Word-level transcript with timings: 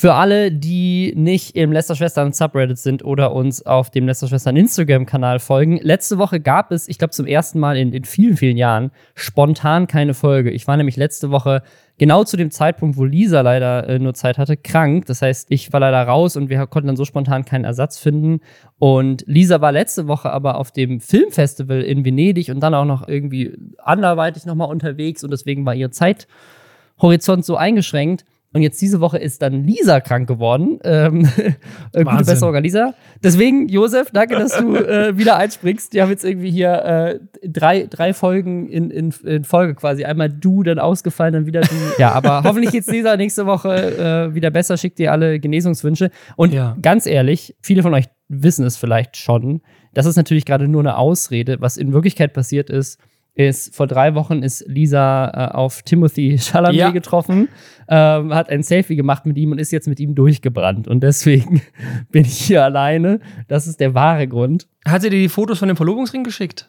Für 0.00 0.14
alle, 0.14 0.52
die 0.52 1.12
nicht 1.16 1.56
im 1.56 1.72
Lester 1.72 1.96
Schwestern 1.96 2.32
Subreddit 2.32 2.78
sind 2.78 3.04
oder 3.04 3.32
uns 3.32 3.66
auf 3.66 3.90
dem 3.90 4.06
Lester 4.06 4.28
Schwestern 4.28 4.56
Instagram-Kanal 4.56 5.40
folgen, 5.40 5.80
letzte 5.82 6.18
Woche 6.18 6.38
gab 6.38 6.70
es, 6.70 6.86
ich 6.86 6.98
glaube 6.98 7.10
zum 7.10 7.26
ersten 7.26 7.58
Mal 7.58 7.76
in, 7.76 7.92
in 7.92 8.04
vielen, 8.04 8.36
vielen 8.36 8.56
Jahren, 8.56 8.92
spontan 9.16 9.88
keine 9.88 10.14
Folge. 10.14 10.52
Ich 10.52 10.68
war 10.68 10.76
nämlich 10.76 10.94
letzte 10.94 11.32
Woche 11.32 11.64
genau 11.98 12.22
zu 12.22 12.36
dem 12.36 12.52
Zeitpunkt, 12.52 12.96
wo 12.96 13.04
Lisa 13.04 13.40
leider 13.40 13.88
äh, 13.88 13.98
nur 13.98 14.14
Zeit 14.14 14.38
hatte, 14.38 14.56
krank. 14.56 15.06
Das 15.06 15.20
heißt, 15.20 15.50
ich 15.50 15.72
war 15.72 15.80
leider 15.80 16.04
raus 16.04 16.36
und 16.36 16.48
wir 16.48 16.64
konnten 16.68 16.86
dann 16.86 16.96
so 16.96 17.04
spontan 17.04 17.44
keinen 17.44 17.64
Ersatz 17.64 17.98
finden. 17.98 18.38
Und 18.78 19.24
Lisa 19.26 19.60
war 19.60 19.72
letzte 19.72 20.06
Woche 20.06 20.30
aber 20.30 20.58
auf 20.58 20.70
dem 20.70 21.00
Filmfestival 21.00 21.80
in 21.80 22.04
Venedig 22.04 22.50
und 22.50 22.60
dann 22.60 22.74
auch 22.74 22.84
noch 22.84 23.08
irgendwie 23.08 23.52
anderweitig 23.78 24.46
nochmal 24.46 24.70
unterwegs 24.70 25.24
und 25.24 25.32
deswegen 25.32 25.66
war 25.66 25.74
ihr 25.74 25.90
Zeithorizont 25.90 27.44
so 27.44 27.56
eingeschränkt. 27.56 28.24
Und 28.54 28.62
jetzt 28.62 28.80
diese 28.80 29.00
Woche 29.00 29.18
ist 29.18 29.42
dann 29.42 29.64
Lisa 29.64 30.00
krank 30.00 30.26
geworden. 30.26 30.78
Ähm, 30.82 31.28
äh, 31.92 32.04
gute 32.04 32.24
Besserung 32.24 32.54
an 32.56 32.62
Lisa. 32.62 32.94
Deswegen, 33.22 33.68
Josef, 33.68 34.10
danke, 34.10 34.36
dass 34.36 34.56
du 34.56 34.74
äh, 34.76 35.18
wieder 35.18 35.36
einspringst. 35.36 35.92
Wir 35.92 36.02
haben 36.02 36.10
jetzt 36.10 36.24
irgendwie 36.24 36.50
hier 36.50 36.72
äh, 36.82 37.18
drei, 37.46 37.86
drei 37.86 38.14
Folgen 38.14 38.68
in, 38.68 38.90
in, 38.90 39.10
in, 39.24 39.44
Folge 39.44 39.74
quasi. 39.74 40.04
Einmal 40.04 40.30
du, 40.30 40.62
dann 40.62 40.78
ausgefallen, 40.78 41.34
dann 41.34 41.46
wieder 41.46 41.60
du. 41.60 41.74
ja, 41.98 42.12
aber 42.12 42.42
hoffentlich 42.42 42.72
geht's 42.72 42.88
Lisa 42.88 43.16
nächste 43.18 43.44
Woche 43.44 44.30
äh, 44.30 44.34
wieder 44.34 44.50
besser. 44.50 44.78
Schickt 44.78 44.98
dir 44.98 45.12
alle 45.12 45.38
Genesungswünsche. 45.38 46.10
Und 46.36 46.54
ja. 46.54 46.74
ganz 46.80 47.04
ehrlich, 47.04 47.54
viele 47.60 47.82
von 47.82 47.92
euch 47.92 48.06
wissen 48.28 48.64
es 48.64 48.78
vielleicht 48.78 49.18
schon. 49.18 49.60
Das 49.92 50.06
ist 50.06 50.16
natürlich 50.16 50.46
gerade 50.46 50.68
nur 50.68 50.80
eine 50.80 50.96
Ausrede. 50.96 51.60
Was 51.60 51.76
in 51.76 51.92
Wirklichkeit 51.92 52.32
passiert 52.32 52.70
ist, 52.70 52.98
ist 53.38 53.74
vor 53.74 53.86
drei 53.86 54.14
Wochen 54.16 54.42
ist 54.42 54.64
Lisa 54.66 55.30
äh, 55.30 55.54
auf 55.54 55.82
Timothy 55.82 56.36
Chalamet 56.40 56.76
ja. 56.76 56.90
getroffen, 56.90 57.48
ähm, 57.88 58.34
hat 58.34 58.50
ein 58.50 58.64
Selfie 58.64 58.96
gemacht 58.96 59.26
mit 59.26 59.38
ihm 59.38 59.52
und 59.52 59.58
ist 59.58 59.70
jetzt 59.70 59.86
mit 59.86 60.00
ihm 60.00 60.16
durchgebrannt. 60.16 60.88
Und 60.88 61.00
deswegen 61.00 61.62
bin 62.10 62.22
ich 62.22 62.38
hier 62.38 62.64
alleine. 62.64 63.20
Das 63.46 63.68
ist 63.68 63.78
der 63.78 63.94
wahre 63.94 64.26
Grund. 64.26 64.66
Hat 64.84 65.02
sie 65.02 65.10
dir 65.10 65.20
die 65.20 65.28
Fotos 65.28 65.60
von 65.60 65.68
dem 65.68 65.76
Verlobungsring 65.76 66.24
geschickt? 66.24 66.68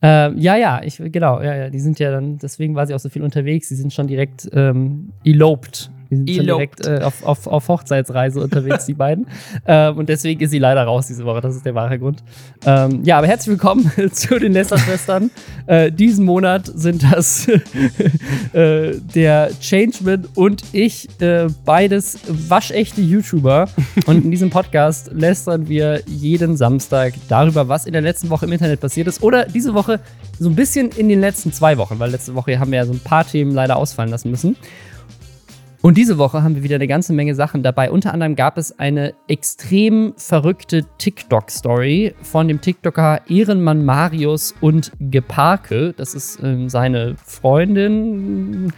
Ähm, 0.00 0.38
ja, 0.38 0.56
ja, 0.56 0.80
ich, 0.82 1.02
genau, 1.06 1.42
ja, 1.42 1.54
ja, 1.54 1.70
die 1.70 1.80
sind 1.80 1.98
ja 1.98 2.12
dann, 2.12 2.38
deswegen 2.38 2.74
war 2.74 2.86
sie 2.86 2.94
auch 2.94 3.00
so 3.00 3.08
viel 3.08 3.22
unterwegs, 3.22 3.68
sie 3.68 3.74
sind 3.74 3.92
schon 3.92 4.06
direkt 4.06 4.48
ähm, 4.52 5.12
eloped 5.24 5.90
die 6.10 6.34
sind 6.34 6.46
direkt 6.46 6.86
äh, 6.86 7.00
auf, 7.02 7.22
auf, 7.22 7.46
auf 7.46 7.68
Hochzeitsreise 7.68 8.40
unterwegs, 8.40 8.86
die 8.86 8.94
beiden. 8.94 9.26
Ähm, 9.66 9.98
und 9.98 10.08
deswegen 10.08 10.40
ist 10.40 10.50
sie 10.50 10.58
leider 10.58 10.84
raus 10.84 11.08
diese 11.08 11.24
Woche. 11.24 11.40
Das 11.40 11.54
ist 11.54 11.66
der 11.66 11.74
wahre 11.74 11.98
Grund. 11.98 12.22
Ähm, 12.64 13.00
ja, 13.04 13.18
aber 13.18 13.26
herzlich 13.26 13.50
willkommen 13.50 13.90
zu 14.12 14.38
den 14.38 14.52
Lester-Schwestern. 14.52 15.30
äh, 15.66 15.90
diesen 15.90 16.24
Monat 16.24 16.70
sind 16.74 17.02
das 17.02 17.48
äh, 18.52 18.92
der 19.14 19.50
Changeman 19.60 20.26
und 20.34 20.62
ich, 20.72 21.08
äh, 21.20 21.48
beides 21.64 22.18
waschechte 22.28 23.00
YouTuber. 23.00 23.68
Und 24.06 24.24
in 24.24 24.30
diesem 24.30 24.50
Podcast 24.50 25.10
lästern 25.12 25.68
wir 25.68 26.02
jeden 26.06 26.56
Samstag 26.56 27.14
darüber, 27.28 27.68
was 27.68 27.84
in 27.84 27.92
der 27.92 28.02
letzten 28.02 28.30
Woche 28.30 28.46
im 28.46 28.52
Internet 28.52 28.80
passiert 28.80 29.08
ist. 29.08 29.22
Oder 29.22 29.44
diese 29.44 29.74
Woche 29.74 30.00
so 30.38 30.48
ein 30.48 30.54
bisschen 30.54 30.90
in 30.90 31.08
den 31.08 31.20
letzten 31.20 31.52
zwei 31.52 31.76
Wochen, 31.78 31.98
weil 31.98 32.10
letzte 32.10 32.34
Woche 32.34 32.58
haben 32.58 32.70
wir 32.70 32.78
ja 32.78 32.86
so 32.86 32.92
ein 32.92 33.00
paar 33.00 33.26
Themen 33.26 33.52
leider 33.52 33.76
ausfallen 33.76 34.10
lassen 34.10 34.30
müssen. 34.30 34.56
Und 35.80 35.96
diese 35.96 36.18
Woche 36.18 36.42
haben 36.42 36.56
wir 36.56 36.64
wieder 36.64 36.74
eine 36.74 36.88
ganze 36.88 37.12
Menge 37.12 37.36
Sachen 37.36 37.62
dabei. 37.62 37.90
Unter 37.90 38.12
anderem 38.12 38.34
gab 38.34 38.58
es 38.58 38.78
eine 38.80 39.14
extrem 39.28 40.12
verrückte 40.16 40.84
TikTok-Story 40.98 42.14
von 42.20 42.48
dem 42.48 42.60
TikToker 42.60 43.20
Ehrenmann 43.28 43.84
Marius 43.84 44.54
und 44.60 44.90
Geparke. 44.98 45.94
Das 45.96 46.14
ist 46.14 46.42
ähm, 46.42 46.68
seine 46.68 47.14
Freundin 47.24 48.72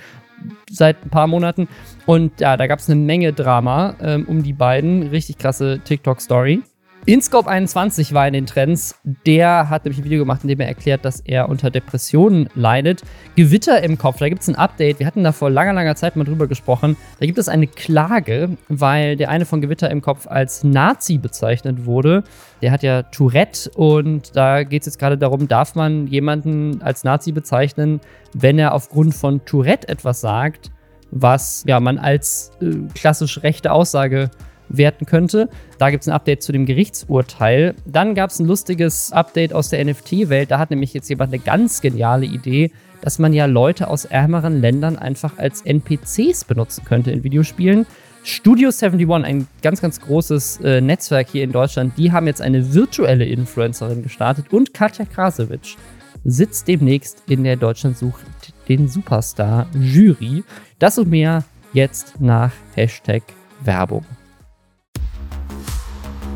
seit 0.70 1.02
ein 1.04 1.10
paar 1.10 1.26
Monaten. 1.26 1.68
Und 2.04 2.38
ja, 2.40 2.58
da 2.58 2.66
gab 2.66 2.80
es 2.80 2.90
eine 2.90 3.00
Menge 3.00 3.32
Drama 3.32 3.94
ähm, 4.02 4.26
um 4.28 4.42
die 4.42 4.52
beiden. 4.52 5.04
Richtig 5.04 5.38
krasse 5.38 5.80
TikTok-Story. 5.82 6.62
InScope 7.06 7.48
21 7.48 8.12
war 8.12 8.26
in 8.26 8.34
den 8.34 8.46
Trends. 8.46 8.94
Der 9.26 9.70
hat 9.70 9.84
nämlich 9.84 10.00
ein 10.00 10.04
Video 10.04 10.18
gemacht, 10.18 10.42
in 10.42 10.48
dem 10.48 10.60
er 10.60 10.68
erklärt, 10.68 11.04
dass 11.04 11.20
er 11.20 11.48
unter 11.48 11.70
Depressionen 11.70 12.50
leidet. 12.54 13.02
Gewitter 13.36 13.82
im 13.82 13.96
Kopf, 13.96 14.18
da 14.18 14.28
gibt 14.28 14.42
es 14.42 14.48
ein 14.48 14.54
Update. 14.54 14.98
Wir 14.98 15.06
hatten 15.06 15.24
da 15.24 15.32
vor 15.32 15.48
langer, 15.48 15.72
langer 15.72 15.96
Zeit 15.96 16.16
mal 16.16 16.24
drüber 16.24 16.46
gesprochen. 16.46 16.96
Da 17.18 17.24
gibt 17.24 17.38
es 17.38 17.48
eine 17.48 17.66
Klage, 17.66 18.50
weil 18.68 19.16
der 19.16 19.30
eine 19.30 19.46
von 19.46 19.62
Gewitter 19.62 19.90
im 19.90 20.02
Kopf 20.02 20.26
als 20.26 20.62
Nazi 20.62 21.16
bezeichnet 21.16 21.86
wurde. 21.86 22.22
Der 22.60 22.70
hat 22.70 22.82
ja 22.82 23.02
Tourette 23.04 23.70
und 23.70 24.36
da 24.36 24.62
geht 24.62 24.82
es 24.82 24.86
jetzt 24.86 24.98
gerade 24.98 25.16
darum, 25.16 25.48
darf 25.48 25.74
man 25.74 26.06
jemanden 26.06 26.82
als 26.82 27.02
Nazi 27.02 27.32
bezeichnen, 27.32 28.00
wenn 28.34 28.58
er 28.58 28.74
aufgrund 28.74 29.14
von 29.14 29.44
Tourette 29.46 29.88
etwas 29.88 30.20
sagt, 30.20 30.70
was 31.10 31.64
ja 31.66 31.80
man 31.80 31.98
als 31.98 32.52
äh, 32.60 32.74
klassisch 32.94 33.42
rechte 33.42 33.72
Aussage 33.72 34.30
werten 34.70 35.04
könnte. 35.04 35.48
Da 35.78 35.90
gibt 35.90 36.02
es 36.02 36.08
ein 36.08 36.14
Update 36.14 36.42
zu 36.42 36.52
dem 36.52 36.64
Gerichtsurteil. 36.64 37.74
Dann 37.84 38.14
gab 38.14 38.30
es 38.30 38.38
ein 38.38 38.46
lustiges 38.46 39.12
Update 39.12 39.52
aus 39.52 39.68
der 39.68 39.84
NFT-Welt. 39.84 40.50
Da 40.50 40.58
hat 40.58 40.70
nämlich 40.70 40.94
jetzt 40.94 41.08
jemand 41.08 41.32
eine 41.32 41.42
ganz 41.42 41.80
geniale 41.80 42.26
Idee, 42.26 42.70
dass 43.02 43.18
man 43.18 43.32
ja 43.32 43.46
Leute 43.46 43.88
aus 43.88 44.04
ärmeren 44.04 44.60
Ländern 44.60 44.96
einfach 44.96 45.38
als 45.38 45.62
NPCs 45.62 46.44
benutzen 46.44 46.84
könnte 46.84 47.10
in 47.10 47.24
Videospielen. 47.24 47.86
Studio 48.22 48.68
71, 48.68 49.24
ein 49.24 49.46
ganz, 49.62 49.80
ganz 49.80 50.00
großes 50.00 50.60
äh, 50.60 50.80
Netzwerk 50.82 51.28
hier 51.30 51.42
in 51.42 51.52
Deutschland, 51.52 51.96
die 51.96 52.12
haben 52.12 52.26
jetzt 52.26 52.42
eine 52.42 52.74
virtuelle 52.74 53.24
Influencerin 53.24 54.02
gestartet 54.02 54.52
und 54.52 54.74
Katja 54.74 55.06
Krasowitsch 55.06 55.76
sitzt 56.24 56.68
demnächst 56.68 57.22
in 57.28 57.44
der 57.44 57.56
Deutschland 57.56 57.96
sucht 57.96 58.20
den 58.68 58.88
Superstar 58.88 59.66
Jury. 59.74 60.44
Das 60.78 60.98
und 60.98 61.08
mehr 61.08 61.44
jetzt 61.72 62.20
nach 62.20 62.52
Hashtag 62.74 63.22
Werbung. 63.64 64.04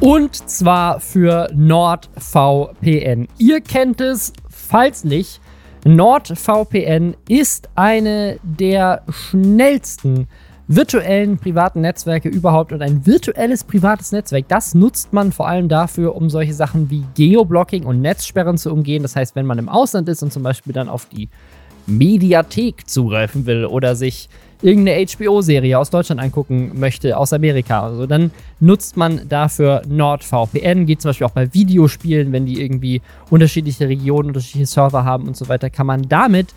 Und 0.05 0.37
zwar 0.51 1.01
für 1.01 1.49
NordVPN. 1.55 3.27
Ihr 3.39 3.63
kennt 3.63 4.03
es, 4.03 4.35
falls 4.51 5.03
nicht. 5.03 5.41
NordVPN 5.87 7.17
ist 7.27 7.71
eine 7.75 8.39
der 8.43 9.01
schnellsten 9.09 10.29
virtuellen 10.69 11.39
privaten 11.39 11.81
Netzwerke 11.81 12.29
überhaupt 12.29 12.75
und 12.75 12.83
ein 12.83 13.07
virtuelles 13.07 13.65
privates 13.65 14.13
Netzwerk, 14.13 14.47
das 14.49 14.75
nutzt 14.75 15.15
man 15.15 15.33
vor 15.33 15.49
allem 15.49 15.71
dafür, 15.71 16.15
um 16.17 16.29
solche 16.29 16.53
Sachen 16.53 16.91
wie 16.91 17.07
Geoblocking 17.15 17.87
und 17.87 18.03
Netzsperren 18.03 18.59
zu 18.59 18.71
umgehen. 18.71 19.03
Das 19.03 19.17
heißt, 19.17 19.35
wenn 19.35 19.47
man 19.47 19.59
im 19.59 19.71
Ausland 19.71 20.07
ist 20.11 20.23
und 20.23 20.35
zum 20.35 20.43
Beispiel 20.43 20.75
dann 20.75 20.91
auf 20.91 21.07
die 21.07 21.31
Mediathek 21.87 22.87
zugreifen 22.91 23.47
will 23.47 23.65
oder 23.65 23.97
sich 23.97 24.29
irgendeine 24.65 25.07
HBO-Serie 25.07 25.79
aus 25.79 25.91
Deutschland 25.91 26.21
angucken 26.21 26.73
möchte, 26.75 27.17
aus 27.19 27.33
Amerika, 27.33 27.83
also 27.83 28.07
dann 28.07 28.31
nutzt 28.61 28.97
man 28.97 29.29
dafür 29.29 29.83
NordVPN. 29.87 30.87
Geht 30.87 31.03
zum 31.03 31.11
Beispiel 31.11 31.27
auch 31.27 31.33
bei 31.33 31.53
Videospielen, 31.53 32.33
wenn 32.33 32.47
die 32.47 32.63
irgendwie 32.63 33.03
unterschiedliche 33.29 33.87
Regionen, 33.89 34.29
unterschiedliche 34.29 34.67
Server 34.67 35.05
haben 35.05 35.29
und 35.29 35.37
so 35.37 35.49
weiter, 35.49 35.69
kann 35.69 35.87
man 35.87 36.09
damit 36.09 36.55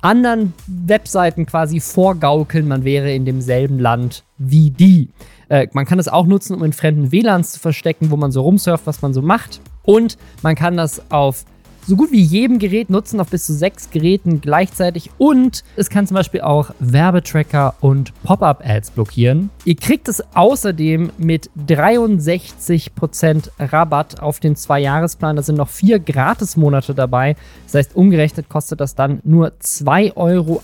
anderen 0.00 0.52
Webseiten 0.66 1.46
quasi 1.46 1.80
vorgaukeln, 1.80 2.68
man 2.68 2.84
wäre 2.84 3.12
in 3.12 3.24
demselben 3.24 3.78
Land 3.78 4.22
wie 4.36 4.70
die. 4.70 5.08
Äh, 5.48 5.68
man 5.72 5.86
kann 5.86 5.98
das 5.98 6.08
auch 6.08 6.26
nutzen, 6.26 6.54
um 6.54 6.64
in 6.64 6.72
fremden 6.72 7.10
WLANs 7.10 7.52
zu 7.52 7.60
verstecken, 7.60 8.10
wo 8.10 8.16
man 8.16 8.30
so 8.30 8.42
rumsurft, 8.42 8.86
was 8.86 9.00
man 9.00 9.14
so 9.14 9.22
macht. 9.22 9.60
Und 9.82 10.18
man 10.42 10.56
kann 10.56 10.76
das 10.76 11.10
auf 11.10 11.44
so 11.86 11.96
gut 11.96 12.10
wie 12.12 12.20
jedem 12.20 12.58
Gerät 12.58 12.90
nutzen, 12.90 13.20
auf 13.20 13.28
bis 13.28 13.46
zu 13.46 13.52
sechs 13.52 13.90
Geräten 13.90 14.40
gleichzeitig. 14.40 15.10
Und 15.18 15.64
es 15.76 15.90
kann 15.90 16.06
zum 16.06 16.16
Beispiel 16.16 16.40
auch 16.40 16.70
Werbetracker 16.80 17.74
und 17.80 18.12
Pop-up-Ads 18.22 18.92
blockieren. 18.92 19.50
Ihr 19.64 19.76
kriegt 19.76 20.08
es 20.08 20.22
außerdem 20.34 21.10
mit 21.18 21.50
63% 21.66 23.50
Rabatt 23.58 24.20
auf 24.20 24.40
den 24.40 24.56
Zwei-Jahres-Plan. 24.56 25.36
Da 25.36 25.42
sind 25.42 25.56
noch 25.56 25.68
vier 25.68 25.98
Gratis-Monate 25.98 26.94
dabei. 26.94 27.36
Das 27.66 27.74
heißt, 27.74 27.96
umgerechnet 27.96 28.48
kostet 28.48 28.80
das 28.80 28.94
dann 28.94 29.20
nur 29.24 29.52
2,88 29.60 30.16
Euro 30.16 30.62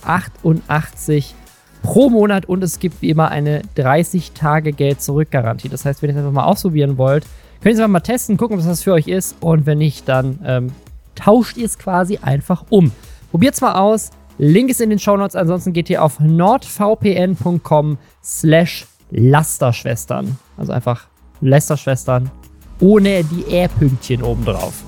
pro 1.81 2.09
Monat 2.09 2.45
und 2.45 2.63
es 2.63 2.79
gibt 2.79 3.01
wie 3.01 3.09
immer 3.09 3.29
eine 3.29 3.61
30-Tage-Geld-Zurück-Garantie. 3.75 5.69
Das 5.69 5.85
heißt, 5.85 6.01
wenn 6.01 6.09
ihr 6.09 6.15
es 6.15 6.19
einfach 6.19 6.31
mal 6.31 6.45
ausprobieren 6.45 6.97
wollt, 6.97 7.25
könnt 7.61 7.73
ihr 7.73 7.73
es 7.73 7.79
einfach 7.79 7.89
mal 7.89 7.99
testen, 8.01 8.37
gucken, 8.37 8.59
ob 8.59 8.65
das 8.65 8.83
für 8.83 8.93
euch 8.93 9.07
ist. 9.07 9.35
Und 9.39 9.65
wenn 9.65 9.79
nicht, 9.79 10.07
dann 10.07 10.39
ähm, 10.45 10.71
tauscht 11.23 11.57
ihr 11.57 11.65
es 11.65 11.77
quasi 11.77 12.19
einfach 12.21 12.65
um. 12.69 12.91
Probiert 13.29 13.53
es 13.53 13.61
mal 13.61 13.75
aus. 13.75 14.09
Link 14.37 14.69
ist 14.69 14.81
in 14.81 14.89
den 14.89 14.99
Show 14.99 15.15
Notes. 15.17 15.35
Ansonsten 15.35 15.73
geht 15.73 15.89
ihr 15.89 16.03
auf 16.03 16.19
nordvpn.com 16.19 17.97
slash 18.23 18.87
Lasterschwestern. 19.11 20.37
Also 20.57 20.71
einfach 20.71 21.07
Lästerschwestern 21.41 22.31
ohne 22.79 23.23
die 23.23 23.53
R-Pünktchen 23.53 24.23
obendrauf. 24.23 24.83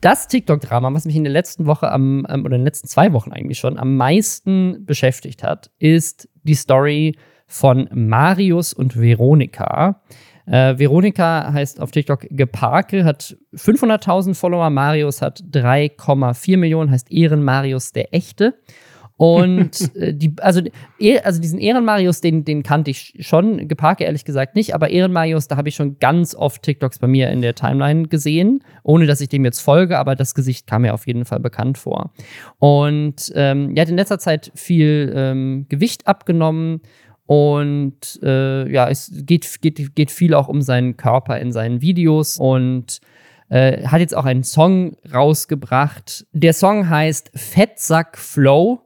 Das 0.00 0.28
TikTok-Drama, 0.28 0.92
was 0.94 1.04
mich 1.04 1.16
in 1.16 1.24
der 1.24 1.32
letzten 1.32 1.66
Woche 1.66 1.90
am, 1.90 2.24
oder 2.24 2.36
in 2.36 2.50
den 2.50 2.64
letzten 2.64 2.88
zwei 2.88 3.12
Wochen 3.12 3.32
eigentlich 3.32 3.58
schon 3.58 3.78
am 3.78 3.96
meisten 3.96 4.84
beschäftigt 4.86 5.42
hat, 5.42 5.70
ist 5.78 6.28
die 6.42 6.54
Story 6.54 7.18
von 7.46 7.88
Marius 7.92 8.72
und 8.72 8.98
Veronika. 8.98 10.02
Äh, 10.46 10.78
Veronika 10.78 11.52
heißt 11.52 11.80
auf 11.80 11.90
TikTok 11.90 12.26
Geparke, 12.30 13.04
hat 13.04 13.36
500.000 13.54 14.34
Follower. 14.34 14.70
Marius 14.70 15.20
hat 15.22 15.42
3,4 15.52 16.56
Millionen, 16.56 16.90
heißt 16.90 17.10
Ehren 17.10 17.42
Marius 17.42 17.92
der 17.92 18.14
Echte. 18.14 18.54
Und 19.16 19.94
äh, 19.96 20.14
die, 20.14 20.34
also, 20.40 20.60
eh, 20.98 21.18
also 21.20 21.40
diesen 21.40 21.58
Ehrenmarius, 21.58 22.20
den, 22.20 22.44
den 22.44 22.62
kannte 22.62 22.90
ich 22.90 23.14
schon, 23.20 23.66
Geparke 23.68 24.04
ehrlich 24.04 24.24
gesagt 24.24 24.54
nicht, 24.54 24.74
aber 24.74 24.90
Ehrenmarius, 24.90 25.48
da 25.48 25.56
habe 25.56 25.68
ich 25.68 25.74
schon 25.74 25.98
ganz 25.98 26.34
oft 26.34 26.62
TikToks 26.62 26.98
bei 26.98 27.06
mir 27.06 27.30
in 27.30 27.40
der 27.40 27.54
Timeline 27.54 28.08
gesehen, 28.08 28.62
ohne 28.82 29.06
dass 29.06 29.20
ich 29.20 29.28
dem 29.28 29.44
jetzt 29.44 29.60
folge, 29.60 29.98
aber 29.98 30.14
das 30.14 30.34
Gesicht 30.34 30.66
kam 30.66 30.82
mir 30.82 30.94
auf 30.94 31.06
jeden 31.06 31.24
Fall 31.24 31.40
bekannt 31.40 31.78
vor. 31.78 32.12
Und 32.58 33.32
ähm, 33.34 33.74
er 33.74 33.82
hat 33.82 33.88
in 33.88 33.96
letzter 33.96 34.18
Zeit 34.18 34.52
viel 34.54 35.12
ähm, 35.14 35.66
Gewicht 35.68 36.06
abgenommen 36.06 36.82
und 37.26 38.20
äh, 38.22 38.70
ja, 38.70 38.88
es 38.88 39.10
geht, 39.12 39.60
geht, 39.60 39.96
geht 39.96 40.10
viel 40.10 40.32
auch 40.34 40.48
um 40.48 40.62
seinen 40.62 40.96
Körper 40.96 41.38
in 41.40 41.52
seinen 41.52 41.80
Videos 41.80 42.38
und 42.38 43.00
äh, 43.48 43.86
hat 43.86 44.00
jetzt 44.00 44.16
auch 44.16 44.24
einen 44.24 44.44
Song 44.44 44.96
rausgebracht. 45.12 46.26
Der 46.32 46.52
Song 46.52 46.88
heißt 46.88 47.32
Fettsack 47.34 48.16
Flow. 48.16 48.80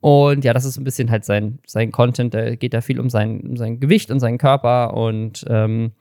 Und 0.00 0.44
ja, 0.44 0.52
das 0.52 0.64
ist 0.64 0.78
ein 0.78 0.84
bisschen 0.84 1.12
halt 1.12 1.24
sein, 1.24 1.60
sein 1.64 1.92
Content. 1.92 2.34
Da 2.34 2.56
geht 2.56 2.74
da 2.74 2.80
viel 2.80 2.98
um 2.98 3.08
sein, 3.08 3.40
um 3.42 3.56
sein 3.56 3.78
Gewicht 3.78 4.10
und 4.10 4.18
seinen 4.18 4.38
Körper. 4.38 4.94
Und 4.94 5.44
ähm, 5.48 5.92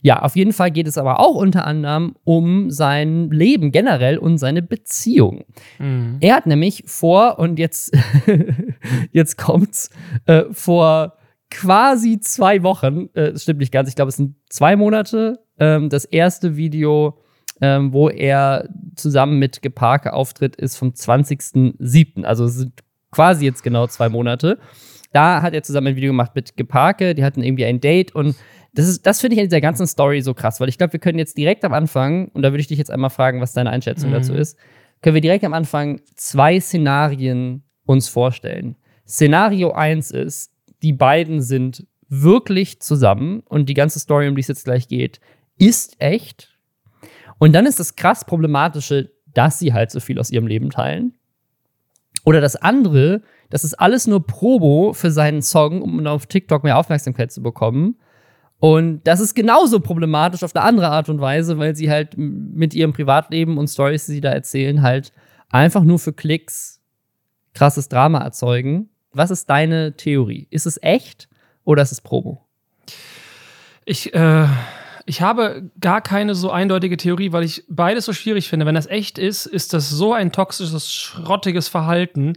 ja, 0.00 0.22
auf 0.22 0.34
jeden 0.34 0.54
Fall 0.54 0.70
geht 0.70 0.86
es 0.86 0.96
aber 0.96 1.20
auch 1.20 1.34
unter 1.34 1.66
anderem 1.66 2.14
um 2.24 2.70
sein 2.70 3.28
Leben 3.30 3.70
generell 3.70 4.16
und 4.16 4.38
seine 4.38 4.62
Beziehung. 4.62 5.44
Mhm. 5.78 6.16
Er 6.20 6.36
hat 6.36 6.46
nämlich 6.46 6.84
vor, 6.86 7.38
und 7.38 7.58
jetzt, 7.58 7.94
jetzt 9.12 9.36
kommt's, 9.36 9.90
äh, 10.24 10.44
vor 10.52 11.19
quasi 11.50 12.20
zwei 12.20 12.62
Wochen, 12.62 13.08
äh, 13.14 13.32
das 13.32 13.42
stimmt 13.42 13.60
nicht 13.60 13.72
ganz, 13.72 13.88
ich 13.88 13.96
glaube, 13.96 14.10
es 14.10 14.16
sind 14.16 14.36
zwei 14.48 14.76
Monate, 14.76 15.44
ähm, 15.58 15.88
das 15.88 16.04
erste 16.04 16.56
Video 16.56 17.18
ähm, 17.60 17.92
wo 17.92 18.08
er 18.08 18.68
zusammen 18.96 19.38
mit 19.38 19.62
Geparke 19.62 20.12
auftritt, 20.12 20.56
ist 20.56 20.76
vom 20.76 20.90
20.07. 20.90 22.24
Also 22.24 22.44
es 22.44 22.54
sind 22.54 22.72
quasi 23.10 23.44
jetzt 23.44 23.62
genau 23.62 23.86
zwei 23.86 24.08
Monate. 24.08 24.58
Da 25.12 25.42
hat 25.42 25.54
er 25.54 25.62
zusammen 25.62 25.88
ein 25.88 25.96
Video 25.96 26.10
gemacht 26.10 26.34
mit 26.34 26.56
Geparke, 26.56 27.14
die 27.14 27.24
hatten 27.24 27.42
irgendwie 27.42 27.64
ein 27.64 27.80
Date 27.80 28.14
und 28.14 28.36
das, 28.72 29.02
das 29.02 29.20
finde 29.20 29.34
ich 29.34 29.42
in 29.42 29.48
dieser 29.48 29.60
ganzen 29.60 29.88
Story 29.88 30.20
so 30.22 30.32
krass, 30.32 30.60
weil 30.60 30.68
ich 30.68 30.78
glaube, 30.78 30.92
wir 30.92 31.00
können 31.00 31.18
jetzt 31.18 31.36
direkt 31.36 31.64
am 31.64 31.72
Anfang, 31.72 32.28
und 32.28 32.42
da 32.42 32.52
würde 32.52 32.60
ich 32.60 32.68
dich 32.68 32.78
jetzt 32.78 32.92
einmal 32.92 33.10
fragen, 33.10 33.40
was 33.40 33.52
deine 33.52 33.70
Einschätzung 33.70 34.10
mhm. 34.10 34.14
dazu 34.14 34.32
ist, 34.32 34.56
können 35.02 35.14
wir 35.14 35.20
direkt 35.20 35.44
am 35.44 35.54
Anfang 35.54 36.00
zwei 36.14 36.60
Szenarien 36.60 37.64
uns 37.84 38.08
vorstellen. 38.08 38.76
Szenario 39.08 39.72
1 39.72 40.12
ist, 40.12 40.52
die 40.82 40.92
beiden 40.92 41.42
sind 41.42 41.86
wirklich 42.08 42.80
zusammen 42.80 43.40
und 43.46 43.68
die 43.68 43.74
ganze 43.74 44.00
Story, 44.00 44.28
um 44.28 44.34
die 44.34 44.40
es 44.40 44.48
jetzt 44.48 44.64
gleich 44.64 44.88
geht, 44.88 45.20
ist 45.58 45.96
echt. 46.00 46.56
Und 47.38 47.54
dann 47.54 47.66
ist 47.66 47.80
das 47.80 47.96
krass 47.96 48.24
Problematische, 48.24 49.12
dass 49.32 49.58
sie 49.58 49.72
halt 49.72 49.90
so 49.90 50.00
viel 50.00 50.18
aus 50.18 50.30
ihrem 50.30 50.46
Leben 50.46 50.70
teilen. 50.70 51.14
Oder 52.24 52.40
das 52.40 52.56
andere, 52.56 53.22
das 53.48 53.64
ist 53.64 53.74
alles 53.74 54.06
nur 54.06 54.26
Probo 54.26 54.92
für 54.92 55.10
seinen 55.10 55.42
Song, 55.42 55.82
um 55.82 56.06
auf 56.06 56.26
TikTok 56.26 56.64
mehr 56.64 56.76
Aufmerksamkeit 56.76 57.32
zu 57.32 57.42
bekommen. 57.42 57.96
Und 58.58 59.06
das 59.06 59.20
ist 59.20 59.34
genauso 59.34 59.80
problematisch 59.80 60.42
auf 60.42 60.54
eine 60.54 60.64
andere 60.64 60.88
Art 60.88 61.08
und 61.08 61.20
Weise, 61.20 61.58
weil 61.58 61.74
sie 61.74 61.90
halt 61.90 62.14
mit 62.16 62.74
ihrem 62.74 62.92
Privatleben 62.92 63.56
und 63.56 63.68
Stories, 63.68 64.04
die 64.06 64.12
sie 64.12 64.20
da 64.20 64.32
erzählen, 64.32 64.82
halt 64.82 65.12
einfach 65.48 65.82
nur 65.82 65.98
für 65.98 66.12
Klicks 66.12 66.82
krasses 67.54 67.88
Drama 67.88 68.18
erzeugen. 68.18 68.90
Was 69.12 69.30
ist 69.30 69.50
deine 69.50 69.96
Theorie? 69.96 70.46
Ist 70.50 70.66
es 70.66 70.80
echt 70.82 71.28
oder 71.64 71.82
ist 71.82 71.92
es 71.92 72.00
Probo? 72.00 72.44
Ich, 73.84 74.14
äh 74.14 74.46
ich 75.10 75.22
habe 75.22 75.70
gar 75.80 76.00
keine 76.02 76.36
so 76.36 76.52
eindeutige 76.52 76.96
Theorie, 76.96 77.32
weil 77.32 77.42
ich 77.42 77.64
beides 77.68 78.04
so 78.04 78.12
schwierig 78.12 78.48
finde. 78.48 78.64
Wenn 78.64 78.76
das 78.76 78.86
echt 78.86 79.18
ist, 79.18 79.44
ist 79.44 79.72
das 79.72 79.90
so 79.90 80.12
ein 80.12 80.30
toxisches, 80.30 80.92
schrottiges 80.92 81.66
Verhalten. 81.66 82.34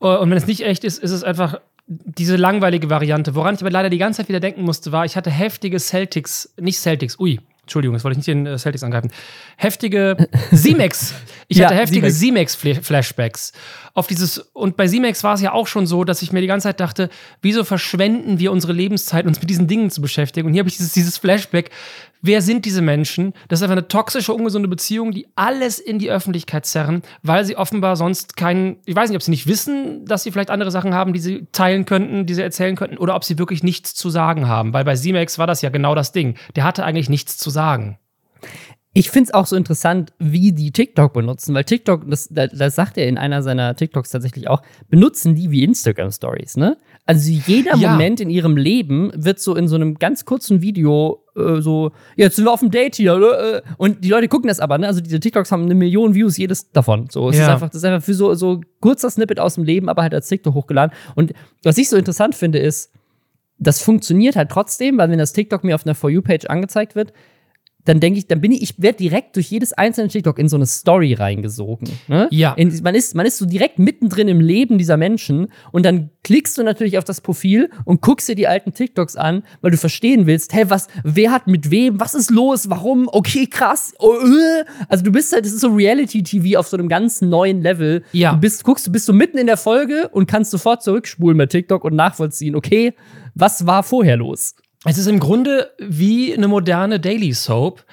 Äh, 0.00 0.16
und 0.18 0.30
wenn 0.30 0.36
es 0.36 0.46
nicht 0.46 0.60
echt 0.60 0.84
ist, 0.84 1.02
ist 1.02 1.10
es 1.10 1.24
einfach 1.24 1.60
diese 1.86 2.36
langweilige 2.36 2.90
Variante. 2.90 3.34
Woran 3.34 3.54
ich 3.54 3.62
aber 3.62 3.70
leider 3.70 3.88
die 3.88 3.98
ganze 3.98 4.18
Zeit 4.18 4.28
wieder 4.28 4.40
denken 4.40 4.62
musste, 4.62 4.92
war, 4.92 5.06
ich 5.06 5.16
hatte 5.16 5.30
heftige 5.30 5.78
Celtics, 5.78 6.54
nicht 6.60 6.78
Celtics, 6.78 7.18
ui, 7.18 7.40
Entschuldigung, 7.62 7.94
das 7.94 8.02
wollte 8.02 8.18
ich 8.18 8.26
nicht 8.26 8.28
den 8.28 8.46
äh, 8.46 8.58
Celtics 8.58 8.82
angreifen. 8.82 9.12
Heftige 9.56 10.28
Simex. 10.50 11.14
Ich 11.46 11.58
ja, 11.58 11.66
hatte 11.66 11.76
heftige 11.76 12.10
Simex-Flashbacks. 12.10 13.52
Auf 13.94 14.08
dieses, 14.08 14.38
und 14.38 14.76
bei 14.76 14.88
Simex 14.88 15.22
war 15.22 15.34
es 15.34 15.40
ja 15.40 15.52
auch 15.52 15.68
schon 15.68 15.86
so, 15.86 16.02
dass 16.02 16.22
ich 16.22 16.32
mir 16.32 16.40
die 16.40 16.48
ganze 16.48 16.68
Zeit 16.68 16.80
dachte, 16.80 17.08
wieso 17.40 17.62
verschwenden 17.62 18.40
wir 18.40 18.50
unsere 18.50 18.72
Lebenszeit, 18.72 19.26
uns 19.26 19.40
mit 19.40 19.48
diesen 19.48 19.68
Dingen 19.68 19.90
zu 19.90 20.00
beschäftigen? 20.00 20.48
Und 20.48 20.54
hier 20.54 20.60
habe 20.60 20.68
ich 20.68 20.76
dieses, 20.76 20.92
dieses 20.92 21.18
Flashback, 21.18 21.70
Wer 22.24 22.40
sind 22.40 22.64
diese 22.64 22.82
Menschen? 22.82 23.34
Das 23.48 23.58
ist 23.58 23.64
einfach 23.64 23.72
eine 23.72 23.88
toxische, 23.88 24.32
ungesunde 24.32 24.68
Beziehung, 24.68 25.10
die 25.10 25.26
alles 25.34 25.80
in 25.80 25.98
die 25.98 26.08
Öffentlichkeit 26.08 26.64
zerren, 26.64 27.02
weil 27.24 27.44
sie 27.44 27.56
offenbar 27.56 27.96
sonst 27.96 28.36
keinen, 28.36 28.76
ich 28.86 28.94
weiß 28.94 29.10
nicht, 29.10 29.16
ob 29.16 29.22
sie 29.24 29.32
nicht 29.32 29.48
wissen, 29.48 30.06
dass 30.06 30.22
sie 30.22 30.30
vielleicht 30.30 30.50
andere 30.50 30.70
Sachen 30.70 30.94
haben, 30.94 31.12
die 31.12 31.18
sie 31.18 31.48
teilen 31.50 31.84
könnten, 31.84 32.24
die 32.24 32.34
sie 32.34 32.42
erzählen 32.42 32.76
könnten, 32.76 32.96
oder 32.96 33.16
ob 33.16 33.24
sie 33.24 33.38
wirklich 33.38 33.64
nichts 33.64 33.96
zu 33.96 34.08
sagen 34.08 34.46
haben. 34.46 34.72
Weil 34.72 34.84
bei 34.84 34.94
Simex 34.94 35.40
war 35.40 35.48
das 35.48 35.62
ja 35.62 35.70
genau 35.70 35.96
das 35.96 36.12
Ding. 36.12 36.36
Der 36.54 36.62
hatte 36.62 36.84
eigentlich 36.84 37.10
nichts 37.10 37.38
zu 37.38 37.50
sagen. 37.52 37.98
Ich 38.94 39.10
finde 39.10 39.28
es 39.28 39.34
auch 39.34 39.46
so 39.46 39.56
interessant, 39.56 40.12
wie 40.18 40.52
die 40.52 40.70
TikTok 40.70 41.14
benutzen, 41.14 41.54
weil 41.54 41.64
TikTok, 41.64 42.10
das, 42.10 42.28
das 42.30 42.74
sagt 42.74 42.98
er 42.98 43.08
in 43.08 43.16
einer 43.16 43.42
seiner 43.42 43.74
TikToks 43.74 44.10
tatsächlich 44.10 44.48
auch, 44.48 44.60
benutzen 44.90 45.34
die 45.34 45.50
wie 45.50 45.64
Instagram 45.64 46.10
Stories, 46.10 46.58
ne? 46.58 46.76
Also 47.06 47.30
jeder 47.30 47.76
ja. 47.76 47.92
Moment 47.92 48.20
in 48.20 48.28
ihrem 48.28 48.56
Leben 48.56 49.10
wird 49.14 49.40
so 49.40 49.56
in 49.56 49.66
so 49.66 49.76
einem 49.76 49.98
ganz 49.98 50.26
kurzen 50.26 50.60
Video 50.60 51.22
äh, 51.36 51.60
so, 51.60 51.92
jetzt 52.16 52.36
sind 52.36 52.44
wir 52.44 52.52
auf 52.52 52.60
dem 52.60 52.70
Date 52.70 52.96
hier, 52.96 53.14
äh, 53.14 53.62
und 53.78 54.04
die 54.04 54.10
Leute 54.10 54.28
gucken 54.28 54.48
das 54.48 54.60
aber, 54.60 54.76
ne? 54.78 54.86
Also 54.86 55.00
diese 55.00 55.20
TikToks 55.20 55.50
haben 55.50 55.64
eine 55.64 55.74
Million 55.74 56.14
Views, 56.14 56.36
jedes 56.36 56.70
davon. 56.70 57.08
So, 57.10 57.30
es 57.30 57.38
ja. 57.38 57.44
ist 57.44 57.48
einfach, 57.48 57.68
das 57.70 57.76
ist 57.76 57.84
einfach 57.84 58.04
für 58.04 58.14
so, 58.14 58.34
so 58.34 58.60
kurzer 58.80 59.10
Snippet 59.10 59.40
aus 59.40 59.54
dem 59.54 59.64
Leben, 59.64 59.88
aber 59.88 60.02
halt 60.02 60.14
als 60.14 60.28
TikTok 60.28 60.54
hochgeladen. 60.54 60.94
Und 61.14 61.32
was 61.62 61.78
ich 61.78 61.88
so 61.88 61.96
interessant 61.96 62.34
finde, 62.34 62.58
ist, 62.58 62.92
das 63.58 63.80
funktioniert 63.80 64.36
halt 64.36 64.50
trotzdem, 64.50 64.98
weil 64.98 65.10
wenn 65.10 65.18
das 65.18 65.32
TikTok 65.32 65.64
mir 65.64 65.74
auf 65.74 65.86
einer 65.86 65.94
For 65.94 66.10
You-Page 66.10 66.46
angezeigt 66.46 66.94
wird, 66.94 67.12
dann 67.84 67.98
denke 67.98 68.18
ich, 68.18 68.28
dann 68.28 68.40
bin 68.40 68.52
ich, 68.52 68.62
ich 68.62 68.74
werde 68.78 68.98
direkt 68.98 69.34
durch 69.34 69.50
jedes 69.50 69.72
einzelne 69.72 70.08
TikTok 70.08 70.38
in 70.38 70.48
so 70.48 70.56
eine 70.56 70.66
Story 70.66 71.14
reingesogen. 71.14 71.88
Ne? 72.06 72.28
Ja. 72.30 72.52
In, 72.52 72.72
man, 72.82 72.94
ist, 72.94 73.14
man 73.14 73.26
ist 73.26 73.38
so 73.38 73.46
direkt 73.46 73.78
mittendrin 73.78 74.28
im 74.28 74.40
Leben 74.40 74.78
dieser 74.78 74.96
Menschen 74.96 75.48
und 75.72 75.84
dann 75.84 76.10
klickst 76.22 76.56
du 76.56 76.62
natürlich 76.62 76.96
auf 76.98 77.04
das 77.04 77.20
Profil 77.20 77.70
und 77.84 78.00
guckst 78.00 78.28
dir 78.28 78.36
die 78.36 78.46
alten 78.46 78.72
TikToks 78.72 79.16
an, 79.16 79.42
weil 79.60 79.72
du 79.72 79.76
verstehen 79.76 80.26
willst, 80.26 80.52
hey, 80.52 80.70
was, 80.70 80.86
wer 81.02 81.32
hat 81.32 81.48
mit 81.48 81.70
wem, 81.72 81.98
was 81.98 82.14
ist 82.14 82.30
los, 82.30 82.70
warum, 82.70 83.08
okay, 83.10 83.46
krass. 83.46 83.94
Oh, 83.98 84.14
äh. 84.14 84.64
Also 84.88 85.02
du 85.02 85.10
bist 85.10 85.32
halt, 85.32 85.44
das 85.44 85.52
ist 85.52 85.60
so 85.60 85.68
Reality-TV 85.74 86.58
auf 86.58 86.68
so 86.68 86.76
einem 86.76 86.88
ganz 86.88 87.20
neuen 87.20 87.62
Level. 87.62 88.04
Ja. 88.12 88.34
Du 88.34 88.40
bist, 88.40 88.62
guckst, 88.62 88.86
du 88.86 88.92
bist 88.92 89.06
so 89.06 89.12
mitten 89.12 89.38
in 89.38 89.46
der 89.46 89.56
Folge 89.56 90.08
und 90.12 90.26
kannst 90.26 90.52
sofort 90.52 90.82
zurückspulen 90.84 91.36
bei 91.36 91.46
TikTok 91.46 91.84
und 91.84 91.96
nachvollziehen, 91.96 92.54
okay, 92.54 92.94
was 93.34 93.66
war 93.66 93.82
vorher 93.82 94.16
los? 94.16 94.54
Es 94.84 94.98
ist 94.98 95.06
im 95.06 95.20
Grunde 95.20 95.72
wie 95.78 96.34
eine 96.34 96.48
moderne 96.48 96.98
Daily 96.98 97.32
Soap. 97.32 97.84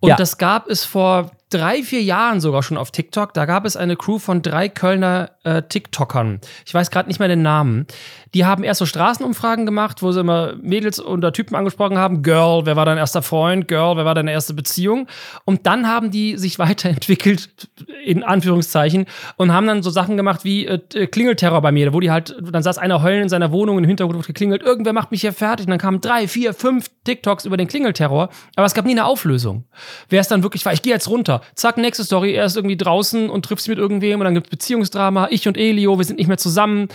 Und 0.00 0.10
ja. 0.10 0.16
das 0.16 0.36
gab 0.36 0.68
es 0.68 0.84
vor 0.84 1.30
drei, 1.48 1.82
vier 1.82 2.02
Jahren 2.02 2.40
sogar 2.40 2.62
schon 2.62 2.76
auf 2.76 2.90
TikTok. 2.90 3.32
Da 3.32 3.46
gab 3.46 3.64
es 3.64 3.76
eine 3.76 3.96
Crew 3.96 4.18
von 4.18 4.42
drei 4.42 4.68
Kölner 4.68 5.30
äh, 5.44 5.62
TikTokern. 5.62 6.40
Ich 6.66 6.74
weiß 6.74 6.90
gerade 6.90 7.08
nicht 7.08 7.20
mehr 7.20 7.28
den 7.28 7.42
Namen. 7.42 7.86
Die 8.34 8.44
haben 8.44 8.64
erst 8.64 8.80
so 8.80 8.86
Straßenumfragen 8.86 9.64
gemacht, 9.64 10.02
wo 10.02 10.10
sie 10.10 10.20
immer 10.20 10.54
Mädels 10.60 11.00
oder 11.00 11.32
Typen 11.32 11.54
angesprochen 11.54 11.98
haben. 11.98 12.22
Girl, 12.22 12.66
wer 12.66 12.74
war 12.74 12.84
dein 12.84 12.98
erster 12.98 13.22
Freund? 13.22 13.68
Girl, 13.68 13.96
wer 13.96 14.04
war 14.04 14.16
deine 14.16 14.32
erste 14.32 14.54
Beziehung? 14.54 15.06
Und 15.44 15.66
dann 15.66 15.86
haben 15.86 16.10
die 16.10 16.36
sich 16.36 16.58
weiterentwickelt, 16.64 17.68
in 18.04 18.24
Anführungszeichen, 18.24 19.06
und 19.36 19.52
haben 19.52 19.68
dann 19.68 19.84
so 19.84 19.90
Sachen 19.90 20.16
gemacht 20.16 20.44
wie 20.44 20.66
äh, 20.66 21.06
Klingelterror 21.06 21.62
bei 21.62 21.70
mir, 21.70 21.92
wo 21.92 22.00
die 22.00 22.10
halt, 22.10 22.36
dann 22.42 22.62
saß 22.62 22.78
einer 22.78 23.02
heulen 23.02 23.22
in 23.22 23.28
seiner 23.28 23.52
Wohnung, 23.52 23.78
im 23.78 23.84
Hintergrund 23.84 24.18
wird 24.18 24.26
geklingelt, 24.26 24.62
irgendwer 24.62 24.92
macht 24.92 25.12
mich 25.12 25.20
hier 25.20 25.32
fertig. 25.32 25.66
Und 25.66 25.70
dann 25.70 25.78
kamen 25.78 26.00
drei, 26.00 26.26
vier, 26.26 26.54
fünf 26.54 26.90
TikToks 27.04 27.44
über 27.44 27.56
den 27.56 27.68
Klingelterror. 27.68 28.30
Aber 28.56 28.66
es 28.66 28.74
gab 28.74 28.84
nie 28.84 28.92
eine 28.92 29.04
Auflösung. 29.04 29.64
Wer 30.08 30.20
es 30.20 30.28
dann 30.28 30.42
wirklich 30.42 30.66
war, 30.66 30.72
ich 30.72 30.82
gehe 30.82 30.92
jetzt 30.92 31.08
runter. 31.08 31.40
Zack, 31.54 31.76
nächste 31.76 32.02
Story, 32.02 32.32
er 32.32 32.46
ist 32.46 32.56
irgendwie 32.56 32.76
draußen 32.76 33.30
und 33.30 33.44
trifft 33.44 33.62
sich 33.62 33.68
mit 33.68 33.78
irgendwem 33.78 34.18
und 34.18 34.24
dann 34.24 34.34
gibt 34.34 34.50
Beziehungsdrama, 34.50 35.28
ich 35.30 35.46
und 35.46 35.56
Elio, 35.56 35.98
wir 35.98 36.04
sind 36.04 36.18
nicht 36.18 36.28
mehr 36.28 36.38
zusammen. 36.38 36.88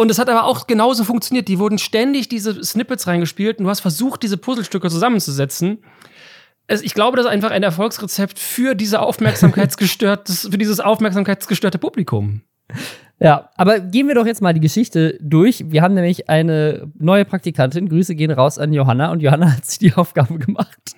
Und 0.00 0.10
es 0.10 0.18
hat 0.18 0.30
aber 0.30 0.44
auch 0.44 0.66
genauso 0.66 1.04
funktioniert. 1.04 1.46
Die 1.48 1.58
wurden 1.58 1.76
ständig 1.76 2.26
diese 2.26 2.64
Snippets 2.64 3.06
reingespielt 3.06 3.58
und 3.58 3.64
du 3.64 3.70
hast 3.70 3.80
versucht, 3.80 4.22
diese 4.22 4.38
Puzzlestücke 4.38 4.88
zusammenzusetzen. 4.88 5.84
Es, 6.66 6.80
ich 6.80 6.94
glaube, 6.94 7.18
das 7.18 7.26
ist 7.26 7.32
einfach 7.32 7.50
ein 7.50 7.62
Erfolgsrezept 7.62 8.38
für 8.38 8.74
diese 8.74 9.02
Aufmerksamkeitsgestörtes, 9.02 10.48
für 10.50 10.56
dieses 10.56 10.80
aufmerksamkeitsgestörte 10.80 11.76
Publikum. 11.76 12.40
Ja, 13.18 13.50
aber 13.58 13.78
gehen 13.78 14.08
wir 14.08 14.14
doch 14.14 14.24
jetzt 14.24 14.40
mal 14.40 14.54
die 14.54 14.60
Geschichte 14.60 15.18
durch. 15.20 15.70
Wir 15.70 15.82
haben 15.82 15.92
nämlich 15.92 16.30
eine 16.30 16.90
neue 16.98 17.26
Praktikantin. 17.26 17.90
Grüße 17.90 18.14
gehen 18.14 18.30
raus 18.30 18.56
an 18.56 18.72
Johanna 18.72 19.12
und 19.12 19.20
Johanna 19.20 19.52
hat 19.54 19.66
sich 19.66 19.80
die 19.80 19.92
Aufgabe 19.92 20.38
gemacht, 20.38 20.96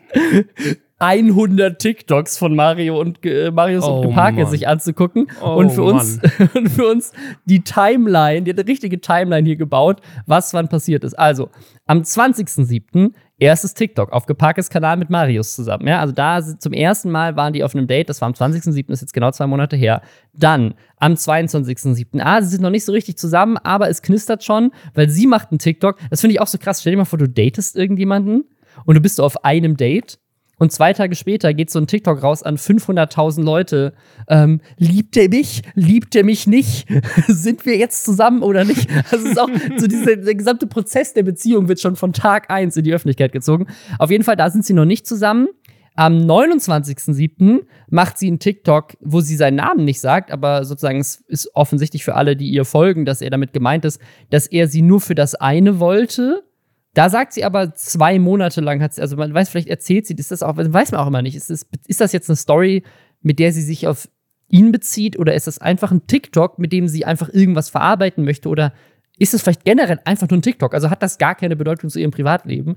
100 1.02 1.80
TikToks 1.80 2.38
von 2.38 2.54
Mario 2.54 3.00
und 3.00 3.26
äh, 3.26 3.50
Marius 3.50 3.84
oh, 3.84 3.96
und 3.96 4.02
Geparke 4.02 4.46
sich 4.46 4.68
anzugucken 4.68 5.26
oh, 5.42 5.54
und 5.54 5.70
für 5.70 5.82
uns 5.82 6.20
und 6.54 6.68
für 6.68 6.86
uns 6.86 7.12
die 7.44 7.64
Timeline, 7.64 8.42
die 8.42 8.52
hat 8.52 8.60
eine 8.60 8.68
richtige 8.68 9.00
Timeline 9.00 9.44
hier 9.44 9.56
gebaut, 9.56 10.00
was 10.26 10.54
wann 10.54 10.68
passiert 10.68 11.02
ist. 11.02 11.18
Also, 11.18 11.48
am 11.86 12.02
20.07. 12.02 13.10
erstes 13.40 13.74
TikTok 13.74 14.12
auf 14.12 14.26
Geparkes 14.26 14.70
Kanal 14.70 14.96
mit 14.96 15.10
Marius 15.10 15.56
zusammen. 15.56 15.88
Ja, 15.88 15.98
also 15.98 16.14
da 16.14 16.40
zum 16.40 16.72
ersten 16.72 17.10
Mal 17.10 17.34
waren 17.34 17.52
die 17.52 17.64
auf 17.64 17.74
einem 17.74 17.88
Date, 17.88 18.08
das 18.08 18.20
war 18.20 18.28
am 18.28 18.34
20.07., 18.34 18.92
ist 18.92 19.00
jetzt 19.00 19.12
genau 19.12 19.32
zwei 19.32 19.48
Monate 19.48 19.74
her. 19.74 20.02
Dann 20.32 20.74
am 20.98 21.14
22.07. 21.14 22.20
Ah, 22.22 22.40
sie 22.42 22.48
sind 22.48 22.62
noch 22.62 22.70
nicht 22.70 22.84
so 22.84 22.92
richtig 22.92 23.18
zusammen, 23.18 23.56
aber 23.56 23.88
es 23.88 24.02
knistert 24.02 24.44
schon, 24.44 24.70
weil 24.94 25.08
sie 25.08 25.26
macht 25.26 25.50
einen 25.50 25.58
TikTok. 25.58 25.98
Das 26.10 26.20
finde 26.20 26.34
ich 26.34 26.40
auch 26.40 26.46
so 26.46 26.58
krass. 26.58 26.80
Stell 26.80 26.92
dir 26.92 26.98
mal 26.98 27.06
vor, 27.06 27.18
du 27.18 27.28
datest 27.28 27.74
irgendjemanden 27.74 28.44
und 28.84 28.94
du 28.94 29.00
bist 29.00 29.16
so 29.16 29.24
auf 29.24 29.44
einem 29.44 29.76
Date 29.76 30.20
und 30.62 30.70
zwei 30.70 30.92
Tage 30.92 31.16
später 31.16 31.52
geht 31.54 31.72
so 31.72 31.80
ein 31.80 31.88
TikTok 31.88 32.22
raus 32.22 32.44
an 32.44 32.56
500.000 32.56 33.42
Leute. 33.42 33.94
Ähm, 34.28 34.60
liebt 34.78 35.16
er 35.16 35.28
mich? 35.28 35.62
Liebt 35.74 36.14
er 36.14 36.22
mich 36.22 36.46
nicht? 36.46 36.86
Sind 37.26 37.66
wir 37.66 37.76
jetzt 37.76 38.04
zusammen 38.04 38.44
oder 38.44 38.64
nicht? 38.64 38.88
Das 39.10 39.22
ist 39.22 39.40
auch 39.40 39.48
so 39.76 39.88
dieser, 39.88 40.14
der 40.14 40.36
gesamte 40.36 40.68
Prozess 40.68 41.14
der 41.14 41.24
Beziehung 41.24 41.66
wird 41.66 41.80
schon 41.80 41.96
von 41.96 42.12
Tag 42.12 42.48
1 42.48 42.76
in 42.76 42.84
die 42.84 42.94
Öffentlichkeit 42.94 43.32
gezogen. 43.32 43.66
Auf 43.98 44.12
jeden 44.12 44.22
Fall, 44.22 44.36
da 44.36 44.50
sind 44.50 44.64
sie 44.64 44.72
noch 44.72 44.84
nicht 44.84 45.04
zusammen. 45.04 45.48
Am 45.96 46.18
29.07. 46.18 47.62
macht 47.90 48.18
sie 48.18 48.28
einen 48.28 48.38
TikTok, 48.38 48.96
wo 49.00 49.20
sie 49.20 49.34
seinen 49.34 49.56
Namen 49.56 49.84
nicht 49.84 50.00
sagt, 50.00 50.30
aber 50.30 50.64
sozusagen 50.64 51.00
es 51.00 51.24
ist 51.26 51.50
offensichtlich 51.56 52.04
für 52.04 52.14
alle, 52.14 52.36
die 52.36 52.48
ihr 52.48 52.64
folgen, 52.64 53.04
dass 53.04 53.20
er 53.20 53.30
damit 53.30 53.52
gemeint 53.52 53.84
ist, 53.84 54.00
dass 54.30 54.46
er 54.46 54.68
sie 54.68 54.82
nur 54.82 55.00
für 55.00 55.16
das 55.16 55.34
eine 55.34 55.80
wollte 55.80 56.44
da 56.94 57.08
sagt 57.08 57.32
sie 57.32 57.44
aber 57.44 57.74
zwei 57.74 58.18
Monate 58.18 58.60
lang, 58.60 58.82
hat 58.82 58.94
sie, 58.94 59.00
also 59.00 59.16
man 59.16 59.32
weiß, 59.32 59.48
vielleicht 59.48 59.68
erzählt 59.68 60.06
sie, 60.06 60.14
ist 60.14 60.30
das 60.30 60.42
auch, 60.42 60.56
weiß 60.56 60.92
man 60.92 61.00
auch 61.00 61.06
immer 61.06 61.22
nicht. 61.22 61.36
Ist 61.36 61.50
das, 61.50 61.66
ist 61.86 62.00
das 62.00 62.12
jetzt 62.12 62.28
eine 62.28 62.36
Story, 62.36 62.82
mit 63.22 63.38
der 63.38 63.52
sie 63.52 63.62
sich 63.62 63.86
auf 63.86 64.08
ihn 64.48 64.70
bezieht 64.72 65.18
oder 65.18 65.34
ist 65.34 65.46
das 65.46 65.58
einfach 65.58 65.90
ein 65.90 66.06
TikTok, 66.06 66.58
mit 66.58 66.72
dem 66.72 66.88
sie 66.88 67.06
einfach 67.06 67.30
irgendwas 67.30 67.70
verarbeiten 67.70 68.24
möchte 68.24 68.48
oder 68.50 68.74
ist 69.22 69.34
es 69.34 69.42
vielleicht 69.42 69.64
generell 69.64 70.00
einfach 70.04 70.28
nur 70.28 70.38
ein 70.38 70.42
TikTok? 70.42 70.74
Also 70.74 70.90
hat 70.90 71.00
das 71.00 71.16
gar 71.16 71.36
keine 71.36 71.54
Bedeutung 71.54 71.88
zu 71.88 72.00
ihrem 72.00 72.10
Privatleben? 72.10 72.74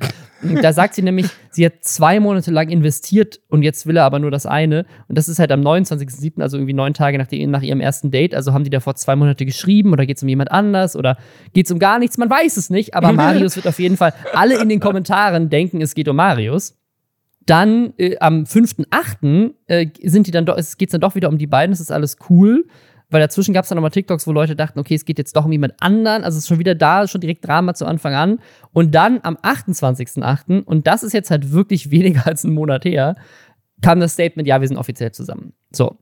da 0.61 0.73
sagt 0.73 0.93
sie 0.93 1.01
nämlich, 1.01 1.25
sie 1.49 1.65
hat 1.65 1.83
zwei 1.83 2.19
Monate 2.19 2.51
lang 2.51 2.69
investiert 2.69 3.39
und 3.49 3.63
jetzt 3.63 3.87
will 3.87 3.97
er 3.97 4.03
aber 4.03 4.19
nur 4.19 4.29
das 4.29 4.45
eine. 4.45 4.85
Und 5.07 5.17
das 5.17 5.27
ist 5.27 5.39
halt 5.39 5.51
am 5.51 5.61
29.07., 5.61 6.39
also 6.43 6.57
irgendwie 6.57 6.73
neun 6.73 6.93
Tage 6.93 7.17
nach, 7.17 7.25
die, 7.25 7.47
nach 7.47 7.63
ihrem 7.63 7.81
ersten 7.81 8.11
Date. 8.11 8.35
Also 8.35 8.53
haben 8.53 8.63
die 8.63 8.69
davor 8.69 8.93
zwei 8.93 9.15
Monate 9.15 9.43
geschrieben 9.43 9.91
oder 9.91 10.05
geht 10.05 10.17
es 10.17 10.23
um 10.23 10.29
jemand 10.29 10.51
anders 10.51 10.95
oder 10.95 11.17
geht 11.53 11.65
es 11.65 11.71
um 11.71 11.79
gar 11.79 11.97
nichts? 11.97 12.19
Man 12.19 12.29
weiß 12.29 12.57
es 12.57 12.69
nicht, 12.69 12.93
aber 12.93 13.11
Marius 13.11 13.55
wird 13.55 13.67
auf 13.67 13.79
jeden 13.79 13.97
Fall 13.97 14.13
alle 14.35 14.61
in 14.61 14.69
den 14.69 14.79
Kommentaren 14.79 15.49
denken, 15.49 15.81
es 15.81 15.95
geht 15.95 16.07
um 16.07 16.15
Marius. 16.15 16.77
Dann 17.47 17.93
äh, 17.97 18.17
am 18.19 18.43
5.8. 18.43 19.51
Äh, 19.65 19.87
sind 20.03 20.27
die 20.27 20.31
dann 20.31 20.45
doch, 20.45 20.57
es 20.59 20.77
geht 20.77 20.93
dann 20.93 21.01
doch 21.01 21.15
wieder 21.15 21.29
um 21.29 21.39
die 21.39 21.47
beiden, 21.47 21.71
das 21.71 21.79
ist 21.79 21.91
alles 21.91 22.17
cool 22.29 22.65
weil 23.09 23.21
dazwischen 23.21 23.53
gab 23.53 23.63
es 23.63 23.69
dann 23.69 23.75
nochmal 23.75 23.91
TikToks, 23.91 24.25
wo 24.27 24.31
Leute 24.31 24.55
dachten, 24.55 24.79
okay, 24.79 24.95
es 24.95 25.05
geht 25.05 25.17
jetzt 25.17 25.35
doch 25.35 25.45
um 25.45 25.51
jemand 25.51 25.73
anderen. 25.79 26.23
Also 26.23 26.37
es 26.37 26.43
ist 26.43 26.47
schon 26.47 26.59
wieder 26.59 26.75
da, 26.75 27.07
schon 27.07 27.21
direkt 27.21 27.45
Drama 27.45 27.73
zu 27.73 27.85
Anfang 27.85 28.13
an. 28.13 28.39
Und 28.73 28.95
dann 28.95 29.19
am 29.23 29.35
28.08., 29.35 30.63
und 30.63 30.87
das 30.87 31.03
ist 31.03 31.13
jetzt 31.13 31.31
halt 31.31 31.51
wirklich 31.51 31.91
weniger 31.91 32.25
als 32.25 32.45
einen 32.45 32.53
Monat 32.53 32.85
her, 32.85 33.15
kam 33.81 33.99
das 33.99 34.13
Statement, 34.13 34.47
ja, 34.47 34.61
wir 34.61 34.67
sind 34.67 34.77
offiziell 34.77 35.11
zusammen. 35.11 35.53
So. 35.71 35.97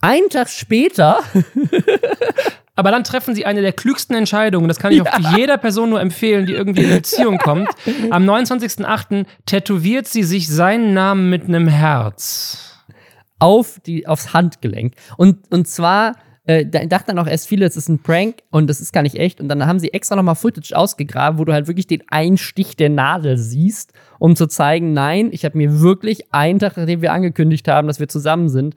Einen 0.00 0.28
Tag 0.30 0.48
später. 0.48 1.20
Aber 2.78 2.90
dann 2.90 3.04
treffen 3.04 3.34
sie 3.34 3.46
eine 3.46 3.62
der 3.62 3.72
klügsten 3.72 4.14
Entscheidungen. 4.14 4.68
Das 4.68 4.78
kann 4.78 4.92
ich 4.92 4.98
ja. 5.04 5.12
auch 5.12 5.36
jeder 5.36 5.56
Person 5.56 5.90
nur 5.90 6.00
empfehlen, 6.00 6.46
die 6.46 6.52
irgendwie 6.52 6.84
in 6.84 6.90
Beziehung 6.90 7.38
kommt. 7.38 7.68
Am 8.10 8.28
29.08. 8.28 9.24
tätowiert 9.46 10.06
sie 10.06 10.22
sich 10.22 10.48
seinen 10.48 10.92
Namen 10.92 11.30
mit 11.30 11.44
einem 11.44 11.68
Herz 11.68 12.75
auf 13.38 13.80
die, 13.84 14.06
aufs 14.06 14.32
Handgelenk. 14.32 14.94
Und, 15.16 15.52
und 15.52 15.68
zwar 15.68 16.14
äh, 16.46 16.64
da 16.64 16.84
dachten 16.86 17.08
dann 17.08 17.18
auch 17.18 17.26
erst 17.26 17.48
viele, 17.48 17.66
es 17.66 17.76
ist 17.76 17.88
ein 17.88 17.98
Prank 17.98 18.36
und 18.50 18.70
das 18.70 18.80
ist 18.80 18.92
gar 18.92 19.02
nicht 19.02 19.16
echt. 19.16 19.40
Und 19.40 19.48
dann 19.48 19.66
haben 19.66 19.80
sie 19.80 19.92
extra 19.92 20.14
nochmal 20.14 20.36
Footage 20.36 20.76
ausgegraben, 20.76 21.38
wo 21.38 21.44
du 21.44 21.52
halt 21.52 21.66
wirklich 21.66 21.88
den 21.88 22.04
Einstich 22.08 22.76
der 22.76 22.88
Nadel 22.88 23.36
siehst, 23.36 23.92
um 24.20 24.36
zu 24.36 24.46
zeigen, 24.46 24.92
nein, 24.92 25.30
ich 25.32 25.44
habe 25.44 25.58
mir 25.58 25.80
wirklich 25.80 26.32
einen 26.32 26.60
Tag, 26.60 26.76
nachdem 26.76 27.02
wir 27.02 27.12
angekündigt 27.12 27.66
haben, 27.66 27.88
dass 27.88 27.98
wir 27.98 28.08
zusammen 28.08 28.48
sind, 28.48 28.76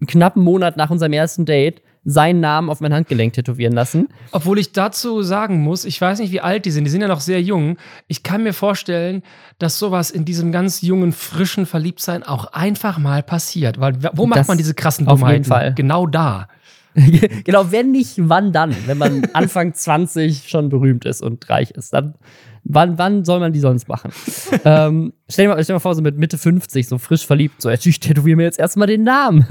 einen 0.00 0.06
knappen 0.06 0.42
Monat 0.42 0.76
nach 0.76 0.90
unserem 0.90 1.12
ersten 1.12 1.44
Date, 1.44 1.82
seinen 2.10 2.40
Namen 2.40 2.70
auf 2.70 2.80
mein 2.80 2.94
Handgelenk 2.94 3.34
tätowieren 3.34 3.74
lassen. 3.74 4.08
Obwohl 4.32 4.58
ich 4.58 4.72
dazu 4.72 5.22
sagen 5.22 5.60
muss, 5.60 5.84
ich 5.84 6.00
weiß 6.00 6.20
nicht, 6.20 6.32
wie 6.32 6.40
alt 6.40 6.64
die 6.64 6.70
sind, 6.70 6.84
die 6.84 6.90
sind 6.90 7.02
ja 7.02 7.08
noch 7.08 7.20
sehr 7.20 7.42
jung. 7.42 7.76
Ich 8.06 8.22
kann 8.22 8.42
mir 8.42 8.54
vorstellen, 8.54 9.22
dass 9.58 9.78
sowas 9.78 10.10
in 10.10 10.24
diesem 10.24 10.50
ganz 10.50 10.80
jungen, 10.80 11.12
frischen 11.12 11.66
Verliebtsein 11.66 12.22
auch 12.22 12.46
einfach 12.54 12.96
mal 12.96 13.22
passiert. 13.22 13.78
Weil 13.78 13.98
wo 14.14 14.26
macht 14.26 14.40
das 14.40 14.48
man 14.48 14.56
diese 14.56 14.72
krassen 14.72 15.04
Dummheiten? 15.04 15.24
Auf 15.24 15.32
jeden 15.32 15.44
Fall. 15.44 15.74
Genau 15.74 16.06
da. 16.06 16.48
genau, 17.44 17.70
wenn 17.70 17.92
nicht, 17.92 18.14
wann 18.16 18.52
dann? 18.52 18.74
Wenn 18.86 18.96
man 18.96 19.26
Anfang 19.34 19.74
20 19.74 20.48
schon 20.48 20.70
berühmt 20.70 21.04
ist 21.04 21.22
und 21.22 21.48
reich 21.50 21.72
ist, 21.72 21.92
dann 21.92 22.14
wann, 22.64 22.96
wann 22.96 23.26
soll 23.26 23.40
man 23.40 23.52
die 23.52 23.60
sonst 23.60 23.86
machen? 23.86 24.12
ähm, 24.64 25.12
stell, 25.28 25.44
dir 25.44 25.54
mal, 25.54 25.62
stell 25.62 25.74
dir 25.74 25.76
mal 25.76 25.80
vor, 25.80 25.94
so 25.94 26.00
mit 26.00 26.16
Mitte 26.16 26.38
50, 26.38 26.88
so 26.88 26.96
frisch 26.96 27.26
verliebt, 27.26 27.60
so, 27.60 27.68
ich 27.68 28.00
tätowiere 28.00 28.36
mir 28.36 28.44
jetzt 28.44 28.58
erstmal 28.58 28.86
den 28.86 29.02
Namen. 29.02 29.46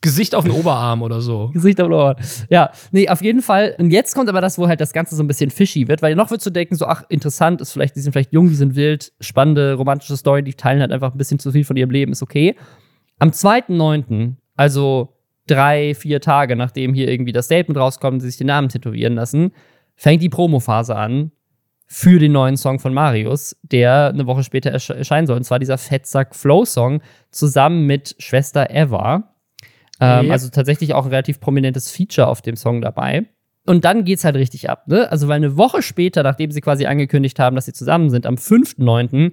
Gesicht 0.00 0.34
auf 0.34 0.44
den 0.44 0.52
Oberarm 0.60 1.02
oder 1.02 1.20
so. 1.20 1.50
Gesicht 1.52 1.80
auf 1.80 1.88
den 1.88 1.94
Oberarm. 1.94 2.16
Ja, 2.48 2.70
nee, 2.92 3.08
auf 3.08 3.22
jeden 3.22 3.42
Fall. 3.42 3.74
Und 3.78 3.90
jetzt 3.90 4.14
kommt 4.14 4.28
aber 4.28 4.40
das, 4.40 4.58
wo 4.58 4.68
halt 4.68 4.80
das 4.80 4.92
Ganze 4.92 5.16
so 5.16 5.22
ein 5.22 5.26
bisschen 5.26 5.50
fishy 5.50 5.88
wird, 5.88 6.02
weil 6.02 6.14
noch 6.14 6.30
wird 6.30 6.40
zu 6.40 6.50
denken, 6.50 6.74
so, 6.74 6.86
ach, 6.86 7.04
interessant, 7.08 7.60
ist 7.60 7.72
vielleicht, 7.72 7.96
die 7.96 8.00
sind 8.00 8.12
vielleicht 8.12 8.32
jung, 8.32 8.48
die 8.48 8.54
sind 8.54 8.76
wild, 8.76 9.12
spannende, 9.20 9.74
romantische 9.74 10.16
Story, 10.16 10.42
die 10.42 10.54
teilen 10.54 10.80
halt 10.80 10.92
einfach 10.92 11.12
ein 11.12 11.18
bisschen 11.18 11.38
zu 11.38 11.52
viel 11.52 11.64
von 11.64 11.76
ihrem 11.76 11.90
Leben, 11.90 12.12
ist 12.12 12.22
okay. 12.22 12.56
Am 13.18 13.30
2.9., 13.30 14.34
also 14.56 15.16
drei, 15.46 15.94
vier 15.94 16.20
Tage, 16.20 16.56
nachdem 16.56 16.94
hier 16.94 17.08
irgendwie 17.08 17.32
das 17.32 17.46
Statement 17.46 17.78
rauskommt, 17.78 18.20
sie 18.20 18.28
sich 18.28 18.38
den 18.38 18.48
Namen 18.48 18.68
tätowieren 18.68 19.14
lassen, 19.14 19.52
fängt 19.94 20.22
die 20.22 20.28
Promophase 20.28 20.96
an 20.96 21.30
für 21.86 22.18
den 22.18 22.32
neuen 22.32 22.56
Song 22.56 22.80
von 22.80 22.92
Marius, 22.92 23.56
der 23.62 24.08
eine 24.08 24.26
Woche 24.26 24.42
später 24.42 24.70
erscheinen 24.70 25.26
soll. 25.26 25.36
Und 25.36 25.44
zwar 25.44 25.58
dieser 25.58 25.78
Fettsack 25.78 26.34
Flow 26.34 26.64
Song 26.64 27.00
zusammen 27.30 27.86
mit 27.86 28.16
Schwester 28.18 28.68
Eva. 28.70 29.35
Ähm, 30.00 30.30
Also 30.30 30.48
tatsächlich 30.50 30.94
auch 30.94 31.04
ein 31.04 31.10
relativ 31.10 31.40
prominentes 31.40 31.90
Feature 31.90 32.26
auf 32.28 32.42
dem 32.42 32.56
Song 32.56 32.80
dabei. 32.80 33.26
Und 33.66 33.84
dann 33.84 34.04
geht's 34.04 34.24
halt 34.24 34.36
richtig 34.36 34.70
ab, 34.70 34.86
ne? 34.86 35.10
Also, 35.10 35.26
weil 35.26 35.36
eine 35.36 35.56
Woche 35.56 35.82
später, 35.82 36.22
nachdem 36.22 36.52
sie 36.52 36.60
quasi 36.60 36.86
angekündigt 36.86 37.38
haben, 37.38 37.56
dass 37.56 37.66
sie 37.66 37.72
zusammen 37.72 38.10
sind, 38.10 38.24
am 38.24 38.36
5.9., 38.36 39.32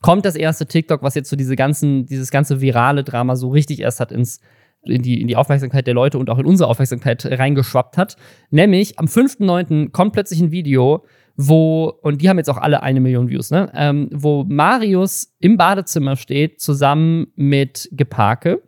kommt 0.00 0.24
das 0.24 0.34
erste 0.34 0.66
TikTok, 0.66 1.02
was 1.02 1.14
jetzt 1.14 1.28
so 1.28 1.36
diese 1.36 1.56
ganzen, 1.56 2.06
dieses 2.06 2.30
ganze 2.30 2.60
virale 2.60 3.04
Drama 3.04 3.36
so 3.36 3.48
richtig 3.48 3.80
erst 3.80 4.00
hat 4.00 4.12
ins, 4.12 4.40
in 4.82 5.02
die, 5.02 5.20
in 5.20 5.28
die 5.28 5.36
Aufmerksamkeit 5.36 5.86
der 5.86 5.94
Leute 5.94 6.18
und 6.18 6.30
auch 6.30 6.38
in 6.38 6.46
unsere 6.46 6.70
Aufmerksamkeit 6.70 7.26
reingeschwappt 7.26 7.98
hat. 7.98 8.16
Nämlich 8.50 8.98
am 8.98 9.06
5.9. 9.06 9.90
kommt 9.90 10.12
plötzlich 10.12 10.40
ein 10.40 10.50
Video, 10.52 11.04
wo, 11.36 11.92
und 12.02 12.22
die 12.22 12.30
haben 12.30 12.38
jetzt 12.38 12.48
auch 12.48 12.56
alle 12.56 12.82
eine 12.82 13.00
Million 13.00 13.28
Views, 13.28 13.50
ne? 13.50 13.70
Ähm, 13.74 14.08
wo 14.12 14.44
Marius 14.44 15.34
im 15.38 15.58
Badezimmer 15.58 16.16
steht, 16.16 16.60
zusammen 16.60 17.26
mit 17.36 17.90
Geparke. 17.92 18.62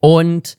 Und 0.00 0.56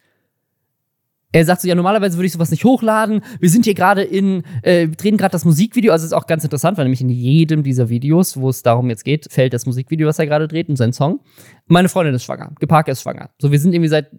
er 1.31 1.45
sagt 1.45 1.61
so, 1.61 1.67
ja, 1.67 1.75
normalerweise 1.75 2.17
würde 2.17 2.25
ich 2.25 2.33
sowas 2.33 2.49
nicht 2.49 2.63
hochladen. 2.63 3.21
Wir 3.39 3.49
sind 3.49 3.65
hier 3.65 3.75
gerade 3.75 4.01
in, 4.01 4.43
äh, 4.63 4.87
drehen 4.87 5.15
gerade 5.15 5.31
das 5.31 5.45
Musikvideo. 5.45 5.91
Also 5.91 6.05
ist 6.05 6.13
auch 6.13 6.25
ganz 6.25 6.43
interessant, 6.43 6.77
weil 6.77 6.85
nämlich 6.85 7.01
in 7.01 7.09
jedem 7.09 7.61
dieser 7.61 7.89
Videos, 7.89 8.37
wo 8.37 8.49
es 8.49 8.63
darum 8.63 8.89
jetzt 8.89 9.05
geht, 9.05 9.31
fällt 9.31 9.53
das 9.53 9.67
Musikvideo, 9.67 10.07
was 10.07 10.17
er 10.17 10.25
gerade 10.25 10.47
dreht 10.47 10.69
und 10.69 10.75
sein 10.75 10.91
Song. 10.91 11.19
Meine 11.67 11.87
Freundin 11.87 12.15
ist 12.15 12.23
schwanger. 12.23 12.51
Geparke 12.59 12.91
ist 12.91 13.03
schwanger. 13.03 13.29
So, 13.37 13.51
wir 13.51 13.59
sind 13.59 13.73
irgendwie 13.73 13.89
seit 13.89 14.09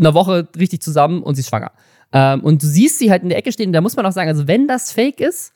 einer 0.00 0.14
Woche 0.14 0.48
richtig 0.56 0.80
zusammen 0.80 1.22
und 1.22 1.34
sie 1.34 1.40
ist 1.40 1.48
schwanger. 1.48 1.72
Ähm, 2.12 2.40
und 2.40 2.62
du 2.62 2.66
siehst 2.66 2.98
sie 2.98 3.10
halt 3.10 3.22
in 3.22 3.28
der 3.28 3.36
Ecke 3.36 3.52
stehen. 3.52 3.72
Da 3.74 3.82
muss 3.82 3.96
man 3.96 4.06
auch 4.06 4.12
sagen, 4.12 4.30
also 4.30 4.48
wenn 4.48 4.66
das 4.66 4.90
Fake 4.90 5.20
ist, 5.20 5.52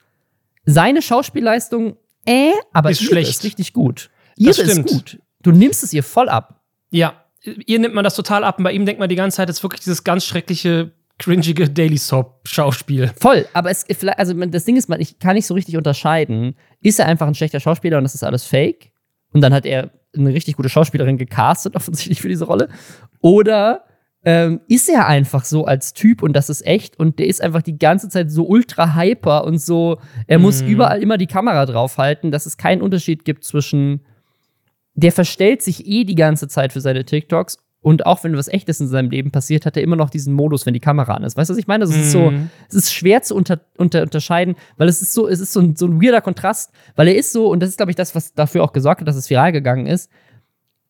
seine 0.66 1.00
Schauspielleistung, 1.00 1.96
äh, 2.26 2.52
aber 2.74 2.90
ist 2.90 3.02
schlecht. 3.02 3.30
ist 3.30 3.44
richtig 3.44 3.72
gut. 3.72 4.10
Ihre 4.36 4.60
ist 4.60 4.86
gut. 4.86 5.18
Du 5.42 5.52
nimmst 5.52 5.82
es 5.82 5.92
ihr 5.94 6.02
voll 6.02 6.28
ab. 6.28 6.60
Ja, 6.90 7.21
ihr 7.42 7.78
nimmt 7.78 7.94
man 7.94 8.04
das 8.04 8.14
total 8.14 8.44
ab 8.44 8.58
und 8.58 8.64
bei 8.64 8.72
ihm 8.72 8.86
denkt 8.86 9.00
man 9.00 9.08
die 9.08 9.16
ganze 9.16 9.36
Zeit, 9.36 9.48
es 9.48 9.58
ist 9.58 9.62
wirklich 9.62 9.80
dieses 9.80 10.04
ganz 10.04 10.24
schreckliche, 10.24 10.92
cringige 11.18 11.68
Daily 11.68 11.98
Soap-Schauspiel. 11.98 13.12
Voll, 13.20 13.46
aber 13.52 13.70
es, 13.70 13.86
also 14.16 14.34
das 14.34 14.64
Ding 14.64 14.76
ist, 14.76 14.88
ich 14.98 15.18
kann 15.18 15.34
nicht 15.34 15.46
so 15.46 15.54
richtig 15.54 15.76
unterscheiden. 15.76 16.56
Ist 16.80 16.98
er 16.98 17.06
einfach 17.06 17.26
ein 17.26 17.34
schlechter 17.34 17.60
Schauspieler 17.60 17.98
und 17.98 18.04
das 18.04 18.14
ist 18.14 18.24
alles 18.24 18.44
fake? 18.44 18.92
Und 19.32 19.40
dann 19.40 19.52
hat 19.52 19.66
er 19.66 19.90
eine 20.16 20.32
richtig 20.32 20.56
gute 20.56 20.68
Schauspielerin 20.68 21.18
gecastet, 21.18 21.74
offensichtlich 21.76 22.20
für 22.20 22.28
diese 22.28 22.44
Rolle. 22.44 22.68
Oder 23.20 23.84
ähm, 24.24 24.60
ist 24.68 24.88
er 24.88 25.08
einfach 25.08 25.44
so 25.44 25.64
als 25.64 25.94
Typ 25.94 26.22
und 26.22 26.32
das 26.34 26.48
ist 26.48 26.64
echt 26.64 26.98
und 26.98 27.18
der 27.18 27.26
ist 27.26 27.42
einfach 27.42 27.62
die 27.62 27.78
ganze 27.78 28.08
Zeit 28.08 28.30
so 28.30 28.46
ultra 28.46 28.94
hyper 28.94 29.44
und 29.44 29.60
so, 29.60 29.98
er 30.28 30.38
muss 30.38 30.62
mm. 30.62 30.66
überall 30.66 31.02
immer 31.02 31.18
die 31.18 31.26
Kamera 31.26 31.66
draufhalten, 31.66 32.30
dass 32.30 32.46
es 32.46 32.56
keinen 32.56 32.82
Unterschied 32.82 33.24
gibt 33.24 33.42
zwischen 33.42 34.02
der 34.94 35.12
verstellt 35.12 35.62
sich 35.62 35.86
eh 35.86 36.04
die 36.04 36.14
ganze 36.14 36.48
Zeit 36.48 36.72
für 36.72 36.80
seine 36.80 37.04
TikToks. 37.04 37.58
Und 37.80 38.06
auch 38.06 38.22
wenn 38.22 38.36
was 38.36 38.46
Echtes 38.46 38.78
in 38.78 38.86
seinem 38.86 39.10
Leben 39.10 39.32
passiert, 39.32 39.66
hat 39.66 39.76
er 39.76 39.82
immer 39.82 39.96
noch 39.96 40.08
diesen 40.08 40.34
Modus, 40.34 40.66
wenn 40.66 40.74
die 40.74 40.80
Kamera 40.80 41.14
an 41.14 41.24
ist. 41.24 41.36
Weißt 41.36 41.50
du, 41.50 41.54
was 41.54 41.58
ich 41.58 41.66
meine? 41.66 41.84
Das 41.84 41.94
ist 41.94 42.12
so, 42.12 42.30
mhm. 42.30 42.48
es 42.68 42.76
ist 42.76 42.94
schwer 42.94 43.22
zu 43.22 43.34
unter, 43.34 43.58
unter, 43.76 44.02
unterscheiden, 44.02 44.54
weil 44.76 44.88
es 44.88 45.02
ist 45.02 45.12
so, 45.12 45.26
es 45.26 45.40
ist 45.40 45.52
so 45.52 45.58
ein, 45.60 45.74
so 45.74 45.86
ein 45.86 46.00
weirder 46.00 46.20
Kontrast, 46.20 46.70
weil 46.94 47.08
er 47.08 47.16
ist 47.16 47.32
so, 47.32 47.48
und 47.48 47.60
das 47.60 47.70
ist, 47.70 47.78
glaube 47.78 47.90
ich, 47.90 47.96
das, 47.96 48.14
was 48.14 48.34
dafür 48.34 48.62
auch 48.62 48.72
gesorgt 48.72 49.00
hat, 49.00 49.08
dass 49.08 49.16
es 49.16 49.28
viral 49.28 49.50
gegangen 49.50 49.86
ist. 49.86 50.08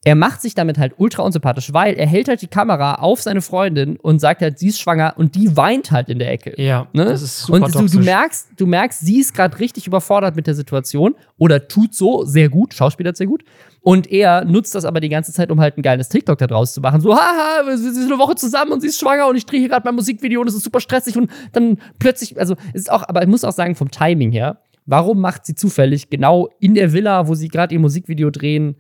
er 0.05 0.17
macht 0.17 0.43
sich 0.43 0.55
damit 0.55 0.79
halt 0.79 0.95
ultra 0.97 1.23
unsympathisch, 1.23 1.73
weil 1.73 1.95
er 1.95 2.07
hält 2.07 2.27
halt 2.29 2.43
die 2.43 2.49
Kamera 2.49 2.97
auf 2.97 3.23
seine 3.23 3.41
Freundin 3.41 3.97
und 3.97 4.19
sagt 4.19 4.43
halt, 4.43 4.59
sie 4.59 4.69
ist 4.69 4.81
schwanger 4.81 5.15
und 5.17 5.37
die 5.37 5.57
weint 5.57 5.93
halt 5.93 6.09
in 6.09 6.19
der 6.19 6.31
Ecke. 6.31 6.61
Ja, 6.61 6.89
ne? 6.93 7.05
das 7.05 7.23
ist 7.23 7.43
super 7.43 7.65
Und 7.65 7.75
du, 7.75 7.87
du, 7.87 8.01
merkst, 8.01 8.49
du 8.57 8.67
merkst, 8.67 9.01
sie 9.01 9.21
ist 9.21 9.33
gerade 9.33 9.59
richtig 9.61 9.87
überfordert 9.87 10.35
mit 10.35 10.49
der 10.49 10.55
Situation 10.55 11.15
oder 11.39 11.69
tut 11.69 11.95
so 11.95 12.25
sehr 12.25 12.49
gut, 12.49 12.75
Schauspieler 12.75 13.15
sehr 13.15 13.29
gut. 13.29 13.45
Und 13.85 14.11
er 14.11 14.45
nutzt 14.45 14.77
das 14.77 14.85
aber 14.85 15.01
die 15.01 15.09
ganze 15.09 15.33
Zeit, 15.33 15.51
um 15.51 15.61
halt 15.61 15.77
ein 15.77 15.83
geiles 15.83 16.09
TikTok 16.09 16.39
da 16.39 16.47
draus 16.47 16.73
zu 16.73 16.81
machen. 16.81 17.01
So, 17.01 17.17
haha, 17.17 17.67
wir 17.67 17.77
sind 17.77 17.97
eine 18.11 18.19
Woche 18.19 18.37
zusammen 18.37 18.71
und 18.71 18.81
sie 18.81 18.87
ist 18.87 19.01
schwanger 19.01 19.27
und 19.27 19.35
ich 19.35 19.45
drehe 19.45 19.59
hier 19.59 19.69
gerade 19.69 19.85
mein 19.85 19.97
Musikvideo 19.97 20.41
und 20.41 20.47
es 20.47 20.55
ist 20.55 20.62
super 20.62 20.81
stressig 20.81 21.17
und 21.17 21.31
dann 21.53 21.79
plötzlich, 21.99 22.39
also 22.39 22.55
es 22.73 22.83
ist 22.83 22.93
auch, 22.93 23.03
aber 23.09 23.23
ich 23.23 23.29
muss 23.29 23.43
auch 23.43 23.53
sagen, 23.53 23.75
vom 23.75 23.91
Timing 23.91 24.31
her, 24.31 24.59
warum 24.87 25.21
macht 25.21 25.47
sie 25.47 25.57
zufällig 25.57 26.11
genau 26.11 26.49
in 26.61 26.75
der 26.75 26.93
Villa, 26.93 27.27
wo 27.27 27.35
sie 27.35 27.49
gerade 27.49 27.75
ihr 27.75 27.81
Musikvideo 27.81 28.31
drehen, 28.31 28.77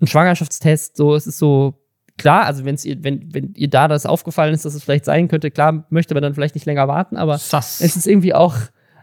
ein 0.00 0.06
Schwangerschaftstest, 0.06 0.96
so, 0.96 1.14
es 1.14 1.26
ist 1.26 1.36
so, 1.36 1.74
klar, 2.16 2.46
also 2.46 2.64
wenn's 2.64 2.86
ihr, 2.86 3.04
wenn, 3.04 3.28
wenn 3.34 3.52
ihr 3.54 3.68
da 3.68 3.86
das 3.86 4.06
aufgefallen 4.06 4.54
ist, 4.54 4.64
dass 4.64 4.74
es 4.74 4.82
vielleicht 4.82 5.04
sein 5.04 5.28
könnte, 5.28 5.50
klar, 5.50 5.86
möchte 5.90 6.14
man 6.14 6.22
dann 6.22 6.32
vielleicht 6.32 6.54
nicht 6.54 6.64
länger 6.64 6.88
warten, 6.88 7.18
aber 7.18 7.36
Sass. 7.36 7.82
es 7.82 7.96
ist 7.96 8.06
irgendwie 8.06 8.32
auch, 8.32 8.56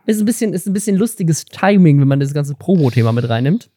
ist 0.08 0.20
ein 0.20 0.25
bisschen, 0.25 0.54
ist 0.54 0.66
ein 0.66 0.74
bisschen 0.74 0.96
lustiges 0.96 1.46
Timing, 1.46 2.00
wenn 2.02 2.08
man 2.08 2.20
das 2.20 2.34
ganze 2.34 2.56
Promo-Thema 2.56 3.12
mit 3.12 3.30
reinnimmt. 3.30 3.70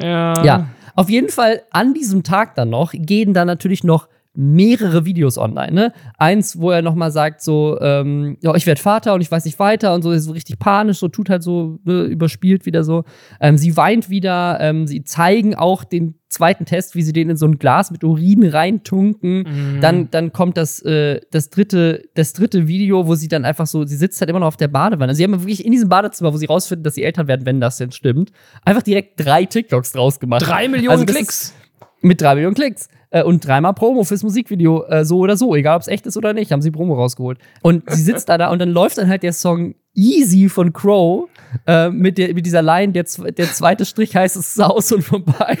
Ja. 0.00 0.44
Ja. 0.44 0.68
Auf 0.94 1.10
jeden 1.10 1.28
Fall 1.28 1.62
an 1.70 1.94
diesem 1.94 2.22
Tag 2.22 2.54
dann 2.54 2.70
noch 2.70 2.92
gehen 2.92 3.34
dann 3.34 3.46
natürlich 3.46 3.84
noch 3.84 4.08
mehrere 4.34 5.04
Videos 5.04 5.36
online. 5.36 5.72
Ne? 5.72 5.92
Eins, 6.16 6.58
wo 6.58 6.70
er 6.70 6.82
nochmal 6.82 7.10
sagt, 7.10 7.42
so, 7.42 7.78
ähm, 7.80 8.38
ja, 8.40 8.54
ich 8.54 8.66
werde 8.66 8.80
Vater 8.80 9.14
und 9.14 9.20
ich 9.20 9.30
weiß 9.30 9.44
nicht 9.44 9.58
weiter 9.58 9.94
und 9.94 10.02
so, 10.02 10.10
ist 10.10 10.24
so 10.24 10.32
richtig 10.32 10.58
panisch, 10.58 10.98
so 10.98 11.08
tut 11.08 11.28
halt 11.28 11.42
so, 11.42 11.78
ne, 11.84 12.04
überspielt 12.04 12.64
wieder 12.64 12.82
so. 12.82 13.04
Ähm, 13.40 13.58
sie 13.58 13.76
weint 13.76 14.08
wieder, 14.08 14.58
ähm, 14.60 14.86
sie 14.86 15.04
zeigen 15.04 15.54
auch 15.54 15.84
den 15.84 16.14
zweiten 16.32 16.64
Test, 16.64 16.94
wie 16.94 17.02
sie 17.02 17.12
den 17.12 17.30
in 17.30 17.36
so 17.36 17.46
ein 17.46 17.58
Glas 17.58 17.90
mit 17.90 18.02
Urin 18.02 18.44
reintunken. 18.44 19.38
Mhm. 19.42 19.80
Dann, 19.80 20.10
dann 20.10 20.32
kommt 20.32 20.56
das, 20.56 20.80
äh, 20.82 21.20
das, 21.30 21.50
dritte, 21.50 22.08
das 22.14 22.32
dritte 22.32 22.66
Video, 22.66 23.06
wo 23.06 23.14
sie 23.14 23.28
dann 23.28 23.44
einfach 23.44 23.66
so, 23.66 23.84
sie 23.84 23.96
sitzt 23.96 24.20
halt 24.20 24.30
immer 24.30 24.40
noch 24.40 24.48
auf 24.48 24.56
der 24.56 24.68
Badewanne. 24.68 25.14
Sie 25.14 25.22
haben 25.22 25.32
wirklich 25.32 25.64
in 25.64 25.72
diesem 25.72 25.88
Badezimmer, 25.88 26.32
wo 26.32 26.36
sie 26.36 26.46
rausfinden, 26.46 26.84
dass 26.84 26.94
sie 26.94 27.04
Eltern 27.04 27.28
werden, 27.28 27.46
wenn 27.46 27.60
das 27.60 27.76
denn 27.76 27.92
stimmt, 27.92 28.32
einfach 28.64 28.82
direkt 28.82 29.24
drei 29.24 29.44
TikToks 29.44 29.92
draus 29.92 30.18
gemacht. 30.18 30.42
Drei 30.46 30.68
Millionen 30.68 31.00
also 31.00 31.06
Klicks. 31.06 31.54
Mit 32.00 32.20
drei 32.20 32.34
Millionen 32.34 32.54
Klicks 32.54 32.88
äh, 33.10 33.22
und 33.22 33.46
dreimal 33.46 33.74
Promo 33.74 34.02
fürs 34.04 34.22
Musikvideo, 34.22 34.84
äh, 34.86 35.04
so 35.04 35.18
oder 35.18 35.36
so, 35.36 35.54
egal 35.54 35.76
ob 35.76 35.82
es 35.82 35.88
echt 35.88 36.06
ist 36.06 36.16
oder 36.16 36.32
nicht, 36.32 36.50
haben 36.50 36.62
sie 36.62 36.70
Promo 36.70 36.94
rausgeholt. 36.94 37.38
Und 37.62 37.88
sie 37.90 38.02
sitzt 38.02 38.28
da 38.28 38.38
da 38.38 38.50
und 38.50 38.58
dann 38.58 38.70
läuft 38.70 38.98
dann 38.98 39.08
halt 39.08 39.22
der 39.22 39.32
Song 39.32 39.74
Easy 39.94 40.48
von 40.48 40.72
Crow 40.72 41.28
äh, 41.66 41.90
mit, 41.90 42.18
der, 42.18 42.34
mit 42.34 42.46
dieser 42.46 42.62
Line, 42.62 42.92
der, 42.92 43.04
der 43.04 43.52
zweite 43.52 43.84
Strich 43.84 44.14
heißt 44.14 44.36
es 44.36 44.58
aus 44.58 44.92
und 44.92 45.02
vorbei. 45.02 45.58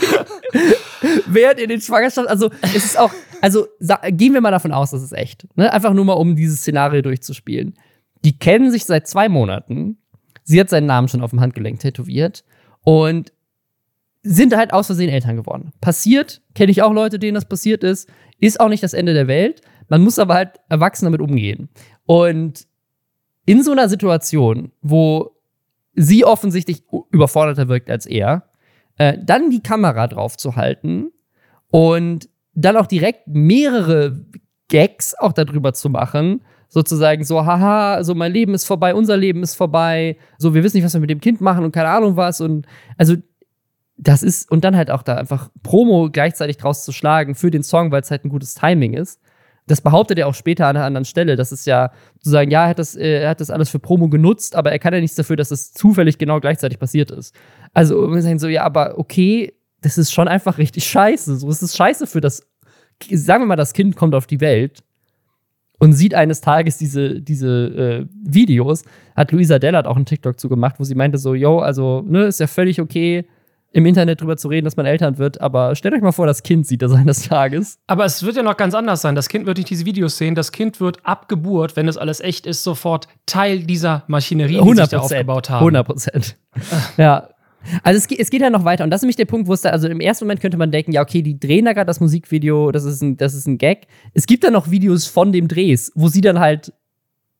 Während 1.26 1.60
in 1.60 1.68
den 1.68 1.80
Schwangerschaft, 1.80 2.28
also 2.28 2.50
es 2.62 2.84
ist 2.84 2.98
auch, 2.98 3.12
also 3.40 3.66
gehen 4.08 4.34
wir 4.34 4.40
mal 4.40 4.50
davon 4.50 4.72
aus, 4.72 4.90
das 4.90 5.02
ist 5.02 5.12
echt. 5.12 5.46
Ne? 5.56 5.72
Einfach 5.72 5.92
nur 5.92 6.04
mal, 6.04 6.14
um 6.14 6.36
dieses 6.36 6.60
Szenario 6.60 7.02
durchzuspielen. 7.02 7.74
Die 8.24 8.38
kennen 8.38 8.70
sich 8.70 8.84
seit 8.84 9.08
zwei 9.08 9.28
Monaten. 9.28 9.98
Sie 10.44 10.60
hat 10.60 10.70
seinen 10.70 10.86
Namen 10.86 11.08
schon 11.08 11.22
auf 11.22 11.30
dem 11.30 11.40
Handgelenk 11.40 11.80
tätowiert. 11.80 12.44
Und 12.84 13.32
sind 14.22 14.56
halt 14.56 14.72
aus 14.72 14.86
Versehen 14.86 15.08
Eltern 15.08 15.36
geworden. 15.36 15.72
Passiert, 15.80 16.42
kenne 16.54 16.70
ich 16.70 16.82
auch 16.82 16.92
Leute, 16.92 17.18
denen 17.18 17.34
das 17.34 17.44
passiert 17.44 17.82
ist, 17.82 18.08
ist 18.38 18.60
auch 18.60 18.68
nicht 18.68 18.82
das 18.82 18.92
Ende 18.92 19.14
der 19.14 19.26
Welt. 19.26 19.62
Man 19.88 20.02
muss 20.02 20.18
aber 20.18 20.34
halt 20.34 20.60
erwachsen 20.68 21.06
damit 21.06 21.20
umgehen. 21.20 21.68
Und 22.06 22.66
in 23.44 23.62
so 23.62 23.72
einer 23.72 23.88
Situation, 23.88 24.70
wo 24.80 25.31
sie 25.94 26.24
offensichtlich 26.24 26.84
überforderter 27.10 27.68
wirkt 27.68 27.90
als 27.90 28.06
er, 28.06 28.48
äh, 28.96 29.18
dann 29.22 29.50
die 29.50 29.62
Kamera 29.62 30.06
drauf 30.06 30.36
zu 30.36 30.56
halten 30.56 31.12
und 31.70 32.28
dann 32.54 32.76
auch 32.76 32.86
direkt 32.86 33.28
mehrere 33.28 34.24
Gags 34.68 35.14
auch 35.18 35.32
darüber 35.32 35.72
zu 35.72 35.90
machen, 35.90 36.42
sozusagen 36.68 37.24
so, 37.24 37.44
haha, 37.44 38.02
so 38.02 38.14
mein 38.14 38.32
Leben 38.32 38.54
ist 38.54 38.64
vorbei, 38.64 38.94
unser 38.94 39.16
Leben 39.16 39.42
ist 39.42 39.54
vorbei, 39.54 40.16
so 40.38 40.54
wir 40.54 40.62
wissen 40.62 40.78
nicht, 40.78 40.84
was 40.84 40.94
wir 40.94 41.00
mit 41.00 41.10
dem 41.10 41.20
Kind 41.20 41.40
machen 41.40 41.64
und 41.64 41.72
keine 41.72 41.90
Ahnung 41.90 42.16
was 42.16 42.40
und 42.40 42.66
also 42.96 43.16
das 43.98 44.22
ist, 44.22 44.50
und 44.50 44.64
dann 44.64 44.76
halt 44.76 44.90
auch 44.90 45.02
da 45.02 45.16
einfach 45.16 45.50
Promo 45.62 46.08
gleichzeitig 46.10 46.56
draus 46.56 46.84
zu 46.84 46.92
schlagen 46.92 47.34
für 47.34 47.50
den 47.50 47.62
Song, 47.62 47.92
weil 47.92 48.00
es 48.00 48.10
halt 48.10 48.24
ein 48.24 48.30
gutes 48.30 48.54
Timing 48.54 48.94
ist. 48.94 49.20
Das 49.66 49.80
behauptet 49.80 50.18
er 50.18 50.26
auch 50.26 50.34
später 50.34 50.66
an 50.66 50.76
einer 50.76 50.84
anderen 50.84 51.04
Stelle. 51.04 51.36
Das 51.36 51.52
ist 51.52 51.66
ja 51.66 51.92
zu 52.20 52.30
sagen, 52.30 52.50
ja, 52.50 52.64
er 52.64 52.68
hat, 52.70 52.78
das, 52.78 52.96
äh, 52.96 53.22
er 53.22 53.30
hat 53.30 53.40
das 53.40 53.50
alles 53.50 53.70
für 53.70 53.78
Promo 53.78 54.08
genutzt, 54.08 54.56
aber 54.56 54.72
er 54.72 54.78
kann 54.78 54.92
ja 54.92 55.00
nichts 55.00 55.16
dafür, 55.16 55.36
dass 55.36 55.50
es 55.50 55.72
zufällig 55.72 56.18
genau 56.18 56.40
gleichzeitig 56.40 56.78
passiert 56.78 57.10
ist. 57.10 57.34
Also, 57.72 58.12
wir 58.12 58.22
sagen 58.22 58.38
so, 58.38 58.48
ja, 58.48 58.64
aber 58.64 58.98
okay, 58.98 59.54
das 59.80 59.98
ist 59.98 60.12
schon 60.12 60.28
einfach 60.28 60.58
richtig 60.58 60.84
scheiße. 60.84 61.36
So, 61.36 61.48
es 61.48 61.62
ist 61.62 61.76
scheiße 61.76 62.06
für 62.06 62.20
das, 62.20 62.46
sagen 63.10 63.42
wir 63.42 63.46
mal, 63.46 63.56
das 63.56 63.72
Kind 63.72 63.96
kommt 63.96 64.14
auf 64.14 64.26
die 64.26 64.40
Welt 64.40 64.82
und 65.78 65.92
sieht 65.92 66.14
eines 66.14 66.40
Tages 66.40 66.78
diese, 66.78 67.20
diese 67.20 67.48
äh, 67.48 68.06
Videos. 68.22 68.84
Hat 69.16 69.32
Luisa 69.32 69.58
Dellert 69.58 69.86
auch 69.86 69.96
einen 69.96 70.06
TikTok 70.06 70.38
zu 70.38 70.48
gemacht, 70.48 70.76
wo 70.78 70.84
sie 70.84 70.94
meinte 70.94 71.18
so, 71.18 71.34
yo, 71.34 71.58
also, 71.58 72.02
ne, 72.06 72.24
ist 72.24 72.40
ja 72.40 72.46
völlig 72.46 72.80
okay, 72.80 73.26
im 73.72 73.86
Internet 73.86 74.20
drüber 74.20 74.36
zu 74.36 74.48
reden, 74.48 74.64
dass 74.64 74.76
man 74.76 74.86
Eltern 74.86 75.18
wird, 75.18 75.40
aber 75.40 75.74
stellt 75.74 75.94
euch 75.94 76.02
mal 76.02 76.12
vor, 76.12 76.26
das 76.26 76.42
Kind 76.42 76.66
sieht 76.66 76.82
das 76.82 76.92
eines 76.92 77.28
Tages. 77.28 77.78
Aber 77.86 78.04
es 78.04 78.22
wird 78.22 78.36
ja 78.36 78.42
noch 78.42 78.56
ganz 78.56 78.74
anders 78.74 79.02
sein. 79.02 79.14
Das 79.14 79.28
Kind 79.28 79.46
wird 79.46 79.58
nicht 79.58 79.70
diese 79.70 79.86
Videos 79.86 80.16
sehen. 80.16 80.34
Das 80.34 80.52
Kind 80.52 80.80
wird 80.80 80.98
ab 81.04 81.28
Geburt, 81.28 81.76
wenn 81.76 81.86
das 81.86 81.96
alles 81.96 82.20
echt 82.20 82.46
ist, 82.46 82.62
sofort 82.62 83.08
Teil 83.26 83.60
dieser 83.60 84.04
Maschinerie, 84.06 84.60
die 84.60 84.76
sich 84.76 84.88
da 84.88 84.98
aufgebaut 84.98 85.50
haben. 85.50 85.60
100 85.60 85.86
Prozent. 85.86 86.36
ja. 86.96 87.28
Also 87.84 87.98
es 87.98 88.08
geht, 88.08 88.18
es 88.18 88.30
geht 88.30 88.42
ja 88.42 88.50
noch 88.50 88.64
weiter 88.64 88.82
und 88.82 88.90
das 88.90 88.98
ist 88.98 89.02
nämlich 89.02 89.16
der 89.16 89.24
Punkt, 89.24 89.46
wo 89.46 89.52
es 89.52 89.60
da, 89.60 89.70
also 89.70 89.86
im 89.86 90.00
ersten 90.00 90.24
Moment 90.24 90.40
könnte 90.40 90.56
man 90.56 90.72
denken, 90.72 90.90
ja, 90.90 91.00
okay, 91.00 91.22
die 91.22 91.38
drehen 91.38 91.64
da 91.64 91.72
gerade 91.72 91.86
das 91.86 92.00
Musikvideo, 92.00 92.72
das 92.72 92.84
ist, 92.84 93.02
ein, 93.02 93.16
das 93.16 93.34
ist 93.34 93.46
ein 93.46 93.56
Gag. 93.56 93.86
Es 94.14 94.26
gibt 94.26 94.42
dann 94.42 94.52
noch 94.52 94.72
Videos 94.72 95.06
von 95.06 95.30
dem 95.30 95.46
Drehs, 95.46 95.92
wo 95.94 96.08
sie 96.08 96.20
dann 96.20 96.40
halt 96.40 96.72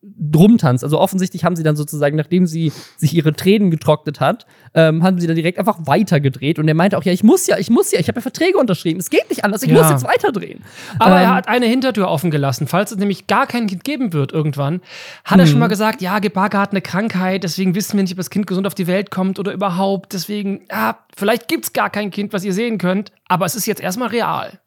drum 0.03 0.59
tanzt. 0.59 0.83
Also 0.83 0.99
offensichtlich 0.99 1.45
haben 1.45 1.55
sie 1.55 1.62
dann 1.62 1.77
sozusagen, 1.77 2.17
nachdem 2.17 2.47
sie 2.47 2.73
sich 2.97 3.15
ihre 3.15 3.33
Tränen 3.33 3.71
getrocknet 3.71 4.19
hat, 4.19 4.47
ähm, 4.75 5.03
haben 5.05 5.21
sie 5.21 5.29
dann 5.29 5.37
direkt 5.37 5.59
einfach 5.59 5.79
weitergedreht. 5.87 6.59
Und 6.59 6.67
er 6.67 6.75
meinte 6.75 6.99
auch, 6.99 7.05
ja, 7.05 7.12
ich 7.12 7.23
muss 7.23 7.47
ja, 7.47 7.57
ich 7.59 7.71
muss 7.71 7.93
ja, 7.93 8.01
ich 8.01 8.09
habe 8.09 8.19
ja 8.19 8.23
Verträge 8.23 8.59
unterschrieben. 8.59 8.99
Es 8.99 9.11
geht 9.11 9.29
nicht 9.31 9.45
anders, 9.45 9.62
ich 9.62 9.71
ja. 9.71 9.81
muss 9.81 9.91
jetzt 9.91 10.05
weiterdrehen. 10.05 10.65
Aber 10.99 11.17
ähm, 11.17 11.23
er 11.23 11.35
hat 11.35 11.49
eine 11.49 11.67
Hintertür 11.67 12.09
offen 12.09 12.33
gelassen. 12.33 12.67
Falls 12.67 12.91
es 12.91 12.99
nämlich 12.99 13.29
gar 13.29 13.47
kein 13.47 13.69
Kind 13.69 13.85
geben 13.85 14.12
wird 14.12 14.33
irgendwann, 14.33 14.81
hat 15.25 15.38
er 15.38 15.47
schon 15.47 15.55
mhm. 15.55 15.61
mal 15.61 15.69
gesagt, 15.69 16.03
ja, 16.03 16.19
Gebarge 16.19 16.59
hat 16.59 16.73
eine 16.73 16.83
Krankheit, 16.83 17.45
deswegen 17.45 17.75
wissen 17.77 17.97
wir 17.97 18.03
nicht, 18.03 18.12
ob 18.12 18.19
das 18.19 18.31
Kind 18.31 18.49
gesund 18.49 18.67
auf 18.67 18.75
die 18.75 18.88
Welt 18.88 19.11
kommt 19.12 19.38
oder 19.38 19.53
überhaupt. 19.53 20.12
Deswegen, 20.15 20.62
ja, 20.69 20.99
vielleicht 21.17 21.47
gibt 21.47 21.67
es 21.67 21.73
gar 21.73 21.91
kein 21.91 22.11
Kind, 22.11 22.33
was 22.33 22.45
ihr 22.45 22.53
sehen 22.53 22.79
könnt, 22.79 23.12
aber 23.29 23.47
es 23.47 23.55
ist 23.55 23.67
jetzt 23.67 23.81
erstmal 23.81 24.09
real. 24.09 24.59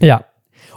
Ja, 0.00 0.24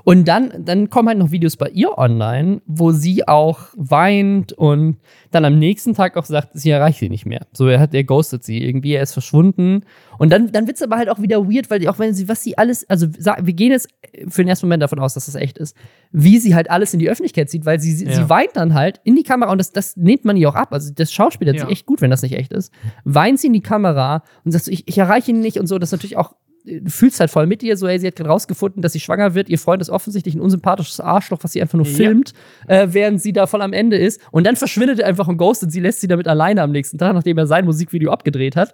und 0.05 0.27
dann, 0.27 0.53
dann 0.63 0.91
kommen 0.91 1.09
halt 1.09 1.17
noch 1.17 1.31
Videos 1.31 1.57
bei 1.57 1.67
ihr 1.69 1.97
online, 1.97 2.61
wo 2.67 2.91
sie 2.91 3.27
auch 3.27 3.69
weint 3.75 4.53
und 4.53 4.97
dann 5.31 5.45
am 5.45 5.57
nächsten 5.57 5.95
Tag 5.95 6.15
auch 6.15 6.25
sagt, 6.25 6.49
sie 6.53 6.69
erreicht 6.69 6.99
sie 6.99 7.09
nicht 7.09 7.25
mehr. 7.25 7.47
So, 7.53 7.67
er 7.67 7.79
hat, 7.79 7.95
er 7.95 8.03
ghostet 8.03 8.43
sie 8.43 8.63
irgendwie, 8.63 8.93
er 8.93 9.01
ist 9.01 9.13
verschwunden. 9.13 9.83
Und 10.19 10.31
dann, 10.31 10.51
dann 10.51 10.67
wird 10.67 10.77
es 10.77 10.83
aber 10.83 10.97
halt 10.97 11.09
auch 11.09 11.23
wieder 11.23 11.47
weird, 11.49 11.71
weil 11.71 11.85
auch 11.87 11.97
wenn 11.97 12.13
sie, 12.13 12.29
was 12.29 12.43
sie 12.43 12.55
alles, 12.55 12.87
also 12.87 13.07
wir 13.07 13.53
gehen 13.53 13.71
jetzt 13.71 13.89
für 14.27 14.43
den 14.43 14.47
ersten 14.47 14.67
Moment 14.67 14.83
davon 14.83 14.99
aus, 14.99 15.15
dass 15.15 15.25
das 15.25 15.33
echt 15.33 15.57
ist, 15.57 15.75
wie 16.11 16.37
sie 16.37 16.53
halt 16.53 16.69
alles 16.69 16.93
in 16.93 16.99
die 16.99 17.09
Öffentlichkeit 17.09 17.49
zieht, 17.49 17.65
weil 17.65 17.79
sie, 17.79 18.05
ja. 18.05 18.13
sie 18.13 18.29
weint 18.29 18.51
dann 18.53 18.75
halt 18.75 19.01
in 19.05 19.15
die 19.15 19.23
Kamera 19.23 19.51
und 19.51 19.57
das, 19.57 19.71
das 19.71 19.97
nimmt 19.97 20.23
man 20.23 20.37
ihr 20.37 20.47
auch 20.49 20.55
ab. 20.55 20.71
Also 20.71 20.93
das 20.93 21.11
Schauspiel 21.11 21.47
hat 21.49 21.55
ja. 21.55 21.65
sie 21.65 21.71
echt 21.71 21.87
gut, 21.87 22.01
wenn 22.01 22.11
das 22.11 22.21
nicht 22.21 22.37
echt 22.37 22.53
ist. 22.53 22.71
Weint 23.05 23.39
sie 23.39 23.47
in 23.47 23.53
die 23.53 23.61
Kamera 23.61 24.21
und 24.43 24.51
sagt 24.51 24.65
so, 24.65 24.71
ich, 24.71 24.87
ich 24.87 24.99
erreiche 24.99 25.31
ihn 25.31 25.39
nicht 25.39 25.59
und 25.59 25.65
so. 25.65 25.79
Das 25.79 25.89
ist 25.89 25.93
natürlich 25.93 26.17
auch 26.17 26.35
du 26.65 26.89
fühlst 26.89 27.19
halt 27.19 27.29
voll 27.29 27.45
mit 27.45 27.63
ihr, 27.63 27.77
so, 27.77 27.87
hey, 27.87 27.99
sie 27.99 28.07
hat 28.07 28.15
gerade 28.15 28.29
rausgefunden, 28.29 28.81
dass 28.81 28.93
sie 28.93 28.99
schwanger 28.99 29.35
wird. 29.35 29.49
Ihr 29.49 29.59
Freund 29.59 29.81
ist 29.81 29.89
offensichtlich 29.89 30.35
ein 30.35 30.41
unsympathisches 30.41 30.99
Arschloch, 30.99 31.39
was 31.41 31.51
sie 31.51 31.61
einfach 31.61 31.77
nur 31.77 31.87
ja. 31.87 31.93
filmt, 31.93 32.33
äh, 32.67 32.87
während 32.91 33.21
sie 33.21 33.33
da 33.33 33.47
voll 33.47 33.61
am 33.61 33.73
Ende 33.73 33.97
ist. 33.97 34.21
Und 34.31 34.45
dann 34.45 34.55
verschwindet 34.55 34.99
er 34.99 35.07
einfach 35.07 35.27
und 35.27 35.37
ghostet 35.37 35.71
sie, 35.71 35.79
lässt 35.79 36.01
sie 36.01 36.07
damit 36.07 36.27
alleine 36.27 36.61
am 36.61 36.71
nächsten 36.71 36.97
Tag, 36.97 37.13
nachdem 37.13 37.37
er 37.37 37.47
sein 37.47 37.65
Musikvideo 37.65 38.11
abgedreht 38.11 38.55
hat. 38.55 38.73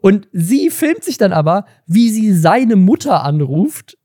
Und 0.00 0.28
sie 0.32 0.70
filmt 0.70 1.04
sich 1.04 1.16
dann 1.16 1.32
aber, 1.32 1.64
wie 1.86 2.10
sie 2.10 2.32
seine 2.32 2.76
Mutter 2.76 3.22
anruft 3.22 3.96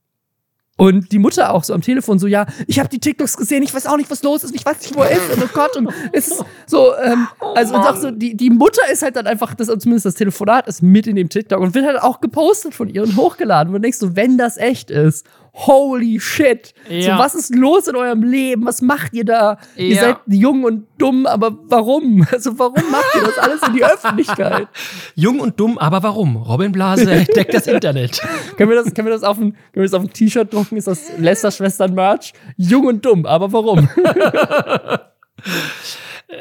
und 0.77 1.11
die 1.11 1.19
Mutter 1.19 1.53
auch 1.53 1.63
so 1.63 1.73
am 1.73 1.81
Telefon 1.81 2.19
so, 2.19 2.27
ja, 2.27 2.45
ich 2.67 2.79
habe 2.79 2.87
die 2.87 2.99
TikToks 2.99 3.35
gesehen, 3.35 3.63
ich 3.63 3.73
weiß 3.73 3.87
auch 3.87 3.97
nicht, 3.97 4.09
was 4.09 4.23
los 4.23 4.43
ist, 4.43 4.55
ich 4.55 4.65
weiß 4.65 4.79
nicht, 4.81 4.95
wo 4.95 5.01
er 5.01 5.11
ist, 5.11 5.35
und 5.35 5.43
oh 5.43 5.49
Gott, 5.51 5.75
und 5.75 5.89
es 6.13 6.27
ist 6.27 6.45
so, 6.67 6.95
ähm, 6.97 7.27
oh 7.41 7.53
also 7.55 7.75
und 7.75 7.81
auch 7.81 7.95
so, 7.95 8.11
die, 8.11 8.37
die 8.37 8.51
Mutter 8.51 8.81
ist 8.91 9.01
halt 9.01 9.15
dann 9.15 9.27
einfach, 9.27 9.55
das, 9.55 9.67
zumindest 9.67 10.05
das 10.05 10.13
Telefonat 10.13 10.67
ist 10.67 10.83
mit 10.83 11.07
in 11.07 11.15
dem 11.15 11.29
TikTok 11.29 11.59
und 11.59 11.73
wird 11.73 11.85
halt 11.85 11.99
auch 12.01 12.21
gepostet 12.21 12.75
von 12.75 12.89
ihr 12.89 13.03
und 13.03 13.15
hochgeladen. 13.15 13.73
Und 13.73 13.81
du 13.81 13.81
denkst 13.81 13.97
so, 13.97 14.15
wenn 14.15 14.37
das 14.37 14.57
echt 14.57 14.91
ist, 14.91 15.25
holy 15.57 16.19
shit. 16.19 16.73
Ja. 16.89 17.17
So, 17.17 17.23
was 17.23 17.35
ist 17.35 17.55
los 17.55 17.87
in 17.87 17.95
eurem 17.95 18.23
Leben? 18.23 18.65
Was 18.65 18.81
macht 18.81 19.13
ihr 19.13 19.25
da? 19.25 19.57
Ja. 19.75 19.83
Ihr 19.83 19.95
seid 19.95 20.17
jung 20.27 20.63
und 20.63 20.87
dumm, 20.97 21.25
aber 21.25 21.57
warum? 21.67 22.25
Also, 22.37 22.59
warum 22.59 22.91
macht 22.91 23.15
ihr 23.15 23.21
das 23.23 23.37
alles 23.39 23.61
in 23.67 23.73
die 23.73 23.83
Öffentlichkeit? 23.83 24.67
jung 25.15 25.39
und 25.39 25.59
dumm, 25.59 25.77
aber 25.77 26.03
warum? 26.03 26.35
Robin 26.37 26.71
Blase 26.71 27.09
entdeckt 27.11 27.53
das 27.53 27.65
Internet. 27.65 28.21
können 28.57 28.69
wir 28.69 28.75
das, 28.75 28.93
können 28.93 29.07
wir 29.07 29.13
das 29.13 29.23
auf 29.23 29.39
ein, 29.39 29.55
ein 29.75 30.13
T-Shirt 30.13 30.53
drucken? 30.53 30.77
Ist 30.77 30.87
das 30.87 31.17
Lester-Schwestern-Merch? 31.17 32.33
Jung 32.57 32.85
und 32.85 33.03
dumm, 33.05 33.25
aber 33.25 33.51
warum? 33.51 33.89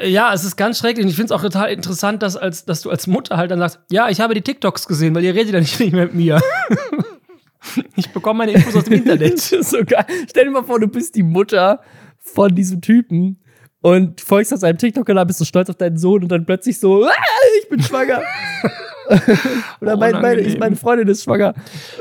Ja, 0.03 0.33
es 0.33 0.43
ist 0.43 0.57
ganz 0.57 0.79
schrecklich. 0.79 1.05
Und 1.05 1.09
ich 1.09 1.15
finde 1.15 1.33
es 1.33 1.39
auch 1.39 1.41
total 1.41 1.71
interessant, 1.71 2.21
dass, 2.21 2.35
als, 2.35 2.65
dass 2.65 2.81
du 2.81 2.89
als 2.89 3.07
Mutter 3.07 3.37
halt 3.37 3.49
dann 3.51 3.59
sagst, 3.59 3.79
ja, 3.89 4.09
ich 4.09 4.19
habe 4.19 4.33
die 4.33 4.41
TikToks 4.41 4.87
gesehen, 4.87 5.15
weil 5.15 5.23
ihr 5.23 5.33
redet 5.33 5.53
ja 5.53 5.59
nicht 5.59 5.79
mehr 5.79 6.05
mit 6.05 6.13
mir. 6.13 6.41
Ich 7.95 8.09
bekomme 8.11 8.39
meine 8.39 8.51
Infos 8.53 8.75
aus 8.75 8.85
dem 8.85 8.93
Internet. 8.93 9.39
so 9.61 9.77
geil. 9.85 10.05
Stell 10.29 10.45
dir 10.45 10.51
mal 10.51 10.63
vor, 10.63 10.79
du 10.79 10.87
bist 10.87 11.15
die 11.15 11.23
Mutter 11.23 11.81
von 12.19 12.53
diesem 12.53 12.81
Typen 12.81 13.39
und 13.81 14.21
folgst 14.21 14.53
auf 14.53 14.59
seinem 14.59 14.77
TikTok-Kanal, 14.77 15.25
bist 15.25 15.39
du 15.39 15.45
stolz 15.45 15.69
auf 15.69 15.77
deinen 15.77 15.97
Sohn 15.97 16.23
und 16.23 16.31
dann 16.31 16.45
plötzlich 16.45 16.79
so, 16.79 17.05
ah, 17.05 17.11
ich 17.61 17.69
bin 17.69 17.81
schwanger. 17.81 18.21
Oder 19.81 19.95
mein, 19.95 20.21
meine, 20.21 20.57
meine 20.57 20.75
Freundin 20.75 21.07
ist 21.07 21.23
schwanger, 21.23 21.53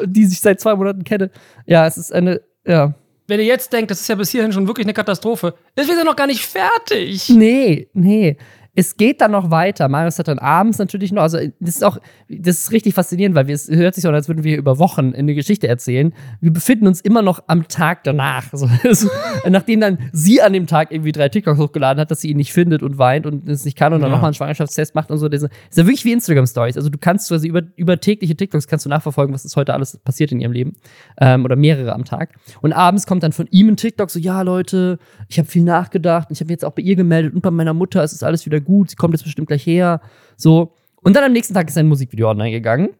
die 0.04 0.24
sich 0.24 0.40
seit 0.40 0.60
zwei 0.60 0.74
Monaten 0.74 1.04
kenne. 1.04 1.30
Ja, 1.66 1.86
es 1.86 1.96
ist 1.96 2.12
eine, 2.12 2.40
ja. 2.66 2.94
Wenn 3.28 3.40
ihr 3.40 3.46
jetzt 3.46 3.72
denkt, 3.72 3.90
das 3.90 4.00
ist 4.00 4.08
ja 4.08 4.14
bis 4.14 4.30
hierhin 4.30 4.52
schon 4.52 4.66
wirklich 4.66 4.86
eine 4.86 4.94
Katastrophe, 4.94 5.54
ist 5.74 5.90
wieder 5.90 6.04
noch 6.04 6.16
gar 6.16 6.26
nicht 6.26 6.44
fertig. 6.44 7.28
Nee, 7.28 7.88
nee 7.92 8.36
es 8.78 8.98
geht 8.98 9.22
dann 9.22 9.30
noch 9.30 9.50
weiter. 9.50 9.88
Marius 9.88 10.18
hat 10.18 10.28
dann 10.28 10.38
abends 10.38 10.78
natürlich 10.78 11.10
noch, 11.10 11.22
also 11.22 11.38
das 11.60 11.76
ist 11.76 11.84
auch, 11.84 11.98
das 12.28 12.58
ist 12.58 12.72
richtig 12.72 12.92
faszinierend, 12.92 13.34
weil 13.34 13.46
wir, 13.46 13.54
es 13.54 13.68
hört 13.68 13.94
sich 13.94 14.02
so 14.02 14.08
an, 14.10 14.14
als 14.14 14.28
würden 14.28 14.44
wir 14.44 14.58
über 14.58 14.78
Wochen 14.78 15.14
eine 15.14 15.34
Geschichte 15.34 15.66
erzählen. 15.66 16.12
Wir 16.42 16.52
befinden 16.52 16.86
uns 16.86 17.00
immer 17.00 17.22
noch 17.22 17.42
am 17.46 17.68
Tag 17.68 18.04
danach. 18.04 18.52
Also, 18.52 18.68
nachdem 19.48 19.80
dann 19.80 19.98
sie 20.12 20.42
an 20.42 20.52
dem 20.52 20.66
Tag 20.66 20.92
irgendwie 20.92 21.12
drei 21.12 21.30
TikToks 21.30 21.58
hochgeladen 21.58 21.98
hat, 21.98 22.10
dass 22.10 22.20
sie 22.20 22.30
ihn 22.30 22.36
nicht 22.36 22.52
findet 22.52 22.82
und 22.82 22.98
weint 22.98 23.24
und 23.24 23.48
es 23.48 23.64
nicht 23.64 23.78
kann 23.78 23.94
und 23.94 24.00
dann 24.00 24.10
ja. 24.10 24.16
nochmal 24.16 24.28
einen 24.28 24.34
Schwangerschaftstest 24.34 24.94
macht 24.94 25.10
und 25.10 25.16
so. 25.16 25.30
Das 25.30 25.44
ist 25.44 25.50
ja 25.74 25.86
wirklich 25.86 26.04
wie 26.04 26.12
Instagram-Stories. 26.12 26.76
Also 26.76 26.90
du 26.90 26.98
kannst 26.98 27.28
quasi 27.28 27.48
über, 27.48 27.62
über 27.76 27.98
tägliche 27.98 28.36
TikToks 28.36 28.68
kannst 28.68 28.84
du 28.84 28.90
nachverfolgen, 28.90 29.34
was 29.34 29.46
ist 29.46 29.56
heute 29.56 29.72
alles 29.72 29.96
passiert 30.04 30.32
in 30.32 30.40
ihrem 30.40 30.52
Leben. 30.52 30.76
Ähm, 31.18 31.46
oder 31.46 31.56
mehrere 31.56 31.94
am 31.94 32.04
Tag. 32.04 32.34
Und 32.60 32.74
abends 32.74 33.06
kommt 33.06 33.22
dann 33.22 33.32
von 33.32 33.46
ihm 33.50 33.68
ein 33.68 33.76
TikTok 33.78 34.10
so, 34.10 34.18
ja 34.18 34.42
Leute, 34.42 34.98
ich 35.28 35.38
habe 35.38 35.48
viel 35.48 35.64
nachgedacht 35.64 36.28
und 36.28 36.34
ich 36.34 36.40
habe 36.40 36.50
jetzt 36.50 36.64
auch 36.64 36.72
bei 36.72 36.82
ihr 36.82 36.94
gemeldet 36.94 37.32
und 37.32 37.40
bei 37.40 37.50
meiner 37.50 37.72
Mutter, 37.72 38.02
es 38.02 38.12
ist 38.12 38.22
alles 38.22 38.44
wieder 38.44 38.60
gut, 38.66 38.90
sie 38.90 38.96
kommt 38.96 39.14
jetzt 39.14 39.24
bestimmt 39.24 39.48
gleich 39.48 39.66
her. 39.66 40.00
So. 40.36 40.74
Und 41.02 41.16
dann 41.16 41.24
am 41.24 41.32
nächsten 41.32 41.54
Tag 41.54 41.68
ist 41.68 41.78
ein 41.78 41.88
Musikvideo 41.88 42.30
online 42.30 42.50
gegangen. 42.50 42.90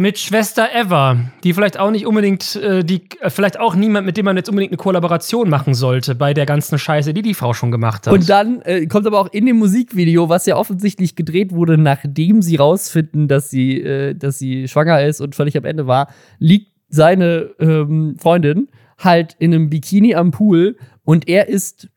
Mit 0.00 0.16
Schwester 0.16 0.68
Eva, 0.72 1.16
die 1.42 1.52
vielleicht 1.52 1.76
auch 1.76 1.90
nicht 1.90 2.06
unbedingt, 2.06 2.54
äh, 2.54 2.84
die, 2.84 3.02
äh, 3.20 3.30
vielleicht 3.30 3.58
auch 3.58 3.74
niemand, 3.74 4.06
mit 4.06 4.16
dem 4.16 4.26
man 4.26 4.36
jetzt 4.36 4.48
unbedingt 4.48 4.70
eine 4.70 4.76
Kollaboration 4.76 5.50
machen 5.50 5.74
sollte 5.74 6.14
bei 6.14 6.34
der 6.34 6.46
ganzen 6.46 6.78
Scheiße, 6.78 7.12
die 7.12 7.22
die 7.22 7.34
Frau 7.34 7.52
schon 7.52 7.72
gemacht 7.72 8.06
hat. 8.06 8.14
Und 8.14 8.30
dann 8.30 8.62
äh, 8.62 8.86
kommt 8.86 9.08
aber 9.08 9.18
auch 9.18 9.32
in 9.32 9.44
dem 9.44 9.58
Musikvideo, 9.58 10.28
was 10.28 10.46
ja 10.46 10.56
offensichtlich 10.56 11.16
gedreht 11.16 11.52
wurde, 11.52 11.78
nachdem 11.78 12.42
sie 12.42 12.54
rausfinden, 12.54 13.26
dass 13.26 13.50
sie, 13.50 13.80
äh, 13.80 14.14
dass 14.14 14.38
sie 14.38 14.68
schwanger 14.68 15.04
ist 15.04 15.20
und 15.20 15.34
völlig 15.34 15.56
am 15.56 15.64
Ende 15.64 15.88
war, 15.88 16.06
liegt 16.38 16.70
seine 16.88 17.50
ähm, 17.58 18.14
Freundin 18.20 18.68
halt 18.98 19.34
in 19.40 19.52
einem 19.52 19.68
Bikini 19.68 20.14
am 20.14 20.30
Pool 20.30 20.76
und 21.02 21.28
er 21.28 21.48
ist 21.48 21.88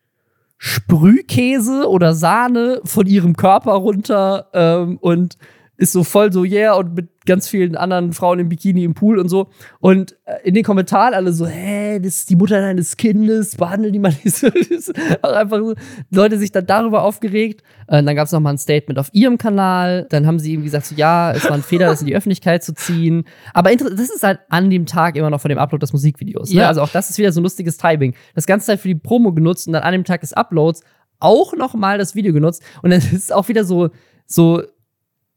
Sprühkäse 0.64 1.90
oder 1.90 2.14
Sahne 2.14 2.82
von 2.84 3.08
ihrem 3.08 3.36
Körper 3.36 3.72
runter 3.72 4.48
ähm, 4.54 5.00
und 5.02 5.36
ist 5.82 5.94
so 5.94 6.04
voll 6.04 6.32
so, 6.32 6.44
yeah, 6.44 6.76
und 6.76 6.94
mit 6.94 7.10
ganz 7.26 7.48
vielen 7.48 7.76
anderen 7.76 8.14
Frauen 8.14 8.38
im 8.38 8.50
Bikini 8.50 8.84
im 8.84 8.94
Pool 8.94 9.18
und 9.18 9.30
so. 9.30 9.50
Und 9.80 10.16
äh, 10.26 10.36
in 10.44 10.54
den 10.54 10.64
Kommentaren 10.64 11.16
alle 11.16 11.34
so, 11.34 11.48
hä, 11.48 12.00
das 12.00 12.18
ist 12.18 12.30
die 12.30 12.36
Mutter 12.36 12.62
deines 12.62 12.98
Kindes, 12.98 13.56
behandeln 13.56 13.92
die 13.92 13.98
mal 13.98 14.14
nicht 14.24 14.36
so. 14.36 14.48
einfach 15.24 15.58
so, 15.58 15.74
Leute 16.12 16.38
sich 16.38 16.52
dann 16.52 16.68
darüber 16.68 17.02
aufgeregt. 17.02 17.64
Äh, 17.88 18.04
dann 18.04 18.16
gab 18.16 18.28
es 18.28 18.32
nochmal 18.32 18.54
ein 18.54 18.60
Statement 18.60 19.00
auf 19.00 19.10
ihrem 19.12 19.40
Kanal. 19.40 20.06
Dann 20.12 20.28
haben 20.28 20.38
sie 20.38 20.54
eben 20.54 20.64
gesagt, 20.64 20.86
so, 20.86 20.94
ja, 20.94 21.32
es 21.32 21.46
war 21.46 21.54
ein 21.54 21.64
Fehler, 21.64 21.88
das 21.88 22.02
in 22.02 22.08
die 22.08 22.16
Öffentlichkeit 22.16 22.64
zu 22.64 22.76
ziehen. 22.76 23.24
Aber 23.56 23.76
das 23.76 24.10
ist 24.10 24.22
halt 24.22 24.40
an 24.50 24.70
dem 24.70 24.86
Tag 24.86 25.16
immer 25.16 25.32
noch 25.32 25.42
vor 25.42 25.50
dem 25.50 25.58
Upload 25.58 25.82
des 25.82 25.94
Musikvideos. 25.94 26.52
Ne? 26.52 26.58
Ja. 26.58 26.68
Also 26.68 26.82
auch 26.82 26.90
das 26.90 27.10
ist 27.10 27.18
wieder 27.18 27.32
so 27.32 27.42
ein 27.42 27.44
lustiges 27.44 27.78
Timing. 27.78 28.14
Das 28.36 28.46
ganze 28.46 28.68
Zeit 28.68 28.80
für 28.80 28.88
die 28.88 28.96
Promo 28.96 29.34
genutzt 29.34 29.66
und 29.66 29.74
dann 29.74 29.82
an 29.82 29.94
dem 29.94 30.04
Tag 30.04 30.22
des 30.22 30.34
Uploads 30.34 30.84
auch 31.20 31.56
nochmal 31.56 31.98
das 31.98 32.14
Video 32.14 32.34
genutzt. 32.34 32.62
Und 32.84 32.92
dann 32.92 33.00
ist 33.12 33.14
es 33.14 33.32
auch 33.32 33.48
wieder 33.48 33.64
so, 33.64 33.90
so 34.28 34.62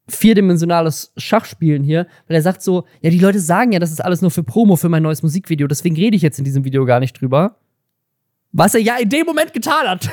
vierdimensionales 0.09 1.13
Schachspielen 1.17 1.83
hier, 1.83 2.07
weil 2.29 2.37
er 2.37 2.43
sagt 2.43 2.63
so, 2.63 2.85
ja, 3.01 3.11
die 3.11 3.19
Leute 3.19 3.41
sagen 3.41 3.73
ja, 3.73 3.79
das 3.79 3.91
ist 3.91 4.05
alles 4.05 4.21
nur 4.21 4.31
für 4.31 4.43
Promo 4.43 4.77
für 4.77 4.89
mein 4.89 5.03
neues 5.03 5.23
Musikvideo, 5.23 5.67
deswegen 5.67 5.97
rede 5.97 6.17
ich 6.17 6.23
jetzt 6.23 6.39
in 6.39 6.45
diesem 6.45 6.65
Video 6.65 6.85
gar 6.85 7.01
nicht 7.01 7.21
drüber. 7.21 7.57
Was 8.57 8.73
er 8.73 8.81
ja 8.81 8.97
in 8.99 9.09
dem 9.09 9.27
Moment 9.27 9.53
getan 9.53 9.89
hat. 9.89 10.11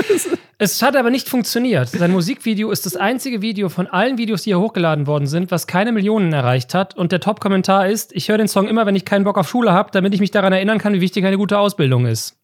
es 0.58 0.80
hat 0.80 0.96
aber 0.96 1.10
nicht 1.10 1.28
funktioniert. 1.28 1.90
Sein 1.90 2.12
Musikvideo 2.12 2.70
ist 2.70 2.86
das 2.86 2.96
einzige 2.96 3.42
Video 3.42 3.68
von 3.68 3.86
allen 3.86 4.16
Videos, 4.16 4.42
die 4.42 4.50
hier 4.50 4.58
hochgeladen 4.58 5.06
worden 5.06 5.26
sind, 5.26 5.50
was 5.50 5.66
keine 5.66 5.92
Millionen 5.92 6.32
erreicht 6.32 6.72
hat. 6.72 6.96
Und 6.96 7.12
der 7.12 7.20
Top-Kommentar 7.20 7.88
ist: 7.88 8.16
Ich 8.16 8.30
höre 8.30 8.38
den 8.38 8.48
Song 8.48 8.68
immer, 8.68 8.86
wenn 8.86 8.96
ich 8.96 9.04
keinen 9.04 9.24
Bock 9.24 9.36
auf 9.36 9.50
Schule 9.50 9.72
habe, 9.72 9.90
damit 9.92 10.14
ich 10.14 10.20
mich 10.20 10.30
daran 10.30 10.54
erinnern 10.54 10.78
kann, 10.78 10.94
wie 10.94 11.02
wichtig 11.02 11.26
eine 11.26 11.36
gute 11.36 11.58
Ausbildung 11.58 12.06
ist. 12.06 12.38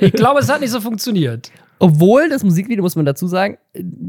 ich 0.00 0.14
glaube, 0.14 0.40
es 0.40 0.48
hat 0.48 0.60
nicht 0.62 0.70
so 0.70 0.80
funktioniert. 0.80 1.52
Obwohl 1.82 2.28
das 2.28 2.44
Musikvideo, 2.44 2.82
muss 2.82 2.94
man 2.94 3.06
dazu 3.06 3.26
sagen, 3.26 3.56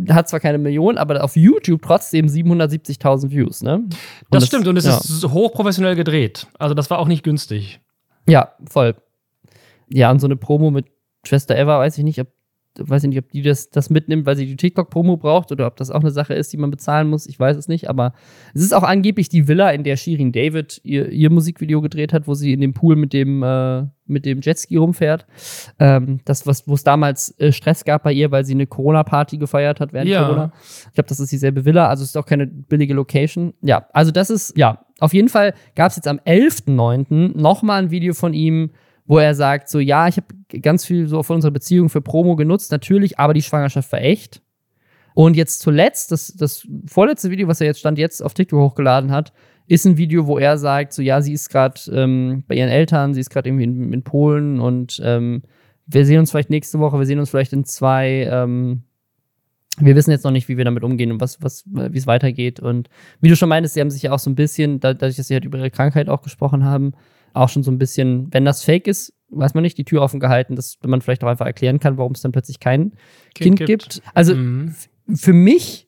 hat 0.10 0.28
zwar 0.28 0.42
keine 0.42 0.58
Millionen, 0.58 0.98
aber 0.98 1.24
auf 1.24 1.38
YouTube 1.38 1.82
trotzdem 1.82 2.28
770.000 2.28 3.32
Views, 3.32 3.64
ne? 3.64 3.84
Das, 4.30 4.42
das 4.42 4.48
stimmt 4.48 4.68
und 4.68 4.76
es 4.76 4.86
ja. 4.86 4.98
ist 4.98 5.24
hochprofessionell 5.30 5.96
gedreht. 5.96 6.48
Also 6.60 6.76
das 6.76 6.90
war 6.90 7.00
auch 7.00 7.08
nicht 7.08 7.24
günstig. 7.24 7.80
Ja, 8.28 8.54
voll. 8.70 8.96
Ja, 9.90 10.12
und 10.12 10.20
so 10.20 10.28
eine 10.28 10.36
Promo 10.36 10.70
mit 10.70 10.88
Schwester 11.26 11.58
Eva, 11.58 11.80
weiß 11.80 11.98
ich 11.98 12.04
nicht, 12.04 12.20
ob 12.20 12.28
weiß 12.78 13.04
ich 13.04 13.10
nicht, 13.10 13.20
ob 13.20 13.30
die 13.32 13.42
das, 13.42 13.70
das 13.70 13.90
mitnimmt, 13.90 14.26
weil 14.26 14.36
sie 14.36 14.46
die 14.46 14.56
TikTok-Promo 14.56 15.18
braucht 15.18 15.52
oder 15.52 15.68
ob 15.68 15.76
das 15.76 15.92
auch 15.92 16.00
eine 16.00 16.12
Sache 16.12 16.34
ist, 16.34 16.54
die 16.54 16.58
man 16.58 16.72
bezahlen 16.72 17.10
muss. 17.10 17.28
Ich 17.28 17.40
weiß 17.40 17.58
es 17.58 17.68
nicht. 17.68 17.90
Aber 17.90 18.14
es 18.54 18.62
ist 18.62 18.74
auch 18.74 18.84
angeblich 18.84 19.30
die 19.30 19.48
Villa, 19.48 19.72
in 19.72 19.84
der 19.84 19.98
Shirin 19.98 20.32
David 20.32 20.80
ihr, 20.84 21.10
ihr 21.10 21.30
Musikvideo 21.30 21.82
gedreht 21.82 22.14
hat, 22.14 22.28
wo 22.28 22.34
sie 22.34 22.54
in 22.54 22.62
dem 22.62 22.74
Pool 22.74 22.96
mit 22.96 23.14
dem, 23.14 23.44
äh, 23.44 23.84
mit 24.06 24.26
dem 24.26 24.42
Jetski 24.42 24.78
rumfährt. 24.78 25.26
Ähm, 25.80 26.22
das, 26.26 26.46
wo 26.48 26.74
es 26.74 26.84
damals 26.84 27.38
äh, 27.40 27.52
Stress 27.52 27.84
gab 27.84 28.04
bei 28.04 28.14
ihr, 28.14 28.32
weil 28.32 28.46
sie 28.46 28.54
eine 28.54 28.68
Corona-Party 28.68 29.38
gefeiert 29.38 29.80
hat 29.80 29.92
während 29.92 30.10
ja. 30.10 30.24
Corona. 30.24 30.54
Ich 30.88 30.94
glaube, 30.94 31.10
das 31.10 31.20
ist 31.20 31.32
dieselbe 31.32 31.66
Villa. 31.66 31.88
Also 31.90 32.04
es 32.04 32.10
ist 32.10 32.18
auch 32.18 32.26
keine 32.26 32.48
billige 32.48 32.94
Location. 32.94 33.54
Ja, 33.62 33.88
also 33.92 34.12
das 34.12 34.30
ist, 34.30 34.58
ja, 34.58 34.86
auf 35.00 35.14
jeden 35.14 35.30
Fall 35.30 35.54
gab 35.76 35.90
es 35.90 35.98
jetzt 35.98 36.08
am 36.08 36.20
11.09. 36.20 37.38
nochmal 37.38 37.84
ein 37.84 37.92
Video 37.92 38.14
von 38.14 38.34
ihm, 38.34 38.72
wo 39.12 39.18
er 39.18 39.36
sagt, 39.36 39.68
so 39.68 39.80
ja, 39.80 40.08
ich 40.08 40.16
habe 40.16 40.28
ganz 40.62 40.86
viel 40.86 41.06
so 41.06 41.22
von 41.22 41.36
unserer 41.36 41.52
Beziehung 41.52 41.90
für 41.90 42.00
Promo 42.00 42.38
genutzt, 42.38 42.72
natürlich, 42.72 43.20
aber 43.20 43.34
die 43.34 43.42
Schwangerschaft 43.42 43.92
war 43.92 44.00
echt. 44.00 44.42
Und 45.14 45.36
jetzt 45.36 45.60
zuletzt, 45.60 46.14
das, 46.14 46.28
das 46.28 46.66
vorletzte 46.86 47.30
Video, 47.30 47.50
was 47.50 47.60
er 47.60 47.68
jetzt 47.68 47.82
stand 47.82 47.98
jetzt 47.98 48.24
auf 48.24 48.34
TikTok 48.34 48.62
hochgeladen 48.62 49.12
hat, 49.12 49.34
ist 49.68 49.86
ein 49.86 49.98
Video, 49.98 50.28
wo 50.28 50.38
er 50.38 50.58
sagt, 50.58 50.94
so 50.94 51.02
ja, 51.02 51.22
sie 51.22 51.34
ist 51.34 51.50
gerade 51.50 51.82
ähm, 51.92 52.46
bei 52.48 52.56
ihren 52.56 52.70
Eltern, 52.70 53.14
sie 53.14 53.20
ist 53.20 53.30
gerade 53.30 53.50
irgendwie 53.50 53.66
in, 53.66 53.92
in, 53.92 54.02
Polen 54.02 54.62
und 54.62 55.02
ähm, 55.04 55.42
wir 55.88 56.06
sehen 56.06 56.20
uns 56.20 56.32
vielleicht 56.32 56.50
nächste 56.50 56.80
Woche, 56.80 56.98
wir 56.98 57.06
sehen 57.06 57.20
uns 57.20 57.30
vielleicht 57.30 57.52
in 57.52 57.66
zwei. 57.66 58.30
Ähm, 58.32 58.84
wir 59.78 59.98
wissen 59.98 60.12
jetzt 60.12 60.24
noch 60.24 60.32
nicht, 60.32 60.48
wie 60.48 60.56
wir 60.56 60.64
damit 60.64 60.86
umgehen 60.86 61.12
und 61.12 61.20
was, 61.20 61.42
was, 61.42 61.66
wie 61.66 61.98
es 61.98 62.08
weitergeht. 62.08 62.62
Und 62.62 62.90
wie 63.20 63.28
du 63.28 63.36
schon 63.36 63.50
meintest, 63.50 63.74
sie 63.74 63.82
haben 63.82 63.92
sich 63.92 64.04
ja 64.04 64.14
auch 64.14 64.20
so 64.20 64.30
ein 64.30 64.36
bisschen, 64.36 64.80
dadurch, 64.80 65.18
dass 65.18 65.28
sie 65.28 65.34
halt 65.34 65.46
über 65.46 65.58
ihre 65.58 65.72
Krankheit 65.72 66.08
auch 66.08 66.22
gesprochen 66.22 66.64
haben, 66.64 66.94
auch 67.34 67.50
schon 67.50 67.64
so 67.64 67.72
ein 67.72 67.78
bisschen, 67.78 68.28
wenn 68.32 68.46
das 68.46 68.64
fake 68.64 68.88
ist, 68.88 69.14
weiß 69.30 69.54
man 69.54 69.64
nicht, 69.64 69.78
die 69.78 69.86
Tür 69.86 70.02
offen 70.02 70.20
gehalten, 70.20 70.56
dass 70.56 70.78
man 70.86 71.02
vielleicht 71.02 71.24
auch 71.24 71.30
einfach 71.30 71.46
erklären 71.46 71.80
kann, 71.80 71.98
warum 71.98 72.14
es 72.14 72.22
dann 72.22 72.32
plötzlich 72.32 72.60
kein 72.60 72.92
Kind, 73.34 73.58
kind 73.58 73.60
gibt. 73.60 73.68
gibt. 73.68 74.02
Also 74.14 74.36
mhm. 74.36 74.76
für 75.14 75.34
mich 75.34 75.88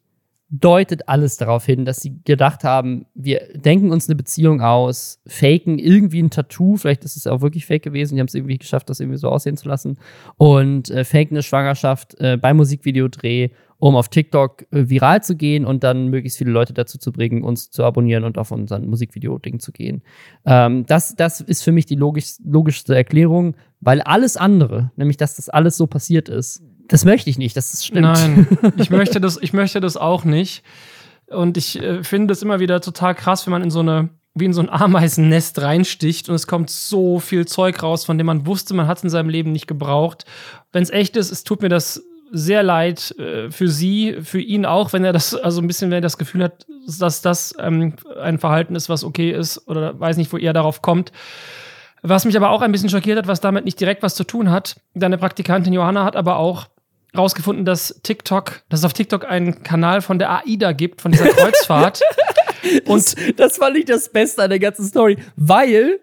deutet 0.56 1.10
alles 1.10 1.38
darauf 1.38 1.66
hin, 1.66 1.84
dass 1.84 1.98
sie 1.98 2.22
gedacht 2.24 2.64
haben, 2.64 3.08
wir 3.16 3.42
denken 3.56 3.92
uns 3.92 4.08
eine 4.08 4.16
Beziehung 4.16 4.62
aus, 4.62 5.20
faken 5.26 5.80
irgendwie 5.80 6.22
ein 6.22 6.30
Tattoo, 6.30 6.78
vielleicht 6.78 7.04
ist 7.06 7.18
es 7.18 7.26
auch 7.26 7.42
wirklich 7.42 7.66
fake 7.66 7.82
gewesen, 7.82 8.16
die 8.16 8.20
haben 8.20 8.28
es 8.28 8.36
irgendwie 8.36 8.60
geschafft, 8.60 8.88
das 8.90 9.00
irgendwie 9.00 9.18
so 9.18 9.30
aussehen 9.30 9.58
zu 9.58 9.68
lassen 9.68 9.98
und 10.38 10.92
äh, 10.92 11.06
faken 11.06 11.32
eine 11.32 11.44
Schwangerschaft 11.44 12.20
äh, 12.20 12.38
beim 12.38 12.58
Musikvideodreh 12.58 13.50
um 13.84 13.98
auf 13.98 14.08
TikTok 14.08 14.62
äh, 14.72 14.88
viral 14.90 15.22
zu 15.22 15.36
gehen 15.36 15.66
und 15.66 15.84
dann 15.84 16.08
möglichst 16.08 16.38
viele 16.38 16.52
Leute 16.52 16.72
dazu 16.72 16.98
zu 16.98 17.12
bringen, 17.12 17.44
uns 17.44 17.70
zu 17.70 17.84
abonnieren 17.84 18.24
und 18.24 18.38
auf 18.38 18.52
unseren 18.52 18.88
Musikvideo-Ding 18.88 19.60
zu 19.60 19.74
gehen. 19.74 20.04
Ähm, 20.46 20.86
das, 20.86 21.18
das 21.18 21.42
ist 21.42 21.66
für 21.66 21.74
mich 21.74 21.86
die 21.86 21.96
logisch, 21.96 22.36
logischste 22.46 22.96
Erklärung, 22.96 23.58
weil 23.82 24.00
alles 24.00 24.38
andere, 24.38 24.92
nämlich 24.96 25.18
dass 25.18 25.36
das 25.36 25.50
alles 25.50 25.76
so 25.76 25.86
passiert 25.86 26.30
ist, 26.30 26.64
das 26.88 27.04
möchte 27.04 27.30
ich 27.30 27.38
nicht, 27.38 27.58
das 27.58 27.86
stimmt. 27.86 28.04
Nein, 28.04 28.48
ich 28.78 28.90
möchte 28.90 29.20
das, 29.20 29.38
ich 29.42 29.52
möchte 29.52 29.82
das 29.82 29.98
auch 29.98 30.24
nicht. 30.24 30.64
Und 31.28 31.58
ich 31.58 31.78
äh, 31.82 32.06
finde 32.06 32.32
es 32.32 32.42
immer 32.42 32.62
wieder 32.62 32.80
total 32.80 33.14
krass, 33.16 33.46
wenn 33.46 33.52
man 33.52 33.64
in 33.64 33.70
so 33.70 33.82
eine 33.82 34.12
wie 34.34 34.46
in 34.46 34.54
so 34.54 34.62
ein 34.62 34.70
Ameisennest 34.70 35.62
reinsticht 35.62 36.28
und 36.30 36.36
es 36.36 36.48
kommt 36.48 36.70
so 36.70 37.20
viel 37.20 37.46
Zeug 37.46 37.84
raus, 37.84 38.06
von 38.06 38.18
dem 38.18 38.28
man 38.28 38.48
wusste, 38.48 38.74
man 38.74 38.88
hat 38.88 38.98
es 38.98 39.04
in 39.04 39.10
seinem 39.12 39.30
Leben 39.30 39.52
nicht 39.52 39.68
gebraucht. 39.68 40.26
Wenn 40.72 40.82
es 40.82 40.90
echt 40.90 41.18
ist, 41.18 41.32
es 41.32 41.44
tut 41.44 41.62
mir 41.62 41.70
das 41.70 42.02
sehr 42.36 42.64
leid 42.64 43.16
äh, 43.20 43.52
für 43.52 43.68
sie, 43.68 44.18
für 44.24 44.42
ihn 44.42 44.66
auch, 44.66 44.92
wenn 44.92 45.06
er 45.06 45.14
das, 45.14 45.36
also 45.36 45.62
ein 45.62 45.68
bisschen, 45.68 45.92
wenn 45.92 46.00
er 46.00 46.02
das 46.02 46.18
Gefühl 46.18 46.44
hat, 46.44 46.66
dass 47.00 47.22
das 47.22 47.54
ähm, 47.60 47.94
ein 48.20 48.40
Verhalten 48.40 48.76
ist, 48.76 48.90
was 48.90 49.04
okay 49.04 49.32
ist 49.32 49.68
oder 49.68 49.98
weiß 50.00 50.18
nicht, 50.18 50.34
wo 50.34 50.38
er 50.38 50.52
darauf 50.52 50.82
kommt. 50.82 51.12
Was 52.02 52.26
mich 52.26 52.36
aber 52.36 52.50
auch 52.50 52.62
ein 52.62 52.72
bisschen 52.72 52.90
schockiert 52.90 53.20
hat, 53.20 53.28
was 53.28 53.40
damit 53.40 53.66
nicht 53.66 53.80
direkt 53.80 54.02
was 54.02 54.16
zu 54.16 54.24
tun 54.24 54.50
hat. 54.50 54.76
Deine 54.96 55.20
Praktikantin 55.20 55.74
Johanna 55.74 56.04
hat 56.04 56.16
aber 56.16 56.38
auch 56.38 56.68
rausgefunden, 57.16 57.66
dass 57.66 58.00
TikTok, 58.02 58.64
dass 58.68 58.80
es 58.80 58.86
auf 58.86 58.94
TikTok 58.94 59.30
einen 59.30 59.62
Kanal 59.62 60.02
von 60.02 60.18
der 60.18 60.32
AIDA 60.32 60.72
gibt, 60.72 61.02
von 61.02 61.12
dieser 61.12 61.28
Kreuzfahrt. 61.30 62.02
Und 62.86 62.98
das, 62.98 63.16
das 63.38 63.58
fand 63.58 63.78
ich 63.78 63.86
das 63.86 64.10
Beste 64.10 64.42
an 64.42 64.50
der 64.50 64.60
ganzen 64.60 64.86
Story, 64.86 65.18
weil 65.36 66.00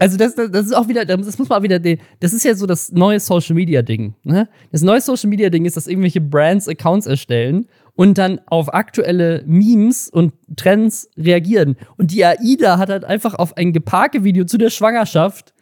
also 0.00 0.16
das, 0.16 0.34
das, 0.34 0.64
ist 0.66 0.72
auch 0.74 0.88
wieder, 0.88 1.04
das 1.04 1.38
muss 1.38 1.50
man 1.50 1.62
wieder, 1.62 1.78
das 1.78 2.32
ist 2.32 2.42
ja 2.42 2.54
so 2.54 2.64
das 2.66 2.90
neue 2.90 3.20
Social 3.20 3.54
Media 3.54 3.82
Ding. 3.82 4.14
Ne? 4.24 4.48
Das 4.72 4.80
neue 4.80 5.02
Social 5.02 5.28
Media 5.28 5.50
Ding 5.50 5.66
ist, 5.66 5.76
dass 5.76 5.86
irgendwelche 5.86 6.22
Brands 6.22 6.66
Accounts 6.68 7.06
erstellen 7.06 7.66
und 7.94 8.16
dann 8.16 8.40
auf 8.46 8.72
aktuelle 8.72 9.44
Memes 9.46 10.08
und 10.08 10.32
Trends 10.56 11.10
reagieren. 11.18 11.76
Und 11.98 12.12
die 12.12 12.24
AIDA 12.24 12.78
hat 12.78 12.88
halt 12.88 13.04
einfach 13.04 13.34
auf 13.34 13.58
ein 13.58 13.74
Geparke-Video 13.74 14.46
zu 14.46 14.56
der 14.56 14.70
Schwangerschaft 14.70 15.52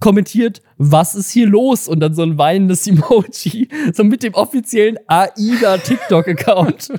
kommentiert, 0.00 0.62
was 0.76 1.14
ist 1.14 1.30
hier 1.30 1.46
los? 1.46 1.88
Und 1.88 2.00
dann 2.00 2.14
so 2.14 2.22
ein 2.22 2.38
weinendes 2.38 2.86
Emoji, 2.86 3.68
so 3.92 4.04
mit 4.04 4.22
dem 4.22 4.34
offiziellen 4.34 4.98
AIDA 5.06 5.78
TikTok-Account. 5.78 6.90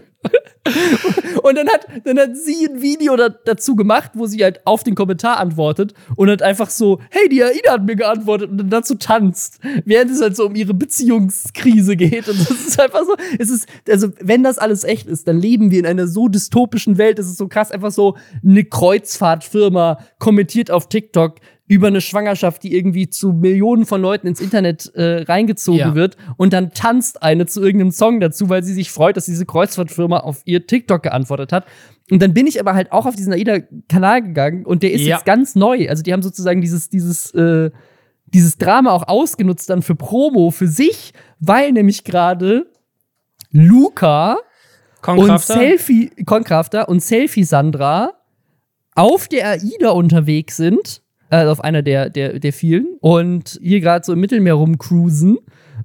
und 1.43 1.55
dann 1.55 1.67
hat, 1.67 1.85
dann 2.03 2.17
hat 2.17 2.35
sie 2.35 2.67
ein 2.67 2.81
Video 2.81 3.15
da, 3.15 3.29
dazu 3.29 3.75
gemacht, 3.75 4.11
wo 4.15 4.25
sie 4.25 4.43
halt 4.43 4.65
auf 4.65 4.83
den 4.83 4.95
Kommentar 4.95 5.39
antwortet 5.39 5.93
und 6.15 6.29
hat 6.29 6.41
einfach 6.41 6.69
so, 6.69 6.99
hey, 7.11 7.29
die 7.29 7.43
AIDA 7.43 7.73
hat 7.73 7.85
mir 7.85 7.95
geantwortet 7.95 8.49
und 8.49 8.57
dann 8.57 8.69
dazu 8.69 8.95
tanzt, 8.95 9.59
während 9.85 10.11
es 10.11 10.21
halt 10.21 10.35
so 10.35 10.45
um 10.47 10.55
ihre 10.55 10.73
Beziehungskrise 10.73 11.95
geht. 11.95 12.27
Und 12.27 12.39
das 12.39 12.67
ist 12.67 12.79
einfach 12.79 13.03
so, 13.05 13.15
es 13.37 13.49
ist, 13.49 13.67
also 13.89 14.09
wenn 14.19 14.43
das 14.43 14.57
alles 14.57 14.83
echt 14.83 15.07
ist, 15.07 15.27
dann 15.27 15.39
leben 15.39 15.71
wir 15.71 15.79
in 15.79 15.85
einer 15.85 16.07
so 16.07 16.27
dystopischen 16.27 16.97
Welt. 16.97 17.19
Es 17.19 17.27
ist 17.27 17.37
so 17.37 17.47
krass, 17.47 17.71
einfach 17.71 17.91
so 17.91 18.17
eine 18.43 18.63
Kreuzfahrtfirma 18.63 19.99
kommentiert 20.17 20.71
auf 20.71 20.89
TikTok, 20.89 21.35
über 21.67 21.87
eine 21.87 22.01
Schwangerschaft, 22.01 22.61
die 22.63 22.75
irgendwie 22.75 23.09
zu 23.09 23.33
Millionen 23.33 23.85
von 23.85 23.99
Leuten 23.99 24.27
ins 24.27 24.39
Internet 24.39 24.93
äh, 24.93 25.23
reingezogen 25.23 25.79
ja. 25.79 25.95
wird 25.95 26.15
und 26.37 26.53
dann 26.53 26.71
tanzt 26.71 27.23
eine 27.23 27.47
zu 27.47 27.63
irgendeinem 27.63 27.91
Song 27.91 28.19
dazu, 28.19 28.49
weil 28.49 28.63
sie 28.63 28.73
sich 28.73 28.91
freut, 28.91 29.17
dass 29.17 29.25
diese 29.25 29.45
Kreuzfahrtfirma 29.45 30.19
auf 30.19 30.41
ihr 30.45 30.67
TikTok 30.67 31.01
geantwortet 31.03 31.51
hat. 31.51 31.65
Und 32.11 32.21
dann 32.21 32.35
bin 32.35 32.45
ich 32.45 32.59
aber 32.59 32.75
halt 32.75 32.91
auch 32.91 33.07
auf 33.07 33.15
diesen 33.15 33.33
AIDA-Kanal 33.33 34.21
gegangen 34.21 34.65
und 34.65 34.83
der 34.83 34.91
ist 34.91 35.01
ja. 35.01 35.15
jetzt 35.15 35.25
ganz 35.25 35.55
neu. 35.55 35.89
Also 35.89 36.03
die 36.03 36.13
haben 36.13 36.21
sozusagen 36.21 36.61
dieses, 36.61 36.89
dieses, 36.89 37.33
äh, 37.33 37.71
dieses 38.27 38.59
Drama 38.59 38.91
auch 38.91 39.07
ausgenutzt 39.07 39.71
dann 39.71 39.81
für 39.81 39.95
Promo 39.95 40.51
für 40.51 40.67
sich, 40.67 41.13
weil 41.39 41.71
nämlich 41.71 42.03
gerade 42.03 42.67
Luca 43.49 44.37
und 45.07 45.39
Selfie, 45.39 46.11
Konkrafter 46.25 46.89
und 46.89 47.01
Selfie 47.01 47.43
Sandra 47.43 48.13
auf 48.93 49.27
der 49.27 49.49
AIDA 49.49 49.89
unterwegs 49.89 50.57
sind 50.57 51.01
äh, 51.29 51.45
auf 51.45 51.61
einer 51.61 51.81
der, 51.81 52.09
der, 52.09 52.39
der 52.39 52.53
vielen. 52.53 52.97
Und 53.01 53.59
hier 53.61 53.81
gerade 53.81 54.05
so 54.05 54.13
im 54.13 54.19
Mittelmeer 54.19 54.53
rumcruisen 54.53 55.37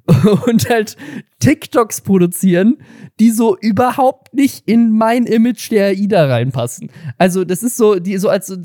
und 0.47 0.69
halt 0.69 0.97
TikToks 1.41 2.03
produzieren, 2.03 2.79
die 3.19 3.31
so 3.31 3.57
überhaupt 3.59 4.35
nicht 4.35 4.69
in 4.69 4.91
mein 4.91 5.25
Image 5.27 5.71
der 5.71 5.89
AIDA 5.89 6.27
reinpassen. 6.27 6.91
Also, 7.19 7.45
das 7.45 7.63
ist 7.63 7.77
so, 7.77 7.99
die 7.99 8.17
so 8.19 8.29
als 8.29 8.57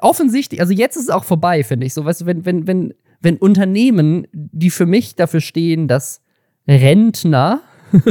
offensichtlich, 0.00 0.60
also 0.60 0.72
jetzt 0.72 0.96
ist 0.96 1.04
es 1.04 1.10
auch 1.10 1.24
vorbei, 1.24 1.62
finde 1.64 1.86
ich. 1.86 1.94
So, 1.94 2.04
weißt 2.04 2.22
du, 2.22 2.26
wenn, 2.26 2.44
wenn, 2.44 2.66
wenn, 2.66 2.94
wenn 3.20 3.36
Unternehmen, 3.36 4.26
die 4.32 4.70
für 4.70 4.86
mich 4.86 5.14
dafür 5.14 5.40
stehen, 5.40 5.88
dass 5.88 6.22
Rentner 6.68 7.62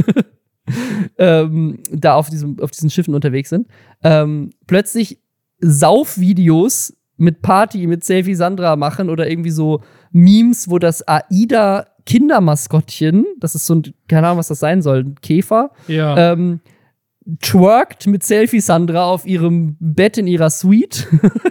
ähm, 1.17 1.79
da 1.91 2.15
auf, 2.15 2.29
diesem, 2.29 2.59
auf 2.59 2.71
diesen 2.71 2.89
Schiffen 2.89 3.15
unterwegs 3.15 3.49
sind, 3.49 3.67
ähm, 4.03 4.51
plötzlich 4.67 5.19
Saufvideos 5.61 6.93
mit 7.19 7.41
Party, 7.41 7.87
mit 7.87 8.03
Selfie 8.03 8.35
Sandra 8.35 8.75
machen 8.75 9.09
oder 9.09 9.29
irgendwie 9.29 9.51
so 9.51 9.81
Memes, 10.11 10.69
wo 10.69 10.79
das 10.79 11.07
AIDA 11.07 11.87
Kindermaskottchen, 12.05 13.25
das 13.39 13.53
ist 13.53 13.65
so 13.65 13.75
ein, 13.75 13.93
keine 14.07 14.27
Ahnung, 14.27 14.39
was 14.39 14.47
das 14.47 14.59
sein 14.59 14.81
soll, 14.81 15.01
ein 15.01 15.15
Käfer, 15.21 15.71
ja. 15.87 16.31
ähm, 16.31 16.61
twerkt 17.41 18.07
mit 18.07 18.23
Selfie 18.23 18.61
Sandra 18.61 19.05
auf 19.05 19.27
ihrem 19.27 19.77
Bett 19.79 20.17
in 20.17 20.25
ihrer 20.25 20.49
Suite, 20.49 21.07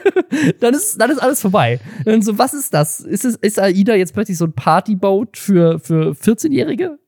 dann, 0.61 0.74
ist, 0.74 1.00
dann 1.00 1.11
ist 1.11 1.18
alles 1.18 1.40
vorbei. 1.40 1.78
Dann 2.04 2.22
so, 2.22 2.38
was 2.38 2.54
ist 2.54 2.74
das? 2.74 3.00
Ist, 3.00 3.24
es, 3.24 3.37
ist 3.37 3.61
AIDA 3.61 3.94
jetzt 3.94 4.14
plötzlich 4.14 4.38
so 4.38 4.46
ein 4.46 4.52
Partyboat 4.52 5.37
für, 5.37 5.78
für 5.78 6.11
14-Jährige? 6.12 6.98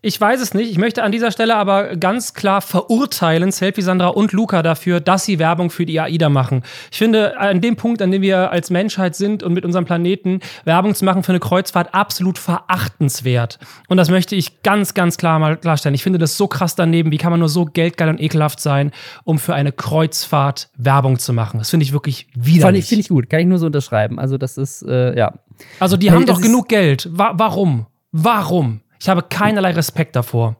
Ich 0.00 0.20
weiß 0.20 0.40
es 0.40 0.54
nicht. 0.54 0.70
Ich 0.70 0.78
möchte 0.78 1.02
an 1.02 1.10
dieser 1.10 1.32
Stelle 1.32 1.56
aber 1.56 1.96
ganz 1.96 2.32
klar 2.32 2.60
verurteilen, 2.60 3.50
Selfie 3.50 3.82
Sandra 3.82 4.08
und 4.08 4.32
Luca 4.32 4.62
dafür, 4.62 5.00
dass 5.00 5.24
sie 5.24 5.40
Werbung 5.40 5.70
für 5.70 5.86
die 5.86 5.98
AIDA 5.98 6.28
machen. 6.28 6.62
Ich 6.92 6.98
finde, 6.98 7.36
an 7.38 7.60
dem 7.60 7.74
Punkt, 7.74 8.00
an 8.00 8.12
dem 8.12 8.22
wir 8.22 8.52
als 8.52 8.70
Menschheit 8.70 9.16
sind 9.16 9.42
und 9.42 9.54
mit 9.54 9.64
unserem 9.64 9.86
Planeten, 9.86 10.38
Werbung 10.64 10.94
zu 10.94 11.04
machen 11.04 11.24
für 11.24 11.32
eine 11.32 11.40
Kreuzfahrt 11.40 11.94
absolut 11.94 12.38
verachtenswert. 12.38 13.58
Und 13.88 13.96
das 13.96 14.08
möchte 14.08 14.36
ich 14.36 14.62
ganz, 14.62 14.94
ganz 14.94 15.16
klar 15.16 15.40
mal 15.40 15.56
klarstellen. 15.56 15.96
Ich 15.96 16.04
finde 16.04 16.20
das 16.20 16.36
so 16.36 16.46
krass 16.46 16.76
daneben. 16.76 17.10
Wie 17.10 17.18
kann 17.18 17.32
man 17.32 17.40
nur 17.40 17.48
so 17.48 17.64
geldgeil 17.64 18.08
und 18.08 18.20
ekelhaft 18.20 18.60
sein, 18.60 18.92
um 19.24 19.40
für 19.40 19.54
eine 19.54 19.72
Kreuzfahrt 19.72 20.70
Werbung 20.76 21.18
zu 21.18 21.32
machen? 21.32 21.58
Das 21.58 21.70
finde 21.70 21.82
ich 21.82 21.92
wirklich 21.92 22.28
widerlich. 22.36 22.86
Finde 22.86 23.00
ich 23.00 23.08
gut. 23.08 23.28
Kann 23.28 23.40
ich 23.40 23.46
nur 23.46 23.58
so 23.58 23.66
unterschreiben. 23.66 24.20
Also, 24.20 24.38
das 24.38 24.58
ist, 24.58 24.82
äh, 24.82 25.18
ja. 25.18 25.34
Also, 25.80 25.96
die 25.96 26.12
haben 26.12 26.24
doch 26.24 26.40
genug 26.40 26.68
Geld. 26.68 27.08
Wa 27.10 27.32
warum? 27.34 27.86
Warum? 28.12 28.80
Ich 29.00 29.08
habe 29.08 29.22
keinerlei 29.22 29.70
Respekt 29.72 30.16
davor. 30.16 30.56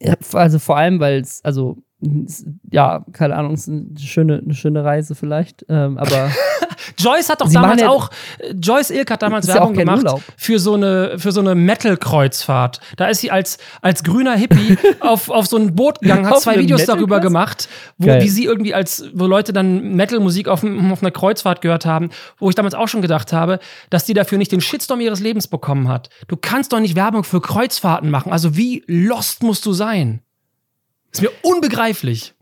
Ja, 0.00 0.14
also 0.32 0.58
vor 0.58 0.76
allem, 0.76 1.00
weil 1.00 1.20
es, 1.20 1.44
also 1.44 1.76
ja, 2.70 3.04
keine 3.12 3.36
Ahnung, 3.36 3.54
ist 3.54 3.68
eine 3.68 3.86
schöne, 3.98 4.38
eine 4.44 4.54
schöne 4.54 4.84
Reise 4.84 5.14
vielleicht, 5.14 5.64
ähm, 5.68 5.98
aber. 5.98 6.30
Joyce 6.98 7.28
hat 7.28 7.40
doch 7.40 7.46
Sie 7.46 7.54
damals 7.54 7.80
ja, 7.80 7.88
auch, 7.88 8.10
Joyce 8.54 8.90
Ilk 8.90 9.10
hat 9.10 9.22
damals 9.22 9.46
Werbung 9.46 9.74
ja 9.74 9.84
gemacht 9.84 10.06
für 10.36 10.58
so 10.58 10.74
eine, 10.74 11.18
für 11.18 11.32
so 11.32 11.40
eine 11.40 11.54
Metal-Kreuzfahrt. 11.54 12.80
Da 12.96 13.06
ist 13.06 13.20
sie 13.20 13.30
als, 13.30 13.58
als 13.80 14.02
grüner 14.02 14.34
Hippie 14.34 14.76
auf, 15.00 15.30
auf 15.30 15.46
so 15.46 15.56
ein 15.56 15.74
Boot 15.74 16.00
gegangen, 16.00 16.26
hat 16.26 16.40
zwei 16.40 16.58
Videos 16.58 16.84
darüber 16.84 17.20
gemacht, 17.20 17.68
wo, 17.98 18.08
wie 18.08 18.28
sie 18.28 18.44
irgendwie 18.44 18.74
als, 18.74 19.04
wo 19.14 19.26
Leute 19.26 19.52
dann 19.52 19.94
Metal-Musik 19.94 20.48
auf, 20.48 20.64
auf 20.64 21.02
einer 21.02 21.10
Kreuzfahrt 21.10 21.60
gehört 21.60 21.86
haben, 21.86 22.10
wo 22.38 22.48
ich 22.48 22.54
damals 22.54 22.74
auch 22.74 22.88
schon 22.88 23.02
gedacht 23.02 23.32
habe, 23.32 23.58
dass 23.90 24.04
die 24.04 24.14
dafür 24.14 24.38
nicht 24.38 24.52
den 24.52 24.60
Shitstorm 24.60 25.00
ihres 25.00 25.20
Lebens 25.20 25.48
bekommen 25.48 25.88
hat. 25.88 26.08
Du 26.28 26.36
kannst 26.36 26.72
doch 26.72 26.80
nicht 26.80 26.96
Werbung 26.96 27.24
für 27.24 27.40
Kreuzfahrten 27.40 28.10
machen. 28.10 28.32
Also 28.32 28.56
wie 28.56 28.82
lost 28.86 29.42
musst 29.42 29.66
du 29.66 29.72
sein? 29.72 30.22
Ist 31.12 31.22
mir 31.22 31.30
unbegreiflich. 31.42 32.34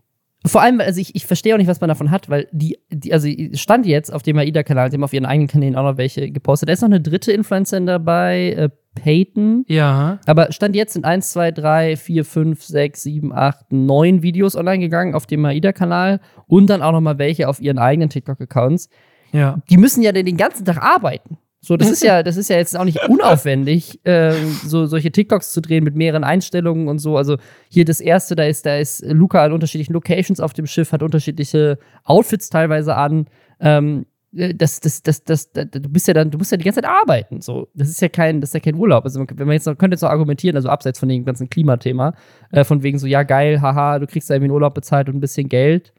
Vor 0.45 0.61
allem, 0.61 0.81
also 0.81 0.99
ich, 0.99 1.13
ich 1.13 1.27
verstehe 1.27 1.53
auch 1.53 1.59
nicht, 1.59 1.67
was 1.67 1.81
man 1.81 1.87
davon 1.87 2.09
hat, 2.09 2.27
weil 2.27 2.47
die, 2.51 2.79
die 2.89 3.13
also 3.13 3.27
stand 3.53 3.85
jetzt 3.85 4.11
auf 4.11 4.23
dem 4.23 4.39
AIDA-Kanal, 4.39 4.89
die 4.89 4.95
haben 4.95 5.03
auf 5.03 5.13
ihren 5.13 5.25
eigenen 5.25 5.47
Kanälen 5.47 5.75
auch 5.75 5.83
noch 5.83 5.97
welche 5.97 6.31
gepostet. 6.31 6.67
Da 6.67 6.73
ist 6.73 6.81
noch 6.81 6.87
eine 6.87 6.99
dritte 6.99 7.31
Influencerin 7.31 7.85
dabei, 7.85 8.53
äh, 8.57 8.69
Peyton. 8.95 9.65
Ja. 9.67 10.19
Aber 10.25 10.51
stand 10.51 10.75
jetzt 10.75 10.93
sind 10.93 11.05
1, 11.05 11.31
2, 11.31 11.51
3, 11.51 11.95
4, 11.95 12.25
5, 12.25 12.63
6, 12.63 13.03
7, 13.03 13.33
8, 13.33 13.71
9 13.71 14.23
Videos 14.23 14.55
online 14.55 14.79
gegangen 14.79 15.13
auf 15.13 15.27
dem 15.27 15.45
AIDA-Kanal 15.45 16.19
und 16.47 16.69
dann 16.71 16.81
auch 16.81 16.91
noch 16.91 17.01
mal 17.01 17.19
welche 17.19 17.47
auf 17.47 17.61
ihren 17.61 17.77
eigenen 17.77 18.09
TikTok-Accounts. 18.09 18.89
Ja. 19.31 19.61
Die 19.69 19.77
müssen 19.77 20.01
ja 20.01 20.11
den 20.11 20.37
ganzen 20.37 20.65
Tag 20.65 20.81
arbeiten. 20.81 21.37
So, 21.61 21.77
das 21.77 21.89
ist 21.89 22.03
ja, 22.03 22.23
das 22.23 22.37
ist 22.37 22.49
ja 22.49 22.57
jetzt 22.57 22.77
auch 22.77 22.83
nicht 22.83 23.07
unaufwendig, 23.07 24.03
äh, 24.05 24.33
so 24.65 24.87
solche 24.87 25.11
TikToks 25.11 25.51
zu 25.51 25.61
drehen 25.61 25.83
mit 25.83 25.95
mehreren 25.95 26.23
Einstellungen 26.23 26.87
und 26.87 26.99
so. 26.99 27.17
Also 27.17 27.37
hier 27.69 27.85
das 27.85 28.01
erste, 28.01 28.35
da 28.35 28.45
ist, 28.45 28.65
da 28.65 28.77
ist 28.77 29.05
Luca 29.05 29.43
an 29.43 29.53
unterschiedlichen 29.53 29.93
Locations 29.93 30.39
auf 30.39 30.53
dem 30.53 30.65
Schiff, 30.65 30.91
hat 30.91 31.03
unterschiedliche 31.03 31.77
Outfits 32.03 32.49
teilweise 32.49 32.95
an. 32.95 33.27
Ähm, 33.59 34.05
das, 34.33 34.79
das, 34.79 35.03
das, 35.03 35.23
das, 35.25 35.51
das, 35.51 35.69
du 35.71 35.89
bist 35.89 36.07
ja 36.07 36.13
dann, 36.13 36.31
du 36.31 36.37
musst 36.37 36.51
ja 36.51 36.57
die 36.57 36.63
ganze 36.63 36.81
Zeit 36.81 36.89
arbeiten. 36.89 37.41
So, 37.41 37.67
das 37.73 37.89
ist 37.89 38.01
ja 38.01 38.07
kein, 38.07 38.39
das 38.39 38.51
ist 38.51 38.53
ja 38.53 38.59
kein 38.61 38.75
Urlaub. 38.75 39.03
Also 39.03 39.19
wenn 39.19 39.45
man 39.45 39.53
jetzt 39.53 39.67
noch, 39.67 39.77
könnte 39.77 39.95
jetzt 39.95 40.03
noch 40.03 40.09
argumentieren, 40.09 40.55
also 40.55 40.69
abseits 40.69 40.99
von 40.99 41.09
dem 41.09 41.25
ganzen 41.25 41.49
Klimathema, 41.49 42.13
äh, 42.51 42.63
von 42.63 42.81
wegen 42.81 42.97
so, 42.97 43.07
ja 43.07 43.23
geil, 43.23 43.61
haha, 43.61 43.99
du 43.99 44.07
kriegst 44.07 44.29
da 44.29 44.35
irgendwie 44.35 44.45
einen 44.45 44.53
Urlaub 44.53 44.73
bezahlt 44.73 45.09
und 45.09 45.15
ein 45.15 45.19
bisschen 45.19 45.49
Geld. 45.49 45.93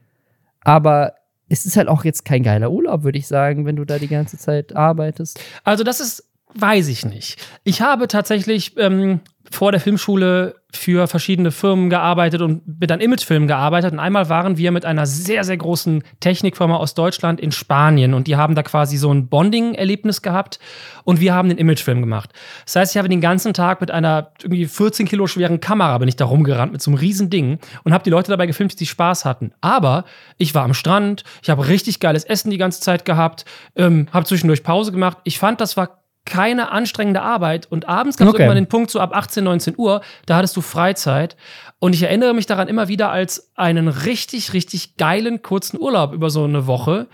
Aber 0.62 1.12
es 1.53 1.67
ist 1.67 1.77
halt 1.77 1.88
auch 1.88 2.05
jetzt 2.05 2.25
kein 2.25 2.43
geiler 2.43 2.71
Urlaub, 2.71 3.03
würde 3.03 3.19
ich 3.19 3.27
sagen, 3.27 3.67
wenn 3.67 3.77
du 3.77 3.85
da 3.85 3.99
die 3.99 4.09
ganze 4.09 4.38
Zeit 4.38 4.75
arbeitest. 4.75 5.38
Also, 5.65 5.85
das 5.85 6.01
ist, 6.01 6.25
weiß 6.55 6.88
ich 6.88 7.05
nicht. 7.05 7.38
Ich 7.65 7.81
habe 7.81 8.09
tatsächlich 8.09 8.77
ähm, 8.77 9.21
vor 9.51 9.73
der 9.73 9.81
Filmschule 9.81 10.55
für 10.75 11.07
verschiedene 11.07 11.51
Firmen 11.51 11.91
gearbeitet 11.91 12.41
und 12.41 12.81
mit 12.81 12.91
an 12.91 13.01
Imagefilmen 13.01 13.47
gearbeitet. 13.47 13.93
Und 13.93 13.99
einmal 13.99 14.31
waren 14.31 14.57
wir 14.57 14.73
mit 14.73 14.87
einer 14.87 15.05
sehr, 15.05 15.45
sehr 15.45 15.59
großen 15.59 16.03
Technikfirma 16.21 16.77
aus 16.77 16.95
Deutschland 16.95 17.41
in 17.41 17.53
Spanien 17.53 18.15
und 18.15 18.27
die 18.27 18.37
haben 18.37 18.55
da 18.55 18.62
quasi 18.62 18.97
so 18.97 19.12
ein 19.12 19.29
Bonding-Erlebnis 19.29 20.23
gehabt 20.23 20.59
und 21.05 21.21
wir 21.21 21.35
haben 21.35 21.51
den 21.51 21.59
Imagefilm 21.59 22.01
gemacht. 22.01 22.31
Das 22.65 22.77
heißt, 22.77 22.95
ich 22.95 22.99
habe 22.99 23.11
den 23.11 23.21
ganzen 23.21 23.53
Tag 23.53 23.83
mit 23.83 23.91
einer 23.91 24.33
irgendwie 24.43 24.65
14 24.65 25.07
Kilo 25.07 25.27
schweren 25.27 25.61
Kamera 25.61 25.99
bin 25.99 26.09
ich 26.09 26.17
da 26.17 26.25
rumgerannt 26.25 26.73
mit 26.73 26.81
so 26.81 26.91
einem 26.91 26.99
riesen 26.99 27.29
Ding 27.29 27.59
und 27.85 27.93
habe 27.93 28.05
die 28.05 28.11
Leute 28.11 28.31
dabei 28.31 28.47
gefilmt, 28.47 28.81
die 28.81 28.87
Spaß 28.87 29.27
hatten. 29.27 29.53
Aber 29.61 30.05
ich 30.38 30.55
war 30.55 30.65
am 30.65 30.73
Strand, 30.73 31.25
ich 31.43 31.51
habe 31.51 31.69
richtig 31.69 32.01
geiles 32.01 32.25
Essen 32.25 32.51
die 32.51 32.59
ganze 32.59 32.81
Zeit 32.81 33.05
gehabt, 33.05 33.45
ähm, 33.77 34.09
habe 34.12 34.25
zwischendurch 34.25 34.62
Pause 34.62 34.93
gemacht. 34.93 35.19
Ich 35.25 35.38
fand, 35.38 35.61
das 35.61 35.77
war 35.77 36.02
keine 36.25 36.71
anstrengende 36.71 37.23
Arbeit. 37.23 37.67
Und 37.71 37.89
abends 37.89 38.17
gab 38.17 38.29
es 38.29 38.35
okay. 38.35 38.43
irgendwann 38.43 38.63
den 38.63 38.69
Punkt, 38.69 38.91
so 38.91 39.01
ab 39.01 39.15
18, 39.15 39.43
19 39.45 39.75
Uhr, 39.77 40.03
da 40.27 40.37
hattest 40.37 40.57
du 40.57 40.61
Freizeit. 40.61 41.37
Und 41.79 41.95
ich 41.95 42.03
erinnere 42.03 42.35
mich 42.35 42.47
daran 42.47 42.69
immer 42.69 42.89
wieder 42.89 43.11
als 43.11 43.51
einen 43.57 43.89
richtig, 43.89 44.53
richtig 44.53 44.97
geilen 44.97 45.43
kurzen 45.43 45.81
Urlaub 45.81 46.13
über 46.13 46.31
so 46.31 46.45
eine 46.45 46.67
Woche 46.67 47.09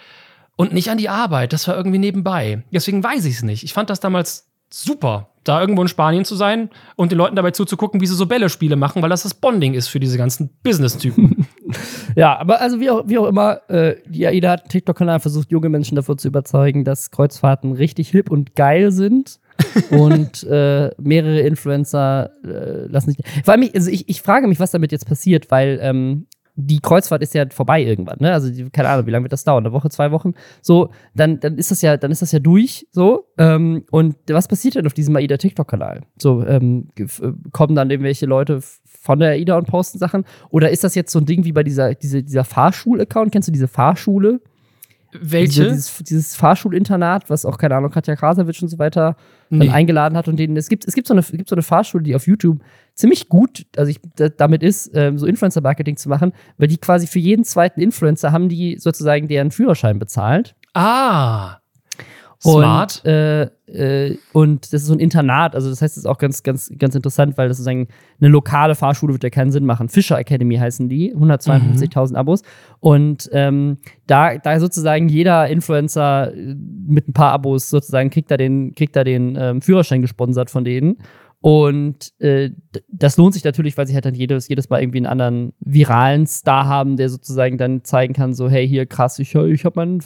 und 0.57 0.73
nicht 0.73 0.91
an 0.91 0.99
die 0.99 1.09
Arbeit. 1.09 1.53
Das 1.53 1.69
war 1.69 1.77
irgendwie 1.77 1.99
nebenbei. 1.99 2.65
Deswegen 2.73 3.03
weiß 3.03 3.25
ich 3.25 3.37
es 3.37 3.43
nicht. 3.43 3.63
Ich 3.63 3.73
fand 3.73 3.91
das 3.91 4.01
damals 4.01 4.48
super, 4.71 5.29
da 5.45 5.61
irgendwo 5.61 5.83
in 5.83 5.89
Spanien 5.89 6.25
zu 6.25 6.37
sein 6.37 6.69
und 6.97 7.11
den 7.11 7.19
Leuten 7.19 7.37
dabei 7.37 7.53
zuzugucken, 7.53 8.01
wie 8.01 8.07
sie 8.07 8.15
so 8.15 8.27
Bälle-Spiele 8.27 8.77
machen, 8.77 9.03
weil 9.03 9.09
das 9.09 9.23
das 9.23 9.35
Bonding 9.35 9.75
ist 9.75 9.89
für 9.89 10.01
diese 10.01 10.19
ganzen 10.19 10.51
Business-Typen. 10.63 11.47
ja, 12.17 12.39
aber 12.39 12.61
also 12.61 12.81
wie 12.81 12.91
auch, 12.91 13.05
wie 13.07 13.19
auch 13.19 13.27
immer, 13.27 13.61
äh, 13.71 13.97
die 14.07 14.27
AIDA 14.27 14.51
hat 14.51 14.63
einen 14.63 14.69
TikTok-Kanal 14.69 15.21
versucht, 15.21 15.51
junge 15.51 15.69
Menschen 15.69 15.97
davon 15.97 16.19
zu 16.19 16.29
überzeugen, 16.29 16.85
dass 16.85 17.11
Kreuzfahrten 17.11 17.73
richtig 17.73 18.11
hip 18.11 18.31
und 18.31 18.55
geil 18.55 18.93
sind. 18.93 19.41
und 19.91 20.45
äh, 20.45 20.91
mehrere 20.99 21.41
Influencer 21.41 22.31
äh, 22.45 22.87
lassen 22.87 23.11
sich. 23.11 23.19
Vor 23.45 23.55
allem, 23.55 23.69
also 23.75 23.91
ich, 23.91 24.09
ich 24.09 24.23
frage 24.23 24.47
mich, 24.47 24.61
was 24.61 24.71
damit 24.71 24.93
jetzt 24.93 25.09
passiert, 25.09 25.51
weil 25.51 25.81
ähm, 25.83 26.29
die 26.61 26.81
Kreuzfahrt 26.81 27.23
ist 27.23 27.35
ja 27.35 27.45
vorbei 27.51 27.81
irgendwann, 27.83 28.17
ne? 28.19 28.33
Also 28.33 28.51
keine 28.73 28.89
Ahnung, 28.89 29.07
wie 29.07 29.13
lange 29.13 29.23
wird 29.25 29.33
das 29.33 29.45
dauern? 29.45 29.65
Eine 29.65 29.73
Woche, 29.73 29.91
zwei 29.91 30.11
Wochen? 30.11 30.35
So, 30.61 30.91
dann, 31.15 31.39
dann 31.39 31.57
ist 31.57 31.71
das 31.71 31.83
ja, 31.83 31.97
dann 31.97 32.11
ist 32.11 32.21
das 32.21 32.33
ja 32.33 32.41
durch, 32.41 32.89
so. 32.91 33.29
Ähm, 33.39 33.85
und 33.93 34.17
was 34.29 34.49
passiert 34.49 34.75
denn 34.75 34.85
auf 34.85 34.93
diesem 34.93 35.15
AIDA 35.15 35.37
TikTok-Kanal? 35.37 36.01
So, 36.21 36.45
ähm, 36.45 36.89
äh, 36.99 37.07
kommen 37.53 37.77
dann 37.77 37.91
irgendwelche 37.91 38.27
Leute 38.27 38.61
von 38.85 39.21
der 39.21 39.31
AIDA 39.31 39.57
und 39.57 39.69
posten 39.69 40.01
Sachen? 40.01 40.25
Oder 40.51 40.71
ist 40.71 40.83
das 40.83 40.97
jetzt 40.97 41.13
so 41.13 41.21
ein 41.21 41.27
Ding 41.27 41.45
wie 41.45 41.53
bei 41.53 41.63
dieser, 41.63 41.95
diese, 41.95 42.25
dieser 42.25 42.43
Fahrschul-Account? 42.43 43.31
Kennst 43.31 43.47
du 43.47 43.53
diese 43.53 43.69
Fahrschule? 43.69 44.41
Welche? 45.13 45.63
Diese, 45.63 45.69
dieses, 45.71 45.97
dieses 46.05 46.37
Fahrschulinternat, 46.37 47.31
was 47.31 47.45
auch, 47.45 47.57
keine 47.57 47.77
Ahnung, 47.77 47.91
Katja 47.91 48.15
Krasavitsch 48.15 48.63
und 48.63 48.69
so 48.69 48.79
weiter 48.79 49.17
nee. 49.49 49.67
dann 49.67 49.75
eingeladen 49.75 50.19
hat 50.19 50.29
und 50.29 50.37
denen, 50.37 50.57
es 50.57 50.69
gibt, 50.69 50.87
es 50.87 50.95
gibt 50.95 51.07
so 51.07 51.15
eine, 51.15 51.21
es 51.21 51.31
gibt 51.31 51.49
so 51.49 51.55
eine 51.55 51.63
Fahrschule, 51.63 52.03
die 52.03 52.15
auf 52.15 52.27
YouTube 52.27 52.61
ziemlich 52.95 53.29
gut, 53.29 53.67
also 53.77 53.91
ich, 53.91 54.01
damit 54.37 54.63
ist, 54.63 54.91
ähm, 54.95 55.19
so 55.19 55.27
Influencer-Marketing 55.27 55.97
zu 55.97 56.09
machen, 56.09 56.33
weil 56.59 56.69
die 56.69 56.77
quasi 56.77 57.07
für 57.07 57.19
jeden 57.19 57.45
zweiten 57.45 57.81
Influencer 57.81 58.33
haben 58.33 58.49
die 58.49 58.77
sozusagen 58.79 59.29
deren 59.29 59.51
Führerschein 59.51 59.99
bezahlt. 59.99 60.55
Ah. 60.75 61.59
Smart. 62.41 63.03
Und, 63.05 63.11
äh, 63.11 63.43
äh, 63.67 64.19
und 64.33 64.73
das 64.73 64.83
ist 64.83 64.87
so 64.87 64.93
ein 64.93 65.01
Internat, 65.01 65.55
also 65.55 65.69
das 65.69 65.83
heißt, 65.83 65.97
es 65.97 66.05
ist 66.05 66.07
auch 66.07 66.19
ganz, 66.19 66.43
ganz, 66.43 66.73
ganz 66.79 66.95
interessant, 66.95 67.37
weil 67.37 67.49
das 67.49 67.57
sozusagen 67.57 67.89
eine 68.21 68.31
lokale 68.31 68.75
Fahrschule 68.77 69.13
wird 69.13 69.25
ja 69.25 69.31
keinen 69.31 69.51
Sinn 69.51 69.67
machen. 69.67 69.89
Fischer 69.89 70.19
Academy 70.19 70.57
heißen 70.57 70.89
die, 70.89 71.15
152.000 71.15 72.11
mhm. 72.11 72.17
Abos. 72.17 72.43
Und 72.81 73.29
ähm, 73.33 73.79
da, 74.07 74.39
da 74.39 74.61
sozusagen 74.61 75.09
jeder 75.09 75.49
Influencer 75.49 76.33
mit 76.35 77.09
ein 77.09 77.13
paar 77.13 77.33
Abos 77.33 77.71
sozusagen 77.71 78.11
kriegt 78.11 78.31
da 78.31 78.37
den, 78.37 78.75
kriegt 78.75 78.95
da 78.95 79.03
den 79.03 79.37
ähm, 79.39 79.61
Führerschein 79.61 80.01
gesponsert 80.01 80.49
von 80.49 80.65
denen. 80.65 80.99
Und 81.41 82.13
äh, 82.21 82.51
das 82.89 83.17
lohnt 83.17 83.35
sich 83.35 83.45
natürlich, 83.45 83.79
weil 83.79 83.87
sie 83.87 83.95
halt 83.95 84.05
dann 84.05 84.15
jedes, 84.15 84.49
jedes 84.49 84.71
Mal 84.71 84.83
irgendwie 84.83 84.99
einen 84.99 85.07
anderen 85.07 85.53
viralen 85.61 86.27
Star 86.27 86.67
haben, 86.67 86.97
der 86.97 87.09
sozusagen 87.09 87.59
dann 87.59 87.85
zeigen 87.85 88.13
kann, 88.13 88.35
so, 88.35 88.49
hey, 88.51 88.67
hier 88.67 88.87
krass, 88.87 89.21
ich, 89.21 89.35
ich 89.35 89.65
habe 89.65 89.77
meinen, 89.77 90.01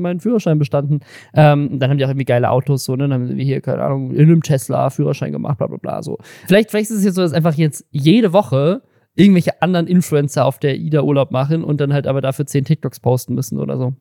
meinen 0.00 0.20
Führerschein 0.20 0.60
bestanden. 0.60 1.00
Ähm, 1.34 1.80
dann 1.80 1.90
haben 1.90 1.98
die 1.98 2.04
auch 2.04 2.10
irgendwie 2.10 2.24
geile 2.24 2.50
Autos, 2.50 2.84
so, 2.84 2.94
ne? 2.94 3.08
Dann 3.08 3.14
haben 3.14 3.36
wir 3.36 3.44
hier, 3.44 3.60
keine 3.60 3.82
Ahnung, 3.82 4.12
in 4.12 4.22
einem 4.22 4.42
Tesla 4.42 4.90
Führerschein 4.90 5.32
gemacht, 5.32 5.58
bla 5.58 5.66
bla 5.66 5.78
bla. 5.78 6.02
So. 6.02 6.18
Vielleicht, 6.46 6.70
vielleicht 6.70 6.90
ist 6.90 6.98
es 6.98 7.04
jetzt 7.04 7.16
so, 7.16 7.22
dass 7.22 7.32
einfach 7.32 7.54
jetzt 7.54 7.84
jede 7.90 8.32
Woche 8.32 8.82
irgendwelche 9.16 9.60
anderen 9.62 9.88
Influencer 9.88 10.44
auf 10.44 10.60
der 10.60 10.76
IDA 10.76 11.02
Urlaub 11.02 11.32
machen 11.32 11.64
und 11.64 11.80
dann 11.80 11.92
halt 11.92 12.06
aber 12.06 12.20
dafür 12.20 12.46
zehn 12.46 12.64
TikToks 12.64 13.00
posten 13.00 13.34
müssen 13.34 13.58
oder 13.58 13.76
so. 13.76 13.94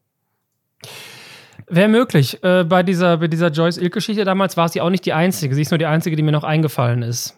Wäre 1.68 1.88
möglich. 1.88 2.44
Äh, 2.44 2.64
bei 2.64 2.84
dieser, 2.84 3.18
bei 3.18 3.28
dieser 3.28 3.50
Joyce 3.50 3.78
Ilk-Geschichte 3.78 4.26
damals 4.26 4.58
war 4.58 4.70
sie 4.70 4.82
auch 4.82 4.90
nicht 4.90 5.06
die 5.06 5.14
einzige. 5.14 5.56
Sie 5.56 5.62
ist 5.62 5.72
nur 5.72 5.78
die 5.78 5.86
einzige, 5.86 6.16
die 6.16 6.24
mir 6.24 6.32
noch 6.32 6.44
eingefallen 6.44 7.02
ist. 7.02 7.36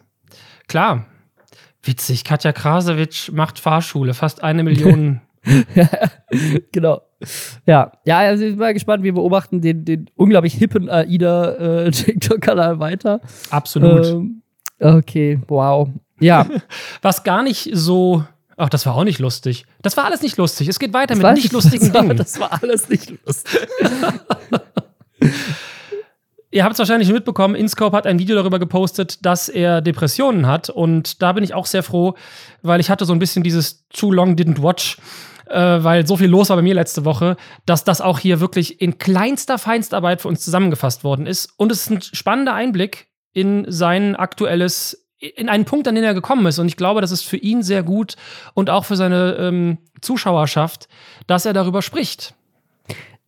Klar. 0.66 1.06
Witzig. 1.82 2.24
Katja 2.24 2.52
Krasowitsch 2.52 3.30
macht 3.32 3.58
Fahrschule. 3.58 4.14
Fast 4.14 4.42
eine 4.42 4.62
Million. 4.62 5.20
genau. 6.72 7.02
Ja, 7.66 7.92
ja, 8.04 8.18
also 8.18 8.44
ich 8.44 8.52
bin 8.52 8.58
mal 8.58 8.74
gespannt. 8.74 9.02
Wir 9.02 9.14
beobachten 9.14 9.60
den, 9.60 9.84
den 9.84 10.10
unglaublich 10.14 10.54
hippen 10.54 10.88
AIDA-TikTok-Kanal 10.88 12.76
äh, 12.76 12.78
weiter. 12.80 13.20
Absolut. 13.50 14.06
Ähm, 14.06 14.42
okay, 14.80 15.40
wow. 15.48 15.88
Ja. 16.20 16.46
Was 17.02 17.24
gar 17.24 17.42
nicht 17.42 17.70
so 17.72 18.24
Ach, 18.60 18.68
das 18.68 18.84
war 18.86 18.96
auch 18.96 19.04
nicht 19.04 19.20
lustig. 19.20 19.66
Das 19.82 19.96
war 19.96 20.04
alles 20.04 20.20
nicht 20.20 20.36
lustig. 20.36 20.66
Es 20.66 20.80
geht 20.80 20.92
weiter 20.92 21.14
das 21.14 21.22
mit 21.22 21.34
nicht 21.34 21.52
lustigen 21.52 21.92
Dingen. 21.94 22.16
das 22.16 22.40
war 22.40 22.60
alles 22.60 22.88
nicht 22.88 23.12
lustig. 23.24 23.60
Ihr 26.50 26.64
habt 26.64 26.72
es 26.72 26.78
wahrscheinlich 26.78 27.12
mitbekommen, 27.12 27.54
InScope 27.54 27.96
hat 27.96 28.06
ein 28.06 28.18
Video 28.18 28.34
darüber 28.34 28.58
gepostet, 28.58 29.24
dass 29.24 29.48
er 29.48 29.80
Depressionen 29.80 30.46
hat. 30.46 30.70
Und 30.70 31.22
da 31.22 31.34
bin 31.34 31.44
ich 31.44 31.54
auch 31.54 31.66
sehr 31.66 31.84
froh, 31.84 32.14
weil 32.62 32.80
ich 32.80 32.90
hatte 32.90 33.04
so 33.04 33.12
ein 33.12 33.18
bisschen 33.20 33.44
dieses 33.44 33.86
Too 33.90 34.10
Long 34.10 34.34
Didn't 34.34 34.60
Watch, 34.60 34.96
äh, 35.46 35.54
weil 35.54 36.04
so 36.06 36.16
viel 36.16 36.28
los 36.28 36.48
war 36.48 36.56
bei 36.56 36.62
mir 36.62 36.74
letzte 36.74 37.04
Woche, 37.04 37.36
dass 37.64 37.84
das 37.84 38.00
auch 38.00 38.18
hier 38.18 38.40
wirklich 38.40 38.80
in 38.80 38.98
kleinster 38.98 39.58
Feinstarbeit 39.58 40.22
für 40.22 40.28
uns 40.28 40.40
zusammengefasst 40.40 41.04
worden 41.04 41.26
ist. 41.26 41.52
Und 41.58 41.70
es 41.70 41.82
ist 41.82 41.90
ein 41.90 42.00
spannender 42.00 42.54
Einblick 42.54 43.08
in 43.34 43.66
sein 43.68 44.16
aktuelles 44.16 45.07
in 45.20 45.48
einen 45.48 45.64
Punkt, 45.64 45.88
an 45.88 45.94
den 45.94 46.04
er 46.04 46.14
gekommen 46.14 46.46
ist. 46.46 46.58
Und 46.58 46.68
ich 46.68 46.76
glaube, 46.76 47.00
das 47.00 47.10
ist 47.10 47.24
für 47.24 47.36
ihn 47.36 47.62
sehr 47.62 47.82
gut 47.82 48.16
und 48.54 48.70
auch 48.70 48.84
für 48.84 48.96
seine 48.96 49.36
ähm, 49.38 49.78
Zuschauerschaft, 50.00 50.88
dass 51.26 51.44
er 51.44 51.52
darüber 51.52 51.82
spricht. 51.82 52.34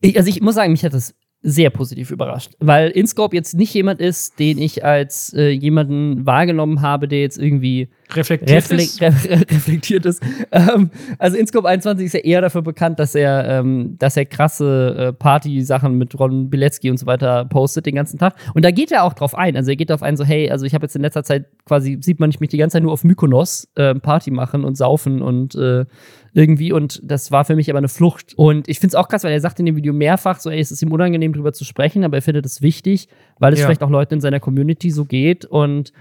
Ich, 0.00 0.16
also 0.16 0.28
ich 0.28 0.40
muss 0.40 0.54
sagen, 0.54 0.72
mich 0.72 0.84
hat 0.84 0.94
das 0.94 1.14
sehr 1.42 1.70
positiv 1.70 2.10
überrascht, 2.10 2.52
weil 2.58 2.90
InScope 2.90 3.34
jetzt 3.34 3.54
nicht 3.54 3.72
jemand 3.72 4.00
ist, 4.00 4.38
den 4.38 4.58
ich 4.58 4.84
als 4.84 5.32
äh, 5.32 5.48
jemanden 5.48 6.26
wahrgenommen 6.26 6.82
habe, 6.82 7.08
der 7.08 7.20
jetzt 7.20 7.38
irgendwie 7.38 7.88
reflektiert 8.10 8.70
refle 8.70 8.76
ist. 8.82 9.00
reflektiert 9.50 10.04
ist. 10.04 10.22
Ähm, 10.52 10.90
also 11.18 11.38
InScope 11.38 11.66
21 11.66 12.06
ist 12.06 12.12
ja 12.12 12.20
eher 12.20 12.42
dafür 12.42 12.60
bekannt, 12.60 12.98
dass 12.98 13.14
er, 13.14 13.48
ähm, 13.48 13.96
dass 13.98 14.18
er 14.18 14.26
krasse 14.26 14.96
äh, 14.98 15.12
Party-Sachen 15.14 15.96
mit 15.96 16.18
Ron 16.18 16.50
Bilecki 16.50 16.90
und 16.90 16.98
so 16.98 17.06
weiter 17.06 17.46
postet 17.46 17.86
den 17.86 17.94
ganzen 17.94 18.18
Tag. 18.18 18.34
Und 18.52 18.64
da 18.64 18.70
geht 18.70 18.92
er 18.92 19.04
auch 19.04 19.14
drauf 19.14 19.34
ein. 19.34 19.56
Also 19.56 19.70
er 19.70 19.76
geht 19.76 19.88
darauf 19.88 20.02
ein, 20.02 20.18
so 20.18 20.24
hey, 20.24 20.50
also 20.50 20.66
ich 20.66 20.74
habe 20.74 20.84
jetzt 20.84 20.96
in 20.96 21.02
letzter 21.02 21.24
Zeit 21.24 21.46
quasi 21.64 21.98
sieht 22.02 22.20
man 22.20 22.28
ich 22.28 22.40
mich 22.40 22.50
die 22.50 22.58
ganze 22.58 22.74
Zeit 22.74 22.82
nur 22.82 22.92
auf 22.92 23.02
Mykonos 23.02 23.68
äh, 23.76 23.94
Party 23.94 24.30
machen 24.30 24.64
und 24.64 24.76
saufen 24.76 25.22
und 25.22 25.54
äh, 25.54 25.86
irgendwie 26.32 26.72
und 26.72 27.00
das 27.02 27.32
war 27.32 27.44
für 27.44 27.56
mich 27.56 27.70
aber 27.70 27.78
eine 27.78 27.88
Flucht. 27.88 28.34
Und 28.36 28.68
ich 28.68 28.78
finde 28.78 28.92
es 28.92 28.94
auch 28.94 29.08
krass, 29.08 29.24
weil 29.24 29.32
er 29.32 29.40
sagt 29.40 29.58
in 29.58 29.66
dem 29.66 29.76
Video 29.76 29.92
mehrfach 29.92 30.38
so, 30.40 30.50
ey, 30.50 30.60
es 30.60 30.70
ist 30.70 30.82
ihm 30.82 30.92
unangenehm 30.92 31.32
drüber 31.32 31.52
zu 31.52 31.64
sprechen, 31.64 32.04
aber 32.04 32.18
er 32.18 32.22
findet 32.22 32.46
es 32.46 32.62
wichtig, 32.62 33.08
weil 33.38 33.52
es 33.52 33.60
ja. 33.60 33.66
vielleicht 33.66 33.82
auch 33.82 33.90
Leuten 33.90 34.14
in 34.14 34.20
seiner 34.20 34.40
Community 34.40 34.90
so 34.90 35.04
geht 35.04 35.44
und 35.44 35.92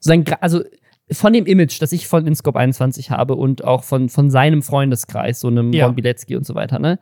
sein, 0.00 0.24
also 0.40 0.62
von 1.10 1.32
dem 1.32 1.46
Image, 1.46 1.80
das 1.80 1.92
ich 1.92 2.06
von 2.06 2.26
InScope 2.26 2.58
21 2.58 3.10
habe 3.10 3.34
und 3.34 3.64
auch 3.64 3.82
von, 3.82 4.08
von 4.08 4.30
seinem 4.30 4.62
Freundeskreis, 4.62 5.40
so 5.40 5.48
einem 5.48 5.72
ja. 5.72 5.86
Ron 5.86 5.94
Bilecki 5.94 6.36
und 6.36 6.44
so 6.44 6.54
weiter, 6.54 6.78
ne, 6.78 6.98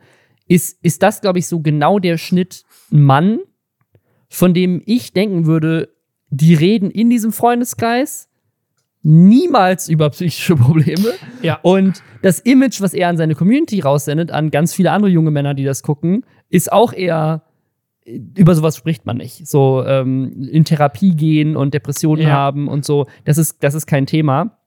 ist, 0.47 0.79
ist 0.85 1.03
das, 1.03 1.21
glaube 1.21 1.41
ich, 1.41 1.49
so 1.49 1.61
genau 1.61 1.99
der 1.99 2.19
Schnitt 2.19 2.63
Mann, 2.91 3.41
von 4.29 4.55
dem 4.55 4.83
ich 4.87 5.13
denken 5.13 5.47
würde, 5.47 5.89
die 6.31 6.55
reden 6.55 6.91
in 6.91 7.11
diesem 7.11 7.33
Freundeskreis 7.33 8.29
niemals 9.03 9.89
über 9.89 10.11
psychische 10.11 10.57
Probleme. 10.57 11.13
Ja. 11.43 11.61
Und 11.63 12.03
das 12.27 12.41
Image, 12.41 12.81
was 12.81 12.93
er 12.93 13.09
an 13.09 13.17
seine 13.17 13.37
Community 13.37 13.79
raussendet, 13.79 14.33
an 14.33 14.51
ganz 14.51 14.75
viele 14.75 14.91
andere 14.91 15.09
junge 15.09 15.31
Männer, 15.31 15.55
die 15.55 15.63
das 15.63 15.85
gucken, 15.85 16.25
ist 16.49 16.73
auch 16.73 16.93
eher 16.93 17.43
über 18.05 18.57
sowas 18.57 18.77
spricht 18.77 19.07
man 19.07 19.17
nicht. 19.17 19.47
So 19.47 19.85
ähm, 19.87 20.49
in 20.51 20.65
Therapie 20.65 21.15
gehen 21.15 21.57
und 21.57 21.73
Depressionen 21.73 22.25
ja. 22.25 22.31
haben 22.31 22.67
und 22.67 22.85
so, 22.85 23.07
das 23.25 23.39
ist, 23.39 23.63
das 23.63 23.75
ist 23.75 23.87
kein 23.87 24.07
Thema. 24.07 24.59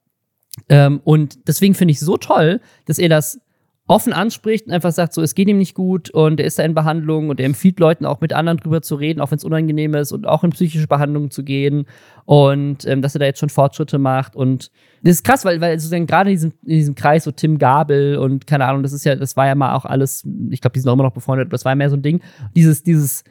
Ähm, 0.70 1.02
und 1.04 1.48
deswegen 1.48 1.74
finde 1.74 1.92
ich 1.92 2.00
so 2.00 2.16
toll, 2.16 2.62
dass 2.86 2.98
er 2.98 3.10
das 3.10 3.42
offen 3.90 4.12
anspricht 4.12 4.66
und 4.68 4.72
einfach 4.72 4.92
sagt, 4.92 5.12
so, 5.12 5.20
es 5.20 5.34
geht 5.34 5.48
ihm 5.48 5.58
nicht 5.58 5.74
gut 5.74 6.10
und 6.10 6.38
er 6.38 6.46
ist 6.46 6.60
da 6.60 6.62
in 6.62 6.74
Behandlung 6.74 7.28
und 7.28 7.40
er 7.40 7.46
empfiehlt 7.46 7.80
Leuten 7.80 8.06
auch 8.06 8.20
mit 8.20 8.32
anderen 8.32 8.58
drüber 8.58 8.82
zu 8.82 8.94
reden, 8.94 9.20
auch 9.20 9.32
wenn 9.32 9.38
es 9.38 9.44
unangenehm 9.44 9.94
ist 9.94 10.12
und 10.12 10.28
auch 10.28 10.44
in 10.44 10.50
psychische 10.50 10.86
Behandlung 10.86 11.32
zu 11.32 11.42
gehen 11.42 11.86
und 12.24 12.86
ähm, 12.86 13.02
dass 13.02 13.16
er 13.16 13.18
da 13.18 13.24
jetzt 13.24 13.40
schon 13.40 13.48
Fortschritte 13.48 13.98
macht 13.98 14.36
und 14.36 14.70
das 15.02 15.16
ist 15.16 15.24
krass, 15.24 15.44
weil, 15.44 15.60
weil 15.60 15.76
sozusagen 15.76 16.06
gerade 16.06 16.30
in 16.30 16.36
diesem, 16.36 16.52
in 16.62 16.76
diesem 16.76 16.94
Kreis 16.94 17.24
so 17.24 17.32
Tim 17.32 17.58
Gabel 17.58 18.16
und 18.16 18.46
keine 18.46 18.66
Ahnung, 18.66 18.84
das 18.84 18.92
ist 18.92 19.04
ja, 19.04 19.16
das 19.16 19.36
war 19.36 19.48
ja 19.48 19.56
mal 19.56 19.74
auch 19.74 19.84
alles, 19.84 20.24
ich 20.50 20.60
glaube, 20.60 20.74
die 20.74 20.80
sind 20.80 20.88
auch 20.88 20.94
immer 20.94 21.02
noch 21.02 21.12
befreundet, 21.12 21.46
aber 21.48 21.52
das 21.52 21.64
war 21.64 21.72
ja 21.72 21.76
mehr 21.76 21.90
so 21.90 21.96
ein 21.96 22.02
Ding, 22.02 22.20
dieses, 22.54 22.84
dieses 22.84 23.24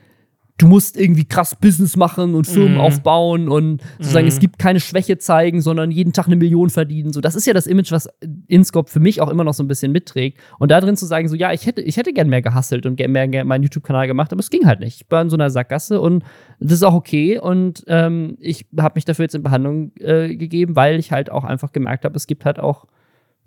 du 0.59 0.67
musst 0.67 0.97
irgendwie 0.99 1.25
krass 1.25 1.55
Business 1.55 1.95
machen 1.95 2.35
und 2.35 2.45
Firmen 2.45 2.77
mm. 2.77 2.81
aufbauen 2.81 3.49
und 3.49 3.81
sozusagen 3.97 4.25
mm. 4.25 4.29
es 4.29 4.39
gibt 4.39 4.59
keine 4.59 4.79
Schwäche 4.79 5.17
zeigen, 5.17 5.61
sondern 5.61 5.89
jeden 5.89 6.11
Tag 6.13 6.27
eine 6.27 6.35
Million 6.35 6.69
verdienen. 6.69 7.13
So, 7.13 7.21
das 7.21 7.35
ist 7.35 7.47
ja 7.47 7.53
das 7.53 7.65
Image, 7.65 7.91
was 7.91 8.09
InScope 8.47 8.91
für 8.91 8.99
mich 8.99 9.21
auch 9.21 9.29
immer 9.29 9.45
noch 9.45 9.53
so 9.53 9.63
ein 9.63 9.67
bisschen 9.67 9.91
mitträgt. 9.93 10.37
Und 10.59 10.69
da 10.69 10.81
drin 10.81 10.97
zu 10.97 11.05
sagen, 11.05 11.29
so, 11.29 11.35
ja, 11.35 11.53
ich 11.53 11.65
hätte, 11.65 11.81
ich 11.81 11.95
hätte 11.97 12.11
gern 12.11 12.27
mehr 12.27 12.41
gehustelt 12.41 12.85
und 12.85 12.97
gern 12.97 13.11
mehr, 13.11 13.27
gern 13.29 13.47
meinen 13.47 13.63
YouTube-Kanal 13.63 14.07
gemacht, 14.07 14.33
aber 14.33 14.41
es 14.41 14.49
ging 14.49 14.65
halt 14.65 14.81
nicht. 14.81 15.01
Ich 15.01 15.11
war 15.11 15.21
in 15.21 15.29
so 15.29 15.37
einer 15.37 15.49
Sackgasse 15.49 16.01
und 16.01 16.23
das 16.59 16.73
ist 16.73 16.83
auch 16.83 16.93
okay. 16.93 17.39
Und 17.39 17.85
ähm, 17.87 18.37
ich 18.41 18.67
habe 18.77 18.95
mich 18.95 19.05
dafür 19.05 19.25
jetzt 19.25 19.35
in 19.35 19.43
Behandlung 19.43 19.93
äh, 19.99 20.35
gegeben, 20.35 20.75
weil 20.75 20.99
ich 20.99 21.13
halt 21.13 21.31
auch 21.31 21.45
einfach 21.45 21.71
gemerkt 21.71 22.03
habe, 22.03 22.17
es 22.17 22.27
gibt 22.27 22.43
halt 22.43 22.59
auch 22.59 22.85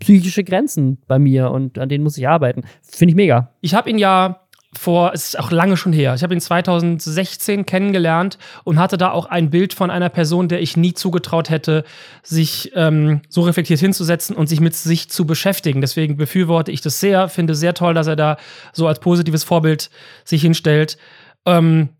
psychische 0.01 0.45
Grenzen 0.45 0.99
bei 1.07 1.19
mir 1.19 1.51
und 1.51 1.79
an 1.79 1.89
denen 1.89 2.03
muss 2.03 2.17
ich 2.17 2.27
arbeiten. 2.27 2.63
Finde 2.81 3.11
ich 3.11 3.17
mega. 3.17 3.53
Ich 3.61 3.75
habe 3.75 3.91
ihn 3.91 3.99
ja 3.99 4.42
vor, 4.75 5.13
es 5.13 5.25
ist 5.25 5.39
auch 5.39 5.51
lange 5.51 5.77
schon 5.77 5.93
her. 5.93 6.15
Ich 6.15 6.23
habe 6.23 6.33
ihn 6.35 6.41
2016 6.41 7.67
kennengelernt 7.67 8.39
und 8.65 8.79
hatte 8.79 8.97
da 8.97 9.11
auch 9.11 9.27
ein 9.27 9.51
Bild 9.51 9.75
von 9.75 9.91
einer 9.91 10.09
Person, 10.09 10.49
der 10.49 10.63
ich 10.63 10.77
nie 10.77 10.95
zugetraut 10.95 11.51
hätte, 11.51 11.85
sich 12.23 12.73
ähm, 12.75 13.21
so 13.29 13.43
reflektiert 13.43 13.81
hinzusetzen 13.81 14.35
und 14.35 14.49
sich 14.49 14.61
mit 14.61 14.75
sich 14.75 15.11
zu 15.11 15.27
beschäftigen. 15.27 15.83
Deswegen 15.83 16.17
befürworte 16.17 16.73
ich 16.73 16.81
das 16.81 17.01
sehr, 17.01 17.29
finde 17.29 17.55
sehr 17.55 17.75
toll, 17.75 17.93
dass 17.93 18.07
er 18.07 18.17
da 18.17 18.39
so 18.73 18.87
als 18.87 19.01
positives 19.01 19.45
Vorbild 19.45 19.91
sich 20.25 20.41
hinstellt. 20.41 20.97
Ähm, 21.45 21.91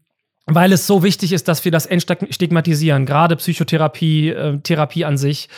weil 0.47 0.73
es 0.73 0.87
so 0.87 1.03
wichtig 1.03 1.33
ist, 1.33 1.49
dass 1.49 1.65
wir 1.65 1.71
das 1.71 1.87
entstigmatisieren, 1.87 3.07
gerade 3.07 3.37
Psychotherapie, 3.37 4.31
äh, 4.31 4.59
Therapie 4.59 5.05
an 5.05 5.17
sich. 5.17 5.49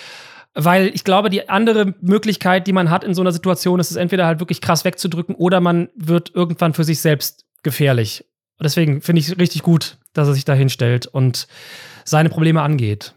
Weil 0.54 0.92
ich 0.94 1.02
glaube, 1.02 1.30
die 1.30 1.48
andere 1.48 1.94
Möglichkeit, 2.00 2.66
die 2.66 2.72
man 2.72 2.88
hat 2.88 3.02
in 3.02 3.14
so 3.14 3.22
einer 3.22 3.32
Situation, 3.32 3.80
ist 3.80 3.90
es 3.90 3.96
entweder 3.96 4.26
halt 4.26 4.38
wirklich 4.38 4.60
krass 4.60 4.84
wegzudrücken 4.84 5.34
oder 5.34 5.60
man 5.60 5.88
wird 5.96 6.32
irgendwann 6.34 6.74
für 6.74 6.84
sich 6.84 7.00
selbst 7.00 7.44
gefährlich. 7.62 8.24
Deswegen 8.62 9.00
finde 9.00 9.20
ich 9.20 9.28
es 9.28 9.38
richtig 9.38 9.62
gut, 9.62 9.98
dass 10.12 10.28
er 10.28 10.34
sich 10.34 10.44
da 10.44 10.54
hinstellt 10.54 11.06
und 11.06 11.48
seine 12.04 12.28
Probleme 12.28 12.62
angeht. 12.62 13.14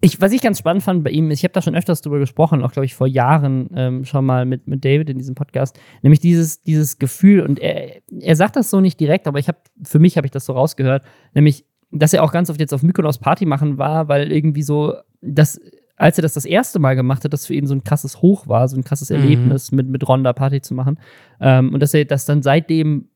Ich, 0.00 0.20
was 0.20 0.30
ich 0.30 0.42
ganz 0.42 0.58
spannend 0.58 0.84
fand 0.84 1.02
bei 1.02 1.10
ihm, 1.10 1.30
ich 1.30 1.42
habe 1.42 1.52
da 1.52 1.62
schon 1.62 1.74
öfters 1.74 2.02
drüber 2.02 2.18
gesprochen, 2.18 2.62
auch 2.62 2.70
glaube 2.70 2.84
ich 2.84 2.94
vor 2.94 3.06
Jahren 3.06 3.70
ähm, 3.74 4.04
schon 4.04 4.24
mal 4.24 4.44
mit, 4.44 4.68
mit 4.68 4.84
David 4.84 5.10
in 5.10 5.18
diesem 5.18 5.34
Podcast, 5.34 5.80
nämlich 6.02 6.20
dieses, 6.20 6.62
dieses 6.62 6.98
Gefühl, 6.98 7.40
und 7.40 7.58
er, 7.58 8.02
er 8.20 8.36
sagt 8.36 8.56
das 8.56 8.70
so 8.70 8.80
nicht 8.80 9.00
direkt, 9.00 9.26
aber 9.26 9.38
ich 9.38 9.48
habe, 9.48 9.58
für 9.82 9.98
mich 9.98 10.16
habe 10.16 10.26
ich 10.26 10.30
das 10.30 10.44
so 10.44 10.52
rausgehört, 10.52 11.02
nämlich, 11.34 11.64
dass 11.90 12.12
er 12.12 12.22
auch 12.22 12.30
ganz 12.30 12.50
oft 12.50 12.60
jetzt 12.60 12.74
auf 12.74 12.82
Mykonos 12.82 13.18
Party 13.18 13.46
machen 13.46 13.78
war, 13.78 14.06
weil 14.06 14.30
irgendwie 14.30 14.62
so, 14.62 14.94
das, 15.22 15.58
als 15.96 16.18
er 16.18 16.22
das 16.22 16.34
das 16.34 16.44
erste 16.44 16.78
Mal 16.78 16.94
gemacht 16.94 17.24
hat, 17.24 17.32
das 17.32 17.46
für 17.46 17.54
ihn 17.54 17.66
so 17.66 17.74
ein 17.74 17.84
krasses 17.84 18.20
Hoch 18.22 18.46
war, 18.46 18.68
so 18.68 18.76
ein 18.76 18.84
krasses 18.84 19.10
mhm. 19.10 19.16
Erlebnis, 19.16 19.72
mit, 19.72 19.88
mit 19.88 20.06
Ronda 20.06 20.32
Party 20.32 20.60
zu 20.60 20.74
machen. 20.74 20.98
Ähm, 21.40 21.72
und 21.72 21.80
dass 21.80 21.94
er 21.94 22.04
das 22.04 22.26
dann 22.26 22.42
seitdem 22.42 23.08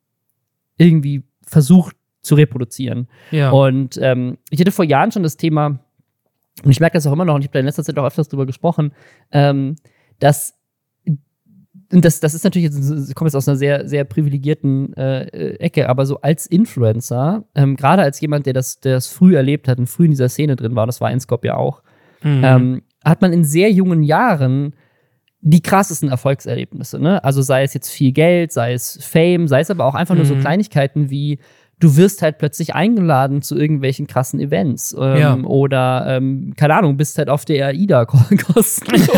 irgendwie 0.79 1.25
versucht 1.43 1.97
zu 2.23 2.35
reproduzieren. 2.35 3.09
Ja. 3.31 3.51
Und 3.51 3.99
ähm, 4.03 4.39
ich 4.51 4.61
hatte 4.61 4.73
vor 4.73 4.85
Jahren 4.85 5.13
schon 5.13 5.23
das 5.23 5.37
Thema, 5.37 5.81
und 6.65 6.71
ich 6.71 6.81
merke 6.81 6.95
das 6.95 7.07
auch 7.07 7.13
immer 7.13 7.25
noch, 7.25 7.35
und 7.35 7.43
ich 7.43 7.49
habe 7.49 7.55
da 7.55 7.61
in 7.61 7.67
letzter 7.67 7.85
Zeit 7.85 7.99
auch 7.99 8.07
öfters 8.07 8.29
drüber 8.29 8.47
gesprochen, 8.47 8.93
ähm, 9.31 9.77
dass 10.19 10.57
und 11.93 12.05
das, 12.05 12.21
das 12.21 12.35
ist 12.35 12.45
natürlich 12.45 12.73
jetzt, 12.73 13.15
kommt 13.17 13.29
jetzt 13.29 13.35
aus 13.35 13.49
einer 13.49 13.57
sehr, 13.57 13.89
sehr 13.89 14.05
privilegierten 14.05 14.95
äh, 14.95 15.55
Ecke, 15.57 15.89
aber 15.89 16.07
so 16.07 16.21
als 16.21 16.47
Influencer, 16.47 17.45
ähm, 17.57 17.77
gerade 17.77 18.03
als 18.03 18.21
jemand, 18.21 18.47
der 18.47 18.53
das, 18.53 18.79
der 18.79 18.95
das 18.95 19.09
früh 19.09 19.35
erlebt 19.37 19.67
hat 19.67 19.79
und 19.79 19.89
früh 19.89 20.05
in 20.05 20.13
dieser 20.13 20.29
Szene 20.29 20.55
drin 20.55 20.77
war, 20.77 20.85
und 20.85 20.89
das 20.89 21.01
war 21.01 21.11
Inscope 21.11 21.49
ja 21.49 21.57
auch, 21.57 21.83
mhm. 22.23 22.45
ähm, 22.45 22.83
hat 23.05 23.23
man 23.23 23.33
in 23.33 23.45
sehr 23.45 23.71
jungen 23.71 24.03
Jahren 24.03 24.75
die 25.43 25.63
krassesten 25.63 26.11
Erfolgserlebnisse, 26.11 26.99
ne? 26.99 27.25
Also 27.25 27.41
sei 27.41 27.63
es 27.63 27.73
jetzt 27.73 27.91
viel 27.91 28.13
Geld, 28.13 28.53
sei 28.53 28.75
es 28.75 28.99
Fame, 29.03 29.49
sei 29.49 29.61
es 29.61 29.71
aber 29.71 29.87
auch 29.87 29.95
einfach 29.95 30.15
mhm. 30.15 30.21
nur 30.21 30.27
so 30.27 30.35
mhm. 30.35 30.41
Kleinigkeiten 30.41 31.11
wie 31.11 31.39
du 31.81 31.97
wirst 31.97 32.21
halt 32.23 32.39
plötzlich 32.39 32.75
eingeladen 32.75 33.43
zu 33.43 33.57
irgendwelchen 33.57 34.07
krassen 34.07 34.39
Events. 34.39 34.95
Ähm, 34.99 35.17
ja. 35.17 35.37
Oder, 35.39 36.05
ähm, 36.09 36.53
keine 36.57 36.75
Ahnung, 36.75 36.97
bist 36.99 37.17
halt 37.19 37.31
auf 37.31 37.47
der 37.47 37.69
AIDA 37.69 38.05
kostenlos. 38.05 39.11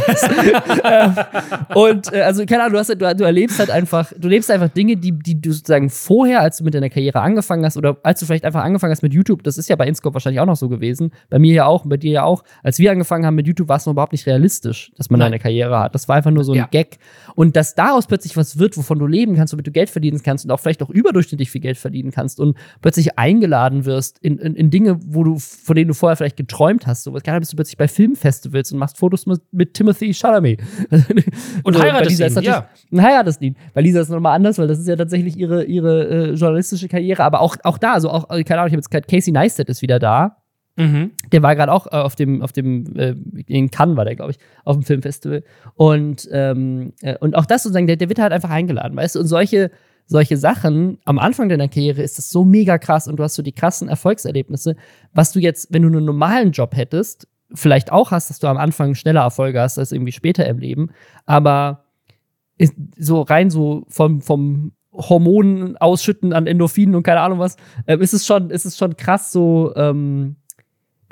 ähm, 0.85 1.15
und 1.75 2.13
äh, 2.13 2.23
also, 2.23 2.47
keine 2.47 2.63
Ahnung, 2.63 2.75
du, 2.75 2.79
hast, 2.79 2.89
du, 2.89 2.97
du, 2.97 3.25
erlebst 3.25 3.59
halt 3.59 3.71
einfach, 3.71 4.13
du 4.17 4.29
lebst 4.29 4.51
einfach 4.51 4.69
Dinge, 4.69 4.97
die, 4.97 5.13
die 5.13 5.41
du 5.41 5.53
sozusagen 5.53 5.91
vorher, 5.91 6.41
als 6.41 6.59
du 6.59 6.65
mit 6.65 6.75
deiner 6.75 6.89
Karriere 6.89 7.21
angefangen 7.21 7.65
hast, 7.65 7.77
oder 7.77 7.97
als 8.05 8.21
du 8.21 8.27
vielleicht 8.27 8.45
einfach 8.45 8.63
angefangen 8.63 8.93
hast 8.93 9.03
mit 9.03 9.13
YouTube, 9.13 9.43
das 9.43 9.59
ist 9.59 9.69
ja 9.69 9.77
bei 9.77 9.87
Inscope 9.87 10.15
wahrscheinlich 10.15 10.41
auch 10.41 10.47
noch 10.47 10.57
so 10.57 10.69
gewesen, 10.69 11.11
bei 11.31 11.41
mir 11.41 11.53
ja 11.53 11.67
auch, 11.67 11.85
bei 11.85 11.97
dir 11.97 12.13
ja 12.13 12.23
auch, 12.23 12.45
als 12.63 12.79
wir 12.79 12.93
angefangen 12.93 13.27
haben 13.27 13.35
mit 13.35 13.49
YouTube, 13.49 13.69
war 13.69 13.77
es 13.79 13.87
noch 13.87 13.93
überhaupt 13.93 14.13
nicht 14.13 14.27
realistisch, 14.27 14.93
dass 14.97 15.11
man 15.11 15.19
Nein. 15.19 15.29
eine 15.29 15.41
Karriere 15.41 15.79
hat. 15.81 15.95
Das 15.97 16.09
war 16.09 16.17
einfach 16.17 16.31
nur 16.31 16.45
so 16.45 16.53
ein 16.53 16.59
ja. 16.59 16.69
Gag. 16.71 16.99
Und 17.35 17.57
dass 17.57 17.75
daraus 17.75 18.07
plötzlich 18.07 18.37
was 18.37 18.59
wird, 18.59 18.77
wovon 18.77 18.99
du 18.99 19.07
leben 19.07 19.35
kannst, 19.37 19.53
womit 19.53 19.67
du 19.67 19.71
Geld 19.71 19.91
verdienen 19.91 20.23
kannst 20.23 20.45
und 20.45 20.51
auch 20.51 20.61
vielleicht 20.61 20.83
auch 20.83 20.91
überdurchschnittlich 20.91 21.51
viel 21.51 21.61
Geld 21.61 21.79
verdienen 21.79 22.11
kannst 22.11 22.41
und 22.41 22.57
plötzlich 22.81 23.19
eingeladen 23.19 23.85
wirst 23.85 24.19
in, 24.19 24.39
in, 24.39 24.55
in, 24.55 24.71
Dinge, 24.71 24.99
wo 25.05 25.25
du, 25.25 25.39
von 25.39 25.77
denen 25.77 25.89
du 25.89 25.95
vorher 25.95 26.17
vielleicht 26.17 26.37
geträumt 26.37 26.87
hast. 26.87 27.05
So, 27.05 27.13
gerade 27.13 27.41
bist 27.41 27.53
du 27.53 27.57
plötzlich 27.57 27.77
bei 27.77 27.89
Filmfestivals 27.89 28.73
und 28.73 28.79
machst 28.79 28.99
Fotos 28.99 29.27
mit, 29.27 29.41
mit 29.53 29.75
Timothy 29.75 30.13
Chalamet. 30.15 30.61
Und 31.65 31.75
so, 31.75 31.83
heiratest 31.83 32.21
ihn, 32.21 32.43
ja. 32.43 32.69
Und 32.91 33.03
heiratest 33.03 33.41
ihn. 33.43 33.57
Bei 33.75 33.81
Lisa 33.81 34.01
ist 34.01 34.09
es 34.09 34.13
nochmal 34.13 34.35
anders, 34.35 34.59
weil 34.59 34.67
das 34.67 34.79
ist 34.79 34.89
ja 34.89 34.97
tatsächlich 34.97 35.37
ihre, 35.37 35.65
ihre 35.65 36.09
äh, 36.09 36.35
journalistische 36.35 36.89
Karriere. 36.89 37.23
Aber 37.23 37.41
auch, 37.41 37.57
auch 37.63 37.79
da, 37.79 37.93
also 37.93 38.11
auch, 38.11 38.31
äh, 38.31 38.43
keine 38.45 38.61
Ahnung, 38.61 38.69
ich 38.69 38.73
habe 38.73 38.81
jetzt 38.81 38.91
gerade 38.91 39.07
Casey 39.07 39.33
Neistat 39.33 39.69
ist 39.69 39.83
wieder 39.83 39.99
da. 39.99 40.42
Mhm. 40.77 41.11
Der 41.31 41.43
war 41.43 41.55
gerade 41.55 41.73
auch 41.73 41.87
äh, 41.87 41.97
auf 41.97 42.17
dem, 42.17 42.43
auf 42.43 42.53
dem, 42.53 42.97
äh, 42.97 43.15
in 43.47 43.71
Cannes 43.71 43.97
war 43.97 44.05
der, 44.05 44.17
glaube 44.17 44.33
ich, 44.33 44.39
auf 44.65 44.77
dem 44.77 44.83
Filmfestival. 44.83 45.45
Und, 45.75 46.29
ähm, 46.33 46.95
äh, 47.03 47.17
und 47.19 47.37
auch 47.37 47.47
das 47.47 47.63
sozusagen, 47.63 47.87
der, 47.87 47.97
der 47.97 48.09
wird 48.09 48.19
halt 48.19 48.33
einfach 48.33 48.51
eingeladen, 48.51 48.97
weißt 48.97 49.17
du? 49.17 49.21
Und 49.21 49.27
solche, 49.27 49.71
solche 50.07 50.37
Sachen 50.37 50.99
am 51.05 51.19
Anfang 51.19 51.49
deiner 51.49 51.69
Karriere 51.69 52.03
ist 52.03 52.19
das 52.19 52.31
so 52.31 52.45
mega 52.45 52.79
krass 52.79 53.07
und 53.07 53.17
du 53.17 53.23
hast 53.23 53.35
so 53.35 53.43
die 53.43 53.53
krassen 53.53 53.89
Erfolgserlebnisse, 53.89 54.77
was 55.13 55.33
du 55.33 55.41
jetzt, 55.41 55.69
wenn 55.73 55.83
du 55.83 55.89
einen 55.89 56.07
normalen 56.07 56.53
Job 56.53 56.75
hättest, 56.75 57.29
vielleicht 57.55 57.93
auch 57.93 58.11
hast, 58.11 58.31
dass 58.31 58.39
du 58.39 58.47
am 58.47 58.57
Anfang 58.57 58.95
schneller 58.95 59.21
Erfolge 59.23 59.61
hast 59.61 59.79
als 59.79 59.93
irgendwie 59.93 60.13
später 60.13 60.47
im 60.47 60.59
Leben, 60.59 60.91
aber 61.27 61.85
so 62.97 63.23
rein 63.23 63.51
so 63.51 63.85
vom, 63.89 64.21
vom 64.21 64.73
Hormonen 64.93 65.77
ausschütten 65.79 66.33
an 66.33 66.47
Endorphinen 66.47 66.95
und 66.95 67.03
keine 67.03 67.21
Ahnung 67.21 67.39
was, 67.39 67.57
äh, 67.87 67.97
ist 67.99 68.13
es 68.13 68.27
schon, 68.27 68.51
ist 68.51 68.65
es 68.65 68.77
schon 68.77 68.97
krass 68.97 69.33
so, 69.33 69.73
ähm, 69.75 70.37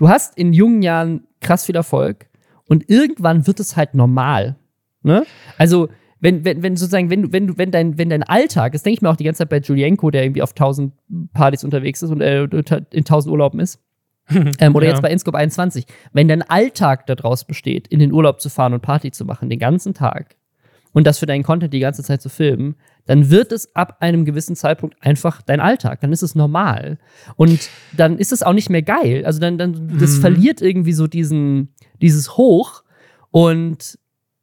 du 0.01 0.09
hast 0.09 0.39
in 0.39 0.55
jungen 0.55 0.81
Jahren 0.81 1.27
krass 1.41 1.67
viel 1.67 1.77
Erfolg 1.77 2.27
und 2.67 2.89
irgendwann 2.89 3.47
wird 3.47 3.61
es 3.61 3.77
halt 3.77 3.95
normal. 3.95 4.57
Ne? 5.03 5.25
Also 5.59 5.89
wenn, 6.21 6.45
wenn, 6.45 6.63
wenn 6.63 6.77
sozusagen, 6.77 7.11
wenn 7.11 7.23
du, 7.23 7.33
wenn 7.33 7.47
du, 7.47 7.59
wenn 7.59 7.71
dein, 7.71 7.99
wenn 7.99 8.09
dein 8.09 8.23
Alltag, 8.23 8.73
das 8.73 8.83
denke 8.83 8.95
ich 8.95 9.03
mir 9.03 9.11
auch 9.11 9.17
die 9.17 9.25
ganze 9.25 9.39
Zeit 9.39 9.51
bei 9.51 9.59
Julienko, 9.59 10.11
der 10.11 10.25
irgendwie 10.25 10.43
auf 10.43 10.55
tausend 10.55 10.95
Partys 11.35 11.65
unterwegs 11.65 12.03
ist 12.03 12.11
und 12.11 12.23
äh, 12.23 12.49
in 12.91 13.05
tausend 13.05 13.31
Urlauben 13.31 13.61
ist. 13.61 13.79
ähm, 14.59 14.75
oder 14.75 14.87
ja. 14.87 14.93
jetzt 14.93 15.03
bei 15.03 15.11
Inscope 15.11 15.37
21. 15.37 15.85
Wenn 16.13 16.29
dein 16.29 16.43
Alltag 16.43 17.07
daraus 17.07 17.45
besteht, 17.45 17.87
in 17.89 17.99
den 17.99 18.13
Urlaub 18.13 18.41
zu 18.41 18.49
fahren 18.49 18.73
und 18.73 18.81
Party 18.81 19.11
zu 19.11 19.27
machen, 19.27 19.51
den 19.51 19.59
ganzen 19.59 19.93
Tag, 19.93 20.37
und 20.93 21.07
das 21.07 21.19
für 21.19 21.27
deinen 21.27 21.43
Content 21.43 21.73
die 21.73 21.81
ganze 21.81 22.03
Zeit 22.03 22.21
zu 22.21 22.29
filmen, 22.29 22.77
dann 23.07 23.31
wird 23.31 23.53
es 23.53 23.75
ab 23.75 23.99
einem 24.01 24.25
gewissen 24.25 24.57
Zeitpunkt 24.57 24.97
einfach 25.01 25.43
dein 25.43 25.61
Alltag. 25.61 26.01
Dann 26.01 26.13
ist 26.13 26.23
es 26.23 26.35
normal. 26.35 26.99
Und 27.37 27.69
dann 27.97 28.19
ist 28.19 28.33
es 28.33 28.43
auch 28.43 28.53
nicht 28.53 28.71
mehr 28.71 28.83
geil. 28.83 29.25
Also 29.25 29.41
dann, 29.41 29.59
dann, 29.59 29.99
das 29.99 30.17
mhm. 30.17 30.21
verliert 30.21 30.63
irgendwie 30.63 30.93
so 30.93 31.07
diesen, 31.07 31.75
dieses 32.01 32.37
Hoch. 32.37 32.83
Und 33.31 33.99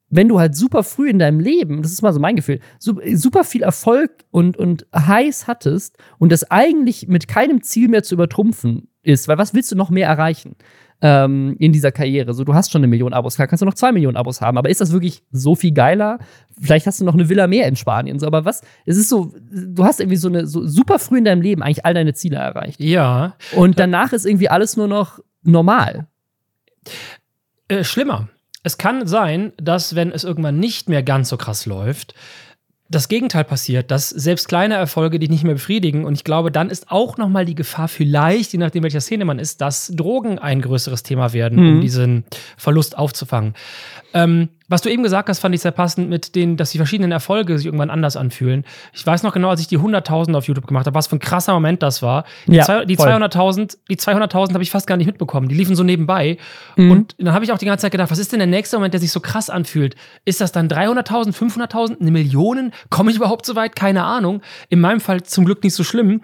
wenn 0.09 0.29
du 0.29 0.39
halt 0.39 0.55
super 0.55 0.83
früh 0.83 1.09
in 1.09 1.19
deinem 1.19 1.41
Leben, 1.41 1.81
das 1.81 1.91
ist 1.91 2.01
mal 2.01 2.13
so 2.13 2.19
mein 2.19 2.37
Gefühl, 2.37 2.59
super 2.79 3.43
viel 3.43 3.63
Erfolg 3.63 4.11
und, 4.31 4.55
und 4.55 4.87
heiß 4.95 5.47
hattest 5.47 5.97
und 6.17 6.31
das 6.31 6.49
eigentlich 6.49 7.09
mit 7.09 7.27
keinem 7.27 7.61
Ziel 7.61 7.89
mehr 7.89 8.03
zu 8.03 8.15
übertrumpfen 8.15 8.87
ist, 9.03 9.27
weil 9.27 9.37
was 9.37 9.53
willst 9.53 9.71
du 9.71 9.75
noch 9.75 9.89
mehr 9.89 10.07
erreichen 10.07 10.55
ähm, 11.01 11.55
in 11.59 11.71
dieser 11.71 11.91
Karriere? 11.91 12.33
So, 12.33 12.43
du 12.43 12.53
hast 12.53 12.71
schon 12.71 12.79
eine 12.79 12.87
Million 12.87 13.13
Abos, 13.13 13.35
klar, 13.35 13.47
kannst 13.47 13.61
du 13.61 13.65
noch 13.65 13.73
zwei 13.73 13.91
Millionen 13.91 14.17
Abos 14.17 14.41
haben, 14.41 14.57
aber 14.57 14.69
ist 14.69 14.81
das 14.81 14.91
wirklich 14.91 15.23
so 15.31 15.55
viel 15.55 15.71
geiler? 15.71 16.19
Vielleicht 16.59 16.87
hast 16.87 16.99
du 16.99 17.05
noch 17.05 17.13
eine 17.13 17.29
Villa 17.29 17.47
mehr 17.47 17.67
in 17.67 17.75
Spanien, 17.75 18.19
so, 18.19 18.27
aber 18.27 18.45
was? 18.45 18.61
Es 18.85 18.97
ist 18.97 19.09
so, 19.09 19.33
du 19.51 19.83
hast 19.83 19.99
irgendwie 19.99 20.17
so 20.17 20.27
eine 20.27 20.47
so 20.47 20.65
super 20.65 20.99
früh 20.99 21.19
in 21.19 21.25
deinem 21.25 21.41
Leben 21.41 21.61
eigentlich 21.61 21.85
all 21.85 21.93
deine 21.93 22.13
Ziele 22.13 22.37
erreicht. 22.37 22.79
Ja. 22.79 23.35
Und 23.55 23.79
danach 23.79 24.13
ist 24.13 24.25
irgendwie 24.25 24.49
alles 24.49 24.77
nur 24.77 24.87
noch 24.87 25.19
normal. 25.43 26.07
Äh, 27.67 27.83
schlimmer 27.83 28.29
es 28.67 28.77
kann 28.77 29.07
sein, 29.07 29.53
dass 29.55 29.95
wenn 29.95 30.11
es 30.11 30.25
irgendwann 30.25 30.59
nicht 30.59 30.89
mehr 30.89 31.01
ganz 31.01 31.29
so 31.29 31.37
krass 31.37 31.65
läuft, 31.65 32.13
das 32.89 33.09
Gegenteil 33.09 33.43
passiert, 33.43 33.91
dass 33.91 34.09
selbst 34.09 34.47
kleine 34.47 34.75
Erfolge 34.75 35.19
dich 35.19 35.29
nicht 35.29 35.43
mehr 35.43 35.55
befriedigen. 35.55 36.05
Und 36.05 36.13
ich 36.15 36.23
glaube, 36.23 36.51
dann 36.51 36.69
ist 36.69 36.89
auch 36.89 37.17
noch 37.17 37.27
mal 37.27 37.45
die 37.45 37.55
Gefahr 37.55 37.87
vielleicht, 37.87 38.53
je 38.53 38.59
nachdem 38.59 38.83
welcher 38.83 39.01
Szene 39.01 39.25
man 39.25 39.39
ist, 39.39 39.61
dass 39.61 39.91
Drogen 39.93 40.39
ein 40.39 40.61
größeres 40.61 41.03
Thema 41.03 41.33
werden, 41.33 41.59
mhm. 41.59 41.69
um 41.69 41.81
diesen 41.81 42.23
Verlust 42.55 42.97
aufzufangen. 42.97 43.55
Ähm, 44.17 44.49
was 44.69 44.81
du 44.81 44.89
eben 44.89 45.03
gesagt 45.03 45.29
hast, 45.29 45.39
fand 45.39 45.55
ich 45.55 45.61
sehr 45.61 45.71
passend 45.71 46.09
mit 46.09 46.35
den, 46.35 46.57
dass 46.57 46.71
die 46.71 46.77
verschiedenen 46.77 47.11
Erfolge 47.11 47.57
sich 47.57 47.65
irgendwann 47.65 47.89
anders 47.89 48.17
anfühlen. 48.17 48.65
Ich 48.93 49.05
weiß 49.05 49.23
noch 49.23 49.33
genau, 49.33 49.49
als 49.49 49.61
ich 49.61 49.67
die 49.67 49.77
100.000 49.77 50.35
auf 50.35 50.45
YouTube 50.45 50.67
gemacht 50.67 50.85
habe, 50.87 50.95
was 50.95 51.07
für 51.07 51.15
ein 51.15 51.19
krasser 51.19 51.53
Moment 51.53 51.83
das 51.83 52.01
war. 52.01 52.25
Die, 52.47 52.55
ja, 52.55 52.83
die 52.83 52.97
200.000, 52.97 53.77
die 53.89 53.95
200.000 53.95 54.53
habe 54.53 54.63
ich 54.63 54.71
fast 54.71 54.87
gar 54.87 54.97
nicht 54.97 55.07
mitbekommen. 55.07 55.47
Die 55.47 55.55
liefen 55.55 55.75
so 55.75 55.83
nebenbei. 55.83 56.37
Mhm. 56.75 56.91
Und 56.91 57.15
dann 57.17 57.33
habe 57.33 57.45
ich 57.45 57.51
auch 57.51 57.57
die 57.57 57.65
ganze 57.65 57.83
Zeit 57.83 57.91
gedacht, 57.91 58.11
was 58.11 58.19
ist 58.19 58.31
denn 58.31 58.39
der 58.39 58.47
nächste 58.47 58.77
Moment, 58.77 58.93
der 58.93 58.99
sich 58.99 59.11
so 59.11 59.19
krass 59.19 59.49
anfühlt? 59.49 59.95
Ist 60.25 60.41
das 60.41 60.51
dann 60.51 60.67
300.000, 60.67 61.33
500.000, 61.33 62.01
eine 62.01 62.11
Million? 62.11 62.73
Komme 62.89 63.11
ich 63.11 63.17
überhaupt 63.17 63.45
so 63.45 63.55
weit? 63.55 63.75
Keine 63.75 64.03
Ahnung. 64.03 64.41
In 64.69 64.81
meinem 64.81 64.99
Fall 64.99 65.23
zum 65.23 65.45
Glück 65.45 65.63
nicht 65.63 65.75
so 65.75 65.83
schlimm 65.83 66.21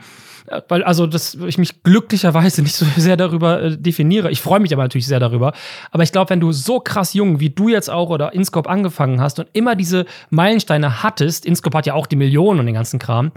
weil 0.68 0.84
also 0.84 1.08
dass 1.08 1.36
ich 1.36 1.58
mich 1.58 1.84
glücklicherweise 1.84 2.62
nicht 2.62 2.76
so 2.76 2.86
sehr 2.98 3.18
darüber 3.18 3.62
äh, 3.62 3.78
definiere. 3.78 4.32
Ich 4.32 4.42
freue 4.42 4.60
mich 4.60 4.74
aber 4.74 4.84
natürlich 4.84 5.08
sehr 5.08 5.20
darüber. 5.20 5.54
Aber 5.92 6.04
ich 6.04 6.12
glaube, 6.12 6.30
wenn 6.30 6.40
du 6.40 6.52
so 6.52 6.80
krass 6.80 7.14
jung 7.14 7.40
wie 7.40 7.50
du 7.50 7.70
jetzt 7.70 7.90
auch 7.90 8.10
oder 8.10 8.34
Inscope 8.34 8.70
angefangen 8.70 9.22
hast 9.22 9.40
und 9.40 9.48
immer 9.54 9.76
diese 9.76 10.06
Meilensteine 10.30 11.04
hattest, 11.04 11.46
Inscope 11.46 11.78
hat 11.78 11.86
ja 11.86 11.94
auch 11.94 12.08
die 12.08 12.16
Millionen 12.16 12.60
und 12.60 12.66
den 12.66 12.76
ganzen 12.76 13.00
Kram, 13.00 13.32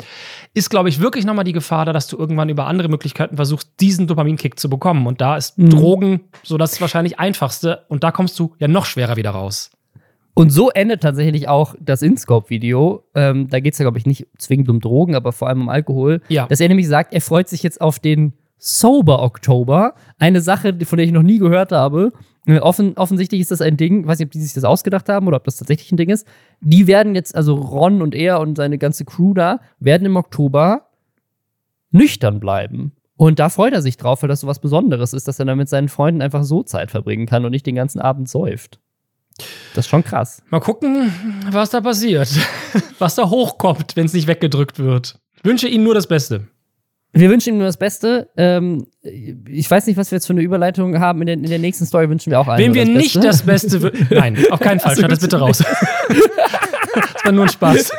ist 0.54 0.70
glaube 0.70 0.88
ich 0.88 1.00
wirklich 1.00 1.24
nochmal 1.24 1.44
die 1.44 1.52
Gefahr 1.52 1.84
da, 1.84 1.92
dass 1.92 2.08
du 2.08 2.16
irgendwann 2.16 2.48
über 2.48 2.66
andere 2.66 2.88
Möglichkeiten 2.88 3.36
versuchst, 3.36 3.70
diesen 3.80 4.06
Dopaminkick 4.06 4.58
zu 4.58 4.68
bekommen. 4.68 5.06
Und 5.06 5.20
da 5.20 5.36
ist 5.36 5.58
mhm. 5.58 5.70
Drogen 5.70 6.20
so 6.42 6.58
das 6.58 6.80
wahrscheinlich 6.80 7.18
einfachste. 7.18 7.84
Und 7.88 8.04
da 8.04 8.10
kommst 8.10 8.38
du 8.38 8.54
ja 8.58 8.68
noch 8.68 8.86
schwerer 8.86 9.16
wieder 9.16 9.30
raus. 9.30 9.70
Und 10.38 10.50
so 10.50 10.68
endet 10.68 11.02
tatsächlich 11.02 11.48
auch 11.48 11.74
das 11.80 12.02
InScope-Video. 12.02 13.04
Ähm, 13.14 13.48
da 13.48 13.58
geht 13.58 13.72
es 13.72 13.78
ja, 13.78 13.84
glaube 13.84 13.96
ich, 13.96 14.04
nicht 14.04 14.26
zwingend 14.36 14.68
um 14.68 14.80
Drogen, 14.80 15.14
aber 15.14 15.32
vor 15.32 15.48
allem 15.48 15.62
um 15.62 15.68
Alkohol. 15.70 16.20
Ja. 16.28 16.46
Dass 16.46 16.60
er 16.60 16.68
nämlich 16.68 16.88
sagt, 16.88 17.14
er 17.14 17.22
freut 17.22 17.48
sich 17.48 17.62
jetzt 17.62 17.80
auf 17.80 17.98
den 17.98 18.34
Sober 18.58 19.22
Oktober. 19.22 19.94
Eine 20.18 20.42
Sache, 20.42 20.76
von 20.84 20.98
der 20.98 21.06
ich 21.06 21.12
noch 21.12 21.22
nie 21.22 21.38
gehört 21.38 21.72
habe. 21.72 22.12
Äh, 22.46 22.58
offen, 22.58 22.98
offensichtlich 22.98 23.40
ist 23.40 23.50
das 23.50 23.62
ein 23.62 23.78
Ding, 23.78 24.02
ich 24.02 24.06
weiß 24.06 24.18
nicht, 24.18 24.26
ob 24.26 24.32
die 24.32 24.42
sich 24.42 24.52
das 24.52 24.64
ausgedacht 24.64 25.08
haben 25.08 25.26
oder 25.26 25.38
ob 25.38 25.44
das 25.44 25.56
tatsächlich 25.56 25.90
ein 25.90 25.96
Ding 25.96 26.10
ist. 26.10 26.26
Die 26.60 26.86
werden 26.86 27.14
jetzt, 27.14 27.34
also 27.34 27.54
Ron 27.54 28.02
und 28.02 28.14
er 28.14 28.38
und 28.38 28.56
seine 28.56 28.76
ganze 28.76 29.06
Crew 29.06 29.32
da, 29.32 29.60
werden 29.80 30.04
im 30.04 30.16
Oktober 30.16 30.88
nüchtern 31.92 32.40
bleiben. 32.40 32.92
Und 33.16 33.38
da 33.38 33.48
freut 33.48 33.72
er 33.72 33.80
sich 33.80 33.96
drauf, 33.96 34.20
weil 34.20 34.28
das 34.28 34.40
so 34.40 34.46
was 34.46 34.60
Besonderes 34.60 35.14
ist, 35.14 35.28
dass 35.28 35.38
er 35.38 35.46
dann 35.46 35.56
mit 35.56 35.70
seinen 35.70 35.88
Freunden 35.88 36.20
einfach 36.20 36.44
so 36.44 36.62
Zeit 36.62 36.90
verbringen 36.90 37.24
kann 37.24 37.46
und 37.46 37.52
nicht 37.52 37.64
den 37.64 37.74
ganzen 37.74 38.00
Abend 38.00 38.28
säuft. 38.28 38.80
Das 39.74 39.84
ist 39.84 39.90
schon 39.90 40.02
krass. 40.04 40.42
Mal 40.50 40.60
gucken, 40.60 41.12
was 41.50 41.70
da 41.70 41.80
passiert. 41.80 42.28
was 42.98 43.14
da 43.14 43.28
hochkommt, 43.28 43.96
wenn 43.96 44.06
es 44.06 44.12
nicht 44.12 44.26
weggedrückt 44.26 44.78
wird. 44.78 45.18
Ich 45.36 45.44
wünsche 45.44 45.68
Ihnen 45.68 45.84
nur 45.84 45.94
das 45.94 46.06
Beste. 46.06 46.48
Wir 47.16 47.30
wünschen 47.30 47.54
ihm 47.54 47.58
nur 47.58 47.66
das 47.66 47.78
Beste. 47.78 48.28
Ähm, 48.36 48.88
ich 49.02 49.70
weiß 49.70 49.86
nicht, 49.86 49.96
was 49.96 50.10
wir 50.10 50.16
jetzt 50.16 50.26
für 50.26 50.34
eine 50.34 50.42
Überleitung 50.42 50.98
haben. 51.00 51.22
In 51.22 51.26
der, 51.26 51.36
in 51.36 51.44
der 51.44 51.58
nächsten 51.58 51.86
Story 51.86 52.10
wünschen 52.10 52.30
wir 52.30 52.38
auch 52.38 52.46
allen 52.46 52.58
Wem 52.58 52.74
wir 52.74 52.84
das 52.84 52.94
nicht 52.94 53.24
das 53.24 53.42
Beste 53.42 53.90
Nein, 54.10 54.36
auf 54.50 54.60
keinen 54.60 54.80
Fall. 54.80 54.96
Schneid 54.96 55.12
das 55.12 55.20
bitte 55.20 55.38
raus. 55.38 55.58
das 56.08 57.24
war 57.24 57.32
nur 57.32 57.44
ein 57.44 57.48
Spaß. 57.48 57.90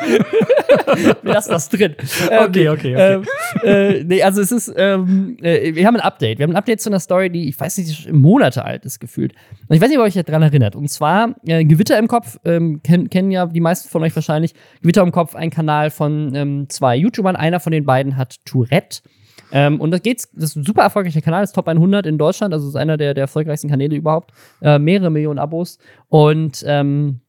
wir 1.22 1.32
lassen 1.32 1.50
das 1.50 1.68
drin. 1.68 1.94
Ähm, 2.30 2.38
okay, 2.48 2.68
okay, 2.68 2.94
okay. 2.94 3.22
Äh, 3.64 3.98
äh, 3.98 4.04
nee, 4.04 4.22
also 4.22 4.40
es 4.40 4.52
ist, 4.52 4.72
ähm, 4.76 5.36
äh, 5.42 5.74
wir 5.74 5.86
haben 5.86 5.96
ein 5.96 6.02
Update. 6.02 6.38
Wir 6.38 6.44
haben 6.44 6.52
ein 6.52 6.56
Update 6.56 6.80
zu 6.80 6.90
einer 6.90 7.00
Story, 7.00 7.30
die, 7.30 7.48
ich 7.48 7.58
weiß 7.58 7.78
nicht, 7.78 8.12
Monate 8.12 8.64
alt 8.64 8.84
ist 8.84 9.00
gefühlt. 9.00 9.32
Und 9.68 9.76
ich 9.76 9.80
weiß 9.80 9.88
nicht, 9.88 9.98
ob 9.98 10.04
ihr 10.04 10.18
euch 10.18 10.24
daran 10.24 10.42
erinnert. 10.42 10.76
Und 10.76 10.88
zwar, 10.88 11.34
äh, 11.46 11.64
Gewitter 11.64 11.98
im 11.98 12.08
Kopf, 12.08 12.38
ähm, 12.44 12.82
kennen, 12.82 13.10
kennen 13.10 13.30
ja 13.30 13.46
die 13.46 13.60
meisten 13.60 13.88
von 13.88 14.02
euch 14.02 14.14
wahrscheinlich. 14.14 14.54
Gewitter 14.82 15.02
im 15.02 15.12
Kopf, 15.12 15.34
ein 15.34 15.50
Kanal 15.50 15.90
von 15.90 16.34
ähm, 16.34 16.66
zwei 16.68 16.96
YouTubern. 16.96 17.36
Einer 17.36 17.60
von 17.60 17.72
den 17.72 17.84
beiden 17.84 18.16
hat 18.16 18.36
Tourette. 18.44 19.00
Ähm, 19.52 19.80
und 19.80 19.90
das 19.90 20.02
geht's, 20.02 20.30
das 20.32 20.50
ist 20.50 20.56
ein 20.56 20.64
super 20.64 20.82
erfolgreicher 20.82 21.20
Kanal, 21.20 21.42
ist 21.42 21.54
Top 21.54 21.68
100 21.68 22.06
in 22.06 22.18
Deutschland, 22.18 22.52
also 22.52 22.68
ist 22.68 22.76
einer 22.76 22.96
der, 22.96 23.14
der 23.14 23.22
erfolgreichsten 23.22 23.68
Kanäle 23.68 23.96
überhaupt. 23.96 24.32
Äh, 24.60 24.78
mehrere 24.78 25.10
Millionen 25.10 25.38
Abos. 25.38 25.78
Und 26.08 26.62
ähm, 26.66 27.20
äh, 27.20 27.27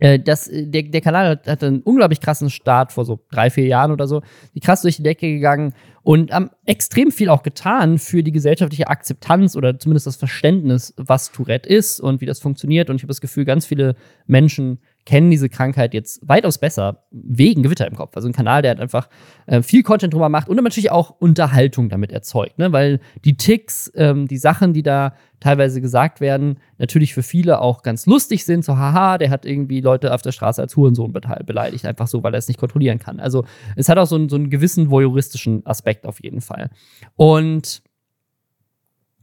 das, 0.00 0.50
der, 0.52 0.82
der 0.82 1.00
Kanal 1.00 1.28
hat, 1.28 1.46
hat, 1.46 1.62
einen 1.62 1.82
unglaublich 1.82 2.20
krassen 2.20 2.50
Start 2.50 2.92
vor 2.92 3.04
so 3.04 3.20
drei, 3.30 3.50
vier 3.50 3.66
Jahren 3.66 3.92
oder 3.92 4.08
so. 4.08 4.22
Die 4.54 4.60
krass 4.60 4.82
durch 4.82 4.96
die 4.96 5.02
Decke 5.02 5.28
gegangen 5.28 5.72
und 6.02 6.32
haben 6.32 6.50
extrem 6.64 7.12
viel 7.12 7.28
auch 7.28 7.42
getan 7.42 7.98
für 7.98 8.22
die 8.22 8.32
gesellschaftliche 8.32 8.88
Akzeptanz 8.88 9.56
oder 9.56 9.78
zumindest 9.78 10.06
das 10.06 10.16
Verständnis, 10.16 10.94
was 10.96 11.30
Tourette 11.30 11.68
ist 11.68 12.00
und 12.00 12.20
wie 12.20 12.26
das 12.26 12.40
funktioniert. 12.40 12.90
Und 12.90 12.96
ich 12.96 13.02
habe 13.02 13.08
das 13.08 13.20
Gefühl, 13.20 13.44
ganz 13.44 13.66
viele 13.66 13.94
Menschen 14.26 14.78
kennen 15.08 15.30
diese 15.30 15.48
Krankheit 15.48 15.94
jetzt 15.94 16.20
weitaus 16.28 16.58
besser 16.58 17.02
wegen 17.10 17.62
Gewitter 17.62 17.86
im 17.86 17.96
Kopf. 17.96 18.14
Also 18.14 18.28
ein 18.28 18.34
Kanal, 18.34 18.60
der 18.60 18.72
halt 18.72 18.80
einfach 18.80 19.08
äh, 19.46 19.62
viel 19.62 19.82
Content 19.82 20.12
drüber 20.12 20.28
macht 20.28 20.50
und 20.50 20.62
natürlich 20.62 20.90
auch 20.90 21.08
Unterhaltung 21.18 21.88
damit 21.88 22.12
erzeugt, 22.12 22.58
ne? 22.58 22.72
weil 22.72 23.00
die 23.24 23.34
Ticks, 23.34 23.90
ähm, 23.94 24.28
die 24.28 24.36
Sachen, 24.36 24.74
die 24.74 24.82
da 24.82 25.14
teilweise 25.40 25.80
gesagt 25.80 26.20
werden, 26.20 26.58
natürlich 26.76 27.14
für 27.14 27.22
viele 27.22 27.62
auch 27.62 27.82
ganz 27.82 28.04
lustig 28.04 28.44
sind. 28.44 28.66
So, 28.66 28.76
haha, 28.76 29.16
der 29.16 29.30
hat 29.30 29.46
irgendwie 29.46 29.80
Leute 29.80 30.12
auf 30.12 30.20
der 30.20 30.32
Straße 30.32 30.60
als 30.60 30.76
Hurensohn 30.76 31.14
beleidigt, 31.14 31.86
einfach 31.86 32.06
so, 32.06 32.22
weil 32.22 32.34
er 32.34 32.38
es 32.38 32.48
nicht 32.48 32.60
kontrollieren 32.60 32.98
kann. 32.98 33.18
Also 33.18 33.46
es 33.76 33.88
hat 33.88 33.96
auch 33.96 34.06
so, 34.06 34.16
einen, 34.16 34.28
so 34.28 34.36
einen 34.36 34.50
gewissen 34.50 34.90
voyeuristischen 34.90 35.64
Aspekt 35.64 36.04
auf 36.06 36.22
jeden 36.22 36.42
Fall. 36.42 36.68
Und 37.16 37.80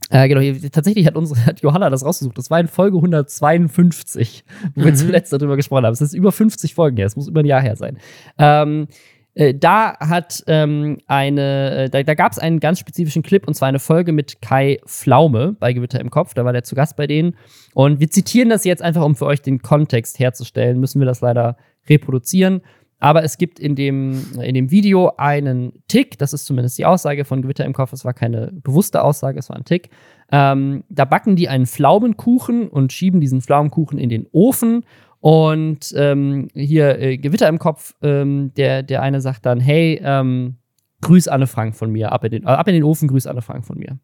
äh, 0.09 0.27
genau, 0.27 0.41
hier, 0.41 0.71
tatsächlich 0.71 1.07
hat 1.07 1.15
unsere 1.15 1.45
hat 1.45 1.61
Johanna 1.61 1.89
das 1.89 2.05
rausgesucht. 2.05 2.37
Das 2.37 2.49
war 2.49 2.59
in 2.59 2.67
Folge 2.67 2.97
152, 2.97 4.43
wo 4.75 4.81
mhm. 4.81 4.85
wir 4.85 4.93
zuletzt 4.93 5.33
darüber 5.33 5.55
gesprochen 5.55 5.85
haben. 5.85 5.93
Es 5.93 6.01
ist 6.01 6.13
über 6.13 6.31
50 6.31 6.73
Folgen 6.73 6.97
her, 6.97 7.05
es 7.05 7.15
muss 7.15 7.27
über 7.27 7.41
ein 7.41 7.45
Jahr 7.45 7.61
her 7.61 7.75
sein. 7.75 7.97
Ähm, 8.37 8.87
äh, 9.35 9.53
da 9.53 9.97
hat 9.99 10.43
ähm, 10.47 10.97
eine, 11.07 11.75
äh, 11.75 11.89
da, 11.89 12.03
da 12.03 12.13
gab 12.13 12.31
es 12.31 12.39
einen 12.39 12.59
ganz 12.59 12.79
spezifischen 12.79 13.21
Clip 13.21 13.45
und 13.45 13.53
zwar 13.53 13.67
eine 13.67 13.79
Folge 13.79 14.13
mit 14.13 14.41
Kai 14.41 14.79
Pflaume 14.85 15.55
bei 15.59 15.73
Gewitter 15.73 15.99
im 15.99 16.09
Kopf. 16.09 16.33
Da 16.33 16.45
war 16.45 16.53
der 16.53 16.63
zu 16.63 16.73
Gast 16.73 16.95
bei 16.95 17.05
denen. 17.05 17.35
Und 17.73 17.99
wir 17.99 18.09
zitieren 18.09 18.49
das 18.49 18.63
jetzt 18.63 18.81
einfach, 18.81 19.03
um 19.03 19.15
für 19.15 19.25
euch 19.25 19.41
den 19.41 19.61
Kontext 19.61 20.19
herzustellen, 20.19 20.79
müssen 20.79 20.99
wir 20.99 21.05
das 21.05 21.19
leider 21.19 21.57
reproduzieren. 21.89 22.61
Aber 23.05 23.23
es 23.23 23.37
gibt 23.37 23.59
in 23.59 23.75
dem, 23.75 24.19
in 24.41 24.55
dem 24.55 24.71
Video 24.71 25.11
einen 25.17 25.73
Tick, 25.87 26.17
das 26.17 26.33
ist 26.33 26.47
zumindest 26.47 26.79
die 26.79 26.87
Aussage 26.87 27.23
von 27.23 27.43
Gewitter 27.43 27.63
im 27.63 27.73
Kopf, 27.73 27.93
es 27.93 28.03
war 28.03 28.15
keine 28.15 28.51
bewusste 28.51 29.03
Aussage, 29.03 29.37
es 29.37 29.47
war 29.47 29.55
ein 29.57 29.63
Tick. 29.63 29.91
Ähm, 30.31 30.83
da 30.89 31.05
backen 31.05 31.35
die 31.35 31.47
einen 31.47 31.67
Pflaumenkuchen 31.67 32.67
und 32.67 32.91
schieben 32.93 33.21
diesen 33.21 33.41
Pflaumenkuchen 33.41 33.99
in 33.99 34.09
den 34.09 34.25
Ofen. 34.31 34.85
Und 35.19 35.93
ähm, 35.95 36.47
hier 36.55 36.97
äh, 36.97 37.17
Gewitter 37.19 37.47
im 37.47 37.59
Kopf, 37.59 37.93
ähm, 38.01 38.51
der, 38.57 38.81
der 38.81 39.03
eine 39.03 39.21
sagt 39.21 39.45
dann, 39.45 39.59
hey, 39.59 40.01
ähm, 40.03 40.55
grüß 41.01 41.27
Anne 41.27 41.45
Frank 41.45 41.75
von 41.75 41.91
mir, 41.91 42.11
ab 42.11 42.23
in, 42.23 42.31
den, 42.31 42.43
äh, 42.45 42.47
ab 42.47 42.67
in 42.67 42.73
den 42.73 42.83
Ofen, 42.83 43.07
grüß 43.07 43.27
Anne 43.27 43.43
Frank 43.43 43.67
von 43.67 43.77
mir. 43.77 43.99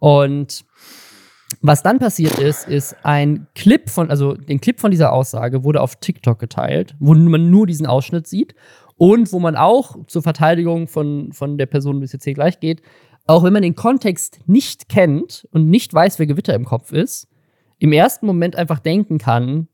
Und 0.00 0.64
was 1.60 1.82
dann 1.82 1.98
passiert 1.98 2.38
ist, 2.38 2.68
ist 2.68 2.96
ein 3.02 3.46
Clip 3.54 3.88
von, 3.88 4.10
also 4.10 4.34
den 4.34 4.60
Clip 4.60 4.80
von 4.80 4.90
dieser 4.90 5.12
Aussage 5.12 5.64
wurde 5.64 5.80
auf 5.80 5.96
TikTok 5.96 6.38
geteilt, 6.38 6.94
wo 6.98 7.14
man 7.14 7.50
nur 7.50 7.66
diesen 7.66 7.86
Ausschnitt 7.86 8.26
sieht 8.26 8.54
und 8.96 9.32
wo 9.32 9.38
man 9.38 9.56
auch 9.56 10.06
zur 10.06 10.22
Verteidigung 10.22 10.88
von, 10.88 11.32
von 11.32 11.58
der 11.58 11.66
Person, 11.66 12.02
es 12.02 12.12
jetzt 12.12 12.24
hier 12.24 12.34
gleich 12.34 12.60
geht, 12.60 12.82
auch 13.26 13.44
wenn 13.44 13.52
man 13.52 13.62
den 13.62 13.74
Kontext 13.74 14.40
nicht 14.46 14.88
kennt 14.88 15.46
und 15.52 15.68
nicht 15.68 15.92
weiß, 15.92 16.18
wer 16.18 16.26
Gewitter 16.26 16.54
im 16.54 16.64
Kopf 16.64 16.92
ist, 16.92 17.28
im 17.78 17.92
ersten 17.92 18.26
Moment 18.26 18.56
einfach 18.56 18.78
denken 18.78 19.18
kann, 19.18 19.68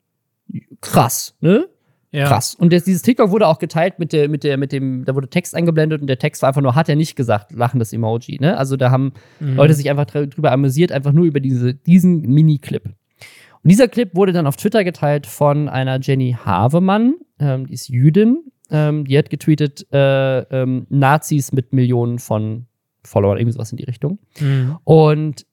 krass, 0.80 1.36
ne? 1.40 1.68
Ja. 2.10 2.26
Krass. 2.26 2.54
Und 2.54 2.72
das, 2.72 2.84
dieses 2.84 3.02
TikTok 3.02 3.30
wurde 3.30 3.46
auch 3.46 3.58
geteilt 3.58 3.98
mit 3.98 4.12
der, 4.12 4.28
mit 4.28 4.44
der, 4.44 4.56
mit 4.56 4.72
dem, 4.72 5.04
da 5.04 5.14
wurde 5.14 5.28
Text 5.28 5.54
eingeblendet 5.54 6.00
und 6.00 6.06
der 6.06 6.18
Text 6.18 6.40
war 6.42 6.48
einfach 6.48 6.62
nur, 6.62 6.74
hat 6.74 6.88
er 6.88 6.96
nicht 6.96 7.16
gesagt, 7.16 7.52
lachendes 7.52 7.92
Emoji. 7.92 8.38
Ne? 8.40 8.56
Also 8.56 8.76
da 8.76 8.90
haben 8.90 9.12
mhm. 9.40 9.56
Leute 9.56 9.74
sich 9.74 9.90
einfach 9.90 10.06
drüber 10.06 10.52
amüsiert, 10.52 10.90
einfach 10.90 11.12
nur 11.12 11.26
über 11.26 11.40
diese, 11.40 11.74
diesen 11.74 12.22
Mini-Clip. 12.22 12.84
Und 12.84 13.70
dieser 13.70 13.88
Clip 13.88 14.14
wurde 14.14 14.32
dann 14.32 14.46
auf 14.46 14.56
Twitter 14.56 14.84
geteilt 14.84 15.26
von 15.26 15.68
einer 15.68 16.00
Jenny 16.00 16.36
Havemann, 16.44 17.16
ähm, 17.38 17.66
die 17.66 17.74
ist 17.74 17.88
Jüdin. 17.88 18.44
Ähm, 18.70 19.06
die 19.06 19.16
hat 19.16 19.30
getweetet, 19.30 19.86
äh, 19.92 20.40
ähm, 20.40 20.86
Nazis 20.90 21.52
mit 21.52 21.72
Millionen 21.72 22.18
von 22.18 22.66
Followern, 23.02 23.38
irgendwie 23.38 23.54
sowas 23.54 23.70
in 23.72 23.78
die 23.78 23.84
Richtung. 23.84 24.18
Mhm. 24.40 24.76
Und 24.84 25.46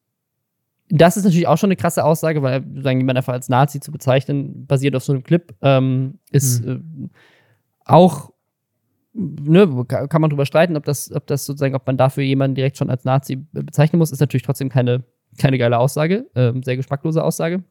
das 0.89 1.17
ist 1.17 1.23
natürlich 1.23 1.47
auch 1.47 1.57
schon 1.57 1.69
eine 1.69 1.75
krasse 1.75 2.03
Aussage, 2.03 2.41
weil 2.43 2.63
sagen, 2.81 2.99
jemand 2.99 3.17
einfach 3.17 3.33
als 3.33 3.49
Nazi 3.49 3.79
zu 3.79 3.91
bezeichnen, 3.91 4.67
basiert 4.67 4.95
auf 4.95 5.03
so 5.03 5.13
einem 5.13 5.23
Clip, 5.23 5.53
ähm, 5.61 6.19
ist 6.31 6.63
mhm. 6.63 7.09
äh, 7.11 7.17
auch, 7.85 8.31
ne, 9.13 9.85
kann 9.87 10.21
man 10.21 10.29
drüber 10.29 10.45
streiten, 10.45 10.77
ob 10.77 10.85
das, 10.85 11.11
ob 11.11 11.25
das 11.27 11.45
sozusagen, 11.45 11.75
ob 11.75 11.87
man 11.87 11.97
dafür 11.97 12.23
jemanden 12.23 12.55
direkt 12.55 12.77
schon 12.77 12.89
als 12.89 13.03
Nazi 13.03 13.37
bezeichnen 13.51 13.97
muss, 13.97 14.11
ist 14.11 14.19
natürlich 14.19 14.43
trotzdem 14.43 14.69
keine, 14.69 15.03
keine 15.39 15.57
geile 15.57 15.79
Aussage, 15.79 16.27
äh, 16.35 16.53
sehr 16.63 16.77
geschmacklose 16.77 17.23
Aussage. 17.23 17.63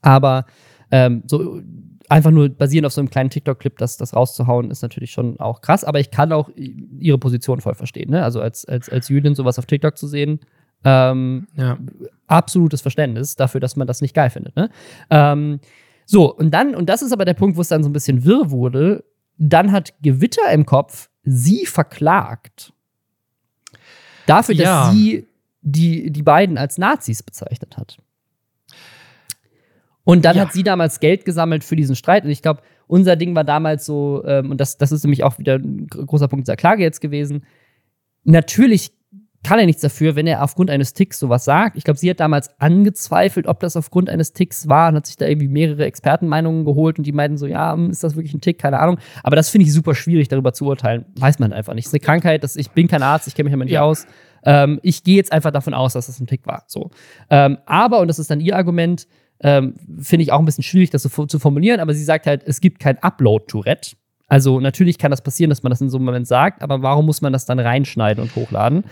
Aber 0.00 0.46
ähm, 0.90 1.22
so 1.26 1.60
einfach 2.08 2.30
nur 2.30 2.48
basierend 2.48 2.86
auf 2.86 2.92
so 2.92 3.00
einem 3.00 3.10
kleinen 3.10 3.30
TikTok-Clip, 3.30 3.76
das, 3.78 3.96
das 3.96 4.14
rauszuhauen, 4.14 4.70
ist 4.70 4.82
natürlich 4.82 5.12
schon 5.12 5.38
auch 5.38 5.60
krass. 5.60 5.84
Aber 5.84 6.00
ich 6.00 6.10
kann 6.10 6.32
auch 6.32 6.50
ihre 6.56 7.18
Position 7.18 7.60
voll 7.60 7.74
verstehen. 7.74 8.10
Ne? 8.10 8.24
Also 8.24 8.40
als, 8.40 8.64
als, 8.64 8.88
als 8.88 9.08
Jüdin 9.08 9.34
sowas 9.34 9.58
auf 9.58 9.66
TikTok 9.66 9.96
zu 9.96 10.08
sehen, 10.08 10.40
ähm, 10.84 11.46
ja. 11.56 11.78
Absolutes 12.26 12.80
Verständnis 12.80 13.36
dafür, 13.36 13.60
dass 13.60 13.76
man 13.76 13.86
das 13.86 14.00
nicht 14.00 14.14
geil 14.14 14.30
findet. 14.30 14.56
Ne? 14.56 14.70
Ähm, 15.10 15.60
so, 16.06 16.34
und 16.34 16.52
dann, 16.52 16.74
und 16.74 16.88
das 16.88 17.02
ist 17.02 17.12
aber 17.12 17.24
der 17.24 17.34
Punkt, 17.34 17.56
wo 17.56 17.60
es 17.60 17.68
dann 17.68 17.82
so 17.82 17.88
ein 17.88 17.92
bisschen 17.92 18.24
wirr 18.24 18.50
wurde, 18.50 19.04
dann 19.36 19.72
hat 19.72 19.94
Gewitter 20.02 20.50
im 20.52 20.66
Kopf 20.66 21.08
sie 21.22 21.66
verklagt. 21.66 22.72
Dafür, 24.26 24.54
dass 24.54 24.64
ja. 24.64 24.92
sie 24.92 25.26
die, 25.62 26.10
die 26.10 26.22
beiden 26.22 26.58
als 26.58 26.78
Nazis 26.78 27.22
bezeichnet 27.22 27.76
hat. 27.76 27.98
Und 30.04 30.24
dann 30.24 30.36
ja. 30.36 30.42
hat 30.42 30.52
sie 30.52 30.62
damals 30.62 31.00
Geld 31.00 31.24
gesammelt 31.24 31.62
für 31.62 31.76
diesen 31.76 31.94
Streit. 31.94 32.24
Und 32.24 32.30
ich 32.30 32.42
glaube, 32.42 32.62
unser 32.86 33.16
Ding 33.16 33.34
war 33.34 33.44
damals 33.44 33.86
so, 33.86 34.24
ähm, 34.24 34.50
und 34.50 34.60
das, 34.60 34.78
das 34.78 34.92
ist 34.92 35.04
nämlich 35.04 35.22
auch 35.22 35.38
wieder 35.38 35.56
ein 35.56 35.86
großer 35.86 36.28
Punkt 36.28 36.46
dieser 36.46 36.56
Klage 36.56 36.82
jetzt 36.82 37.00
gewesen. 37.00 37.44
Natürlich 38.24 38.92
kann 39.42 39.58
er 39.58 39.66
nichts 39.66 39.80
dafür, 39.80 40.16
wenn 40.16 40.26
er 40.26 40.42
aufgrund 40.42 40.70
eines 40.70 40.92
Ticks 40.92 41.18
sowas 41.18 41.44
sagt. 41.44 41.76
Ich 41.76 41.84
glaube, 41.84 41.98
sie 41.98 42.10
hat 42.10 42.20
damals 42.20 42.50
angezweifelt, 42.60 43.46
ob 43.46 43.60
das 43.60 43.74
aufgrund 43.74 44.10
eines 44.10 44.34
Ticks 44.34 44.68
war 44.68 44.90
und 44.90 44.96
hat 44.96 45.06
sich 45.06 45.16
da 45.16 45.26
irgendwie 45.26 45.48
mehrere 45.48 45.86
Expertenmeinungen 45.86 46.64
geholt 46.64 46.98
und 46.98 47.06
die 47.06 47.12
meinten 47.12 47.38
so, 47.38 47.46
ja, 47.46 47.72
hm, 47.72 47.90
ist 47.90 48.04
das 48.04 48.16
wirklich 48.16 48.34
ein 48.34 48.42
Tick? 48.42 48.58
Keine 48.58 48.78
Ahnung. 48.78 48.98
Aber 49.22 49.36
das 49.36 49.48
finde 49.48 49.66
ich 49.66 49.72
super 49.72 49.94
schwierig, 49.94 50.28
darüber 50.28 50.52
zu 50.52 50.66
urteilen. 50.66 51.06
Weiß 51.16 51.38
man 51.38 51.54
einfach 51.54 51.72
nicht. 51.72 51.86
Es 51.86 51.92
ist 51.92 51.94
eine 51.94 52.00
Krankheit, 52.00 52.44
das, 52.44 52.56
ich 52.56 52.70
bin 52.72 52.86
kein 52.86 53.02
Arzt, 53.02 53.28
ich 53.28 53.34
kenne 53.34 53.44
mich 53.44 53.52
damit 53.52 53.66
nicht 53.66 53.74
ja. 53.74 53.82
aus. 53.82 54.06
Ähm, 54.44 54.78
ich 54.82 55.04
gehe 55.04 55.16
jetzt 55.16 55.32
einfach 55.32 55.52
davon 55.52 55.72
aus, 55.72 55.94
dass 55.94 56.06
das 56.06 56.20
ein 56.20 56.26
Tick 56.26 56.46
war. 56.46 56.64
So. 56.66 56.90
Ähm, 57.30 57.58
aber, 57.64 58.00
und 58.00 58.08
das 58.08 58.18
ist 58.18 58.30
dann 58.30 58.40
ihr 58.40 58.56
Argument, 58.56 59.06
ähm, 59.42 59.74
finde 60.00 60.22
ich 60.22 60.32
auch 60.32 60.38
ein 60.38 60.44
bisschen 60.44 60.64
schwierig, 60.64 60.90
das 60.90 61.02
so 61.02 61.26
zu 61.26 61.38
formulieren, 61.38 61.80
aber 61.80 61.94
sie 61.94 62.04
sagt 62.04 62.26
halt, 62.26 62.42
es 62.44 62.60
gibt 62.60 62.78
kein 62.78 62.98
Upload-Tourette. 62.98 63.96
Also 64.28 64.60
natürlich 64.60 64.98
kann 64.98 65.10
das 65.10 65.22
passieren, 65.22 65.48
dass 65.48 65.62
man 65.62 65.70
das 65.70 65.80
in 65.80 65.88
so 65.88 65.96
einem 65.96 66.04
Moment 66.04 66.26
sagt, 66.26 66.62
aber 66.62 66.82
warum 66.82 67.06
muss 67.06 67.20
man 67.22 67.32
das 67.32 67.46
dann 67.46 67.58
reinschneiden 67.58 68.22
und 68.22 68.36
hochladen? 68.36 68.84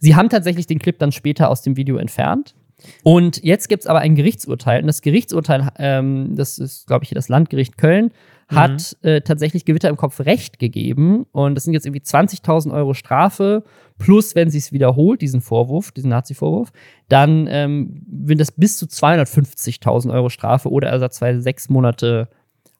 Sie 0.00 0.16
haben 0.16 0.28
tatsächlich 0.28 0.66
den 0.66 0.78
Clip 0.78 0.98
dann 0.98 1.12
später 1.12 1.50
aus 1.50 1.62
dem 1.62 1.76
Video 1.76 1.96
entfernt. 1.96 2.54
Und 3.02 3.44
jetzt 3.44 3.68
gibt 3.68 3.82
es 3.82 3.86
aber 3.86 4.00
ein 4.00 4.14
Gerichtsurteil. 4.14 4.80
Und 4.80 4.86
das 4.86 5.02
Gerichtsurteil, 5.02 5.68
ähm, 5.78 6.34
das 6.34 6.58
ist, 6.58 6.86
glaube 6.86 7.04
ich, 7.04 7.10
hier 7.10 7.16
das 7.16 7.28
Landgericht 7.28 7.76
Köln, 7.78 8.10
hat 8.48 8.96
mhm. 9.02 9.08
äh, 9.08 9.20
tatsächlich 9.20 9.64
Gewitter 9.64 9.88
im 9.88 9.96
Kopf 9.96 10.20
Recht 10.20 10.58
gegeben. 10.58 11.26
Und 11.32 11.54
das 11.54 11.64
sind 11.64 11.74
jetzt 11.74 11.86
irgendwie 11.86 12.02
20.000 12.02 12.72
Euro 12.72 12.94
Strafe. 12.94 13.62
Plus, 13.98 14.34
wenn 14.34 14.50
sie 14.50 14.58
es 14.58 14.72
wiederholt, 14.72 15.20
diesen 15.20 15.40
Vorwurf, 15.40 15.92
diesen 15.92 16.10
Nazi-Vorwurf, 16.10 16.72
dann 17.08 17.46
ähm, 17.48 18.02
wird 18.06 18.40
das 18.40 18.50
bis 18.50 18.76
zu 18.76 18.86
250.000 18.86 20.12
Euro 20.12 20.30
Strafe 20.30 20.70
oder 20.70 20.88
ersatzweise 20.88 21.40
sechs 21.42 21.68
Monate 21.68 22.28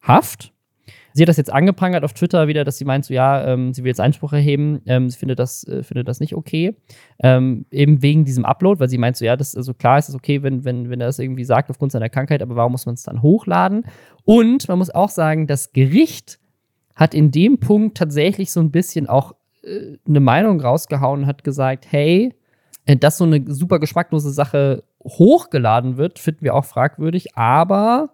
Haft. 0.02 0.52
Sie 1.12 1.22
hat 1.22 1.28
das 1.28 1.36
jetzt 1.36 1.52
angeprangert 1.52 2.04
auf 2.04 2.12
Twitter 2.12 2.48
wieder, 2.48 2.64
dass 2.64 2.78
sie 2.78 2.84
meint, 2.84 3.04
so 3.04 3.14
ja, 3.14 3.44
ähm, 3.46 3.72
sie 3.72 3.82
will 3.82 3.88
jetzt 3.88 4.00
Einspruch 4.00 4.32
erheben. 4.32 4.80
Ähm, 4.86 5.08
sie 5.08 5.18
findet 5.18 5.38
das, 5.38 5.64
äh, 5.64 5.82
findet 5.82 6.08
das 6.08 6.20
nicht 6.20 6.34
okay. 6.34 6.76
Ähm, 7.22 7.66
eben 7.70 8.02
wegen 8.02 8.24
diesem 8.24 8.44
Upload, 8.44 8.80
weil 8.80 8.88
sie 8.88 8.98
meint, 8.98 9.16
so 9.16 9.24
ja, 9.24 9.36
das 9.36 9.56
also 9.56 9.74
klar 9.74 9.98
ist 9.98 10.08
es 10.08 10.14
okay, 10.14 10.42
wenn, 10.42 10.64
wenn, 10.64 10.90
wenn 10.90 11.00
er 11.00 11.06
das 11.06 11.18
irgendwie 11.18 11.44
sagt 11.44 11.70
aufgrund 11.70 11.92
seiner 11.92 12.08
Krankheit, 12.08 12.42
aber 12.42 12.56
warum 12.56 12.72
muss 12.72 12.86
man 12.86 12.94
es 12.94 13.02
dann 13.02 13.22
hochladen? 13.22 13.84
Und 14.24 14.68
man 14.68 14.78
muss 14.78 14.90
auch 14.90 15.10
sagen, 15.10 15.46
das 15.46 15.72
Gericht 15.72 16.38
hat 16.94 17.14
in 17.14 17.30
dem 17.30 17.58
Punkt 17.58 17.96
tatsächlich 17.96 18.52
so 18.52 18.60
ein 18.60 18.70
bisschen 18.70 19.08
auch 19.08 19.34
äh, 19.62 19.96
eine 20.06 20.20
Meinung 20.20 20.60
rausgehauen 20.60 21.22
und 21.22 21.26
hat 21.26 21.44
gesagt, 21.44 21.86
hey, 21.90 22.34
äh, 22.86 22.96
dass 22.96 23.18
so 23.18 23.24
eine 23.24 23.42
super 23.46 23.78
geschmacklose 23.78 24.30
Sache 24.30 24.84
hochgeladen 25.02 25.96
wird, 25.96 26.18
finden 26.18 26.42
wir 26.42 26.54
auch 26.54 26.64
fragwürdig, 26.64 27.36
aber 27.36 28.10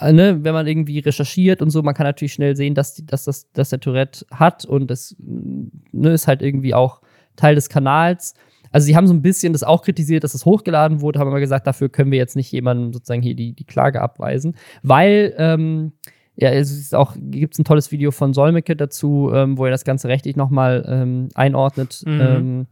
ne, 0.00 0.38
wenn 0.42 0.54
man 0.54 0.66
irgendwie 0.66 0.98
recherchiert 0.98 1.62
und 1.62 1.70
so, 1.70 1.82
man 1.82 1.94
kann 1.94 2.06
natürlich 2.06 2.32
schnell 2.32 2.56
sehen, 2.56 2.74
dass, 2.74 2.94
die, 2.94 3.06
dass, 3.06 3.24
das, 3.24 3.50
dass 3.52 3.70
der 3.70 3.80
Tourette 3.80 4.26
hat 4.30 4.64
und 4.64 4.90
das 4.90 5.16
ne, 5.18 6.10
ist 6.10 6.26
halt 6.26 6.42
irgendwie 6.42 6.74
auch 6.74 7.00
Teil 7.36 7.54
des 7.54 7.68
Kanals. 7.68 8.34
Also 8.72 8.86
sie 8.86 8.96
haben 8.96 9.06
so 9.06 9.14
ein 9.14 9.22
bisschen 9.22 9.52
das 9.52 9.62
auch 9.62 9.82
kritisiert, 9.82 10.24
dass 10.24 10.34
es 10.34 10.40
das 10.40 10.46
hochgeladen 10.46 11.00
wurde, 11.00 11.18
haben 11.18 11.28
aber 11.28 11.40
gesagt, 11.40 11.66
dafür 11.66 11.88
können 11.88 12.10
wir 12.10 12.18
jetzt 12.18 12.36
nicht 12.36 12.50
jemandem 12.52 12.92
sozusagen 12.92 13.22
hier 13.22 13.34
die, 13.34 13.52
die 13.52 13.64
Klage 13.64 14.00
abweisen, 14.00 14.56
weil 14.82 15.34
ähm, 15.38 15.92
ja, 16.36 16.50
es 16.50 16.70
ist 16.70 16.94
auch, 16.94 17.16
gibt 17.18 17.54
es 17.54 17.58
ein 17.58 17.64
tolles 17.64 17.90
Video 17.90 18.10
von 18.10 18.34
Solmecke 18.34 18.76
dazu, 18.76 19.30
ähm, 19.32 19.56
wo 19.56 19.64
er 19.64 19.70
das 19.70 19.84
Ganze 19.84 20.08
rechtlich 20.08 20.36
nochmal 20.36 20.84
ähm, 20.86 21.28
einordnet. 21.34 22.02
Mhm. 22.04 22.20
Ähm, 22.20 22.66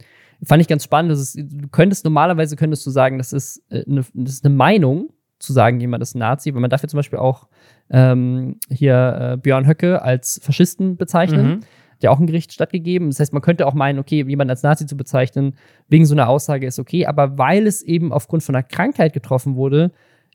fand 0.45 0.61
ich 0.61 0.69
ganz 0.69 0.85
spannend. 0.85 1.13
Ist, 1.13 1.37
du 1.37 1.69
könntest 1.71 2.05
normalerweise 2.05 2.57
könntest 2.57 2.85
du 2.87 2.91
sagen, 2.91 3.17
das 3.17 3.33
ist, 3.33 3.63
äh, 3.71 3.85
eine, 3.89 4.05
das 4.13 4.35
ist 4.35 4.45
eine 4.45 4.55
Meinung, 4.55 5.09
zu 5.39 5.53
sagen, 5.53 5.81
jemand 5.81 6.03
ist 6.03 6.15
ein 6.15 6.21
Nazi, 6.21 6.55
weil 6.55 6.61
man 6.61 6.71
darf 6.71 6.83
ja 6.83 6.89
zum 6.89 6.99
Beispiel 6.99 7.19
auch 7.19 7.49
ähm, 7.91 8.59
hier 8.71 9.35
äh, 9.35 9.37
Björn 9.37 9.67
Höcke 9.67 10.03
als 10.03 10.41
Faschisten 10.43 10.97
bezeichnen. 10.97 11.47
Mhm. 11.47 11.61
Der 12.03 12.11
auch 12.11 12.19
ein 12.19 12.27
Gericht 12.27 12.53
stattgegeben. 12.53 13.09
Das 13.09 13.21
heißt, 13.21 13.33
man 13.33 13.41
könnte 13.41 13.67
auch 13.67 13.73
meinen, 13.73 13.99
okay, 13.99 14.25
jemanden 14.27 14.51
als 14.51 14.63
Nazi 14.63 14.85
zu 14.85 14.97
bezeichnen, 14.97 15.55
wegen 15.89 16.05
so 16.05 16.15
einer 16.15 16.29
Aussage 16.29 16.67
ist 16.67 16.79
okay, 16.79 17.07
aber 17.07 17.39
weil 17.39 17.67
es 17.67 17.81
eben 17.83 18.13
aufgrund 18.13 18.43
von 18.43 18.55
einer 18.55 18.65
Krankheit 18.65 19.15
getroffen 19.15 19.55
wurde, 19.55 19.93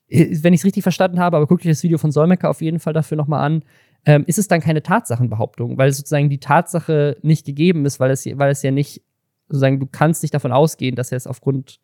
äh, 0.08 0.38
wenn 0.42 0.54
ich 0.54 0.62
es 0.62 0.66
richtig 0.66 0.84
verstanden 0.84 1.20
habe, 1.20 1.38
aber 1.38 1.48
guckt 1.48 1.62
euch 1.62 1.72
das 1.72 1.84
Video 1.84 1.98
von 1.98 2.12
Solmecke 2.12 2.50
auf 2.50 2.62
jeden 2.62 2.80
Fall 2.80 2.94
dafür 2.94 3.18
nochmal 3.18 3.46
an, 3.46 3.64
ähm, 4.06 4.24
ist 4.26 4.40
es 4.40 4.48
dann 4.48 4.62
keine 4.62 4.82
Tatsachenbehauptung, 4.82 5.78
weil 5.78 5.92
sozusagen 5.92 6.30
die 6.30 6.40
Tatsache 6.40 7.18
nicht 7.22 7.46
gegeben 7.46 7.86
ist, 7.86 8.00
weil 8.00 8.12
es, 8.12 8.26
weil 8.26 8.52
es 8.52 8.64
ja 8.64 8.72
nicht, 8.72 9.04
sozusagen, 9.48 9.80
du 9.80 9.86
kannst 9.86 10.24
nicht 10.24 10.34
davon 10.34 10.52
ausgehen, 10.52 10.96
dass 10.96 11.12
er 11.12 11.18
es 11.18 11.28
aufgrund 11.28 11.80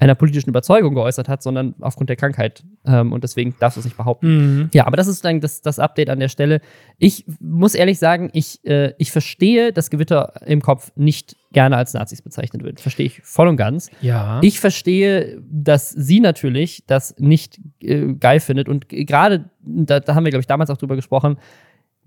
einer 0.00 0.14
politischen 0.14 0.50
Überzeugung 0.50 0.94
geäußert 0.94 1.28
hat, 1.28 1.42
sondern 1.42 1.74
aufgrund 1.80 2.08
der 2.08 2.16
Krankheit. 2.16 2.62
Ähm, 2.86 3.12
und 3.12 3.24
deswegen 3.24 3.54
darfst 3.58 3.76
du 3.76 3.80
es 3.80 3.84
nicht 3.84 3.96
behaupten. 3.96 4.28
Mhm. 4.28 4.70
Ja, 4.72 4.86
aber 4.86 4.96
das 4.96 5.08
ist 5.08 5.24
dann 5.24 5.40
das, 5.40 5.60
das 5.60 5.78
Update 5.78 6.08
an 6.08 6.20
der 6.20 6.28
Stelle. 6.28 6.60
Ich 6.98 7.24
muss 7.40 7.74
ehrlich 7.74 7.98
sagen, 7.98 8.30
ich, 8.32 8.64
äh, 8.64 8.94
ich 8.98 9.10
verstehe, 9.10 9.72
dass 9.72 9.90
Gewitter 9.90 10.34
im 10.46 10.62
Kopf 10.62 10.92
nicht 10.94 11.36
gerne 11.52 11.76
als 11.76 11.94
Nazis 11.94 12.22
bezeichnet 12.22 12.62
wird. 12.62 12.80
Verstehe 12.80 13.06
ich 13.06 13.20
voll 13.22 13.48
und 13.48 13.56
ganz. 13.56 13.90
Ja. 14.00 14.40
Ich 14.42 14.60
verstehe, 14.60 15.42
dass 15.50 15.90
sie 15.90 16.20
natürlich 16.20 16.84
das 16.86 17.16
nicht 17.18 17.58
äh, 17.80 18.14
geil 18.14 18.38
findet. 18.38 18.68
Und 18.68 18.88
gerade, 18.88 19.50
da, 19.60 19.98
da 19.98 20.14
haben 20.14 20.24
wir, 20.24 20.30
glaube 20.30 20.42
ich, 20.42 20.46
damals 20.46 20.70
auch 20.70 20.76
drüber 20.76 20.94
gesprochen, 20.94 21.38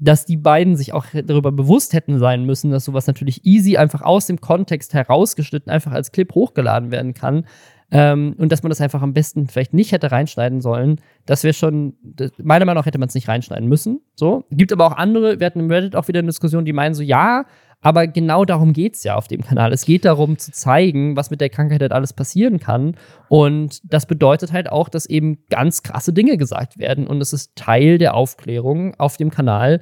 dass 0.01 0.25
die 0.25 0.37
beiden 0.37 0.75
sich 0.75 0.93
auch 0.93 1.05
darüber 1.13 1.51
bewusst 1.51 1.93
hätten 1.93 2.17
sein 2.17 2.43
müssen, 2.43 2.71
dass 2.71 2.85
sowas 2.85 3.05
natürlich 3.05 3.45
easy 3.45 3.77
einfach 3.77 4.01
aus 4.01 4.25
dem 4.25 4.41
Kontext 4.41 4.95
herausgeschnitten 4.95 5.71
einfach 5.71 5.91
als 5.91 6.11
Clip 6.11 6.33
hochgeladen 6.33 6.89
werden 6.89 7.13
kann. 7.13 7.45
Ähm, 7.91 8.35
und 8.37 8.51
dass 8.51 8.63
man 8.63 8.69
das 8.69 8.79
einfach 8.79 9.01
am 9.01 9.13
besten 9.13 9.47
vielleicht 9.47 9.73
nicht 9.73 9.91
hätte 9.91 10.11
reinschneiden 10.11 10.61
sollen. 10.61 11.01
Das 11.25 11.43
wäre 11.43 11.53
schon, 11.53 11.93
das, 12.01 12.31
meiner 12.41 12.65
Meinung 12.65 12.81
nach 12.81 12.85
hätte 12.85 12.97
man 12.97 13.09
es 13.09 13.15
nicht 13.15 13.27
reinschneiden 13.27 13.67
müssen. 13.67 14.01
So. 14.15 14.45
Gibt 14.49 14.71
aber 14.71 14.85
auch 14.87 14.97
andere, 14.97 15.39
wir 15.39 15.45
hatten 15.45 15.59
im 15.59 15.69
Reddit 15.69 15.95
auch 15.95 16.07
wieder 16.07 16.19
eine 16.19 16.29
Diskussion, 16.29 16.63
die 16.63 16.73
meinen 16.73 16.93
so, 16.93 17.03
ja, 17.03 17.45
aber 17.81 18.07
genau 18.07 18.45
darum 18.45 18.73
geht 18.73 18.95
es 18.95 19.03
ja 19.03 19.15
auf 19.15 19.27
dem 19.27 19.41
Kanal. 19.41 19.73
Es 19.73 19.85
geht 19.85 20.05
darum 20.05 20.37
zu 20.37 20.51
zeigen, 20.51 21.15
was 21.15 21.31
mit 21.31 21.41
der 21.41 21.49
Krankheit 21.49 21.81
halt 21.81 21.91
alles 21.91 22.13
passieren 22.13 22.59
kann. 22.59 22.95
Und 23.27 23.81
das 23.91 24.05
bedeutet 24.05 24.51
halt 24.53 24.71
auch, 24.71 24.87
dass 24.87 25.07
eben 25.07 25.39
ganz 25.49 25.81
krasse 25.81 26.13
Dinge 26.13 26.37
gesagt 26.37 26.77
werden. 26.77 27.07
Und 27.07 27.21
es 27.21 27.33
ist 27.33 27.55
Teil 27.55 27.97
der 27.97 28.13
Aufklärung 28.13 28.93
auf 28.99 29.17
dem 29.17 29.31
Kanal, 29.31 29.81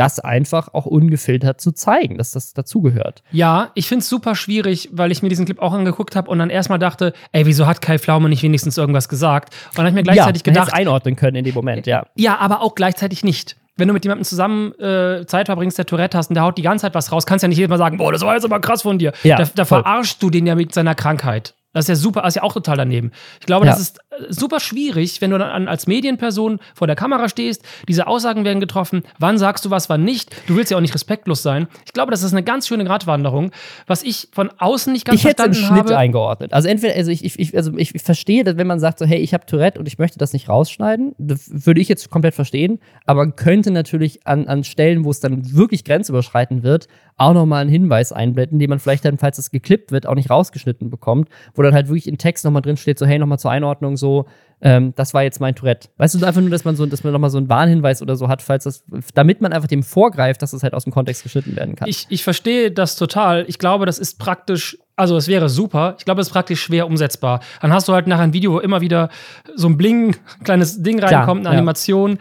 das 0.00 0.18
einfach 0.18 0.72
auch 0.72 0.86
ungefiltert 0.86 1.60
zu 1.60 1.72
zeigen, 1.72 2.16
dass 2.16 2.30
das 2.30 2.54
dazugehört. 2.54 3.22
Ja, 3.32 3.70
ich 3.74 3.86
finde 3.86 4.02
es 4.02 4.08
super 4.08 4.34
schwierig, 4.34 4.88
weil 4.92 5.12
ich 5.12 5.22
mir 5.22 5.28
diesen 5.28 5.44
Clip 5.44 5.60
auch 5.60 5.74
angeguckt 5.74 6.16
habe 6.16 6.30
und 6.30 6.38
dann 6.38 6.48
erstmal 6.48 6.78
dachte, 6.78 7.12
ey, 7.32 7.44
wieso 7.44 7.66
hat 7.66 7.82
Kai 7.82 7.98
Pflaume 7.98 8.30
nicht 8.30 8.42
wenigstens 8.42 8.78
irgendwas 8.78 9.10
gesagt? 9.10 9.54
Und 9.70 9.78
dann 9.78 9.84
habe 9.84 9.90
ich 9.90 9.94
mir 9.94 10.02
gleichzeitig 10.02 10.42
ja, 10.46 10.52
gedacht. 10.52 10.72
einordnen 10.72 11.16
können 11.16 11.36
in 11.36 11.44
dem 11.44 11.54
Moment, 11.54 11.86
ja. 11.86 12.06
Ja, 12.16 12.38
aber 12.38 12.62
auch 12.62 12.74
gleichzeitig 12.74 13.24
nicht. 13.24 13.56
Wenn 13.76 13.88
du 13.88 13.94
mit 13.94 14.04
jemandem 14.04 14.24
zusammen 14.24 14.72
äh, 14.80 15.26
Zeit 15.26 15.46
verbringst, 15.46 15.76
der 15.76 15.86
Tourette 15.86 16.16
hast 16.16 16.30
und 16.30 16.34
der 16.34 16.44
haut 16.44 16.56
die 16.56 16.62
ganze 16.62 16.82
Zeit 16.86 16.94
was 16.94 17.12
raus, 17.12 17.26
kannst 17.26 17.42
du 17.42 17.46
ja 17.46 17.48
nicht 17.50 17.58
jedes 17.58 17.70
Mal 17.70 17.78
sagen, 17.78 17.98
boah, 17.98 18.10
das 18.10 18.22
war 18.22 18.34
jetzt 18.34 18.44
aber 18.44 18.60
krass 18.60 18.82
von 18.82 18.98
dir. 18.98 19.12
Ja, 19.22 19.36
da, 19.36 19.44
da 19.54 19.64
verarschst 19.66 20.22
du 20.22 20.30
den 20.30 20.46
ja 20.46 20.54
mit 20.54 20.72
seiner 20.72 20.94
Krankheit. 20.94 21.54
Das 21.72 21.84
ist 21.84 21.88
ja 21.88 21.94
super, 21.94 22.22
das 22.22 22.30
ist 22.30 22.36
ja 22.36 22.42
auch 22.42 22.52
total 22.52 22.78
daneben. 22.78 23.12
Ich 23.38 23.46
glaube, 23.46 23.66
ja. 23.66 23.72
das 23.72 23.80
ist 23.80 24.00
super 24.28 24.60
schwierig, 24.60 25.20
wenn 25.20 25.30
du 25.30 25.38
dann 25.38 25.68
als 25.68 25.86
Medienperson 25.86 26.58
vor 26.74 26.86
der 26.86 26.96
Kamera 26.96 27.28
stehst, 27.28 27.64
diese 27.88 28.06
Aussagen 28.06 28.44
werden 28.44 28.60
getroffen, 28.60 29.02
wann 29.18 29.38
sagst 29.38 29.64
du 29.64 29.70
was, 29.70 29.88
wann 29.88 30.04
nicht. 30.04 30.30
Du 30.48 30.56
willst 30.56 30.70
ja 30.70 30.76
auch 30.76 30.80
nicht 30.80 30.94
respektlos 30.94 31.42
sein. 31.42 31.68
Ich 31.86 31.92
glaube, 31.92 32.10
das 32.10 32.22
ist 32.22 32.32
eine 32.32 32.42
ganz 32.42 32.66
schöne 32.66 32.84
Gratwanderung, 32.84 33.52
was 33.86 34.02
ich 34.02 34.28
von 34.32 34.50
außen 34.58 34.92
nicht 34.92 35.04
ganz 35.04 35.16
ich 35.16 35.22
verstanden 35.22 35.54
habe. 35.54 35.58
Ich 35.58 35.64
hätte 35.64 35.74
im 35.74 35.84
Schnitt 35.84 35.96
eingeordnet. 35.96 36.52
Also 36.52 36.68
entweder, 36.68 36.94
also 36.94 37.10
ich, 37.10 37.24
ich, 37.24 37.56
also 37.56 37.76
ich 37.76 37.92
verstehe, 38.02 38.44
dass 38.44 38.56
wenn 38.56 38.66
man 38.66 38.80
sagt 38.80 38.98
so, 38.98 39.06
hey, 39.06 39.18
ich 39.18 39.32
habe 39.32 39.46
Tourette 39.46 39.78
und 39.78 39.86
ich 39.86 39.98
möchte 39.98 40.18
das 40.18 40.32
nicht 40.32 40.48
rausschneiden, 40.48 41.14
würde 41.18 41.80
ich 41.80 41.88
jetzt 41.88 42.10
komplett 42.10 42.34
verstehen, 42.34 42.80
aber 43.06 43.30
könnte 43.30 43.70
natürlich 43.70 44.26
an, 44.26 44.48
an 44.48 44.64
Stellen, 44.64 45.04
wo 45.04 45.10
es 45.10 45.20
dann 45.20 45.54
wirklich 45.54 45.84
grenzüberschreitend 45.84 46.62
wird, 46.62 46.88
auch 47.16 47.34
nochmal 47.34 47.60
einen 47.60 47.70
Hinweis 47.70 48.12
einblenden, 48.12 48.58
den 48.58 48.70
man 48.70 48.78
vielleicht 48.78 49.04
dann, 49.04 49.18
falls 49.18 49.36
es 49.36 49.50
geklippt 49.50 49.92
wird, 49.92 50.06
auch 50.06 50.14
nicht 50.14 50.30
rausgeschnitten 50.30 50.88
bekommt, 50.88 51.28
wo 51.54 51.62
dann 51.62 51.74
halt 51.74 51.88
wirklich 51.88 52.08
in 52.08 52.16
Text 52.16 52.44
nochmal 52.46 52.62
drin 52.62 52.78
steht, 52.78 52.98
so 52.98 53.04
hey, 53.04 53.18
nochmal 53.18 53.38
zur 53.38 53.50
Einordnung, 53.50 53.98
so, 54.00 54.26
ähm, 54.60 54.92
das 54.96 55.14
war 55.14 55.22
jetzt 55.22 55.40
mein 55.40 55.54
Tourette. 55.54 55.88
Weißt 55.96 56.14
du, 56.14 56.26
einfach 56.26 56.40
nur, 56.40 56.50
dass 56.50 56.64
man 56.64 56.76
so, 56.76 56.84
dass 56.86 57.04
man 57.04 57.12
nochmal 57.12 57.30
so 57.30 57.38
einen 57.38 57.48
Warnhinweis 57.48 58.02
oder 58.02 58.16
so 58.16 58.28
hat, 58.28 58.42
falls 58.42 58.64
das, 58.64 58.84
damit 59.14 59.40
man 59.40 59.52
einfach 59.52 59.68
dem 59.68 59.82
vorgreift, 59.82 60.42
dass 60.42 60.52
es 60.52 60.58
das 60.58 60.62
halt 60.64 60.74
aus 60.74 60.84
dem 60.84 60.92
Kontext 60.92 61.22
geschnitten 61.22 61.56
werden 61.56 61.76
kann. 61.76 61.88
Ich, 61.88 62.06
ich 62.10 62.24
verstehe 62.24 62.70
das 62.70 62.96
total. 62.96 63.44
Ich 63.48 63.58
glaube, 63.58 63.86
das 63.86 63.98
ist 63.98 64.18
praktisch 64.18 64.76
also 65.00 65.16
es 65.16 65.28
wäre 65.28 65.48
super. 65.48 65.94
Ich 65.98 66.04
glaube, 66.04 66.20
es 66.20 66.26
ist 66.26 66.32
praktisch 66.34 66.60
schwer 66.60 66.86
umsetzbar. 66.86 67.40
Dann 67.62 67.72
hast 67.72 67.88
du 67.88 67.94
halt 67.94 68.06
nach 68.06 68.18
einem 68.18 68.34
Video, 68.34 68.52
wo 68.52 68.58
immer 68.58 68.82
wieder 68.82 69.08
so 69.54 69.66
ein 69.66 69.78
Bling, 69.78 70.14
kleines 70.44 70.82
Ding 70.82 71.02
reinkommt, 71.02 71.40
eine 71.40 71.54
ja. 71.54 71.58
Animation. 71.58 72.18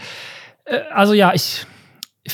Äh, 0.63 0.79
also 0.93 1.13
ja, 1.13 1.33
ich, 1.33 1.65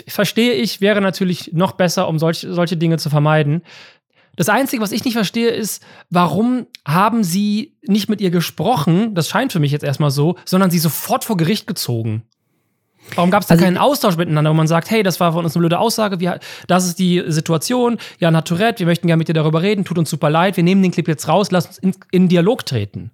verstehe 0.08 0.54
ich, 0.54 0.82
wäre 0.82 1.02
natürlich 1.02 1.52
noch 1.54 1.72
besser, 1.72 2.08
um 2.08 2.20
solch, 2.20 2.46
solche 2.48 2.78
Dinge 2.78 2.98
zu 2.98 3.10
vermeiden. 3.10 3.64
Das 4.36 4.50
Einzige, 4.50 4.82
was 4.82 4.92
ich 4.92 5.06
nicht 5.06 5.14
verstehe, 5.14 5.50
ist, 5.50 5.84
warum 6.10 6.68
haben 6.88 7.24
sie 7.24 7.78
nicht 7.84 8.10
mit 8.10 8.22
ihr 8.22 8.32
gesprochen, 8.32 9.16
das 9.16 9.30
scheint 9.30 9.52
für 9.52 9.60
mich 9.60 9.72
jetzt 9.72 9.84
erstmal 9.84 10.12
so, 10.12 10.36
sondern 10.46 10.72
sie 10.72 10.80
sofort 10.80 11.24
vor 11.24 11.38
Gericht 11.38 11.68
gezogen? 11.68 12.24
Warum 13.14 13.30
gab 13.30 13.42
es 13.42 13.48
da 13.48 13.54
also, 13.54 13.64
keinen 13.64 13.78
Austausch 13.78 14.18
miteinander, 14.18 14.50
wo 14.50 14.56
man 14.56 14.68
sagt, 14.68 14.90
hey, 14.90 15.04
das 15.04 15.20
war 15.20 15.34
von 15.34 15.46
uns 15.46 15.56
eine 15.56 15.62
blöde 15.62 15.80
Aussage, 15.80 16.20
wir, 16.20 16.40
das 16.68 16.88
ist 16.88 16.98
die 16.98 17.24
Situation, 17.28 17.98
ja, 18.20 18.32
Naturett, 18.32 18.80
wir 18.80 18.88
möchten 18.88 19.08
gerne 19.08 19.20
mit 19.20 19.28
dir 19.28 19.34
darüber 19.34 19.62
reden, 19.62 19.86
tut 19.86 20.00
uns 20.00 20.10
super 20.10 20.30
leid, 20.30 20.58
wir 20.58 20.64
nehmen 20.64 20.82
den 20.82 20.92
Clip 20.92 21.08
jetzt 21.08 21.28
raus, 21.28 21.52
lass 21.52 21.68
uns 21.68 21.78
in, 21.78 21.96
in 22.12 22.30
Dialog 22.30 22.66
treten. 22.66 23.12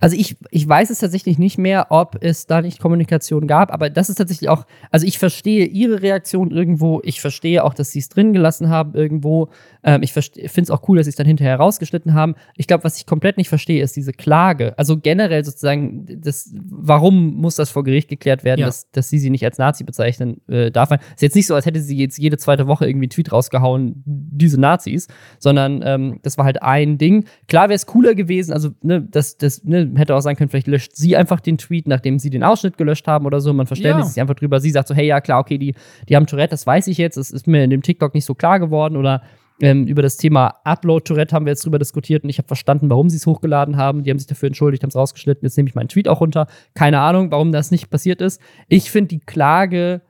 Also 0.00 0.16
ich, 0.16 0.36
ich 0.50 0.68
weiß 0.68 0.90
es 0.90 0.98
tatsächlich 0.98 1.38
nicht 1.38 1.58
mehr, 1.58 1.86
ob 1.90 2.18
es 2.20 2.46
da 2.46 2.60
nicht 2.60 2.80
Kommunikation 2.80 3.46
gab, 3.46 3.72
aber 3.72 3.90
das 3.90 4.08
ist 4.10 4.16
tatsächlich 4.16 4.48
auch, 4.50 4.66
also 4.90 5.06
ich 5.06 5.18
verstehe 5.18 5.66
ihre 5.66 6.02
Reaktion 6.02 6.50
irgendwo, 6.50 7.00
ich 7.04 7.20
verstehe 7.20 7.64
auch, 7.64 7.74
dass 7.74 7.90
sie 7.90 8.00
es 8.00 8.08
drin 8.08 8.32
gelassen 8.32 8.68
haben 8.68 8.94
irgendwo. 8.94 9.48
Ähm, 9.82 10.02
ich 10.02 10.12
finde 10.12 10.62
es 10.62 10.70
auch 10.70 10.88
cool, 10.88 10.98
dass 10.98 11.06
sie 11.06 11.10
es 11.10 11.16
dann 11.16 11.26
hinterher 11.26 11.56
rausgeschnitten 11.56 12.14
haben. 12.14 12.34
Ich 12.56 12.66
glaube, 12.66 12.84
was 12.84 12.98
ich 12.98 13.06
komplett 13.06 13.36
nicht 13.36 13.48
verstehe, 13.48 13.82
ist 13.82 13.96
diese 13.96 14.12
Klage. 14.12 14.78
Also 14.78 14.98
generell 14.98 15.44
sozusagen, 15.44 16.06
das, 16.20 16.52
warum 16.54 17.34
muss 17.34 17.56
das 17.56 17.70
vor 17.70 17.84
Gericht 17.84 18.08
geklärt 18.08 18.44
werden, 18.44 18.60
ja. 18.60 18.66
dass, 18.66 18.90
dass 18.90 19.08
sie 19.08 19.18
sie 19.18 19.30
nicht 19.30 19.44
als 19.44 19.58
Nazi 19.58 19.84
bezeichnen 19.84 20.40
äh, 20.48 20.70
darf. 20.70 20.90
Es 20.90 20.98
ist 21.16 21.22
jetzt 21.22 21.34
nicht 21.34 21.46
so, 21.46 21.54
als 21.54 21.66
hätte 21.66 21.80
sie 21.80 21.96
jetzt 21.96 22.18
jede 22.18 22.36
zweite 22.36 22.66
Woche 22.66 22.86
irgendwie 22.86 23.06
einen 23.06 23.10
Tweet 23.10 23.32
rausgehauen, 23.32 24.02
diese 24.04 24.60
Nazis, 24.60 25.08
sondern 25.38 25.82
ähm, 25.84 26.20
das 26.22 26.38
war 26.38 26.44
halt 26.44 26.62
ein 26.62 26.98
Ding. 26.98 27.24
Klar 27.48 27.68
wäre 27.68 27.76
es 27.76 27.86
cooler 27.86 28.14
gewesen, 28.14 28.52
also 28.52 28.70
ne, 28.82 29.02
das, 29.02 29.36
das 29.36 29.64
ne, 29.64 29.83
hätte 29.96 30.14
auch 30.14 30.20
sein 30.20 30.36
können, 30.36 30.50
vielleicht 30.50 30.66
löscht 30.66 30.92
sie 30.94 31.16
einfach 31.16 31.40
den 31.40 31.58
Tweet, 31.58 31.88
nachdem 31.88 32.18
sie 32.18 32.30
den 32.30 32.42
Ausschnitt 32.42 32.76
gelöscht 32.76 33.06
haben 33.06 33.26
oder 33.26 33.40
so. 33.40 33.52
Man 33.52 33.66
verständigt 33.66 34.04
ja. 34.04 34.10
sich 34.10 34.20
einfach 34.20 34.34
drüber. 34.34 34.60
Sie 34.60 34.70
sagt 34.70 34.88
so, 34.88 34.94
hey, 34.94 35.06
ja, 35.06 35.20
klar, 35.20 35.40
okay, 35.40 35.58
die, 35.58 35.74
die 36.08 36.16
haben 36.16 36.26
Tourette, 36.26 36.50
das 36.50 36.66
weiß 36.66 36.86
ich 36.88 36.98
jetzt. 36.98 37.16
Das 37.16 37.30
ist 37.30 37.46
mir 37.46 37.64
in 37.64 37.70
dem 37.70 37.82
TikTok 37.82 38.14
nicht 38.14 38.24
so 38.24 38.34
klar 38.34 38.60
geworden. 38.60 38.96
Oder 38.96 39.22
ähm, 39.60 39.86
über 39.86 40.02
das 40.02 40.16
Thema 40.16 40.56
Upload-Tourette 40.64 41.34
haben 41.34 41.46
wir 41.46 41.52
jetzt 41.52 41.64
drüber 41.64 41.78
diskutiert 41.78 42.24
und 42.24 42.30
ich 42.30 42.38
habe 42.38 42.48
verstanden, 42.48 42.90
warum 42.90 43.08
sie 43.08 43.16
es 43.16 43.26
hochgeladen 43.26 43.76
haben. 43.76 44.02
Die 44.02 44.10
haben 44.10 44.18
sich 44.18 44.26
dafür 44.26 44.48
entschuldigt, 44.48 44.82
haben 44.82 44.90
es 44.90 44.96
rausgeschnitten. 44.96 45.46
Jetzt 45.46 45.56
nehme 45.56 45.68
ich 45.68 45.74
meinen 45.74 45.88
Tweet 45.88 46.08
auch 46.08 46.20
runter. 46.20 46.46
Keine 46.74 47.00
Ahnung, 47.00 47.30
warum 47.30 47.52
das 47.52 47.70
nicht 47.70 47.90
passiert 47.90 48.20
ist. 48.20 48.40
Ich 48.68 48.90
finde 48.90 49.08
die 49.08 49.20
Klage 49.20 50.02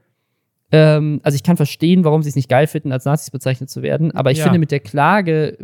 ähm, 0.75 1.21
also 1.23 1.37
ich 1.37 1.45
kann 1.45 1.57
verstehen, 1.57 2.03
warum 2.03 2.25
sie 2.25 2.31
es 2.31 2.35
nicht 2.35 2.49
geil 2.49 2.67
finden, 2.67 2.91
als 2.91 3.05
Nazis 3.05 3.31
bezeichnet 3.31 3.71
zu 3.71 3.81
werden, 3.83 4.11
aber 4.11 4.33
ich 4.33 4.39
ja. 4.39 4.45
finde, 4.45 4.59
mit 4.59 4.73
der 4.73 4.81
Klage 4.81 5.57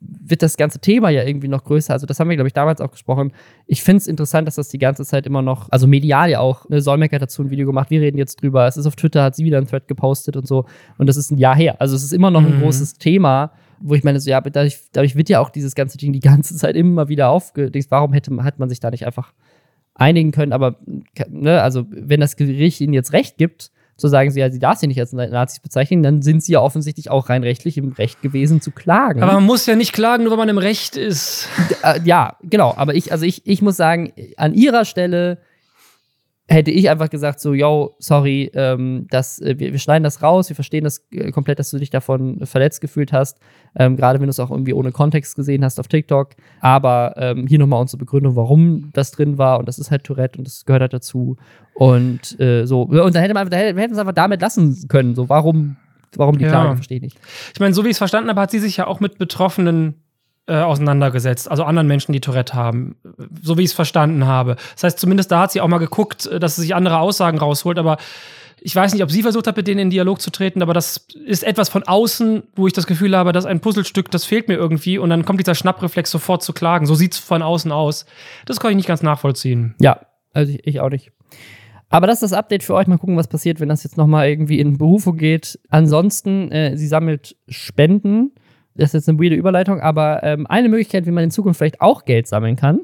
wird 0.00 0.42
das 0.42 0.56
ganze 0.56 0.80
Thema 0.80 1.10
ja 1.10 1.22
irgendwie 1.22 1.46
noch 1.46 1.62
größer. 1.62 1.92
Also 1.92 2.06
das 2.06 2.18
haben 2.18 2.28
wir, 2.28 2.36
glaube 2.36 2.48
ich, 2.48 2.54
damals 2.54 2.80
auch 2.80 2.90
gesprochen. 2.90 3.32
Ich 3.66 3.84
finde 3.84 3.98
es 3.98 4.08
interessant, 4.08 4.48
dass 4.48 4.56
das 4.56 4.68
die 4.68 4.78
ganze 4.78 5.04
Zeit 5.04 5.26
immer 5.26 5.42
noch, 5.42 5.70
also 5.70 5.86
medial 5.86 6.28
ja 6.28 6.40
auch, 6.40 6.68
ne, 6.68 6.80
Solmecke 6.80 7.14
hat 7.14 7.22
dazu 7.22 7.42
ein 7.42 7.50
Video 7.50 7.66
gemacht, 7.66 7.90
wir 7.90 8.00
reden 8.00 8.18
jetzt 8.18 8.42
drüber. 8.42 8.66
Es 8.66 8.76
ist 8.76 8.86
auf 8.86 8.96
Twitter, 8.96 9.22
hat 9.22 9.36
sie 9.36 9.44
wieder 9.44 9.58
ein 9.58 9.66
Thread 9.68 9.86
gepostet 9.86 10.36
und 10.36 10.48
so. 10.48 10.64
Und 10.98 11.08
das 11.08 11.16
ist 11.16 11.30
ein 11.30 11.38
Jahr 11.38 11.54
her. 11.54 11.76
Also 11.80 11.94
es 11.94 12.02
ist 12.02 12.12
immer 12.12 12.32
noch 12.32 12.42
ein 12.42 12.56
mhm. 12.56 12.62
großes 12.62 12.94
Thema 12.94 13.52
wo 13.80 13.94
ich 13.94 14.02
meine, 14.02 14.18
so, 14.18 14.28
ja, 14.28 14.40
dadurch, 14.40 14.80
dadurch 14.92 15.14
wird 15.14 15.28
ja 15.28 15.40
auch 15.40 15.50
dieses 15.50 15.76
ganze 15.76 15.98
Ding 15.98 16.12
die 16.12 16.20
ganze 16.20 16.56
Zeit 16.56 16.74
immer 16.74 17.08
wieder 17.08 17.28
aufgedeckt. 17.28 17.90
Warum 17.90 18.12
hätte, 18.12 18.34
hat 18.42 18.58
man 18.58 18.68
sich 18.68 18.80
da 18.80 18.90
nicht 18.90 19.06
einfach 19.06 19.32
einigen 19.94 20.32
können? 20.32 20.52
Aber, 20.52 20.80
ne, 21.28 21.62
also, 21.62 21.86
wenn 21.90 22.20
das 22.20 22.36
Gericht 22.36 22.80
ihnen 22.80 22.92
jetzt 22.92 23.12
recht 23.12 23.38
gibt, 23.38 23.70
zu 23.98 24.06
sagen, 24.06 24.30
sie, 24.30 24.38
ja, 24.40 24.50
sie 24.50 24.60
darf 24.60 24.78
sie 24.78 24.86
nicht 24.86 25.00
als 25.00 25.12
Nazis 25.12 25.58
bezeichnen, 25.58 26.04
dann 26.04 26.22
sind 26.22 26.42
sie 26.42 26.52
ja 26.52 26.60
offensichtlich 26.60 27.10
auch 27.10 27.28
rein 27.28 27.42
rechtlich 27.42 27.76
im 27.76 27.92
Recht 27.92 28.22
gewesen 28.22 28.60
zu 28.60 28.70
klagen. 28.70 29.22
Aber 29.22 29.34
man 29.34 29.44
muss 29.44 29.66
ja 29.66 29.74
nicht 29.74 29.92
klagen, 29.92 30.22
nur 30.22 30.30
weil 30.30 30.38
man 30.38 30.48
im 30.48 30.58
Recht 30.58 30.96
ist. 30.96 31.48
Äh, 31.82 32.00
ja, 32.04 32.36
genau. 32.42 32.74
Aber 32.76 32.94
ich, 32.94 33.12
also 33.12 33.24
ich, 33.24 33.46
ich 33.46 33.60
muss 33.60 33.76
sagen, 33.76 34.12
an 34.36 34.54
ihrer 34.54 34.84
Stelle 34.84 35.38
hätte 36.48 36.70
ich 36.70 36.88
einfach 36.88 37.10
gesagt, 37.10 37.40
so, 37.40 37.52
yo, 37.52 37.94
sorry, 37.98 38.50
ähm, 38.54 39.06
das, 39.10 39.38
äh, 39.40 39.58
wir, 39.58 39.72
wir, 39.72 39.78
schneiden 39.78 40.02
das 40.02 40.22
raus, 40.22 40.48
wir 40.48 40.56
verstehen 40.56 40.84
das 40.84 41.06
äh, 41.10 41.30
komplett, 41.30 41.58
dass 41.58 41.70
du 41.70 41.78
dich 41.78 41.90
davon 41.90 42.44
verletzt 42.46 42.80
gefühlt 42.80 43.12
hast, 43.12 43.38
ähm, 43.76 43.96
gerade 43.96 44.18
wenn 44.18 44.26
du 44.26 44.30
es 44.30 44.40
auch 44.40 44.50
irgendwie 44.50 44.72
ohne 44.72 44.90
Kontext 44.90 45.36
gesehen 45.36 45.62
hast 45.62 45.78
auf 45.78 45.88
TikTok. 45.88 46.30
Aber 46.60 47.14
ähm, 47.18 47.46
hier 47.46 47.58
nochmal 47.58 47.80
unsere 47.82 47.98
Begründung, 47.98 48.34
warum 48.34 48.90
das 48.94 49.10
drin 49.10 49.36
war 49.36 49.58
und 49.58 49.68
das 49.68 49.78
ist 49.78 49.90
halt 49.90 50.04
Tourette 50.04 50.38
und 50.38 50.46
das 50.46 50.64
gehört 50.64 50.80
halt 50.80 50.94
dazu. 50.94 51.36
Und 51.74 52.40
äh, 52.40 52.64
so, 52.64 52.82
und 52.82 53.14
dann 53.14 53.22
hätte 53.22 53.34
man, 53.34 53.50
da 53.50 53.58
hätte, 53.58 53.76
wir 53.76 53.82
hätten 53.82 53.94
es 53.94 54.00
einfach 54.00 54.14
damit 54.14 54.40
lassen 54.40 54.88
können, 54.88 55.14
so, 55.14 55.28
warum, 55.28 55.76
warum 56.16 56.38
die 56.38 56.44
ja. 56.44 56.50
Klage, 56.50 56.76
verstehe 56.76 56.96
ich 56.96 57.02
nicht. 57.02 57.18
Ich 57.52 57.60
meine, 57.60 57.74
so 57.74 57.84
wie 57.84 57.88
ich 57.88 57.92
es 57.94 57.98
verstanden 57.98 58.30
habe, 58.30 58.40
hat 58.40 58.50
sie 58.50 58.58
sich 58.58 58.78
ja 58.78 58.86
auch 58.86 59.00
mit 59.00 59.18
Betroffenen 59.18 60.02
äh, 60.48 60.54
auseinandergesetzt, 60.54 61.50
also 61.50 61.64
anderen 61.64 61.86
Menschen, 61.86 62.12
die 62.12 62.20
Tourette 62.20 62.54
haben, 62.54 62.96
so 63.42 63.58
wie 63.58 63.62
ich 63.62 63.70
es 63.70 63.74
verstanden 63.74 64.26
habe. 64.26 64.56
Das 64.74 64.84
heißt, 64.84 64.98
zumindest 64.98 65.30
da 65.30 65.42
hat 65.42 65.52
sie 65.52 65.60
auch 65.60 65.68
mal 65.68 65.78
geguckt, 65.78 66.26
äh, 66.26 66.40
dass 66.40 66.56
sie 66.56 66.62
sich 66.62 66.74
andere 66.74 66.98
Aussagen 66.98 67.38
rausholt, 67.38 67.78
aber 67.78 67.98
ich 68.60 68.74
weiß 68.74 68.92
nicht, 68.92 69.02
ob 69.02 69.10
sie 69.10 69.22
versucht 69.22 69.46
hat, 69.46 69.56
mit 69.56 69.68
denen 69.68 69.78
in 69.78 69.90
Dialog 69.90 70.20
zu 70.20 70.30
treten, 70.30 70.62
aber 70.62 70.74
das 70.74 71.06
ist 71.24 71.44
etwas 71.44 71.68
von 71.68 71.84
außen, 71.84 72.42
wo 72.56 72.66
ich 72.66 72.72
das 72.72 72.86
Gefühl 72.86 73.16
habe, 73.16 73.32
dass 73.32 73.46
ein 73.46 73.60
Puzzlestück, 73.60 74.10
das 74.10 74.24
fehlt 74.24 74.48
mir 74.48 74.54
irgendwie 74.54 74.98
und 74.98 75.10
dann 75.10 75.24
kommt 75.24 75.38
dieser 75.38 75.54
Schnappreflex 75.54 76.10
sofort 76.10 76.42
zu 76.42 76.52
klagen. 76.52 76.86
So 76.86 76.94
sieht 76.94 77.12
es 77.12 77.18
von 77.18 77.42
außen 77.42 77.70
aus. 77.70 78.06
Das 78.46 78.58
kann 78.58 78.70
ich 78.70 78.76
nicht 78.76 78.88
ganz 78.88 79.02
nachvollziehen. 79.02 79.74
Ja, 79.80 80.00
also 80.32 80.52
ich, 80.52 80.66
ich 80.66 80.80
auch 80.80 80.90
nicht. 80.90 81.12
Aber 81.90 82.06
das 82.06 82.16
ist 82.22 82.32
das 82.32 82.38
Update 82.38 82.62
für 82.62 82.74
euch. 82.74 82.86
Mal 82.86 82.98
gucken, 82.98 83.16
was 83.16 83.28
passiert, 83.28 83.60
wenn 83.60 83.68
das 83.68 83.84
jetzt 83.84 83.96
nochmal 83.96 84.28
irgendwie 84.28 84.60
in 84.60 84.76
Berufung 84.76 85.16
geht. 85.16 85.58
Ansonsten, 85.68 86.50
äh, 86.50 86.76
sie 86.76 86.86
sammelt 86.86 87.36
Spenden 87.48 88.32
das 88.78 88.90
ist 88.90 88.94
jetzt 88.94 89.08
eine 89.08 89.18
weirde 89.18 89.34
Überleitung, 89.34 89.80
aber 89.80 90.22
ähm, 90.22 90.46
eine 90.46 90.68
Möglichkeit, 90.68 91.04
wie 91.04 91.10
man 91.10 91.24
in 91.24 91.32
Zukunft 91.32 91.58
vielleicht 91.58 91.80
auch 91.80 92.04
Geld 92.04 92.28
sammeln 92.28 92.54
kann. 92.54 92.80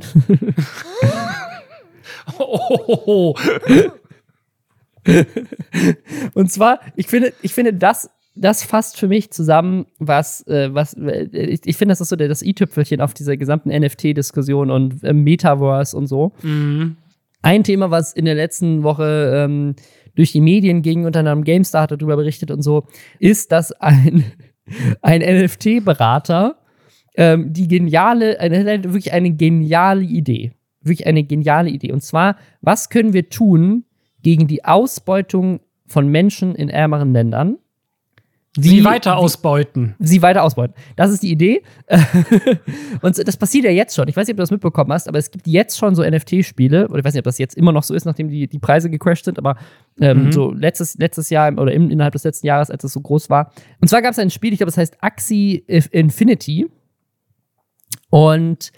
oh. 2.39 3.37
Und 6.35 6.51
zwar, 6.51 6.81
ich 6.97 7.07
finde, 7.07 7.33
ich 7.43 7.55
finde, 7.55 7.73
das, 7.75 8.11
das 8.35 8.65
fasst 8.65 8.99
für 8.99 9.07
mich 9.07 9.31
zusammen, 9.31 9.87
was, 9.99 10.45
äh, 10.49 10.75
was 10.75 10.95
ich, 10.95 11.61
ich 11.65 11.77
finde, 11.77 11.93
das 11.93 12.01
ist 12.01 12.09
so 12.09 12.17
das 12.17 12.43
i-Tüpfelchen 12.43 13.01
auf 13.01 13.15
dieser 13.15 13.37
gesamten 13.37 13.69
NFT-Diskussion 13.69 14.73
und 14.73 15.05
äh, 15.05 15.13
Metaverse 15.13 15.97
und 15.97 16.09
so. 16.09 16.33
Mhm. 16.43 16.97
Ein 17.43 17.63
Thema, 17.63 17.93
was 17.93 18.13
in 18.13 18.25
der 18.25 18.35
letzten 18.35 18.83
Woche 18.83 19.33
ähm, 19.33 19.77
durch 20.17 20.33
die 20.33 20.41
Medien 20.41 20.83
ging, 20.83 21.05
unter 21.05 21.21
anderem 21.21 21.45
GameStar 21.45 21.83
hat 21.83 21.93
darüber 21.93 22.17
berichtet 22.17 22.51
und 22.51 22.63
so, 22.63 22.89
ist, 23.21 23.53
dass 23.53 23.71
ein 23.73 24.25
ein 25.03 25.21
NFT-Berater, 25.21 26.57
ähm, 27.17 27.53
die 27.53 27.69
geniale, 27.69 28.39
wirklich 28.41 29.13
eine 29.13 29.31
geniale 29.33 30.03
Idee. 30.03 30.53
Wirklich 30.83 31.07
eine 31.07 31.25
geniale 31.25 31.71
Idee. 31.71 31.93
Und 31.93 32.03
zwar, 32.03 32.37
was 32.61 32.91
können 32.91 33.13
wir 33.13 33.31
tun 33.31 33.85
gegen 34.23 34.47
die 34.47 34.65
Ausbeutung 34.65 35.61
von 35.87 36.09
Menschen 36.09 36.55
in 36.55 36.69
ärmeren 36.69 37.13
Ländern? 37.13 37.59
Sie 38.57 38.85
weiter 38.85 39.17
ausbeuten. 39.17 39.97
Sie 39.99 40.23
weiter 40.23 40.45
ausbeuten. 40.45 40.75
Das 40.95 41.11
ist 41.11 41.25
die 41.25 41.31
Idee. 41.31 41.63
und 43.03 43.27
das 43.27 43.37
passiert 43.37 43.65
ja 43.65 43.71
jetzt 43.73 43.97
schon. 43.97 44.07
Ich 44.07 44.17
weiß 44.17 44.29
nicht, 44.29 44.35
ob 44.35 44.37
du 44.37 44.43
das 44.43 44.53
mitbekommen 44.53 44.93
hast, 44.93 45.09
aber 45.09 45.19
es 45.19 45.33
gibt 45.33 45.49
jetzt 45.49 45.77
schon 45.77 45.97
so 45.97 46.05
NFT-Spiele, 46.05 46.89
oder 46.89 46.99
ich 47.01 47.05
weiß 47.05 47.15
nicht, 47.15 47.21
ob 47.21 47.25
das 47.25 47.39
jetzt 47.39 47.57
immer 47.57 47.73
noch 47.73 47.83
so 47.83 47.95
ist, 47.95 48.05
nachdem 48.05 48.29
die, 48.29 48.47
die 48.47 48.59
Preise 48.61 48.91
gecrashed 48.91 49.25
sind, 49.25 49.39
aber 49.39 49.57
ähm, 50.01 50.27
mhm. 50.27 50.33
so 50.33 50.53
letztes, 50.53 50.97
letztes 50.99 51.31
Jahr 51.31 51.53
oder 51.59 51.73
im, 51.73 51.91
innerhalb 51.91 52.13
des 52.13 52.23
letzten 52.23 52.47
Jahres, 52.47 52.71
als 52.71 52.85
es 52.85 52.93
so 52.93 53.01
groß 53.01 53.29
war. 53.29 53.53
Und 53.81 53.89
zwar 53.89 54.03
gab 54.03 54.13
es 54.13 54.21
ein 54.21 54.31
Spiel, 54.31 54.53
ich 54.53 54.59
glaube, 54.59 54.71
es 54.71 54.79
heißt 54.79 54.99
Axie 55.01 55.65
Infinity. 55.67 56.69
Und 58.11 58.71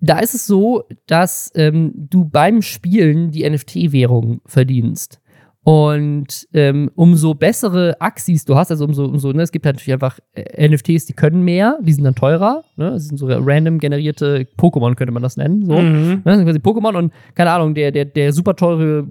da 0.00 0.18
ist 0.18 0.34
es 0.34 0.46
so, 0.46 0.82
dass 1.06 1.52
ähm, 1.54 1.92
du 1.94 2.24
beim 2.24 2.60
Spielen 2.60 3.30
die 3.30 3.48
NFT-Währung 3.48 4.40
verdienst. 4.46 5.21
Und 5.64 6.48
ähm, 6.54 6.90
umso 6.96 7.34
bessere 7.34 8.00
Axis 8.00 8.44
du 8.44 8.56
hast, 8.56 8.72
also 8.72 8.84
umso, 8.84 9.04
umso 9.04 9.32
ne, 9.32 9.42
es 9.42 9.52
gibt 9.52 9.64
halt 9.64 9.76
natürlich 9.76 9.92
einfach 9.92 10.18
äh, 10.32 10.68
NFTs, 10.68 11.06
die 11.06 11.12
können 11.12 11.44
mehr, 11.44 11.78
die 11.80 11.92
sind 11.92 12.02
dann 12.02 12.16
teurer. 12.16 12.64
Ne? 12.76 12.90
Das 12.90 13.06
sind 13.06 13.16
so 13.16 13.28
random 13.28 13.78
generierte 13.78 14.48
Pokémon, 14.58 14.96
könnte 14.96 15.12
man 15.12 15.22
das 15.22 15.36
nennen. 15.36 15.64
So. 15.64 15.78
Mhm. 15.78 16.08
Ne? 16.08 16.22
Das 16.24 16.36
sind 16.36 16.46
quasi 16.46 16.58
Pokémon 16.58 16.96
und 16.96 17.12
keine 17.36 17.52
Ahnung, 17.52 17.74
der, 17.74 17.92
der, 17.92 18.06
der 18.06 18.32
super 18.32 18.56
teure 18.56 19.06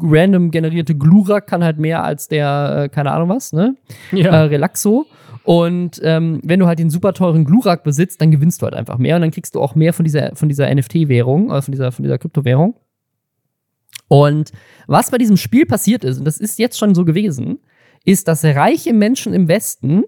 random 0.00 0.50
generierte 0.50 0.96
Glurak 0.96 1.46
kann 1.46 1.62
halt 1.62 1.78
mehr 1.78 2.02
als 2.02 2.26
der, 2.26 2.84
äh, 2.84 2.88
keine 2.88 3.12
Ahnung 3.12 3.28
was, 3.28 3.52
ne? 3.52 3.76
Ja. 4.10 4.30
Äh, 4.30 4.46
Relaxo. 4.46 5.06
Und 5.44 6.00
ähm, 6.02 6.40
wenn 6.42 6.58
du 6.58 6.66
halt 6.66 6.78
den 6.78 6.90
super 6.90 7.12
teuren 7.12 7.44
Glurak 7.44 7.84
besitzt, 7.84 8.20
dann 8.20 8.30
gewinnst 8.30 8.62
du 8.62 8.64
halt 8.64 8.74
einfach 8.74 8.98
mehr 8.98 9.14
und 9.16 9.22
dann 9.22 9.30
kriegst 9.30 9.54
du 9.54 9.60
auch 9.60 9.74
mehr 9.74 9.92
von 9.92 10.04
dieser, 10.04 10.34
von 10.34 10.48
dieser 10.48 10.74
NFT-Währung, 10.74 11.52
äh, 11.52 11.62
von 11.62 11.70
dieser, 11.70 11.92
von 11.92 12.02
dieser 12.02 12.18
Kryptowährung. 12.18 12.74
Und 14.14 14.52
was 14.86 15.10
bei 15.10 15.18
diesem 15.18 15.36
Spiel 15.36 15.66
passiert 15.66 16.04
ist, 16.04 16.18
und 16.18 16.24
das 16.24 16.38
ist 16.38 16.60
jetzt 16.60 16.78
schon 16.78 16.94
so 16.94 17.04
gewesen, 17.04 17.58
ist, 18.04 18.28
dass 18.28 18.44
reiche 18.44 18.92
Menschen 18.92 19.34
im 19.34 19.48
Westen 19.48 20.04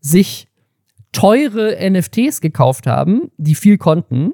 sich 0.00 0.48
teure 1.12 1.78
NFTs 1.90 2.42
gekauft 2.42 2.86
haben, 2.86 3.30
die 3.38 3.54
viel 3.54 3.78
konnten, 3.78 4.32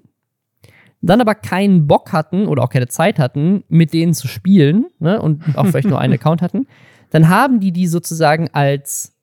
dann 1.00 1.20
aber 1.20 1.36
keinen 1.36 1.86
Bock 1.86 2.12
hatten 2.12 2.46
oder 2.48 2.64
auch 2.64 2.70
keine 2.70 2.88
Zeit 2.88 3.20
hatten, 3.20 3.62
mit 3.68 3.92
denen 3.92 4.14
zu 4.14 4.26
spielen 4.26 4.86
ne, 4.98 5.22
und 5.22 5.56
auch 5.56 5.66
vielleicht 5.66 5.88
nur 5.88 6.00
einen 6.00 6.14
Account 6.20 6.42
hatten, 6.42 6.66
dann 7.10 7.28
haben 7.28 7.60
die 7.60 7.70
die 7.70 7.86
sozusagen 7.86 8.48
als 8.52 9.13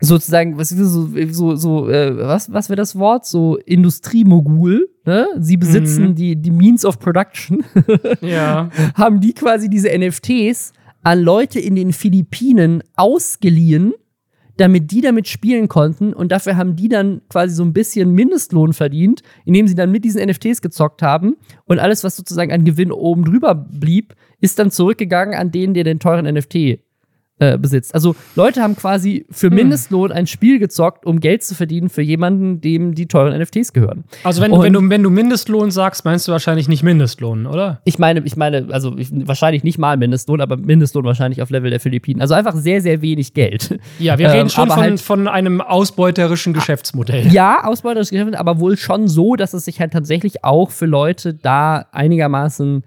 sozusagen, 0.00 0.58
was 0.58 0.70
so, 0.70 1.08
so, 1.30 1.56
so 1.56 1.88
äh, 1.88 2.16
was, 2.18 2.52
was 2.52 2.68
wäre 2.68 2.76
das 2.76 2.98
Wort? 2.98 3.26
So 3.26 3.56
Industriemogul, 3.56 4.88
ne? 5.04 5.26
Sie 5.38 5.56
besitzen 5.56 6.08
mhm. 6.08 6.14
die, 6.14 6.36
die 6.36 6.50
Means 6.50 6.84
of 6.84 6.98
Production. 6.98 7.64
ja. 8.20 8.70
Haben 8.94 9.20
die 9.20 9.32
quasi 9.32 9.68
diese 9.68 9.88
NFTs 9.96 10.72
an 11.02 11.20
Leute 11.20 11.60
in 11.60 11.76
den 11.76 11.92
Philippinen 11.92 12.82
ausgeliehen, 12.96 13.94
damit 14.56 14.90
die 14.90 15.00
damit 15.00 15.28
spielen 15.28 15.68
konnten 15.68 16.12
und 16.12 16.32
dafür 16.32 16.56
haben 16.56 16.76
die 16.76 16.88
dann 16.88 17.20
quasi 17.28 17.54
so 17.54 17.62
ein 17.62 17.72
bisschen 17.72 18.12
Mindestlohn 18.12 18.72
verdient, 18.72 19.22
indem 19.44 19.68
sie 19.68 19.74
dann 19.74 19.92
mit 19.92 20.04
diesen 20.04 20.26
NFTs 20.26 20.62
gezockt 20.62 21.02
haben 21.02 21.36
und 21.66 21.78
alles, 21.78 22.04
was 22.04 22.16
sozusagen 22.16 22.52
an 22.52 22.64
Gewinn 22.64 22.90
oben 22.90 23.24
drüber 23.24 23.54
blieb, 23.54 24.14
ist 24.40 24.58
dann 24.58 24.70
zurückgegangen 24.70 25.34
an 25.34 25.50
den, 25.50 25.74
der 25.74 25.84
den 25.84 26.00
teuren 26.00 26.26
NFT 26.26 26.80
äh, 27.38 27.58
besitzt. 27.58 27.94
Also 27.94 28.16
Leute 28.34 28.62
haben 28.62 28.76
quasi 28.76 29.26
für 29.30 29.48
hm. 29.48 29.56
Mindestlohn 29.56 30.10
ein 30.10 30.26
Spiel 30.26 30.58
gezockt, 30.58 31.04
um 31.04 31.20
Geld 31.20 31.42
zu 31.42 31.54
verdienen 31.54 31.90
für 31.90 32.00
jemanden, 32.00 32.62
dem 32.62 32.94
die 32.94 33.08
teuren 33.08 33.38
NFTs 33.38 33.74
gehören. 33.74 34.04
Also 34.24 34.40
wenn, 34.40 34.52
wenn, 34.52 34.72
du, 34.72 34.88
wenn 34.88 35.02
du 35.02 35.10
Mindestlohn 35.10 35.70
sagst, 35.70 36.06
meinst 36.06 36.26
du 36.26 36.32
wahrscheinlich 36.32 36.66
nicht 36.66 36.82
Mindestlohn, 36.82 37.46
oder? 37.46 37.82
Ich 37.84 37.98
meine, 37.98 38.20
ich 38.24 38.36
meine, 38.36 38.68
also 38.70 38.96
ich, 38.96 39.10
wahrscheinlich 39.12 39.64
nicht 39.64 39.76
mal 39.78 39.98
Mindestlohn, 39.98 40.40
aber 40.40 40.56
Mindestlohn 40.56 41.04
wahrscheinlich 41.04 41.42
auf 41.42 41.50
Level 41.50 41.68
der 41.68 41.80
Philippinen. 41.80 42.22
Also 42.22 42.32
einfach 42.32 42.54
sehr, 42.54 42.80
sehr 42.80 43.02
wenig 43.02 43.34
Geld. 43.34 43.78
Ja, 43.98 44.18
wir 44.18 44.28
reden 44.30 44.42
ähm, 44.42 44.48
schon 44.48 44.68
von, 44.68 44.76
halt, 44.78 45.00
von 45.00 45.28
einem 45.28 45.60
ausbeuterischen 45.60 46.54
Geschäftsmodell. 46.54 47.26
Ja, 47.32 47.64
ausbeuterisches 47.64 48.10
Geschäftsmodell, 48.10 48.40
aber 48.40 48.60
wohl 48.60 48.78
schon 48.78 49.08
so, 49.08 49.36
dass 49.36 49.52
es 49.52 49.66
sich 49.66 49.80
halt 49.80 49.92
tatsächlich 49.92 50.42
auch 50.42 50.70
für 50.70 50.86
Leute 50.86 51.34
da 51.34 51.86
einigermaßen 51.92 52.82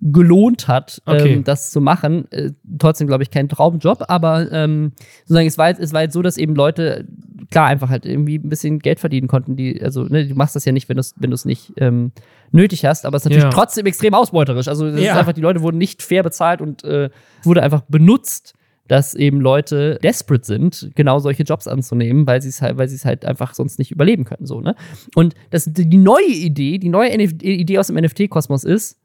gelohnt 0.00 0.68
hat, 0.68 1.02
okay. 1.06 1.34
ähm, 1.34 1.44
das 1.44 1.70
zu 1.70 1.80
machen. 1.80 2.30
Äh, 2.30 2.52
trotzdem, 2.78 3.08
glaube 3.08 3.24
ich, 3.24 3.30
kein 3.30 3.48
Traumjob, 3.48 4.04
aber 4.08 4.50
ähm, 4.52 4.92
sozusagen, 5.24 5.48
es 5.48 5.58
war, 5.58 5.70
es 5.70 5.92
war 5.92 6.02
jetzt 6.02 6.12
so, 6.12 6.22
dass 6.22 6.36
eben 6.36 6.54
Leute, 6.54 7.04
klar, 7.50 7.66
einfach 7.66 7.88
halt 7.88 8.06
irgendwie 8.06 8.36
ein 8.36 8.48
bisschen 8.48 8.78
Geld 8.78 9.00
verdienen 9.00 9.26
konnten. 9.26 9.56
Die, 9.56 9.82
also, 9.82 10.04
ne, 10.04 10.26
du 10.26 10.34
machst 10.36 10.54
das 10.54 10.64
ja 10.64 10.72
nicht, 10.72 10.88
wenn 10.88 10.96
du 10.96 11.00
es 11.00 11.14
wenn 11.16 11.34
nicht 11.44 11.72
ähm, 11.78 12.12
nötig 12.52 12.84
hast, 12.84 13.06
aber 13.06 13.16
es 13.16 13.22
ist 13.22 13.26
natürlich 13.26 13.44
ja. 13.44 13.50
trotzdem 13.50 13.86
extrem 13.86 14.14
ausbeuterisch. 14.14 14.68
Also, 14.68 14.86
ja. 14.86 14.96
ist 14.96 15.18
einfach, 15.18 15.32
die 15.32 15.40
Leute 15.40 15.62
wurden 15.62 15.78
nicht 15.78 16.02
fair 16.02 16.22
bezahlt 16.22 16.60
und 16.60 16.84
äh, 16.84 17.10
wurde 17.42 17.62
einfach 17.62 17.82
benutzt 17.88 18.54
dass 18.88 19.14
eben 19.14 19.42
Leute 19.42 19.98
desperate 20.02 20.46
sind, 20.46 20.92
genau 20.94 21.18
solche 21.18 21.42
Jobs 21.42 21.68
anzunehmen, 21.68 22.26
weil 22.26 22.40
sie 22.40 22.48
es 22.48 22.62
halt, 22.62 22.78
weil 22.78 22.88
sie 22.88 22.96
es 22.96 23.04
halt 23.04 23.26
einfach 23.26 23.52
sonst 23.52 23.78
nicht 23.78 23.90
überleben 23.90 24.24
können, 24.24 24.46
so, 24.46 24.62
ne? 24.62 24.74
Und 25.14 25.34
das, 25.50 25.66
die 25.70 25.98
neue 25.98 26.24
Idee, 26.24 26.78
die 26.78 26.88
neue 26.88 27.10
NF 27.10 27.32
Idee 27.42 27.78
aus 27.78 27.88
dem 27.88 27.96
NFT-Kosmos 27.96 28.64
ist, 28.64 28.98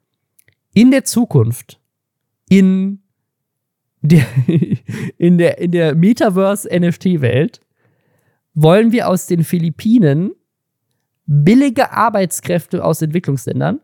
in 0.74 0.92
der 0.92 1.04
Zukunft 1.04 1.80
in 2.50 3.00
der, 4.02 4.26
in 5.18 5.38
der, 5.38 5.58
in 5.58 5.72
der 5.72 5.96
Metaverse-NFT-Welt 5.96 7.60
wollen 8.54 8.92
wir 8.92 9.08
aus 9.08 9.26
den 9.28 9.44
Philippinen 9.44 10.32
billige 11.26 11.92
Arbeitskräfte 11.92 12.84
aus 12.84 13.02
Entwicklungsländern 13.02 13.80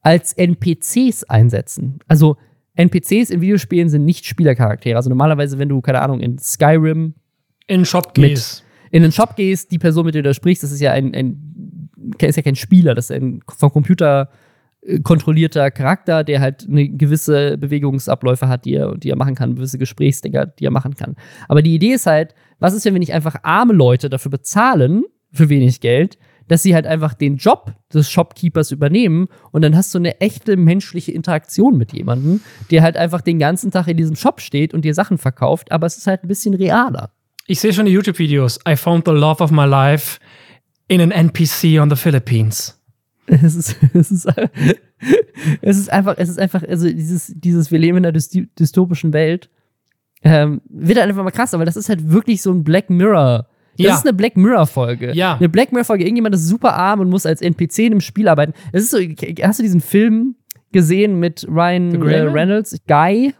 als 0.00 0.32
NPCs 0.32 1.24
einsetzen. 1.24 1.98
Also 2.06 2.36
NPCs 2.76 3.30
in 3.30 3.40
Videospielen 3.40 3.88
sind 3.88 4.04
nicht 4.04 4.24
Spielercharaktere. 4.24 4.96
Also 4.96 5.10
normalerweise, 5.10 5.58
wenn 5.58 5.68
du, 5.68 5.80
keine 5.80 6.00
Ahnung, 6.00 6.20
in 6.20 6.38
Skyrim 6.38 7.14
in 7.66 7.80
den 7.80 7.84
Shop 7.84 8.14
gehst. 8.14 8.64
in 8.90 9.02
den 9.02 9.12
Shop 9.12 9.36
gehst, 9.36 9.72
die 9.72 9.78
Person, 9.78 10.06
mit 10.06 10.14
der 10.14 10.22
du 10.22 10.28
da 10.28 10.34
sprichst, 10.34 10.62
das 10.62 10.70
ist 10.70 10.80
ja 10.80 10.92
ein, 10.92 11.14
ein 11.14 11.90
ist 12.20 12.36
ja 12.36 12.42
kein 12.42 12.56
Spieler, 12.56 12.94
das 12.94 13.10
ist 13.10 13.16
ein 13.16 13.40
vom 13.46 13.70
Computer 13.70 14.30
kontrollierter 15.02 15.70
Charakter, 15.70 16.24
der 16.24 16.40
halt 16.40 16.66
eine 16.68 16.88
gewisse 16.88 17.58
Bewegungsabläufe 17.58 18.48
hat, 18.48 18.64
die 18.64 18.74
er, 18.74 18.96
die 18.96 19.10
er 19.10 19.16
machen 19.16 19.34
kann, 19.34 19.56
gewisse 19.56 19.78
Gesprächsdinger, 19.78 20.46
die 20.46 20.64
er 20.64 20.70
machen 20.70 20.94
kann. 20.94 21.16
Aber 21.48 21.62
die 21.62 21.74
Idee 21.74 21.92
ist 21.92 22.06
halt, 22.06 22.34
was 22.58 22.74
ist, 22.74 22.84
wenn 22.84 22.94
wir 22.94 23.00
nicht 23.00 23.12
einfach 23.12 23.36
arme 23.42 23.72
Leute 23.72 24.08
dafür 24.08 24.30
bezahlen, 24.30 25.04
für 25.32 25.48
wenig 25.48 25.80
Geld, 25.80 26.18
dass 26.48 26.62
sie 26.62 26.74
halt 26.74 26.86
einfach 26.86 27.14
den 27.14 27.36
Job 27.36 27.74
des 27.92 28.10
Shopkeepers 28.10 28.70
übernehmen 28.70 29.28
und 29.52 29.62
dann 29.62 29.76
hast 29.76 29.94
du 29.94 29.98
eine 29.98 30.20
echte 30.20 30.56
menschliche 30.56 31.12
Interaktion 31.12 31.76
mit 31.76 31.92
jemandem, 31.92 32.40
der 32.70 32.82
halt 32.82 32.96
einfach 32.96 33.20
den 33.20 33.38
ganzen 33.38 33.70
Tag 33.70 33.86
in 33.88 33.96
diesem 33.96 34.16
Shop 34.16 34.40
steht 34.40 34.72
und 34.72 34.84
dir 34.84 34.94
Sachen 34.94 35.18
verkauft, 35.18 35.70
aber 35.70 35.86
es 35.86 35.98
ist 35.98 36.06
halt 36.06 36.24
ein 36.24 36.28
bisschen 36.28 36.54
realer. 36.54 37.10
Ich 37.46 37.60
sehe 37.60 37.72
schon 37.72 37.86
die 37.86 37.92
YouTube-Videos. 37.92 38.60
I 38.68 38.76
found 38.76 39.06
the 39.06 39.12
love 39.12 39.42
of 39.42 39.50
my 39.50 39.64
life 39.64 40.18
in 40.88 41.00
an 41.00 41.10
NPC 41.10 41.80
on 41.80 41.90
the 41.90 41.96
Philippines. 41.96 42.77
Es 43.28 43.54
ist, 43.54 43.76
es 43.94 44.10
ist, 44.10 44.28
es 45.60 45.78
ist 45.78 45.92
einfach, 45.92 46.16
es 46.18 46.28
ist 46.28 46.38
einfach, 46.38 46.62
also 46.62 46.86
dieses, 46.86 47.32
dieses, 47.36 47.70
wir 47.70 47.78
leben 47.78 47.98
in 47.98 48.06
einer 48.06 48.18
dystopischen 48.58 49.12
Welt, 49.12 49.50
ähm, 50.22 50.60
wird 50.68 50.98
halt 50.98 51.08
einfach 51.08 51.24
mal 51.24 51.30
krass, 51.30 51.54
aber 51.54 51.64
das 51.64 51.76
ist 51.76 51.88
halt 51.88 52.10
wirklich 52.10 52.42
so 52.42 52.50
ein 52.52 52.64
Black 52.64 52.90
Mirror 52.90 53.46
das 53.78 53.86
ja. 53.86 53.94
ist 53.94 54.06
eine 54.06 54.12
Black 54.12 54.36
Mirror-Folge. 54.36 55.12
Ja. 55.14 55.36
Eine 55.36 55.48
Black 55.48 55.70
Mirror-Folge. 55.70 56.02
Irgendjemand 56.02 56.34
ist 56.34 56.48
super 56.48 56.74
arm 56.74 56.98
und 56.98 57.10
muss 57.10 57.26
als 57.26 57.40
NPC 57.40 57.78
in 57.78 57.92
einem 57.92 58.00
Spiel 58.00 58.26
arbeiten. 58.26 58.52
Es 58.72 58.82
ist 58.82 58.90
so, 58.90 58.98
hast 58.98 59.60
du 59.60 59.62
diesen 59.62 59.80
Film 59.80 60.34
gesehen 60.72 61.20
mit 61.20 61.46
Ryan 61.48 61.94
äh, 62.02 62.20
Reynolds? 62.22 62.76
Guy? 62.88 63.34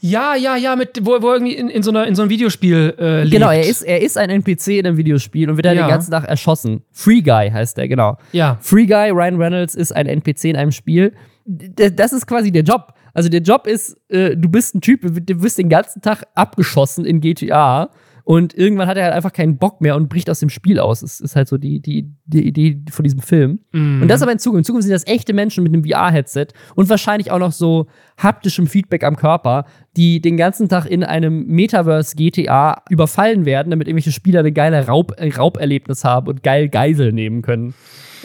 Ja, 0.00 0.34
ja, 0.34 0.56
ja, 0.56 0.76
mit, 0.76 1.00
wo, 1.02 1.20
wo 1.22 1.32
irgendwie 1.32 1.54
in, 1.54 1.68
in, 1.68 1.82
so 1.82 1.90
einer, 1.90 2.06
in 2.06 2.14
so 2.14 2.22
einem 2.22 2.30
Videospiel 2.30 2.94
äh, 2.98 3.22
lebt. 3.22 3.32
Genau, 3.32 3.50
er 3.50 3.66
ist, 3.66 3.82
er 3.82 4.00
ist 4.00 4.16
ein 4.16 4.30
NPC 4.30 4.68
in 4.78 4.86
einem 4.86 4.96
Videospiel 4.96 5.50
und 5.50 5.56
wird 5.56 5.66
dann 5.66 5.76
ja. 5.76 5.86
den 5.86 5.90
ganzen 5.90 6.10
Tag 6.10 6.24
erschossen. 6.24 6.82
Free 6.92 7.20
Guy 7.20 7.50
heißt 7.50 7.78
er, 7.78 7.88
genau. 7.88 8.16
Ja. 8.32 8.58
Free 8.60 8.86
Guy, 8.86 9.10
Ryan 9.10 9.36
Reynolds 9.36 9.74
ist 9.74 9.92
ein 9.92 10.06
NPC 10.06 10.44
in 10.44 10.56
einem 10.56 10.72
Spiel. 10.72 11.12
Das 11.44 12.12
ist 12.12 12.26
quasi 12.26 12.52
der 12.52 12.62
Job. 12.62 12.94
Also 13.14 13.28
der 13.28 13.40
Job 13.40 13.66
ist, 13.66 13.96
äh, 14.08 14.36
du 14.36 14.48
bist 14.48 14.74
ein 14.74 14.80
Typ, 14.80 15.00
du 15.02 15.42
wirst 15.42 15.58
den 15.58 15.68
ganzen 15.68 16.02
Tag 16.02 16.24
abgeschossen 16.34 17.04
in 17.04 17.20
GTA 17.20 17.90
und 18.28 18.52
irgendwann 18.52 18.88
hat 18.88 18.98
er 18.98 19.04
halt 19.04 19.14
einfach 19.14 19.32
keinen 19.32 19.56
Bock 19.56 19.80
mehr 19.80 19.96
und 19.96 20.10
bricht 20.10 20.28
aus 20.28 20.38
dem 20.38 20.50
Spiel 20.50 20.80
aus. 20.80 21.00
Das 21.00 21.18
ist 21.18 21.34
halt 21.34 21.48
so 21.48 21.56
die, 21.56 21.80
die, 21.80 22.12
die 22.26 22.46
Idee 22.46 22.78
von 22.90 23.02
diesem 23.02 23.20
Film. 23.20 23.60
Mm. 23.72 24.02
Und 24.02 24.08
das 24.08 24.20
aber 24.20 24.32
in 24.32 24.38
Zukunft. 24.38 24.58
In 24.58 24.64
Zukunft 24.64 24.86
sind 24.86 24.92
das 24.92 25.06
echte 25.06 25.32
Menschen 25.32 25.64
mit 25.64 25.72
einem 25.72 25.82
VR-Headset 25.82 26.48
und 26.74 26.90
wahrscheinlich 26.90 27.30
auch 27.30 27.38
noch 27.38 27.52
so 27.52 27.86
haptischem 28.18 28.66
Feedback 28.66 29.02
am 29.02 29.16
Körper, 29.16 29.64
die 29.96 30.20
den 30.20 30.36
ganzen 30.36 30.68
Tag 30.68 30.84
in 30.84 31.04
einem 31.04 31.46
Metaverse 31.46 32.16
GTA 32.16 32.82
überfallen 32.90 33.46
werden, 33.46 33.70
damit 33.70 33.88
irgendwelche 33.88 34.12
Spieler 34.12 34.40
eine 34.40 34.52
geile 34.52 34.86
Raub, 34.86 35.14
Rauberlebnis 35.18 36.04
haben 36.04 36.28
und 36.28 36.42
geil 36.42 36.68
Geisel 36.68 37.14
nehmen 37.14 37.40
können. 37.40 37.72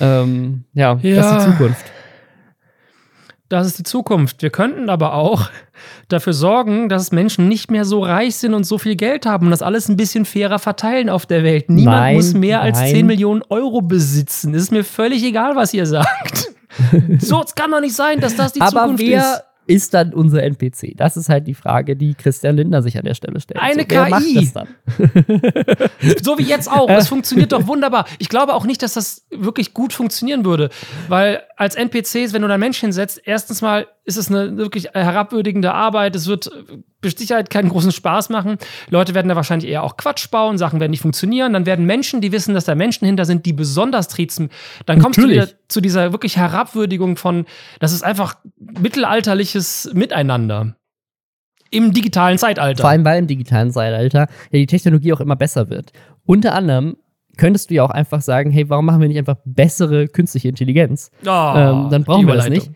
Ähm, 0.01 0.66
ja, 0.74 0.99
ja, 1.01 1.16
das 1.16 1.32
ist 1.32 1.45
die 1.45 1.51
Zukunft 1.51 1.93
das 3.50 3.68
ist 3.68 3.78
die 3.78 3.84
Zukunft. 3.84 4.41
Wir 4.41 4.50
könnten 4.50 4.89
aber 4.89 5.14
auch 5.14 5.50
dafür 6.08 6.34
sorgen, 6.34 6.89
dass 6.89 7.12
Menschen 7.12 7.48
nicht 7.48 7.70
mehr 7.70 7.86
so 7.86 8.02
reich 8.04 8.36
sind 8.36 8.54
und 8.54 8.64
so 8.64 8.78
viel 8.78 8.96
Geld 8.96 9.26
haben 9.26 9.48
und 9.48 9.52
das 9.52 9.62
alles 9.62 9.89
ein 9.89 9.98
bisschen 9.98 10.26
fairer 10.26 10.60
verteilen 10.60 11.10
auf 11.10 11.26
der 11.26 11.44
Welt. 11.44 11.70
Niemand 11.70 11.98
nein, 11.98 12.16
muss 12.16 12.34
mehr 12.34 12.60
nein. 12.60 12.74
als 12.74 12.80
10 12.91 13.06
Millionen 13.06 13.41
Euro 13.50 13.82
besitzen. 13.82 14.54
Es 14.54 14.64
ist 14.64 14.72
mir 14.72 14.84
völlig 14.84 15.24
egal, 15.24 15.56
was 15.56 15.74
ihr 15.74 15.86
sagt. 15.86 16.54
so, 17.20 17.44
es 17.44 17.54
kann 17.56 17.72
doch 17.72 17.82
nicht 17.82 17.96
sein, 17.96 18.20
dass 18.20 18.36
das 18.36 18.54
die 18.54 18.62
aber 18.62 18.82
Zukunft 18.82 19.04
wer, 19.04 19.20
ist 19.20 19.44
ist 19.68 19.93
dann 19.93 20.14
unser 20.14 20.43
NPC? 20.43 20.95
Das 20.95 21.18
ist 21.18 21.30
halt 21.30 21.47
die 21.47 21.53
Frage, 21.53 21.95
die 21.95 22.14
Christian 22.16 22.57
Lindner 22.57 22.82
sich 22.82 22.97
an 22.97 23.05
der 23.05 23.14
Stelle 23.14 23.39
stellt. 23.39 23.61
Eine 23.61 23.82
so, 23.82 23.88
KI. 23.88 24.45
so 26.24 26.38
wie 26.38 26.43
jetzt 26.43 26.70
auch. 26.72 26.89
Es 26.89 27.07
funktioniert 27.14 27.51
doch 27.51 27.68
wunderbar. 27.68 28.05
Ich 28.20 28.30
glaube 28.30 28.53
auch 28.53 28.66
nicht, 28.66 28.84
dass 28.84 28.93
das 28.93 29.26
wirklich 29.30 29.74
gut 29.74 29.93
funktionieren 29.93 30.45
würde, 30.45 30.70
weil 31.07 31.41
als 31.55 31.76
NPCs, 31.76 32.34
wenn 32.34 32.41
du 32.41 32.47
da 32.47 32.57
Mensch 32.57 32.80
hinsetzt, 32.80 33.22
erstens 33.24 33.61
mal 33.61 33.88
ist 34.05 34.18
es 34.18 34.30
eine 34.30 34.57
wirklich 34.57 34.89
herabwürdigende 34.93 35.74
Arbeit. 35.74 36.16
Es 36.16 36.28
wird 36.28 36.51
mit 37.04 37.18
Sicherheit 37.18 37.49
keinen 37.49 37.70
großen 37.70 37.91
Spaß 37.91 38.30
machen. 38.30 38.58
Leute 38.89 39.14
werden 39.14 39.30
da 39.30 39.36
wahrscheinlich 39.36 39.70
eher 39.70 39.84
auch 39.84 39.97
Quatsch 39.97 40.30
bauen, 40.30 40.58
Sachen 40.58 40.80
werden 40.80 40.91
nicht 40.91 41.01
funktionieren. 41.01 41.54
Dann 41.54 41.66
werden 41.66 41.86
Menschen, 41.86 42.22
die 42.22 42.32
wissen, 42.32 42.54
dass 42.54 42.66
da 42.66 42.76
Menschen 42.76 43.06
hinter 43.06 43.26
sind, 43.26 43.45
die 43.45 43.54
besonders 43.54 44.08
triezen. 44.08 44.49
Dann 44.86 44.99
kommst 44.99 45.20
du 45.20 45.28
wieder 45.28 45.47
zu 45.68 45.82
dieser 45.82 46.12
wirklich 46.12 46.38
Herabwürdigung 46.38 47.18
von, 47.18 47.45
das 47.80 47.93
ist 47.93 48.04
einfach 48.04 48.36
mittelalterliches 48.58 49.91
Miteinander. 49.93 50.76
Im 51.70 51.91
digitalen 51.91 52.38
Zeitalter. 52.38 52.82
Vor 52.82 52.89
allem, 52.91 53.04
weil 53.04 53.18
im 53.18 53.28
digitalen 53.28 53.72
Zeitalter 53.72 54.20
ja 54.20 54.60
die 54.60 54.68
Technologie 54.68 55.12
auch 55.14 55.20
immer 55.22 55.36
besser 55.36 55.70
wird. 55.70 55.91
Unter 56.24 56.54
anderem 56.54 56.97
könntest 57.38 57.70
du 57.70 57.76
ja 57.76 57.84
auch 57.84 57.89
einfach 57.89 58.22
sagen, 58.22 58.51
hey, 58.51 58.70
warum 58.70 58.86
machen 58.86 59.01
wir 59.01 59.08
nicht 59.08 59.18
einfach 59.18 59.38
bessere 59.43 60.08
künstliche 60.08 60.49
Intelligenz? 60.49 61.10
Oh, 61.26 61.54
ähm, 61.56 61.88
dann 61.89 62.04
brauchen 62.04 62.28
wir 62.28 62.36
das 62.36 62.49
nicht. 62.49 62.70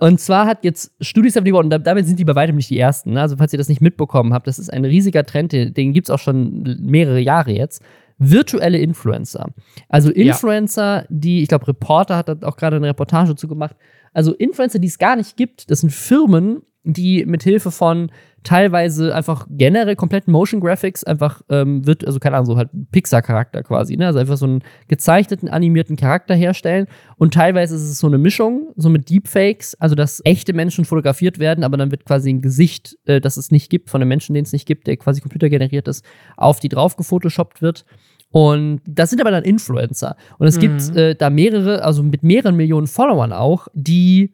Und 0.00 0.18
zwar 0.18 0.46
hat 0.46 0.64
jetzt 0.64 0.92
Studio 1.02 1.30
71, 1.30 1.52
und 1.54 1.86
damit 1.86 2.06
sind 2.06 2.18
die 2.18 2.24
bei 2.24 2.34
weitem 2.34 2.56
nicht 2.56 2.70
die 2.70 2.78
ersten, 2.78 3.12
ne? 3.12 3.20
also 3.20 3.36
falls 3.36 3.52
ihr 3.52 3.58
das 3.58 3.68
nicht 3.68 3.82
mitbekommen 3.82 4.32
habt, 4.32 4.46
das 4.46 4.58
ist 4.58 4.72
ein 4.72 4.86
riesiger 4.86 5.26
Trend, 5.26 5.52
den 5.52 5.92
gibt 5.92 6.08
es 6.08 6.10
auch 6.10 6.18
schon 6.18 6.78
mehrere 6.80 7.20
Jahre 7.20 7.52
jetzt. 7.52 7.82
Virtuelle 8.18 8.78
Influencer. 8.78 9.48
Also 9.88 10.10
Influencer, 10.10 11.02
ja. 11.02 11.06
die, 11.10 11.42
ich 11.42 11.48
glaube, 11.48 11.68
Reporter 11.68 12.16
hat 12.16 12.44
auch 12.44 12.56
gerade 12.56 12.76
eine 12.76 12.88
Reportage 12.88 13.34
zu 13.34 13.46
gemacht. 13.46 13.76
Also 14.12 14.34
Influencer, 14.34 14.78
die 14.78 14.88
es 14.88 14.98
gar 14.98 15.16
nicht 15.16 15.36
gibt, 15.36 15.70
das 15.70 15.80
sind 15.80 15.90
Firmen, 15.90 16.62
die 16.82 17.24
mit 17.26 17.42
Hilfe 17.42 17.70
von 17.70 18.10
teilweise 18.42 19.14
einfach 19.14 19.46
generell 19.50 19.96
kompletten 19.96 20.32
Motion 20.32 20.60
Graphics 20.60 21.04
einfach 21.04 21.42
ähm, 21.50 21.86
wird, 21.86 22.06
also 22.06 22.18
keine 22.18 22.36
Ahnung, 22.36 22.46
so 22.46 22.56
halt 22.56 22.70
Pixar-Charakter 22.90 23.62
quasi, 23.62 23.98
ne? 23.98 24.06
Also 24.06 24.18
einfach 24.18 24.38
so 24.38 24.46
einen 24.46 24.62
gezeichneten, 24.88 25.50
animierten 25.50 25.96
Charakter 25.96 26.34
herstellen. 26.34 26.86
Und 27.16 27.34
teilweise 27.34 27.74
ist 27.74 27.82
es 27.82 27.98
so 27.98 28.06
eine 28.06 28.16
Mischung, 28.16 28.72
so 28.76 28.88
mit 28.88 29.10
Deepfakes, 29.10 29.74
also 29.74 29.94
dass 29.94 30.22
echte 30.24 30.54
Menschen 30.54 30.86
fotografiert 30.86 31.38
werden, 31.38 31.64
aber 31.64 31.76
dann 31.76 31.90
wird 31.90 32.06
quasi 32.06 32.30
ein 32.30 32.40
Gesicht, 32.40 32.96
äh, 33.04 33.20
das 33.20 33.36
es 33.36 33.50
nicht 33.50 33.68
gibt, 33.68 33.90
von 33.90 34.00
einem 34.00 34.08
Menschen, 34.08 34.34
den 34.34 34.44
es 34.44 34.52
nicht 34.52 34.66
gibt, 34.66 34.86
der 34.86 34.96
quasi 34.96 35.20
computergeneriert 35.20 35.86
ist, 35.86 36.02
auf 36.38 36.60
die 36.60 36.70
drauf 36.70 36.96
gefotoshoppt 36.96 37.60
wird. 37.60 37.84
Und 38.30 38.80
das 38.86 39.10
sind 39.10 39.20
aber 39.20 39.30
dann 39.30 39.44
Influencer. 39.44 40.16
Und 40.38 40.46
es 40.46 40.56
mhm. 40.56 40.60
gibt 40.60 40.96
äh, 40.96 41.14
da 41.14 41.30
mehrere, 41.30 41.82
also 41.82 42.02
mit 42.02 42.22
mehreren 42.22 42.56
Millionen 42.56 42.86
Followern 42.86 43.32
auch, 43.32 43.68
die 43.74 44.32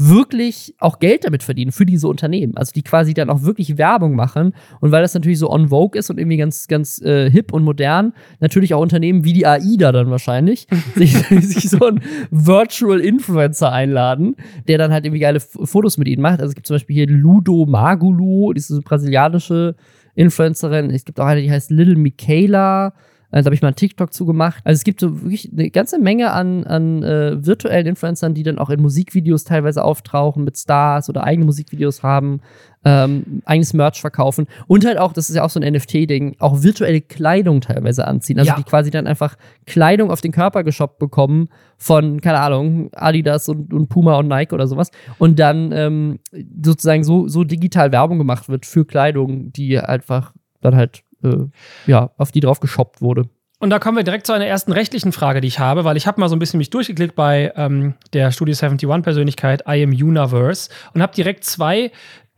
wirklich 0.00 0.76
auch 0.78 1.00
Geld 1.00 1.24
damit 1.24 1.42
verdienen 1.42 1.72
für 1.72 1.84
diese 1.84 2.06
Unternehmen. 2.06 2.56
Also 2.56 2.70
die 2.72 2.82
quasi 2.82 3.14
dann 3.14 3.30
auch 3.30 3.42
wirklich 3.42 3.78
Werbung 3.78 4.14
machen. 4.14 4.54
Und 4.80 4.92
weil 4.92 5.02
das 5.02 5.12
natürlich 5.12 5.40
so 5.40 5.50
on 5.50 5.68
vogue 5.68 5.98
ist 5.98 6.08
und 6.08 6.18
irgendwie 6.18 6.36
ganz, 6.36 6.68
ganz 6.68 7.02
äh, 7.02 7.28
hip 7.28 7.52
und 7.52 7.64
modern, 7.64 8.12
natürlich 8.38 8.74
auch 8.74 8.80
Unternehmen 8.80 9.24
wie 9.24 9.32
die 9.32 9.44
AIDA 9.44 9.90
dann 9.90 10.08
wahrscheinlich, 10.08 10.68
sich, 10.94 11.14
sich, 11.14 11.68
so 11.68 11.84
einen 11.84 12.00
Virtual 12.30 13.00
Influencer 13.00 13.72
einladen, 13.72 14.36
der 14.68 14.78
dann 14.78 14.92
halt 14.92 15.04
irgendwie 15.04 15.20
geile 15.20 15.40
Fotos 15.40 15.98
mit 15.98 16.06
ihnen 16.06 16.22
macht. 16.22 16.40
Also 16.40 16.50
es 16.50 16.54
gibt 16.54 16.68
zum 16.68 16.76
Beispiel 16.76 16.94
hier 16.94 17.08
Ludo 17.08 17.66
Magulu, 17.66 18.52
diese 18.52 18.80
brasilianische 18.80 19.74
Influencerin. 20.14 20.90
Es 20.90 21.04
gibt 21.04 21.18
auch 21.18 21.26
eine, 21.26 21.42
die 21.42 21.50
heißt 21.50 21.72
Little 21.72 21.96
Michaela. 21.96 22.94
Da 23.30 23.44
habe 23.44 23.54
ich 23.54 23.60
mal 23.60 23.68
einen 23.68 23.76
TikTok 23.76 24.12
zugemacht. 24.12 24.62
Also 24.64 24.78
es 24.78 24.84
gibt 24.84 25.00
so 25.00 25.22
wirklich 25.22 25.50
eine 25.52 25.70
ganze 25.70 25.98
Menge 25.98 26.32
an, 26.32 26.64
an 26.64 27.02
äh, 27.02 27.44
virtuellen 27.44 27.86
Influencern, 27.86 28.32
die 28.32 28.42
dann 28.42 28.58
auch 28.58 28.70
in 28.70 28.80
Musikvideos 28.80 29.44
teilweise 29.44 29.84
auftauchen 29.84 30.44
mit 30.44 30.56
Stars 30.56 31.10
oder 31.10 31.24
eigene 31.24 31.44
Musikvideos 31.44 32.02
haben, 32.02 32.40
ähm, 32.84 33.42
eigenes 33.44 33.74
Merch 33.74 34.00
verkaufen 34.00 34.46
und 34.66 34.86
halt 34.86 34.98
auch, 34.98 35.12
das 35.12 35.28
ist 35.28 35.36
ja 35.36 35.44
auch 35.44 35.50
so 35.50 35.60
ein 35.60 35.72
NFT-Ding, 35.74 36.36
auch 36.38 36.62
virtuelle 36.62 37.02
Kleidung 37.02 37.60
teilweise 37.60 38.06
anziehen. 38.06 38.38
Also 38.38 38.52
ja. 38.52 38.56
die 38.56 38.62
quasi 38.62 38.90
dann 38.90 39.06
einfach 39.06 39.36
Kleidung 39.66 40.10
auf 40.10 40.22
den 40.22 40.32
Körper 40.32 40.64
geshoppt 40.64 40.98
bekommen 40.98 41.48
von, 41.76 42.22
keine 42.22 42.40
Ahnung, 42.40 42.88
Adidas 42.94 43.48
und, 43.50 43.74
und 43.74 43.88
Puma 43.88 44.16
und 44.16 44.28
Nike 44.28 44.54
oder 44.54 44.66
sowas. 44.66 44.90
Und 45.18 45.38
dann 45.38 45.70
ähm, 45.72 46.20
sozusagen 46.62 47.04
so, 47.04 47.28
so 47.28 47.44
digital 47.44 47.92
Werbung 47.92 48.16
gemacht 48.16 48.48
wird 48.48 48.64
für 48.64 48.86
Kleidung, 48.86 49.52
die 49.52 49.78
einfach 49.78 50.32
dann 50.60 50.74
halt 50.74 51.02
äh, 51.22 51.46
ja, 51.86 52.10
auf 52.16 52.32
die 52.32 52.40
drauf 52.40 52.60
geshoppt 52.60 53.00
wurde. 53.00 53.28
Und 53.60 53.70
da 53.70 53.80
kommen 53.80 53.96
wir 53.96 54.04
direkt 54.04 54.26
zu 54.26 54.32
einer 54.32 54.46
ersten 54.46 54.72
rechtlichen 54.72 55.10
Frage, 55.10 55.40
die 55.40 55.48
ich 55.48 55.58
habe, 55.58 55.84
weil 55.84 55.96
ich 55.96 56.06
habe 56.06 56.20
mal 56.20 56.28
so 56.28 56.36
ein 56.36 56.38
bisschen 56.38 56.58
mich 56.58 56.70
durchgeklickt 56.70 57.16
bei 57.16 57.52
ähm, 57.56 57.94
der 58.12 58.30
Studio 58.30 58.54
71 58.54 59.02
Persönlichkeit 59.02 59.62
I 59.66 59.82
am 59.82 59.90
Universe 59.90 60.70
und 60.94 61.02
habe 61.02 61.12
direkt 61.14 61.44
zwei 61.44 61.90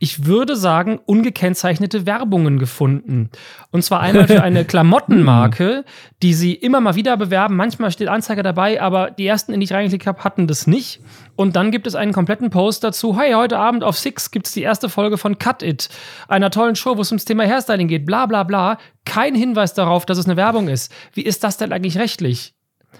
ich 0.03 0.25
würde 0.25 0.55
sagen, 0.55 0.99
ungekennzeichnete 1.05 2.07
Werbungen 2.07 2.57
gefunden. 2.57 3.29
Und 3.69 3.83
zwar 3.83 3.99
einmal 3.99 4.25
für 4.25 4.41
eine 4.41 4.65
Klamottenmarke, 4.65 5.85
die 6.23 6.33
sie 6.33 6.55
immer 6.55 6.81
mal 6.81 6.95
wieder 6.95 7.17
bewerben. 7.17 7.55
Manchmal 7.55 7.91
steht 7.91 8.07
Anzeige 8.07 8.41
dabei, 8.41 8.81
aber 8.81 9.11
die 9.11 9.27
ersten, 9.27 9.53
in 9.53 9.59
die 9.59 9.65
ich 9.65 9.73
reingeklickt 9.73 10.07
habe, 10.07 10.23
hatten 10.23 10.47
das 10.47 10.65
nicht. 10.65 11.01
Und 11.35 11.55
dann 11.55 11.69
gibt 11.69 11.85
es 11.85 11.93
einen 11.93 12.13
kompletten 12.13 12.49
Post 12.49 12.83
dazu. 12.83 13.15
Hey, 13.15 13.33
heute 13.33 13.59
Abend 13.59 13.83
auf 13.83 13.95
Six 13.95 14.31
gibt 14.31 14.47
es 14.47 14.53
die 14.53 14.63
erste 14.63 14.89
Folge 14.89 15.19
von 15.19 15.37
Cut 15.37 15.61
It, 15.61 15.89
einer 16.27 16.49
tollen 16.49 16.75
Show, 16.75 16.97
wo 16.97 17.01
es 17.01 17.11
ums 17.11 17.25
Thema 17.25 17.45
Hairstyling 17.45 17.87
geht. 17.87 18.07
Bla 18.07 18.25
bla 18.25 18.41
bla. 18.41 18.79
Kein 19.05 19.35
Hinweis 19.35 19.75
darauf, 19.75 20.07
dass 20.07 20.17
es 20.17 20.25
eine 20.25 20.35
Werbung 20.35 20.67
ist. 20.67 20.91
Wie 21.13 21.21
ist 21.21 21.43
das 21.43 21.57
denn 21.57 21.71
eigentlich 21.71 21.99
rechtlich? 21.99 22.55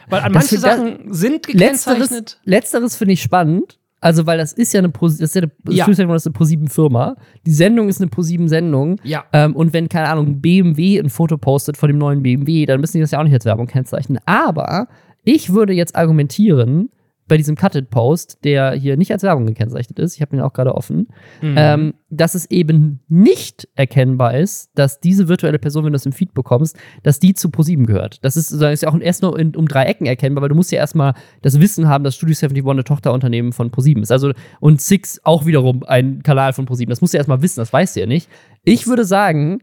Weil 0.08 0.22
an 0.22 0.34
manche 0.34 0.60
Sachen 0.60 1.12
sind 1.12 1.48
gekennzeichnet. 1.48 2.12
Letzteres, 2.12 2.38
letzteres 2.44 2.96
finde 2.96 3.14
ich 3.14 3.24
spannend 3.24 3.80
also, 4.02 4.26
weil 4.26 4.40
das 4.40 4.52
ist 4.52 4.74
ja 4.74 4.80
eine 4.80 4.90
Pro, 4.90 5.08
das 5.08 5.20
ist 5.20 5.36
ja 5.36 5.44
eine, 5.44 5.52
ja. 5.70 5.88
Ist 5.88 6.00
eine 6.00 6.08
Pro7-Firma. 6.10 7.16
Die 7.46 7.52
Sendung 7.52 7.88
ist 7.88 8.02
eine 8.02 8.10
Pro7-Sendung. 8.10 9.00
Ja. 9.04 9.26
Ähm, 9.32 9.56
und 9.56 9.74
wenn, 9.74 9.90
keine 9.90 10.10
Ahnung, 10.10 10.42
BMW 10.42 11.00
ein 11.00 11.12
Foto 11.12 11.38
postet 11.38 11.78
von 11.78 11.88
dem 11.88 12.00
neuen 12.00 12.24
BMW, 12.24 12.66
dann 12.66 12.82
müssen 12.82 12.98
die 12.98 13.02
das 13.02 13.12
ja 13.12 13.20
auch 13.20 13.24
nicht 13.24 13.34
als 13.34 13.46
Werbung 13.46 13.68
kennzeichnen. 13.68 14.20
Aber 14.26 14.88
ich 15.24 15.54
würde 15.54 15.74
jetzt 15.74 15.96
argumentieren, 15.96 16.90
bei 17.32 17.38
diesem 17.38 17.56
Cut-It-Post, 17.56 18.40
der 18.44 18.74
hier 18.74 18.98
nicht 18.98 19.14
als 19.14 19.24
Werbung 19.24 19.46
gekennzeichnet 19.46 19.98
ist, 20.00 20.18
ich 20.18 20.22
habe 20.22 20.36
ihn 20.36 20.42
auch 20.42 20.52
gerade 20.52 20.76
offen, 20.76 21.08
mhm. 21.42 21.56
ähm, 21.56 21.94
dass 22.10 22.36
es 22.36 22.52
eben 22.52 23.00
nicht 23.08 23.70
erkennbar 23.74 24.38
ist, 24.38 24.70
dass 24.76 25.00
diese 25.00 25.30
virtuelle 25.30 25.58
Person, 25.58 25.86
wenn 25.86 25.94
du 25.94 25.96
das 25.96 26.06
im 26.06 26.12
Feed 26.12 26.34
bekommst, 26.34 26.78
dass 27.04 27.22
die 27.22 27.34
zu 27.34 27.50
ProSieben 27.50 27.86
gehört. 27.86 28.20
Das 28.26 28.36
ist, 28.36 28.52
das 28.52 28.74
ist 28.74 28.84
ja 28.84 28.90
auch 28.90 29.00
erst 29.00 29.22
nur 29.22 29.40
in, 29.40 29.56
um 29.56 29.66
drei 29.70 29.86
Ecken 29.86 30.08
erkennbar, 30.08 30.42
weil 30.42 30.50
du 30.50 30.56
musst 30.56 30.74
ja 30.74 30.80
erstmal 30.80 31.14
das 31.42 31.62
Wissen 31.62 31.88
haben, 31.88 32.04
dass 32.04 32.18
Studio 32.18 32.36
71 32.36 32.68
eine 32.68 32.84
Tochterunternehmen 32.84 33.54
von 33.54 33.72
ProSieben 33.72 34.04
ist. 34.04 34.12
Also, 34.12 34.34
und 34.60 34.82
Six 34.82 35.22
auch 35.24 35.46
wiederum 35.46 35.84
ein 35.84 36.24
Kanal 36.24 36.52
von 36.52 36.66
ProSieben. 36.66 36.90
Das 36.90 37.00
musst 37.00 37.14
du 37.14 37.18
erstmal 37.18 37.42
wissen, 37.42 37.62
das 37.62 37.72
weißt 37.72 37.96
du 37.96 38.02
ja 38.02 38.08
nicht. 38.08 38.28
Ich 38.66 38.88
würde 38.88 39.06
sagen, 39.06 39.62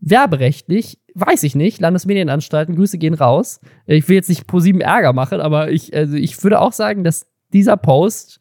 werberechtlich, 0.00 0.99
weiß 1.14 1.42
ich 1.42 1.54
nicht, 1.54 1.80
Landesmedienanstalten, 1.80 2.76
Grüße 2.76 2.98
gehen 2.98 3.14
raus. 3.14 3.60
Ich 3.86 4.08
will 4.08 4.16
jetzt 4.16 4.28
nicht 4.28 4.46
ProSieben 4.46 4.80
Ärger 4.80 5.12
machen, 5.12 5.40
aber 5.40 5.70
ich, 5.70 5.94
also 5.94 6.16
ich 6.16 6.42
würde 6.42 6.60
auch 6.60 6.72
sagen, 6.72 7.04
dass 7.04 7.26
dieser 7.52 7.76
Post 7.76 8.40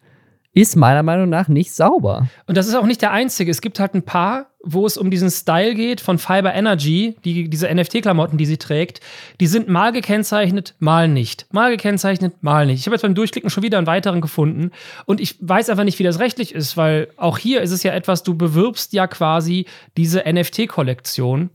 ist 0.54 0.76
meiner 0.76 1.04
Meinung 1.04 1.30
nach 1.30 1.48
nicht 1.48 1.74
sauber. 1.74 2.28
Und 2.48 2.58
das 2.58 2.68
ist 2.68 2.76
auch 2.76 2.86
nicht 2.86 3.02
der 3.02 3.12
einzige. 3.12 3.52
Es 3.52 3.62
gibt 3.62 3.80
halt 3.80 3.94
ein 3.94 4.02
paar, 4.02 4.48
wo 4.64 4.86
es 4.86 4.98
um 4.98 5.12
diesen 5.12 5.30
Style 5.30 5.76
geht 5.76 6.02
von 6.02 6.18
Fiber 6.18 6.54
Energy, 6.54 7.16
die, 7.24 7.50
diese 7.50 7.74
NFT-Klamotten, 7.74 8.38
die 8.38 8.46
sie 8.46 8.58
trägt. 8.58 9.00
Die 9.40 9.48
sind 9.48 9.70
mal 9.70 9.92
gekennzeichnet, 9.92 10.76
mal 10.80 11.08
nicht. 11.08 11.46
Mal 11.54 11.70
gekennzeichnet, 11.72 12.42
mal 12.42 12.66
nicht. 12.66 12.80
Ich 12.80 12.88
habe 12.88 12.96
jetzt 12.96 13.04
beim 13.04 13.16
Durchklicken 13.16 13.52
schon 13.52 13.64
wieder 13.64 13.78
einen 13.78 13.88
weiteren 13.88 14.22
gefunden. 14.22 14.72
Und 15.06 15.22
ich 15.22 15.36
weiß 15.40 15.70
einfach 15.70 15.84
nicht, 15.84 16.00
wie 16.00 16.04
das 16.04 16.20
rechtlich 16.20 16.54
ist, 16.54 16.76
weil 16.76 17.10
auch 17.16 17.38
hier 17.38 17.62
ist 17.62 17.72
es 17.72 17.84
ja 17.84 17.94
etwas, 17.94 18.24
du 18.24 18.36
bewirbst 18.36 18.92
ja 18.94 19.06
quasi 19.06 19.66
diese 19.98 20.24
NFT-Kollektion. 20.28 21.52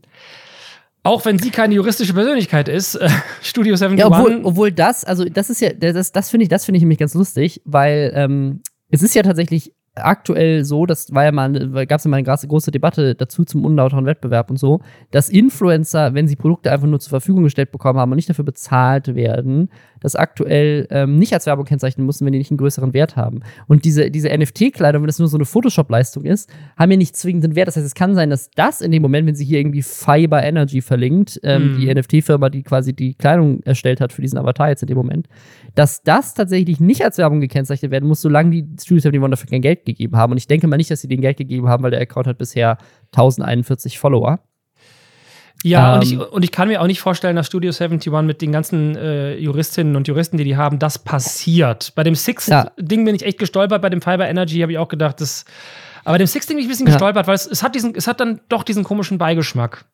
Auch 1.05 1.23
wenn 1.23 1.37
sie 1.37 1.51
keine 1.51 1.75
juristische 1.75 2.13
Persönlichkeit 2.15 2.67
ist, 2.67 2.95
äh, 2.95 3.07
Studio 3.43 3.75
71. 3.75 3.99
Ja, 3.99 4.07
obwohl, 4.07 4.41
obwohl 4.43 4.71
das, 4.71 5.05
also 5.05 5.23
das 5.23 5.51
ist 5.51 5.61
ja, 5.61 5.71
das, 5.71 6.11
das 6.11 6.31
finde 6.31 6.43
ich, 6.45 6.49
das 6.49 6.65
finde 6.65 6.77
ich 6.77 6.81
nämlich 6.81 6.97
ganz 6.97 7.13
lustig, 7.13 7.61
weil 7.63 8.11
ähm, 8.15 8.61
es 8.89 9.03
ist 9.03 9.13
ja 9.13 9.21
tatsächlich 9.21 9.71
aktuell 9.95 10.63
so, 10.63 10.85
das 10.85 11.13
war 11.13 11.23
ja 11.23 11.31
mal, 11.31 11.51
gab 11.87 11.99
es 11.99 12.03
ja 12.03 12.09
mal 12.09 12.17
eine 12.17 12.25
große 12.25 12.71
Debatte 12.71 13.15
dazu 13.15 13.45
zum 13.45 13.65
unlauteren 13.65 14.05
Wettbewerb 14.05 14.49
und 14.49 14.57
so, 14.57 14.81
dass 15.11 15.29
Influencer, 15.29 16.13
wenn 16.13 16.27
sie 16.27 16.35
Produkte 16.35 16.71
einfach 16.71 16.87
nur 16.87 16.99
zur 16.99 17.09
Verfügung 17.09 17.43
gestellt 17.43 17.71
bekommen 17.71 17.99
haben 17.99 18.11
und 18.11 18.17
nicht 18.17 18.29
dafür 18.29 18.45
bezahlt 18.45 19.15
werden, 19.15 19.69
das 20.01 20.15
aktuell 20.15 20.87
ähm, 20.91 21.17
nicht 21.17 21.33
als 21.33 21.45
Werbung 21.45 21.65
kennzeichnen 21.65 22.05
müssen, 22.05 22.25
wenn 22.25 22.33
die 22.33 22.39
nicht 22.39 22.51
einen 22.51 22.57
größeren 22.57 22.93
Wert 22.93 23.15
haben. 23.15 23.39
Und 23.67 23.85
diese, 23.85 24.11
diese 24.11 24.29
NFT-Kleidung, 24.29 25.01
wenn 25.01 25.07
das 25.07 25.19
nur 25.19 25.27
so 25.27 25.37
eine 25.37 25.45
Photoshop-Leistung 25.45 26.25
ist, 26.25 26.49
haben 26.77 26.91
ja 26.91 26.97
nicht 26.97 27.15
zwingend 27.15 27.45
einen 27.45 27.55
Wert. 27.55 27.67
Das 27.67 27.75
heißt, 27.75 27.85
es 27.85 27.95
kann 27.95 28.13
sein, 28.13 28.29
dass 28.29 28.51
das 28.51 28.81
in 28.81 28.91
dem 28.91 29.01
Moment, 29.01 29.27
wenn 29.27 29.35
sie 29.35 29.45
hier 29.45 29.59
irgendwie 29.59 29.81
Fiber 29.81 30.43
Energy 30.43 30.81
verlinkt, 30.81 31.39
ähm, 31.43 31.73
mm. 31.73 31.77
die 31.79 31.93
NFT-Firma, 31.93 32.49
die 32.49 32.63
quasi 32.63 32.93
die 32.93 33.15
Kleidung 33.15 33.61
erstellt 33.63 34.01
hat 34.01 34.13
für 34.13 34.21
diesen 34.21 34.37
Avatar 34.37 34.69
jetzt 34.69 34.83
in 34.83 34.87
dem 34.87 34.97
Moment, 34.97 35.27
dass 35.73 36.03
das 36.03 36.33
tatsächlich 36.33 36.79
nicht 36.79 37.03
als 37.03 37.17
Werbung 37.17 37.41
gekennzeichnet 37.41 37.91
werden 37.91 38.07
muss, 38.07 38.21
solange 38.21 38.51
die 38.51 38.67
Studios 38.79 39.05
71 39.05 39.29
dafür 39.31 39.49
kein 39.49 39.61
Geld 39.61 39.84
gegeben 39.85 40.17
haben. 40.17 40.31
Und 40.31 40.37
ich 40.37 40.47
denke 40.47 40.67
mal 40.67 40.77
nicht, 40.77 40.91
dass 40.91 41.01
sie 41.01 41.07
den 41.07 41.21
Geld 41.21 41.37
gegeben 41.37 41.67
haben, 41.67 41.83
weil 41.83 41.91
der 41.91 42.01
Account 42.01 42.27
hat 42.27 42.37
bisher 42.37 42.77
1041 43.13 43.99
Follower. 43.99 44.39
Ja, 45.63 45.93
ähm, 45.93 45.95
und, 45.95 46.03
ich, 46.03 46.13
ähm, 46.13 46.21
und 46.31 46.43
ich 46.43 46.51
kann 46.51 46.67
mir 46.67 46.81
auch 46.81 46.87
nicht 46.87 47.01
vorstellen, 47.01 47.35
dass 47.35 47.47
Studio 47.47 47.71
71 47.71 48.11
mit 48.23 48.41
den 48.41 48.51
ganzen 48.51 48.95
äh, 48.95 49.35
Juristinnen 49.37 49.95
und 49.95 50.07
Juristen, 50.07 50.37
die 50.37 50.43
die 50.43 50.57
haben, 50.57 50.77
das 50.79 50.99
passiert. 50.99 51.93
Bei 51.95 52.03
dem 52.03 52.15
Six-Ding 52.15 52.99
ja. 52.99 53.05
bin 53.05 53.15
ich 53.15 53.23
echt 53.23 53.39
gestolpert, 53.39 53.81
bei 53.81 53.89
dem 53.89 54.01
Fiber 54.01 54.27
Energy 54.27 54.59
habe 54.59 54.71
ich 54.71 54.77
auch 54.77 54.87
gedacht, 54.87 55.21
das. 55.21 55.45
Aber 56.03 56.13
bei 56.13 56.17
dem 56.19 56.27
Six-Ding 56.27 56.57
bin 56.57 56.65
ich 56.65 56.67
ein 56.67 56.69
bisschen 56.69 56.87
ja. 56.87 56.93
gestolpert, 56.93 57.25
weil 57.25 57.35
es, 57.35 57.47
es, 57.47 57.63
hat 57.63 57.73
diesen, 57.73 57.95
es 57.95 58.07
hat 58.07 58.19
dann 58.19 58.41
doch 58.47 58.63
diesen 58.63 58.83
komischen 58.83 59.17
Beigeschmack. 59.17 59.85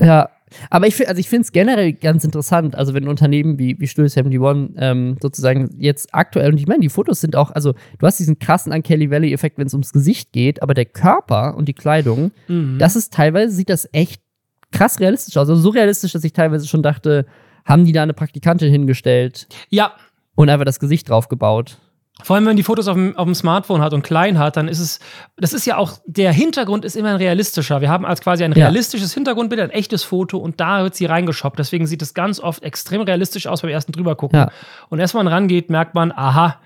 Ja, 0.00 0.30
aber 0.70 0.86
ich, 0.86 1.08
also 1.08 1.18
ich 1.18 1.28
finde 1.28 1.42
es 1.42 1.52
generell 1.52 1.92
ganz 1.92 2.24
interessant, 2.24 2.74
also 2.74 2.94
wenn 2.94 3.08
Unternehmen 3.08 3.58
wie, 3.58 3.78
wie 3.78 3.86
Studio 3.86 4.10
71 4.10 4.76
ähm, 4.78 5.16
sozusagen 5.20 5.74
jetzt 5.78 6.14
aktuell, 6.14 6.52
und 6.52 6.58
ich 6.58 6.66
meine, 6.66 6.80
die 6.80 6.88
Fotos 6.88 7.20
sind 7.20 7.36
auch, 7.36 7.50
also 7.50 7.74
du 7.98 8.06
hast 8.06 8.18
diesen 8.18 8.38
krassen 8.38 8.72
Uncanny 8.72 9.10
Valley-Effekt, 9.10 9.58
wenn 9.58 9.66
es 9.66 9.74
ums 9.74 9.92
Gesicht 9.92 10.32
geht, 10.32 10.62
aber 10.62 10.74
der 10.74 10.86
Körper 10.86 11.56
und 11.56 11.68
die 11.68 11.74
Kleidung, 11.74 12.32
mhm. 12.48 12.78
das 12.78 12.96
ist 12.96 13.12
teilweise, 13.12 13.54
sieht 13.54 13.70
das 13.70 13.88
echt 13.92 14.22
krass 14.70 15.00
realistisch 15.00 15.36
aus. 15.36 15.48
Also 15.48 15.60
so 15.60 15.70
realistisch, 15.70 16.12
dass 16.12 16.24
ich 16.24 16.32
teilweise 16.32 16.66
schon 16.66 16.82
dachte, 16.82 17.26
haben 17.64 17.84
die 17.84 17.92
da 17.92 18.02
eine 18.02 18.14
Praktikantin 18.14 18.70
hingestellt? 18.70 19.46
Ja. 19.68 19.92
Und 20.34 20.48
einfach 20.50 20.64
das 20.64 20.78
Gesicht 20.78 21.08
drauf 21.08 21.28
gebaut. 21.28 21.78
Vor 22.22 22.34
allem, 22.34 22.44
wenn 22.44 22.50
man 22.50 22.56
die 22.56 22.62
Fotos 22.64 22.88
auf 22.88 22.94
dem, 22.94 23.16
auf 23.16 23.24
dem 23.24 23.34
Smartphone 23.34 23.80
hat 23.80 23.94
und 23.94 24.02
klein 24.02 24.38
hat, 24.38 24.56
dann 24.56 24.66
ist 24.66 24.80
es, 24.80 24.98
das 25.36 25.52
ist 25.52 25.66
ja 25.66 25.76
auch, 25.76 25.92
der 26.06 26.32
Hintergrund 26.32 26.84
ist 26.84 26.96
immer 26.96 27.10
ein 27.10 27.16
realistischer. 27.16 27.80
Wir 27.80 27.90
haben 27.90 28.04
als 28.04 28.20
quasi 28.20 28.42
ein 28.44 28.52
realistisches 28.52 29.12
ja. 29.12 29.14
Hintergrundbild, 29.16 29.60
ein 29.60 29.70
echtes 29.70 30.02
Foto 30.02 30.38
und 30.38 30.60
da 30.60 30.82
wird 30.82 30.96
sie 30.96 31.06
reingeschoppt. 31.06 31.58
Deswegen 31.58 31.86
sieht 31.86 32.02
es 32.02 32.14
ganz 32.14 32.40
oft 32.40 32.62
extrem 32.64 33.02
realistisch 33.02 33.46
aus 33.46 33.62
beim 33.62 33.70
ersten 33.70 33.92
drüber 33.92 34.16
gucken. 34.16 34.38
Ja. 34.38 34.50
Und 34.88 34.98
erst 34.98 35.14
wenn 35.14 35.24
man 35.24 35.32
rangeht, 35.32 35.70
merkt 35.70 35.94
man, 35.94 36.10
aha, 36.10 36.56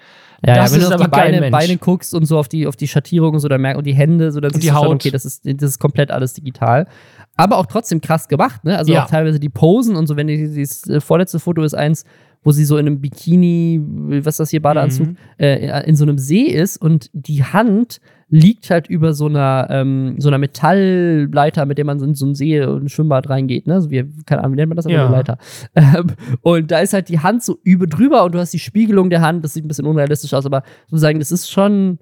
ja, 0.45 0.57
das 0.57 0.71
ja, 0.71 0.75
wenn 0.75 0.83
ist 0.83 0.91
du 0.91 0.95
auf 0.97 1.03
die 1.03 1.09
Beine, 1.09 1.51
Beine, 1.51 1.77
guckst 1.77 2.15
und 2.15 2.25
so 2.27 2.39
auf 2.39 2.49
die, 2.49 2.67
auf 2.67 2.75
die 2.75 2.89
Schattierung 2.89 3.35
und 3.35 3.41
so, 3.41 3.49
dann 3.49 3.61
merkt 3.61 3.79
und 3.79 3.87
die 3.87 3.95
Hände, 3.95 4.33
so, 4.33 4.41
dann 4.41 4.51
siehst 4.51 4.65
die 4.65 4.69
du 4.69 4.75
Haut. 4.75 4.87
Schon, 4.87 4.95
okay, 4.95 5.11
das 5.11 5.25
ist, 5.25 5.43
das 5.45 5.71
ist 5.71 5.79
komplett 5.79 6.11
alles 6.11 6.33
digital 6.33 6.89
aber 7.37 7.59
auch 7.59 7.67
trotzdem 7.67 8.01
krass 8.01 8.29
gemacht, 8.29 8.65
ne? 8.65 8.77
Also 8.77 8.93
ja. 8.93 9.05
auch 9.05 9.09
teilweise 9.11 9.41
die 9.41 9.49
Posen 9.49 9.97
und 9.97 10.07
so, 10.07 10.17
wenn 10.17 10.27
die, 10.27 10.37
dieses 10.37 10.87
äh, 10.89 11.01
vorletzte 11.01 11.39
Foto 11.39 11.63
ist 11.63 11.75
eins, 11.75 12.05
wo 12.43 12.51
sie 12.51 12.65
so 12.65 12.77
in 12.77 12.87
einem 12.87 13.01
Bikini, 13.01 13.81
was 14.25 14.35
ist 14.35 14.41
das 14.41 14.51
hier, 14.51 14.63
Badeanzug, 14.63 15.09
mhm. 15.09 15.17
äh, 15.39 15.87
in 15.87 15.97
so 15.97 16.05
einem 16.05 16.19
See 16.19 16.45
ist 16.45 16.77
und 16.77 17.11
die 17.13 17.45
Hand 17.45 18.01
liegt 18.29 18.71
halt 18.71 18.89
über 18.89 19.13
so 19.13 19.27
einer, 19.27 19.67
ähm, 19.71 20.15
so 20.19 20.29
einer 20.29 20.39
Metallleiter, 20.39 21.67
mit 21.67 21.77
der 21.77 21.85
man 21.85 22.03
in 22.03 22.15
so 22.15 22.25
ein 22.25 22.35
See 22.35 22.63
und 22.65 22.85
ein 22.85 22.89
Schwimmbad 22.89 23.29
reingeht, 23.29 23.67
ne? 23.67 23.75
Also 23.75 23.91
wie, 23.91 24.05
keine 24.25 24.41
Ahnung, 24.41 24.55
wie 24.55 24.57
nennt 24.57 24.71
man 24.71 24.77
das? 24.77 24.87
Aber 24.87 24.95
ja. 24.95 25.07
eine 25.07 25.17
Leiter. 25.17 25.39
Ähm, 25.75 26.07
und 26.43 26.71
da 26.71 26.81
ist 26.81 26.93
halt 26.93 27.09
die 27.09 27.21
Hand 27.21 27.43
so 27.43 27.59
über 27.63 27.87
drüber 27.87 28.25
und 28.25 28.35
du 28.35 28.39
hast 28.39 28.53
die 28.53 28.59
Spiegelung 28.59 29.11
der 29.11 29.21
Hand, 29.21 29.45
das 29.45 29.55
sieht 29.55 29.65
ein 29.65 29.69
bisschen 29.69 29.87
unrealistisch 29.87 30.33
aus, 30.33 30.47
aber 30.47 30.63
sozusagen, 30.87 31.19
das 31.19 31.31
ist 31.31 31.51
schon 31.51 31.99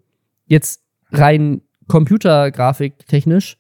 jetzt 0.47 0.83
rein 1.13 1.63
Computergrafik 1.89 3.07
technisch 3.07 3.57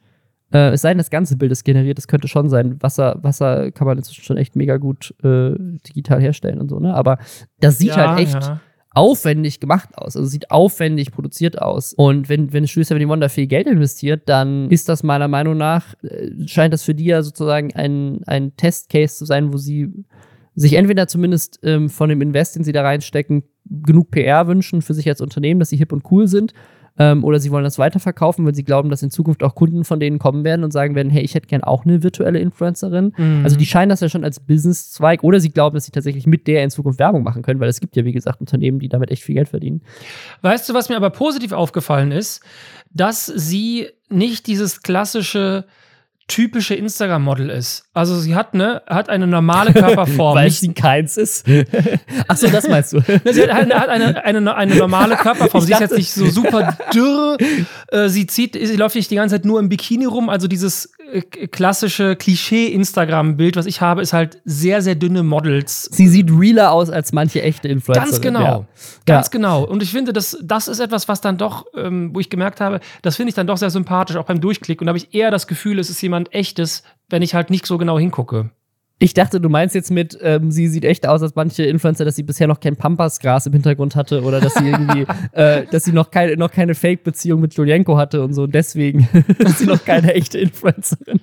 äh, 0.52 0.70
es 0.70 0.82
sei 0.82 0.90
denn, 0.90 0.98
das 0.98 1.10
ganze 1.10 1.36
Bild 1.36 1.52
ist 1.52 1.64
generiert, 1.64 1.98
das 1.98 2.08
könnte 2.08 2.28
schon 2.28 2.48
sein. 2.48 2.82
Wasser, 2.82 3.18
Wasser 3.22 3.70
kann 3.70 3.86
man 3.86 3.98
inzwischen 3.98 4.24
schon 4.24 4.36
echt 4.36 4.56
mega 4.56 4.76
gut 4.78 5.14
äh, 5.22 5.52
digital 5.86 6.20
herstellen 6.20 6.60
und 6.60 6.68
so, 6.68 6.80
ne? 6.80 6.94
Aber 6.94 7.18
das 7.60 7.78
sieht 7.78 7.90
ja, 7.90 8.10
halt 8.10 8.20
echt 8.20 8.42
ja. 8.42 8.60
aufwendig 8.90 9.60
gemacht 9.60 9.90
aus. 9.96 10.16
Also 10.16 10.26
sieht 10.28 10.50
aufwendig 10.50 11.12
produziert 11.12 11.60
aus. 11.62 11.92
Und 11.92 12.28
wenn, 12.28 12.52
wenn 12.52 12.66
Studio 12.66 12.96
71 12.96 13.20
da 13.20 13.28
viel 13.28 13.46
Geld 13.46 13.68
investiert, 13.68 14.28
dann 14.28 14.70
ist 14.70 14.88
das 14.88 15.02
meiner 15.02 15.28
Meinung 15.28 15.56
nach, 15.56 15.94
äh, 16.02 16.30
scheint 16.46 16.74
das 16.74 16.82
für 16.82 16.94
die 16.94 17.06
ja 17.06 17.22
sozusagen 17.22 17.72
ein, 17.74 18.22
ein 18.26 18.56
Testcase 18.56 19.16
zu 19.16 19.24
sein, 19.24 19.52
wo 19.52 19.56
sie 19.56 20.04
sich 20.56 20.74
entweder 20.74 21.06
zumindest 21.06 21.60
ähm, 21.62 21.88
von 21.88 22.08
dem 22.08 22.20
Invest, 22.20 22.56
den 22.56 22.64
sie 22.64 22.72
da 22.72 22.82
reinstecken, 22.82 23.44
genug 23.64 24.10
PR 24.10 24.48
wünschen 24.48 24.82
für 24.82 24.94
sich 24.94 25.08
als 25.08 25.20
Unternehmen, 25.20 25.60
dass 25.60 25.68
sie 25.68 25.76
hip 25.76 25.92
und 25.92 26.10
cool 26.10 26.26
sind 26.26 26.54
ähm, 27.00 27.24
oder 27.24 27.40
sie 27.40 27.50
wollen 27.50 27.64
das 27.64 27.78
weiterverkaufen, 27.78 28.44
weil 28.44 28.54
sie 28.54 28.62
glauben, 28.62 28.90
dass 28.90 29.02
in 29.02 29.10
Zukunft 29.10 29.42
auch 29.42 29.54
Kunden 29.54 29.84
von 29.84 29.98
denen 29.98 30.18
kommen 30.18 30.44
werden 30.44 30.64
und 30.64 30.70
sagen 30.70 30.94
werden, 30.94 31.08
hey, 31.08 31.22
ich 31.22 31.34
hätte 31.34 31.46
gern 31.46 31.64
auch 31.64 31.86
eine 31.86 32.02
virtuelle 32.02 32.38
Influencerin. 32.38 33.14
Mhm. 33.16 33.40
Also 33.42 33.56
die 33.56 33.64
scheinen 33.64 33.88
das 33.88 34.00
ja 34.00 34.10
schon 34.10 34.22
als 34.22 34.38
Businesszweig 34.38 35.24
oder 35.24 35.40
sie 35.40 35.48
glauben, 35.48 35.74
dass 35.74 35.86
sie 35.86 35.92
tatsächlich 35.92 36.26
mit 36.26 36.46
der 36.46 36.62
in 36.62 36.68
Zukunft 36.68 36.98
Werbung 36.98 37.22
machen 37.22 37.40
können, 37.40 37.58
weil 37.58 37.70
es 37.70 37.80
gibt 37.80 37.96
ja, 37.96 38.04
wie 38.04 38.12
gesagt, 38.12 38.40
Unternehmen, 38.40 38.80
die 38.80 38.90
damit 38.90 39.10
echt 39.10 39.22
viel 39.22 39.34
Geld 39.34 39.48
verdienen. 39.48 39.80
Weißt 40.42 40.68
du, 40.68 40.74
was 40.74 40.90
mir 40.90 40.96
aber 40.96 41.08
positiv 41.08 41.52
aufgefallen 41.52 42.12
ist? 42.12 42.42
Dass 42.92 43.24
sie 43.24 43.88
nicht 44.10 44.46
dieses 44.46 44.82
klassische 44.82 45.64
typische 46.30 46.74
Instagram-Model 46.74 47.50
ist. 47.50 47.84
Also 47.92 48.16
sie 48.18 48.36
hat 48.36 48.54
ne, 48.54 48.82
hat 48.86 49.08
eine 49.08 49.26
normale 49.26 49.72
Körperform. 49.72 50.34
Weil 50.36 50.50
sie 50.50 50.72
keins 50.72 51.16
ist. 51.16 51.44
Achso, 52.28 52.46
das 52.46 52.68
meinst 52.68 52.92
du. 52.92 53.00
sie 53.32 53.42
hat, 53.42 53.50
eine, 53.50 53.74
hat 53.74 53.88
eine, 53.88 54.24
eine, 54.24 54.54
eine, 54.54 54.74
normale 54.76 55.16
Körperform. 55.16 55.64
sie 55.64 55.72
ist 55.72 55.80
jetzt 55.80 55.96
nicht 55.96 56.12
so 56.12 56.26
super 56.26 56.78
dürr. 56.94 57.36
Äh, 57.88 58.08
sie 58.08 58.28
zieht, 58.28 58.54
sie 58.54 58.76
läuft 58.76 58.94
nicht 58.94 59.10
die 59.10 59.16
ganze 59.16 59.34
Zeit 59.34 59.44
nur 59.44 59.58
im 59.58 59.68
Bikini 59.68 60.04
rum. 60.04 60.28
Also 60.28 60.46
dieses 60.46 60.92
klassische 61.50 62.16
Klischee-Instagram-Bild, 62.16 63.56
was 63.56 63.66
ich 63.66 63.80
habe, 63.80 64.02
ist 64.02 64.12
halt 64.12 64.40
sehr, 64.44 64.82
sehr 64.82 64.94
dünne 64.94 65.22
Models. 65.22 65.84
Sie 65.92 66.08
sieht 66.08 66.30
realer 66.30 66.72
aus 66.72 66.90
als 66.90 67.12
manche 67.12 67.42
echte 67.42 67.68
Influencer. 67.68 68.04
Ganz 68.04 68.20
genau. 68.20 68.40
Ja. 68.40 68.66
Ganz 69.06 69.26
ja. 69.26 69.30
genau. 69.32 69.64
Und 69.64 69.82
ich 69.82 69.90
finde, 69.90 70.12
das, 70.12 70.38
das 70.42 70.68
ist 70.68 70.80
etwas, 70.80 71.08
was 71.08 71.20
dann 71.20 71.38
doch, 71.38 71.66
ähm, 71.76 72.14
wo 72.14 72.20
ich 72.20 72.30
gemerkt 72.30 72.60
habe, 72.60 72.80
das 73.02 73.16
finde 73.16 73.30
ich 73.30 73.34
dann 73.34 73.46
doch 73.46 73.56
sehr 73.56 73.70
sympathisch, 73.70 74.16
auch 74.16 74.26
beim 74.26 74.40
Durchklick. 74.40 74.80
Und 74.80 74.86
da 74.86 74.90
habe 74.90 74.98
ich 74.98 75.14
eher 75.14 75.30
das 75.30 75.46
Gefühl, 75.46 75.78
es 75.78 75.90
ist 75.90 76.00
jemand 76.00 76.32
echtes, 76.34 76.82
wenn 77.08 77.22
ich 77.22 77.34
halt 77.34 77.50
nicht 77.50 77.66
so 77.66 77.78
genau 77.78 77.98
hingucke. 77.98 78.50
Ich 79.02 79.14
dachte, 79.14 79.40
du 79.40 79.48
meinst 79.48 79.74
jetzt 79.74 79.90
mit, 79.90 80.18
ähm, 80.20 80.50
sie 80.50 80.68
sieht 80.68 80.84
echt 80.84 81.08
aus 81.08 81.22
als 81.22 81.34
manche 81.34 81.62
Influencer, 81.62 82.04
dass 82.04 82.16
sie 82.16 82.22
bisher 82.22 82.46
noch 82.46 82.60
kein 82.60 82.76
Pampasgras 82.76 83.46
im 83.46 83.54
Hintergrund 83.54 83.96
hatte 83.96 84.22
oder 84.22 84.42
dass 84.42 84.52
sie 84.52 84.68
irgendwie, 84.68 85.06
äh, 85.32 85.64
dass 85.70 85.84
sie 85.84 85.92
noch 85.92 86.10
keine, 86.10 86.36
noch 86.36 86.50
keine 86.50 86.74
Fake-Beziehung 86.74 87.40
mit 87.40 87.54
Julienko 87.54 87.96
hatte 87.96 88.22
und 88.22 88.34
so. 88.34 88.42
Und 88.42 88.54
deswegen 88.54 89.08
ist 89.38 89.58
sie 89.58 89.64
noch 89.64 89.82
keine 89.86 90.12
echte 90.12 90.38
Influencerin. 90.38 91.18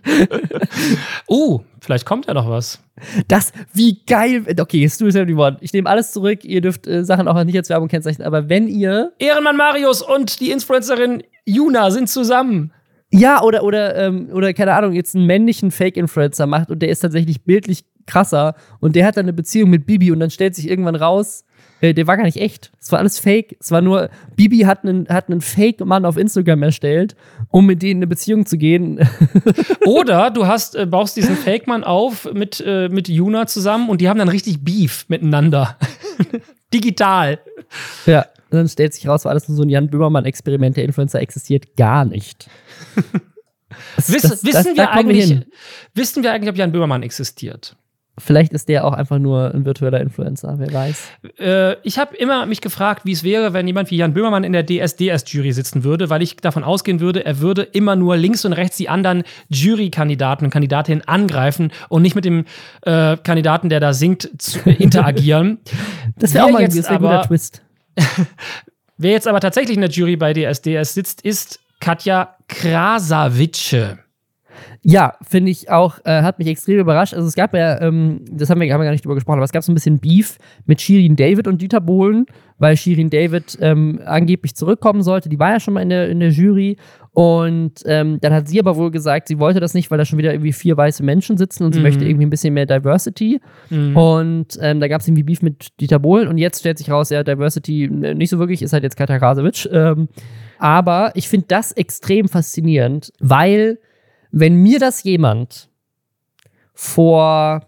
oh, 1.27 1.61
vielleicht 1.79 2.07
kommt 2.07 2.25
ja 2.25 2.33
noch 2.33 2.49
was. 2.49 2.81
Das, 3.27 3.53
wie 3.73 3.99
geil. 4.07 4.43
Okay, 4.59 4.81
jetzt 4.81 4.99
du 4.99 5.11
die 5.11 5.37
Wort. 5.37 5.59
Ich 5.61 5.71
nehme 5.71 5.87
alles 5.87 6.13
zurück. 6.13 6.43
Ihr 6.43 6.61
dürft 6.61 6.87
äh, 6.87 7.05
Sachen 7.05 7.27
auch 7.27 7.43
nicht 7.43 7.57
als 7.57 7.69
Werbung 7.69 7.89
kennzeichnen. 7.89 8.25
Aber 8.25 8.49
wenn 8.49 8.67
ihr. 8.67 9.13
Ehrenmann 9.19 9.55
Marius 9.55 10.01
und 10.01 10.39
die 10.39 10.49
Influencerin 10.49 11.21
Juna 11.45 11.91
sind 11.91 12.09
zusammen. 12.09 12.71
Ja, 13.11 13.41
oder, 13.41 13.63
oder, 13.63 13.95
ähm, 13.95 14.29
oder 14.33 14.53
keine 14.53 14.73
Ahnung, 14.73 14.93
jetzt 14.93 15.15
einen 15.15 15.25
männlichen 15.25 15.71
Fake-Influencer 15.71 16.45
macht 16.45 16.69
und 16.69 16.79
der 16.81 16.89
ist 16.89 16.99
tatsächlich 16.99 17.43
bildlich 17.43 17.85
krasser. 18.05 18.55
Und 18.79 18.95
der 18.95 19.05
hat 19.05 19.17
dann 19.17 19.25
eine 19.25 19.33
Beziehung 19.33 19.69
mit 19.69 19.85
Bibi 19.85 20.11
und 20.11 20.19
dann 20.19 20.29
stellt 20.29 20.55
sich 20.55 20.69
irgendwann 20.69 20.95
raus, 20.95 21.45
äh, 21.81 21.93
der 21.93 22.07
war 22.07 22.17
gar 22.17 22.23
nicht 22.23 22.37
echt. 22.37 22.71
Es 22.79 22.91
war 22.91 22.99
alles 22.99 23.19
fake. 23.19 23.55
Es 23.59 23.71
war 23.71 23.81
nur, 23.81 24.09
Bibi 24.35 24.59
hat 24.59 24.83
einen, 24.83 25.07
hat 25.09 25.29
einen 25.29 25.41
Fake-Mann 25.41 26.05
auf 26.05 26.17
Instagram 26.17 26.63
erstellt, 26.63 27.15
um 27.49 27.65
mit 27.65 27.81
denen 27.81 27.91
in 27.91 27.97
eine 27.99 28.07
Beziehung 28.07 28.45
zu 28.45 28.57
gehen. 28.57 28.99
Oder 29.85 30.31
du 30.31 30.47
hast, 30.47 30.75
äh, 30.75 30.85
baust 30.85 31.15
diesen 31.15 31.35
Fake-Mann 31.35 31.83
auf 31.83 32.31
mit, 32.33 32.63
äh, 32.65 32.89
mit 32.89 33.07
Juna 33.07 33.47
zusammen 33.47 33.89
und 33.89 34.01
die 34.01 34.09
haben 34.09 34.19
dann 34.19 34.29
richtig 34.29 34.63
Beef 34.63 35.05
miteinander. 35.07 35.77
Digital. 36.73 37.39
Ja, 38.05 38.25
und 38.49 38.57
dann 38.57 38.69
stellt 38.69 38.93
sich 38.93 39.07
raus, 39.07 39.25
war 39.25 39.31
alles 39.31 39.47
nur 39.47 39.57
so 39.57 39.63
ein 39.63 39.69
Jan 39.69 39.89
Böhmermann-Experiment. 39.89 40.77
Der 40.77 40.85
Influencer 40.85 41.21
existiert 41.21 41.75
gar 41.75 42.05
nicht. 42.05 42.49
Das, 43.97 44.11
Wiss, 44.11 44.21
das, 44.21 44.43
wissen, 44.45 44.75
das, 44.75 44.77
wir 44.77 44.91
eigentlich, 44.91 45.45
wissen 45.93 46.23
wir 46.23 46.31
eigentlich, 46.31 46.49
ob 46.49 46.55
Jan 46.55 46.71
Böhmermann 46.71 47.03
existiert? 47.03 47.75
Vielleicht 48.19 48.51
ist 48.51 48.67
der 48.67 48.83
auch 48.85 48.93
einfach 48.93 49.19
nur 49.19 49.53
ein 49.53 49.63
virtueller 49.63 50.01
Influencer, 50.01 50.55
wer 50.57 50.73
weiß. 50.73 51.11
Äh, 51.37 51.75
ich 51.83 51.99
habe 51.99 52.15
immer 52.15 52.47
mich 52.47 52.61
gefragt, 52.61 53.05
wie 53.05 53.11
es 53.11 53.23
wäre, 53.23 53.53
wenn 53.53 53.67
jemand 53.67 53.91
wie 53.91 53.97
Jan 53.97 54.13
Böhmermann 54.13 54.43
in 54.43 54.53
der 54.53 54.65
DSDS-Jury 54.65 55.51
sitzen 55.51 55.83
würde, 55.83 56.09
weil 56.09 56.23
ich 56.23 56.37
davon 56.37 56.63
ausgehen 56.63 56.99
würde, 56.99 57.23
er 57.25 57.41
würde 57.41 57.61
immer 57.61 57.95
nur 57.95 58.17
links 58.17 58.43
und 58.43 58.53
rechts 58.53 58.77
die 58.77 58.89
anderen 58.89 59.21
Jurykandidaten 59.49 60.45
und 60.45 60.51
Kandidatinnen 60.51 61.07
angreifen 61.07 61.71
und 61.89 62.01
nicht 62.01 62.15
mit 62.15 62.25
dem 62.25 62.45
äh, 62.81 63.17
Kandidaten, 63.17 63.69
der 63.69 63.79
da 63.79 63.93
singt, 63.93 64.31
zu, 64.41 64.59
interagieren. 64.65 65.59
das 66.17 66.33
wäre 66.33 66.45
auch 66.45 66.49
mal 66.49 66.63
ein 66.63 66.71
guter 66.71 67.21
Twist. 67.21 67.61
Wer 68.97 69.11
jetzt 69.11 69.27
aber 69.27 69.39
tatsächlich 69.39 69.75
in 69.75 69.81
der 69.81 69.89
Jury 69.89 70.15
bei 70.15 70.33
DSDS 70.33 70.93
sitzt, 70.93 71.21
ist 71.21 71.59
Katja 71.79 72.35
Krasavice. 72.47 73.97
Ja, 74.81 75.15
finde 75.27 75.51
ich 75.51 75.69
auch, 75.69 75.99
äh, 76.05 76.21
hat 76.21 76.39
mich 76.39 76.47
extrem 76.47 76.79
überrascht. 76.79 77.13
Also 77.13 77.27
es 77.27 77.35
gab 77.35 77.53
ja, 77.53 77.81
ähm, 77.81 78.21
das 78.31 78.49
haben 78.49 78.61
wir, 78.61 78.71
haben 78.73 78.79
wir 78.79 78.85
gar 78.85 78.91
nicht 78.91 79.03
drüber 79.03 79.15
gesprochen, 79.15 79.37
aber 79.37 79.45
es 79.45 79.51
gab 79.51 79.63
so 79.63 79.71
ein 79.71 79.75
bisschen 79.75 79.99
Beef 79.99 80.37
mit 80.65 80.81
Shirin 80.81 81.15
David 81.15 81.47
und 81.47 81.61
Dieter 81.61 81.81
Bohlen, 81.81 82.25
weil 82.57 82.77
Shirin 82.77 83.09
David 83.09 83.57
ähm, 83.61 83.99
angeblich 84.05 84.55
zurückkommen 84.55 85.03
sollte. 85.03 85.29
Die 85.29 85.39
war 85.39 85.51
ja 85.51 85.59
schon 85.59 85.73
mal 85.73 85.81
in 85.81 85.89
der, 85.89 86.09
in 86.09 86.19
der 86.19 86.29
Jury 86.29 86.77
und 87.17 87.81
ähm, 87.87 88.19
dann 88.21 88.31
hat 88.31 88.47
sie 88.47 88.59
aber 88.59 88.75
wohl 88.75 88.91
gesagt, 88.91 89.27
sie 89.27 89.39
wollte 89.39 89.59
das 89.59 89.73
nicht, 89.73 89.89
weil 89.89 89.97
da 89.97 90.05
schon 90.05 90.19
wieder 90.19 90.31
irgendwie 90.33 90.53
vier 90.53 90.77
weiße 90.77 91.01
Menschen 91.01 91.35
sitzen 91.35 91.63
und 91.63 91.73
sie 91.73 91.79
mhm. 91.79 91.85
möchte 91.85 92.05
irgendwie 92.05 92.27
ein 92.27 92.29
bisschen 92.29 92.53
mehr 92.53 92.67
Diversity. 92.67 93.41
Mhm. 93.71 93.97
Und 93.97 94.59
ähm, 94.61 94.79
da 94.79 94.87
gab 94.87 95.01
es 95.01 95.07
irgendwie 95.07 95.23
Beef 95.23 95.41
mit 95.41 95.79
Dieter 95.79 95.97
Bohlen 95.97 96.27
und 96.27 96.37
jetzt 96.37 96.59
stellt 96.59 96.77
sich 96.77 96.91
raus, 96.91 97.09
ja, 97.09 97.23
Diversity 97.23 97.85
äh, 97.85 98.13
nicht 98.13 98.29
so 98.29 98.37
wirklich, 98.37 98.61
ist 98.61 98.71
halt 98.71 98.83
jetzt 98.83 98.97
Katja 98.97 99.17
Krasowitsch. 99.17 99.67
Ähm, 99.71 100.09
aber 100.59 101.11
ich 101.15 101.27
finde 101.27 101.47
das 101.47 101.71
extrem 101.71 102.27
faszinierend, 102.27 103.11
weil 103.19 103.79
wenn 104.31 104.57
mir 104.57 104.77
das 104.77 105.01
jemand 105.01 105.69
vor 106.75 107.65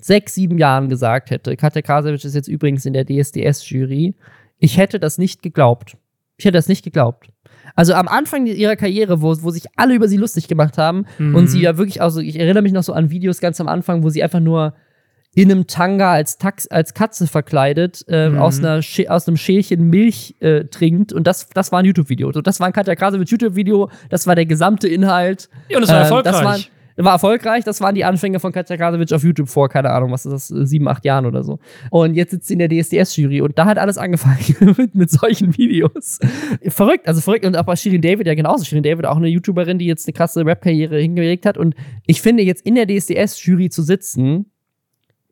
sechs, 0.00 0.34
sieben 0.34 0.58
Jahren 0.58 0.88
gesagt 0.88 1.30
hätte, 1.30 1.56
Katja 1.56 1.82
Krasowitsch 1.82 2.24
ist 2.24 2.34
jetzt 2.34 2.48
übrigens 2.48 2.84
in 2.86 2.94
der 2.94 3.06
DSDS-Jury, 3.06 4.16
ich 4.58 4.78
hätte 4.78 4.98
das 4.98 5.16
nicht 5.16 5.42
geglaubt. 5.42 5.96
Ich 6.38 6.44
hätte 6.44 6.58
das 6.58 6.66
nicht 6.66 6.82
geglaubt. 6.82 7.28
Also 7.74 7.94
am 7.94 8.08
Anfang 8.08 8.46
ihrer 8.46 8.76
Karriere, 8.76 9.22
wo, 9.22 9.34
wo 9.42 9.50
sich 9.50 9.64
alle 9.76 9.94
über 9.94 10.08
sie 10.08 10.16
lustig 10.16 10.48
gemacht 10.48 10.78
haben 10.78 11.06
mhm. 11.18 11.34
und 11.34 11.48
sie 11.48 11.60
ja 11.60 11.76
wirklich, 11.76 12.02
also 12.02 12.20
ich 12.20 12.38
erinnere 12.38 12.62
mich 12.62 12.72
noch 12.72 12.82
so 12.82 12.92
an 12.92 13.10
Videos 13.10 13.40
ganz 13.40 13.60
am 13.60 13.68
Anfang, 13.68 14.02
wo 14.02 14.08
sie 14.08 14.22
einfach 14.22 14.40
nur 14.40 14.74
in 15.34 15.50
einem 15.50 15.66
Tanga 15.66 16.12
als, 16.12 16.38
Tax, 16.38 16.66
als 16.66 16.92
Katze 16.92 17.26
verkleidet 17.26 18.04
äh, 18.08 18.30
mhm. 18.30 18.38
aus, 18.38 18.58
einer 18.58 18.80
aus 19.08 19.28
einem 19.28 19.36
Schälchen 19.36 19.88
Milch 19.88 20.34
äh, 20.40 20.64
trinkt. 20.64 21.12
Und 21.12 21.26
das, 21.26 21.48
das 21.50 21.70
war 21.70 21.78
ein 21.78 21.84
YouTube-Video. 21.84 22.32
So, 22.32 22.42
das 22.42 22.58
war 22.58 22.66
ein 22.66 22.72
Katja 22.72 22.96
Krasowitsch 22.96 23.30
YouTube-Video. 23.30 23.90
Das 24.08 24.26
war 24.26 24.34
der 24.34 24.46
gesamte 24.46 24.88
Inhalt. 24.88 25.48
Ja, 25.68 25.76
und 25.76 25.84
es 25.84 25.90
war 25.90 25.98
äh, 25.98 26.02
erfolgreich. 26.02 26.70
War, 27.04 27.12
erfolgreich. 27.12 27.64
Das 27.64 27.80
waren 27.80 27.94
die 27.94 28.04
Anfänge 28.04 28.40
von 28.40 28.52
Katja 28.52 28.76
Krasowitsch 28.76 29.12
auf 29.12 29.22
YouTube 29.22 29.48
vor, 29.48 29.68
keine 29.68 29.90
Ahnung, 29.90 30.12
was 30.12 30.26
ist 30.26 30.50
das, 30.50 30.68
sieben, 30.68 30.88
acht 30.88 31.04
Jahren 31.04 31.26
oder 31.26 31.42
so. 31.42 31.58
Und 31.90 32.14
jetzt 32.14 32.30
sitzt 32.30 32.48
sie 32.48 32.54
in 32.54 32.58
der 32.58 32.68
DSDS-Jury 32.68 33.40
und 33.40 33.58
da 33.58 33.66
hat 33.66 33.78
alles 33.78 33.98
angefangen 33.98 34.38
mit, 34.76 34.94
mit, 34.94 35.10
solchen 35.10 35.56
Videos. 35.56 36.18
Verrückt, 36.68 37.08
also 37.08 37.20
verrückt. 37.20 37.44
Und 37.44 37.56
auch 37.56 37.64
bei 37.64 37.76
Shirin 37.76 38.02
David 38.02 38.26
ja 38.26 38.34
genauso. 38.34 38.64
Shirin 38.64 38.82
David 38.82 39.06
auch 39.06 39.16
eine 39.16 39.28
YouTuberin, 39.28 39.78
die 39.78 39.86
jetzt 39.86 40.06
eine 40.06 40.12
krasse 40.12 40.44
Rap-Karriere 40.44 40.98
hingelegt 40.98 41.46
hat. 41.46 41.58
Und 41.58 41.74
ich 42.06 42.22
finde, 42.22 42.42
jetzt 42.42 42.64
in 42.64 42.74
der 42.74 42.86
DSDS-Jury 42.86 43.70
zu 43.70 43.82
sitzen, 43.82 44.46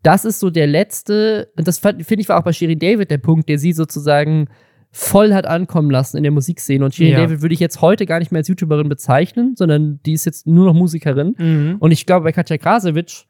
das 0.03 0.25
ist 0.25 0.41
so 0.41 0.51
der 0.51 0.67
letzte, 0.67 1.51
und 1.57 1.67
das 1.67 1.79
finde 1.79 2.21
ich 2.21 2.29
war 2.29 2.39
auch 2.39 2.45
bei 2.45 2.53
Shirin 2.53 2.79
David 2.79 3.11
der 3.11 3.19
Punkt, 3.19 3.49
der 3.49 3.59
sie 3.59 3.73
sozusagen 3.73 4.49
voll 4.91 5.35
hat 5.35 5.47
ankommen 5.47 5.91
lassen 5.91 6.17
in 6.17 6.23
der 6.23 6.33
Musikszene. 6.33 6.85
Und 6.85 6.95
Shirin 6.95 7.13
ja. 7.13 7.19
David 7.21 7.43
würde 7.43 7.55
ich 7.55 7.61
jetzt 7.61 7.81
heute 7.81 8.07
gar 8.07 8.19
nicht 8.19 8.33
mehr 8.33 8.41
als 8.41 8.49
YouTuberin 8.49 8.89
bezeichnen, 8.89 9.55
sondern 9.57 10.01
die 10.05 10.13
ist 10.13 10.25
jetzt 10.25 10.47
nur 10.47 10.67
noch 10.67 10.75
Musikerin. 10.75 11.35
Mhm. 11.39 11.77
Und 11.79 11.91
ich 11.91 12.07
glaube, 12.07 12.25
bei 12.25 12.33
Katja 12.33 12.57
Krasowitsch 12.59 13.25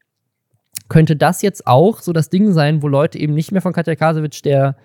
könnte 0.87 1.15
das 1.15 1.41
jetzt 1.41 1.67
auch 1.67 2.01
so 2.01 2.13
das 2.13 2.29
Ding 2.29 2.51
sein, 2.51 2.81
wo 2.81 2.87
Leute 2.87 3.19
eben 3.19 3.33
nicht 3.33 3.51
mehr 3.51 3.61
von 3.61 3.73
Katja 3.73 3.95
Krasowitsch 3.95 4.43
der, 4.43 4.77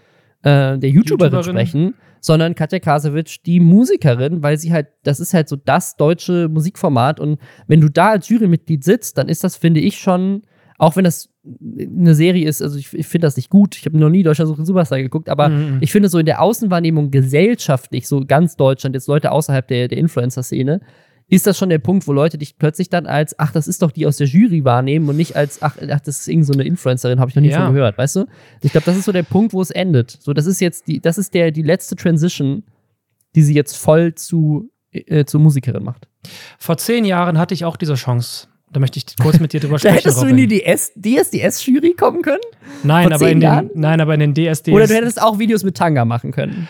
äh, 0.42 0.78
der 0.78 0.90
YouTuberin, 0.90 1.32
YouTuberin, 1.32 1.42
sprechen, 1.42 1.94
sondern 2.20 2.54
Katja 2.54 2.80
Krasowitsch 2.80 3.40
die 3.46 3.60
Musikerin, 3.60 4.42
weil 4.42 4.58
sie 4.58 4.72
halt, 4.72 4.88
das 5.04 5.20
ist 5.20 5.32
halt 5.32 5.48
so 5.48 5.56
das 5.56 5.96
deutsche 5.96 6.48
Musikformat. 6.48 7.20
Und 7.20 7.38
wenn 7.68 7.80
du 7.80 7.88
da 7.88 8.10
als 8.10 8.28
Jurymitglied 8.28 8.82
sitzt, 8.82 9.16
dann 9.18 9.28
ist 9.28 9.44
das, 9.44 9.56
finde 9.56 9.80
ich, 9.80 9.98
schon 9.98 10.42
auch 10.78 10.96
wenn 10.96 11.04
das 11.04 11.33
eine 11.44 12.14
Serie 12.14 12.48
ist, 12.48 12.62
also 12.62 12.78
ich, 12.78 12.92
ich 12.94 13.06
finde 13.06 13.26
das 13.26 13.36
nicht 13.36 13.50
gut. 13.50 13.76
Ich 13.76 13.84
habe 13.84 13.98
noch 13.98 14.08
nie 14.08 14.22
Deutscher 14.22 14.46
Suche 14.46 14.64
Superstar 14.64 15.00
geguckt, 15.00 15.28
aber 15.28 15.50
mhm. 15.50 15.78
ich 15.80 15.92
finde 15.92 16.08
so 16.08 16.18
in 16.18 16.26
der 16.26 16.40
Außenwahrnehmung 16.40 17.10
gesellschaftlich, 17.10 18.08
so 18.08 18.24
ganz 18.26 18.56
Deutschland, 18.56 18.94
jetzt 18.94 19.08
Leute 19.08 19.30
außerhalb 19.30 19.66
der, 19.68 19.88
der 19.88 19.98
Influencer-Szene, 19.98 20.80
ist 21.28 21.46
das 21.46 21.56
schon 21.58 21.70
der 21.70 21.78
Punkt, 21.78 22.06
wo 22.06 22.12
Leute 22.12 22.38
dich 22.38 22.58
plötzlich 22.58 22.90
dann 22.90 23.06
als, 23.06 23.38
ach, 23.38 23.52
das 23.52 23.66
ist 23.66 23.82
doch 23.82 23.90
die 23.90 24.06
aus 24.06 24.18
der 24.18 24.26
Jury 24.26 24.64
wahrnehmen 24.64 25.08
und 25.08 25.16
nicht 25.16 25.36
als, 25.36 25.62
ach, 25.62 25.76
ach 25.90 26.00
das 26.00 26.20
ist 26.20 26.28
irgend 26.28 26.46
so 26.46 26.52
eine 26.52 26.64
Influencerin, 26.64 27.18
habe 27.18 27.30
ich 27.30 27.34
noch 27.34 27.42
nie 27.42 27.50
ja. 27.50 27.64
von 27.64 27.74
gehört, 27.74 27.96
weißt 27.96 28.16
du? 28.16 28.26
Ich 28.60 28.72
glaube, 28.72 28.84
das 28.84 28.96
ist 28.96 29.04
so 29.04 29.12
der 29.12 29.22
Punkt, 29.22 29.52
wo 29.52 29.60
es 29.60 29.70
endet. 29.70 30.10
So, 30.10 30.32
das 30.32 30.46
ist 30.46 30.60
jetzt 30.60 30.86
die, 30.86 31.00
das 31.00 31.18
ist 31.18 31.34
der, 31.34 31.50
die 31.50 31.62
letzte 31.62 31.96
Transition, 31.96 32.62
die 33.34 33.42
sie 33.42 33.54
jetzt 33.54 33.76
voll 33.76 34.14
zu, 34.14 34.70
äh, 34.92 35.24
zur 35.24 35.40
Musikerin 35.40 35.82
macht. 35.82 36.08
Vor 36.58 36.76
zehn 36.76 37.04
Jahren 37.04 37.38
hatte 37.38 37.54
ich 37.54 37.64
auch 37.64 37.76
diese 37.76 37.94
Chance 37.94 38.48
da 38.74 38.80
möchte 38.80 38.98
ich 38.98 39.16
kurz 39.16 39.38
mit 39.38 39.52
dir 39.52 39.60
drüber 39.60 39.78
sprechen. 39.78 39.94
da 39.94 40.00
hättest 40.00 40.20
Robin. 40.20 40.36
du 40.36 40.42
in 40.42 40.48
die 40.48 41.16
DSDS-Jury 41.16 41.94
kommen 41.94 42.22
können? 42.22 42.40
Nein 42.82 43.12
aber, 43.12 43.30
in 43.30 43.40
den, 43.40 43.70
nein, 43.74 44.00
aber 44.00 44.14
in 44.14 44.32
den 44.32 44.34
DSDS. 44.34 44.72
Oder 44.72 44.88
du 44.88 44.94
hättest 44.94 45.22
auch 45.22 45.38
Videos 45.38 45.62
mit 45.62 45.76
Tanga 45.76 46.04
machen 46.04 46.32
können. 46.32 46.68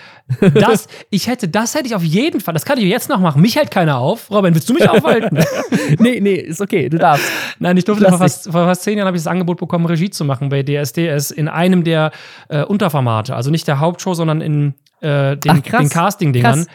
Das, 0.54 0.86
ich 1.10 1.26
hätte, 1.26 1.48
das 1.48 1.74
hätte 1.74 1.86
ich 1.86 1.94
auf 1.94 2.02
jeden 2.02 2.40
Fall. 2.40 2.54
Das 2.54 2.64
kann 2.64 2.78
ich 2.78 2.84
jetzt 2.84 3.08
noch 3.08 3.20
machen. 3.20 3.40
Mich 3.42 3.56
hält 3.56 3.70
keiner 3.70 3.98
auf. 3.98 4.30
Robin, 4.30 4.54
willst 4.54 4.68
du 4.68 4.74
mich 4.74 4.88
aufhalten? 4.88 5.38
nee, 5.98 6.20
nee, 6.20 6.34
ist 6.34 6.60
okay, 6.60 6.88
du 6.88 6.98
darfst. 6.98 7.26
Nein, 7.58 7.76
ich 7.76 7.84
durfte 7.84 8.08
vor 8.08 8.18
fast, 8.18 8.44
vor 8.44 8.64
fast, 8.64 8.82
zehn 8.82 8.98
Jahren 8.98 9.06
habe 9.06 9.16
ich 9.16 9.22
das 9.22 9.30
Angebot 9.30 9.58
bekommen, 9.58 9.86
Regie 9.86 10.10
zu 10.10 10.24
machen 10.24 10.50
bei 10.50 10.62
DSDS 10.62 11.30
in 11.30 11.48
einem 11.48 11.84
der 11.84 12.10
äh, 12.48 12.64
Unterformate. 12.64 13.34
Also 13.34 13.50
nicht 13.50 13.66
der 13.66 13.80
Hauptshow, 13.80 14.14
sondern 14.14 14.40
in 14.40 14.74
äh, 15.00 15.36
den, 15.36 15.62
den 15.62 15.88
Casting-Dingern. 15.88 16.66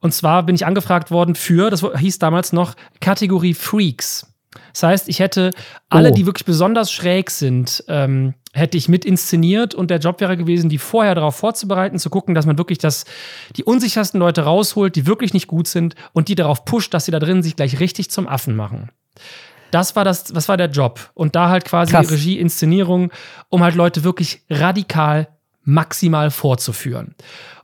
Und 0.00 0.12
zwar 0.12 0.42
bin 0.42 0.54
ich 0.54 0.66
angefragt 0.66 1.10
worden 1.10 1.34
für, 1.34 1.70
das 1.70 1.84
hieß 1.96 2.18
damals 2.18 2.52
noch, 2.52 2.74
Kategorie 3.00 3.54
Freaks. 3.54 4.33
Das 4.72 4.82
heißt, 4.82 5.08
ich 5.08 5.20
hätte 5.20 5.50
alle, 5.88 6.10
oh. 6.10 6.14
die 6.14 6.26
wirklich 6.26 6.44
besonders 6.44 6.90
schräg 6.90 7.30
sind, 7.30 7.84
ähm, 7.88 8.34
hätte 8.52 8.76
ich 8.76 8.88
mit 8.88 9.04
inszeniert 9.04 9.74
und 9.74 9.90
der 9.90 9.98
Job 9.98 10.20
wäre 10.20 10.36
gewesen, 10.36 10.68
die 10.68 10.78
vorher 10.78 11.14
darauf 11.14 11.36
vorzubereiten, 11.36 11.98
zu 11.98 12.08
gucken, 12.10 12.34
dass 12.34 12.46
man 12.46 12.56
wirklich 12.56 12.78
das, 12.78 13.04
die 13.56 13.64
unsichersten 13.64 14.20
Leute 14.20 14.42
rausholt, 14.42 14.94
die 14.96 15.06
wirklich 15.06 15.34
nicht 15.34 15.48
gut 15.48 15.66
sind 15.66 15.94
und 16.12 16.28
die 16.28 16.36
darauf 16.36 16.64
pusht, 16.64 16.94
dass 16.94 17.04
sie 17.04 17.12
da 17.12 17.18
drin 17.18 17.42
sich 17.42 17.56
gleich 17.56 17.80
richtig 17.80 18.10
zum 18.10 18.28
Affen 18.28 18.54
machen. 18.54 18.90
Das 19.70 19.96
war 19.96 20.04
das, 20.04 20.32
was 20.34 20.48
war 20.48 20.56
der 20.56 20.70
Job. 20.70 21.10
Und 21.14 21.34
da 21.34 21.48
halt 21.48 21.64
quasi 21.64 21.92
Krass. 21.92 22.10
Regie, 22.10 22.38
Inszenierung, 22.38 23.10
um 23.48 23.64
halt 23.64 23.74
Leute 23.74 24.04
wirklich 24.04 24.42
radikal 24.48 25.26
maximal 25.64 26.30
vorzuführen. 26.30 27.16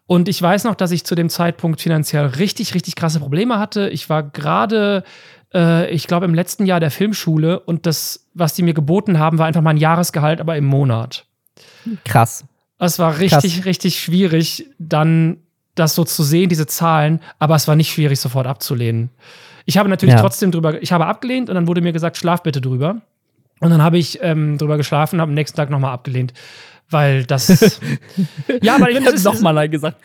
Und 0.07 0.28
ich 0.28 0.43
weiß 0.43 0.64
noch, 0.64 0.74
dass 0.74 0.91
ich 0.91 1.05
zu 1.05 1.14
dem 1.14 1.28
Zeitpunkt 1.28 1.80
finanziell 1.80 2.26
richtig, 2.26 2.74
richtig 2.74 2.97
krasse 2.97 3.20
Probleme 3.20 3.61
hatte. 3.61 3.88
Ich 3.91 4.09
war 4.09 4.24
gerade 4.24 5.05
äh, 5.55 5.90
ich 5.90 6.07
glaube, 6.07 6.26
im 6.26 6.34
letzten 6.34 6.66
Jahr 6.66 6.80
der 6.80 6.90
Filmschule 6.90 7.61
und 7.61 7.86
das, 7.86 8.28
was 8.35 8.55
die 8.55 8.62
mir 8.62 8.74
geboten 8.74 9.18
haben, 9.18 9.39
war 9.39 9.47
einfach 9.47 9.62
mal 9.62 9.70
ein 9.70 9.77
Jahresgehalt, 9.77 10.40
aber 10.40 10.56
im 10.56 10.64
Monat. 10.64 11.27
Krass. 12.05 12.44
Es 12.78 12.98
war 12.98 13.18
richtig, 13.18 13.56
Krass. 13.56 13.66
richtig 13.66 14.01
schwierig, 14.01 14.66
dann 14.78 15.39
das 15.74 15.94
so 15.94 16.05
zu 16.05 16.22
sehen, 16.22 16.48
diese 16.48 16.66
Zahlen, 16.66 17.20
aber 17.39 17.55
es 17.55 17.68
war 17.68 17.77
nicht 17.77 17.93
schwierig, 17.93 18.18
sofort 18.20 18.47
abzulehnen. 18.47 19.10
Ich 19.66 19.78
habe 19.78 19.89
natürlich 19.89 20.14
ja. 20.14 20.20
trotzdem 20.20 20.51
drüber, 20.51 20.82
ich 20.82 20.93
habe 20.93 21.06
abgelehnt 21.06 21.48
und 21.48 21.55
dann 21.55 21.66
wurde 21.66 21.81
mir 21.81 21.93
gesagt, 21.93 22.16
schlaf 22.16 22.43
bitte 22.43 22.60
drüber. 22.60 23.02
Und 23.60 23.70
dann 23.70 23.82
habe 23.82 23.98
ich 23.98 24.18
ähm, 24.22 24.56
drüber 24.56 24.78
geschlafen 24.78 25.16
und 25.16 25.20
habe 25.20 25.31
am 25.31 25.35
nächsten 25.35 25.56
Tag 25.56 25.68
nochmal 25.70 25.93
abgelehnt. 25.93 26.32
Weil 26.89 27.24
das. 27.24 27.78
ja, 28.62 28.77
aber 28.77 28.90
ich 28.90 28.97
habe 28.97 29.20
nochmal 29.20 29.55
Nein 29.55 29.70
gesagt. 29.70 29.98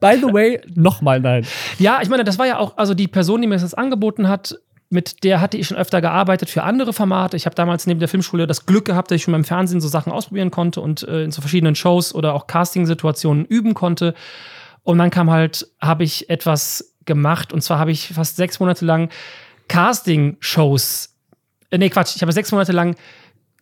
By 0.00 0.16
the 0.20 0.32
way, 0.32 0.60
nochmal 0.76 1.18
nein. 1.18 1.44
Ja, 1.78 2.00
ich 2.00 2.08
meine, 2.08 2.22
das 2.22 2.38
war 2.38 2.46
ja 2.46 2.58
auch, 2.58 2.76
also 2.76 2.94
die 2.94 3.08
Person, 3.08 3.40
die 3.40 3.48
mir 3.48 3.58
das 3.58 3.74
angeboten 3.74 4.28
hat, 4.28 4.56
mit 4.90 5.22
der 5.22 5.40
hatte 5.40 5.56
ich 5.56 5.66
schon 5.66 5.76
öfter 5.76 6.00
gearbeitet 6.00 6.48
für 6.48 6.62
andere 6.62 6.92
Formate. 6.92 7.36
Ich 7.36 7.44
habe 7.46 7.54
damals 7.54 7.86
neben 7.86 8.00
der 8.00 8.08
Filmschule 8.08 8.46
das 8.46 8.64
Glück 8.64 8.86
gehabt, 8.86 9.10
dass 9.10 9.16
ich 9.16 9.22
schon 9.22 9.32
beim 9.32 9.44
Fernsehen 9.44 9.80
so 9.80 9.88
Sachen 9.88 10.12
ausprobieren 10.12 10.50
konnte 10.50 10.80
und 10.80 11.02
äh, 11.02 11.24
in 11.24 11.30
so 11.30 11.42
verschiedenen 11.42 11.74
Shows 11.74 12.14
oder 12.14 12.34
auch 12.34 12.46
Casting-Situationen 12.46 13.44
üben 13.44 13.74
konnte. 13.74 14.14
Und 14.84 14.98
dann 14.98 15.10
kam 15.10 15.30
halt, 15.30 15.70
habe 15.80 16.04
ich 16.04 16.30
etwas 16.30 16.94
gemacht 17.04 17.52
und 17.52 17.62
zwar 17.62 17.78
habe 17.78 17.90
ich 17.90 18.08
fast 18.08 18.36
sechs 18.36 18.60
Monate 18.60 18.84
lang 18.84 19.10
Casting-Shows, 19.68 21.14
äh, 21.70 21.78
nee, 21.78 21.90
Quatsch, 21.90 22.16
ich 22.16 22.22
habe 22.22 22.32
sechs 22.32 22.52
Monate 22.52 22.72
lang 22.72 22.96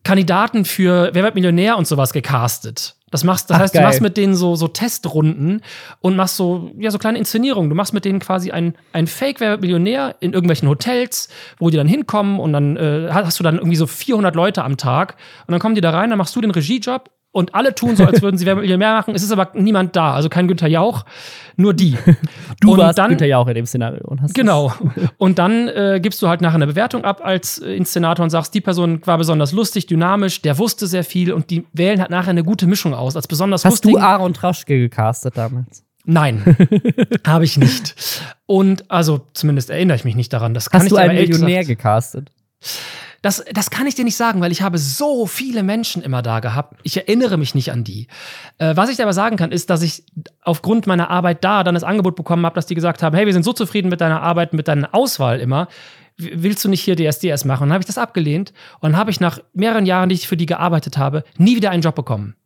Kandidaten 0.05 0.65
für 0.65 1.11
Wer 1.13 1.25
wird 1.25 1.35
Millionär 1.35 1.77
und 1.77 1.87
sowas 1.87 2.13
gecastet. 2.13 2.96
Das 3.13 3.23
machst, 3.23 3.51
das 3.51 3.57
Ach, 3.57 3.61
heißt, 3.61 3.75
geil. 3.75 3.83
du 3.83 3.87
machst 3.87 4.01
mit 4.01 4.17
denen 4.17 4.35
so, 4.35 4.57
so 4.57 4.67
Testrunden 4.67 5.63
und 6.01 6.17
machst 6.17 6.37
so, 6.37 6.73
ja, 6.77 6.91
so 6.91 6.99
kleine 6.99 7.19
Inszenierungen. 7.19 7.71
Du 7.71 7.77
machst 7.77 7.93
mit 7.95 8.05
denen 8.05 8.19
quasi 8.19 8.51
ein, 8.51 8.75
ein 8.93 9.07
Fake 9.07 9.39
Wer 9.39 9.59
Millionär 9.59 10.17
in 10.19 10.33
irgendwelchen 10.33 10.69
Hotels, 10.69 11.29
wo 11.59 11.71
die 11.71 11.77
dann 11.77 11.87
hinkommen 11.87 12.41
und 12.41 12.53
dann 12.53 12.77
äh, 12.77 13.09
hast 13.13 13.39
du 13.39 13.45
dann 13.45 13.59
irgendwie 13.59 13.77
so 13.77 13.87
400 13.87 14.35
Leute 14.35 14.65
am 14.65 14.77
Tag 14.77 15.17
und 15.47 15.53
dann 15.53 15.61
kommen 15.61 15.77
die 15.77 15.81
da 15.81 15.91
rein, 15.91 16.11
dann 16.11 16.19
machst 16.19 16.35
du 16.35 16.41
den 16.41 16.51
Regiejob 16.51 17.11
und 17.37 17.55
alle 17.55 17.75
tun 17.75 17.97
so, 17.97 18.05
als 18.07 18.23
würden 18.23 18.39
sie 18.39 18.47
Wer 18.47 18.57
mehr 18.57 18.95
machen. 18.95 19.15
Es 19.15 19.23
ist 19.23 19.31
aber 19.31 19.51
niemand 19.53 19.95
da, 19.95 20.15
also 20.15 20.31
kein 20.31 20.49
Günther 20.49 20.69
Jauch, 20.69 21.05
nur 21.57 21.75
die. 21.75 21.99
Du 22.61 22.73
und 22.73 22.79
warst 22.79 22.97
dann, 22.97 23.11
Günther 23.11 23.27
Jauch 23.27 23.47
in 23.49 23.55
dem 23.55 23.67
Szenario. 23.67 24.07
Und 24.07 24.23
hast 24.23 24.35
genau. 24.35 24.73
Und 25.19 25.39
dann 25.39 25.69
äh, 25.69 26.01
gibst 26.03 26.23
du 26.23 26.29
halt 26.29 26.41
nachher 26.41 26.55
eine 26.55 26.67
Bewertung 26.67 27.05
ab 27.05 27.21
als 27.23 27.59
äh, 27.59 27.75
Inszenator 27.75 28.25
und 28.25 28.31
sagst, 28.31 28.55
die 28.55 28.63
Person 28.63 29.03
war 29.05 29.19
besonders 29.19 29.53
lustig, 29.53 29.87
dynamisch, 29.87 30.41
der 30.41 30.57
wusste 30.57 30.87
sehr 30.87 31.05
viel 31.05 31.31
und 31.31 31.51
die 31.51 31.67
wählen 31.75 32.01
halt 32.01 32.09
nachher 32.09 32.31
eine 32.31 32.43
gute 32.43 32.67
Mischung 32.67 32.95
aus, 32.95 33.17
als 33.17 33.27
besonders 33.27 33.67
Hast 33.67 33.85
du 33.85 33.99
Aaron 33.99 34.33
Traschke 34.33 34.79
gecastet 34.79 35.37
damals? 35.37 35.85
Nein, 36.07 36.57
habe 37.27 37.45
ich 37.45 37.59
nicht. 37.59 38.23
Und 38.47 38.91
also 38.91 39.27
zumindest 39.35 39.69
erinnere 39.69 39.97
ich 39.97 40.05
mich 40.05 40.15
nicht 40.15 40.33
daran. 40.33 40.55
Das 40.55 40.71
kann 40.71 40.81
Hast 40.81 40.87
ich 40.87 40.91
du 40.91 40.97
einen 40.97 41.17
Millionär 41.17 41.65
gecastet? 41.65 42.31
Das, 43.23 43.45
das 43.53 43.71
kann 43.71 43.87
ich 43.87 43.95
dir 43.95 44.05
nicht 44.05 44.17
sagen, 44.17 44.41
weil 44.41 44.53
ich 44.53 44.63
habe 44.63 44.79
so 44.79 45.27
viele 45.27 45.63
Menschen 45.63 46.03
immer 46.03 46.23
da 46.23 46.41
gehabt. 46.41 46.79
Ich 46.83 46.97
erinnere 46.97 47.37
mich 47.37 47.55
nicht 47.55 47.73
an 47.73 47.85
die. 47.85 48.07
Äh, 48.59 48.77
was 48.77 48.91
ich 48.91 48.97
dir 48.97 49.03
aber 49.03 49.13
sagen 49.13 49.37
kann, 49.37 49.53
ist, 49.53 49.71
dass 49.71 49.83
ich 49.83 50.05
aufgrund 50.43 50.87
meiner 50.87 51.11
Arbeit 51.11 51.43
da 51.45 51.65
dann 51.65 51.75
das 51.75 51.85
Angebot 51.85 52.17
bekommen 52.17 52.45
habe, 52.47 52.55
dass 52.55 52.67
die 52.67 52.75
gesagt 52.75 53.03
haben, 53.03 53.17
hey, 53.17 53.27
wir 53.27 53.33
sind 53.33 53.45
so 53.45 53.53
zufrieden 53.53 53.89
mit 53.89 54.01
deiner 54.01 54.23
Arbeit, 54.23 54.53
mit 54.53 54.69
deiner 54.69 54.95
Auswahl 54.95 55.41
immer. 55.41 55.69
Willst 56.19 56.65
du 56.65 56.69
nicht 56.69 56.81
hier 56.81 56.97
DSDS 56.97 57.45
machen? 57.45 57.65
Und 57.65 57.69
dann 57.69 57.75
habe 57.75 57.83
ich 57.83 57.87
das 57.87 57.99
abgelehnt 57.99 58.53
und 58.81 58.93
dann 58.93 58.99
habe 58.99 59.11
ich 59.11 59.21
nach 59.21 59.39
mehreren 59.53 59.85
Jahren, 59.85 60.09
die 60.09 60.15
ich 60.15 60.29
für 60.29 60.37
die 60.37 60.47
gearbeitet 60.47 60.97
habe, 60.97 61.25
nie 61.37 61.57
wieder 61.57 61.71
einen 61.71 61.83
Job 61.83 61.95
bekommen. 61.95 62.37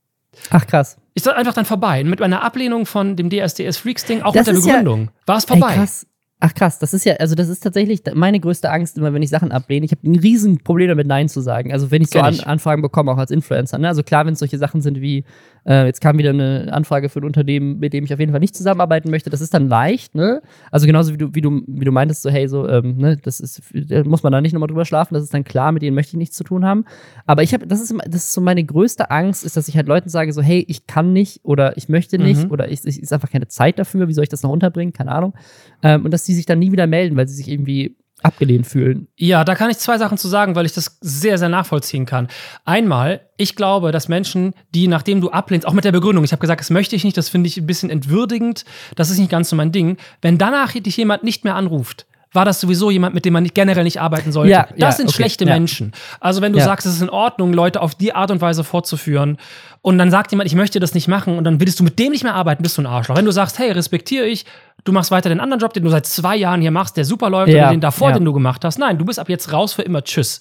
Ach 0.50 0.66
krass. 0.66 0.96
Ist 1.14 1.26
das 1.26 1.34
einfach 1.34 1.54
dann 1.54 1.64
vorbei. 1.64 2.02
Mit 2.04 2.20
meiner 2.20 2.42
Ablehnung 2.42 2.86
von 2.86 3.16
dem 3.16 3.30
DSDS 3.30 3.78
Freaks 3.78 4.04
Ding, 4.04 4.22
auch 4.22 4.32
das 4.32 4.46
mit 4.46 4.56
der 4.56 4.60
Begründung, 4.60 5.04
ja, 5.04 5.10
war 5.26 5.36
es 5.36 5.44
vorbei. 5.44 5.70
Ey, 5.70 5.78
krass. 5.78 6.06
Ach 6.42 6.54
krass, 6.54 6.78
das 6.78 6.94
ist 6.94 7.04
ja, 7.04 7.16
also 7.16 7.34
das 7.34 7.50
ist 7.50 7.60
tatsächlich 7.60 8.00
meine 8.14 8.40
größte 8.40 8.70
Angst 8.70 8.96
immer, 8.96 9.12
wenn 9.12 9.22
ich 9.22 9.28
Sachen 9.28 9.52
ablehne. 9.52 9.84
Ich 9.84 9.92
habe 9.92 10.08
ein 10.08 10.18
riesen 10.18 10.56
Problem 10.58 10.88
damit, 10.88 11.06
Nein 11.06 11.28
zu 11.28 11.42
sagen. 11.42 11.70
Also 11.70 11.90
wenn 11.90 12.00
ich 12.00 12.08
so 12.08 12.18
an, 12.18 12.40
Anfragen 12.40 12.80
bekomme, 12.80 13.12
auch 13.12 13.18
als 13.18 13.30
Influencer. 13.30 13.76
Ne? 13.76 13.88
Also 13.88 14.02
klar, 14.02 14.24
wenn 14.24 14.32
es 14.32 14.38
solche 14.38 14.56
Sachen 14.56 14.80
sind 14.80 15.02
wie, 15.02 15.24
äh, 15.66 15.84
jetzt 15.84 16.00
kam 16.00 16.16
wieder 16.16 16.30
eine 16.30 16.72
Anfrage 16.72 17.10
für 17.10 17.20
ein 17.20 17.24
Unternehmen, 17.24 17.78
mit 17.78 17.92
dem 17.92 18.04
ich 18.04 18.14
auf 18.14 18.20
jeden 18.20 18.32
Fall 18.32 18.40
nicht 18.40 18.56
zusammenarbeiten 18.56 19.10
möchte, 19.10 19.28
das 19.28 19.42
ist 19.42 19.52
dann 19.52 19.68
leicht, 19.68 20.14
ne? 20.14 20.40
Also 20.70 20.86
genauso 20.86 21.12
wie 21.12 21.18
du, 21.18 21.34
wie 21.34 21.42
du, 21.42 21.62
wie 21.66 21.84
du 21.84 21.92
meintest, 21.92 22.22
so, 22.22 22.30
hey, 22.30 22.48
so, 22.48 22.66
ähm, 22.66 22.96
ne, 22.96 23.18
das 23.18 23.40
ist, 23.40 23.62
da 23.74 24.02
muss 24.04 24.22
man 24.22 24.32
da 24.32 24.40
nicht 24.40 24.54
nochmal 24.54 24.68
drüber 24.68 24.86
schlafen, 24.86 25.12
das 25.12 25.22
ist 25.22 25.34
dann 25.34 25.44
klar, 25.44 25.72
mit 25.72 25.82
denen 25.82 25.94
möchte 25.94 26.12
ich 26.12 26.18
nichts 26.18 26.36
zu 26.36 26.44
tun 26.44 26.64
haben. 26.64 26.86
Aber 27.26 27.42
ich 27.42 27.52
habe, 27.52 27.66
das 27.66 27.82
ist, 27.82 27.94
das 28.06 28.24
ist 28.24 28.32
so 28.32 28.40
meine 28.40 28.64
größte 28.64 29.10
Angst, 29.10 29.44
ist, 29.44 29.58
dass 29.58 29.68
ich 29.68 29.76
halt 29.76 29.88
Leuten 29.88 30.08
sage, 30.08 30.32
so, 30.32 30.40
hey, 30.40 30.64
ich 30.66 30.86
kann 30.86 31.12
nicht 31.12 31.40
oder 31.42 31.76
ich 31.76 31.90
möchte 31.90 32.18
nicht 32.18 32.44
mhm. 32.44 32.50
oder 32.50 32.70
ich, 32.70 32.84
ich 32.86 33.02
ist 33.02 33.12
einfach 33.12 33.30
keine 33.30 33.48
Zeit 33.48 33.78
dafür, 33.78 34.08
wie 34.08 34.14
soll 34.14 34.24
ich 34.24 34.30
das 34.30 34.42
noch 34.42 34.50
unterbringen? 34.50 34.94
Keine 34.94 35.12
Ahnung. 35.12 35.34
Ähm, 35.82 36.06
und 36.06 36.10
dass 36.10 36.24
die 36.30 36.36
sich 36.36 36.46
dann 36.46 36.60
nie 36.60 36.72
wieder 36.72 36.86
melden, 36.86 37.16
weil 37.16 37.28
sie 37.28 37.34
sich 37.34 37.48
irgendwie 37.48 37.96
abgelehnt 38.22 38.66
fühlen. 38.66 39.08
Ja, 39.16 39.44
da 39.44 39.54
kann 39.54 39.70
ich 39.70 39.78
zwei 39.78 39.98
Sachen 39.98 40.18
zu 40.18 40.28
sagen, 40.28 40.54
weil 40.54 40.66
ich 40.66 40.72
das 40.72 40.98
sehr, 41.00 41.38
sehr 41.38 41.48
nachvollziehen 41.48 42.06
kann. 42.06 42.28
Einmal, 42.64 43.22
ich 43.36 43.56
glaube, 43.56 43.92
dass 43.92 44.08
Menschen, 44.08 44.54
die 44.74 44.88
nachdem 44.88 45.20
du 45.20 45.30
ablehnst, 45.30 45.66
auch 45.66 45.72
mit 45.72 45.84
der 45.84 45.92
Begründung, 45.92 46.24
ich 46.24 46.32
habe 46.32 46.40
gesagt, 46.40 46.60
das 46.60 46.70
möchte 46.70 46.96
ich 46.96 47.04
nicht, 47.04 47.16
das 47.16 47.28
finde 47.28 47.48
ich 47.48 47.56
ein 47.56 47.66
bisschen 47.66 47.90
entwürdigend, 47.90 48.64
das 48.94 49.10
ist 49.10 49.18
nicht 49.18 49.30
ganz 49.30 49.48
so 49.48 49.56
mein 49.56 49.72
Ding, 49.72 49.96
wenn 50.22 50.38
danach 50.38 50.72
dich 50.72 50.96
jemand 50.96 51.24
nicht 51.24 51.44
mehr 51.44 51.54
anruft, 51.54 52.06
war 52.32 52.44
das 52.44 52.60
sowieso 52.60 52.90
jemand, 52.90 53.14
mit 53.14 53.24
dem 53.24 53.32
man 53.32 53.42
nicht, 53.42 53.54
generell 53.54 53.84
nicht 53.84 54.00
arbeiten 54.00 54.30
sollte. 54.30 54.52
Ja, 54.52 54.68
das 54.70 54.78
ja, 54.78 54.92
sind 54.92 55.08
okay, 55.08 55.16
schlechte 55.16 55.44
ja. 55.44 55.52
Menschen. 55.52 55.92
Also 56.20 56.42
wenn 56.42 56.52
du 56.52 56.60
sagst, 56.60 56.86
es 56.86 56.94
ist 56.94 57.02
in 57.02 57.10
Ordnung, 57.10 57.52
Leute 57.52 57.80
auf 57.80 57.94
die 57.94 58.14
Art 58.14 58.30
und 58.30 58.40
Weise 58.40 58.62
fortzuführen 58.62 59.36
und 59.82 59.98
dann 59.98 60.10
sagt 60.10 60.30
jemand, 60.30 60.46
ich 60.46 60.54
möchte 60.54 60.78
das 60.78 60.94
nicht 60.94 61.08
machen 61.08 61.36
und 61.36 61.44
dann 61.44 61.60
willst 61.60 61.80
du 61.80 61.84
mit 61.84 61.98
dem 61.98 62.12
nicht 62.12 62.22
mehr 62.22 62.34
arbeiten, 62.34 62.62
bist 62.62 62.78
du 62.78 62.82
ein 62.82 62.86
Arschloch. 62.86 63.16
Wenn 63.16 63.24
du 63.24 63.32
sagst, 63.32 63.58
hey, 63.58 63.72
respektiere 63.72 64.26
ich, 64.26 64.44
du 64.84 64.92
machst 64.92 65.10
weiter 65.10 65.28
den 65.28 65.40
anderen 65.40 65.60
Job, 65.60 65.72
den 65.72 65.84
du 65.84 65.90
seit 65.90 66.06
zwei 66.06 66.36
Jahren 66.36 66.60
hier 66.60 66.70
machst, 66.70 66.96
der 66.96 67.04
super 67.04 67.30
läuft, 67.30 67.52
oder 67.52 67.70
den 67.70 67.80
davor, 67.80 68.12
den 68.12 68.24
du 68.24 68.32
gemacht 68.32 68.64
hast. 68.64 68.78
Nein, 68.78 68.98
du 68.98 69.04
bist 69.04 69.18
ab 69.18 69.28
jetzt 69.28 69.52
raus 69.52 69.72
für 69.72 69.82
immer. 69.82 70.02
Tschüss. 70.02 70.40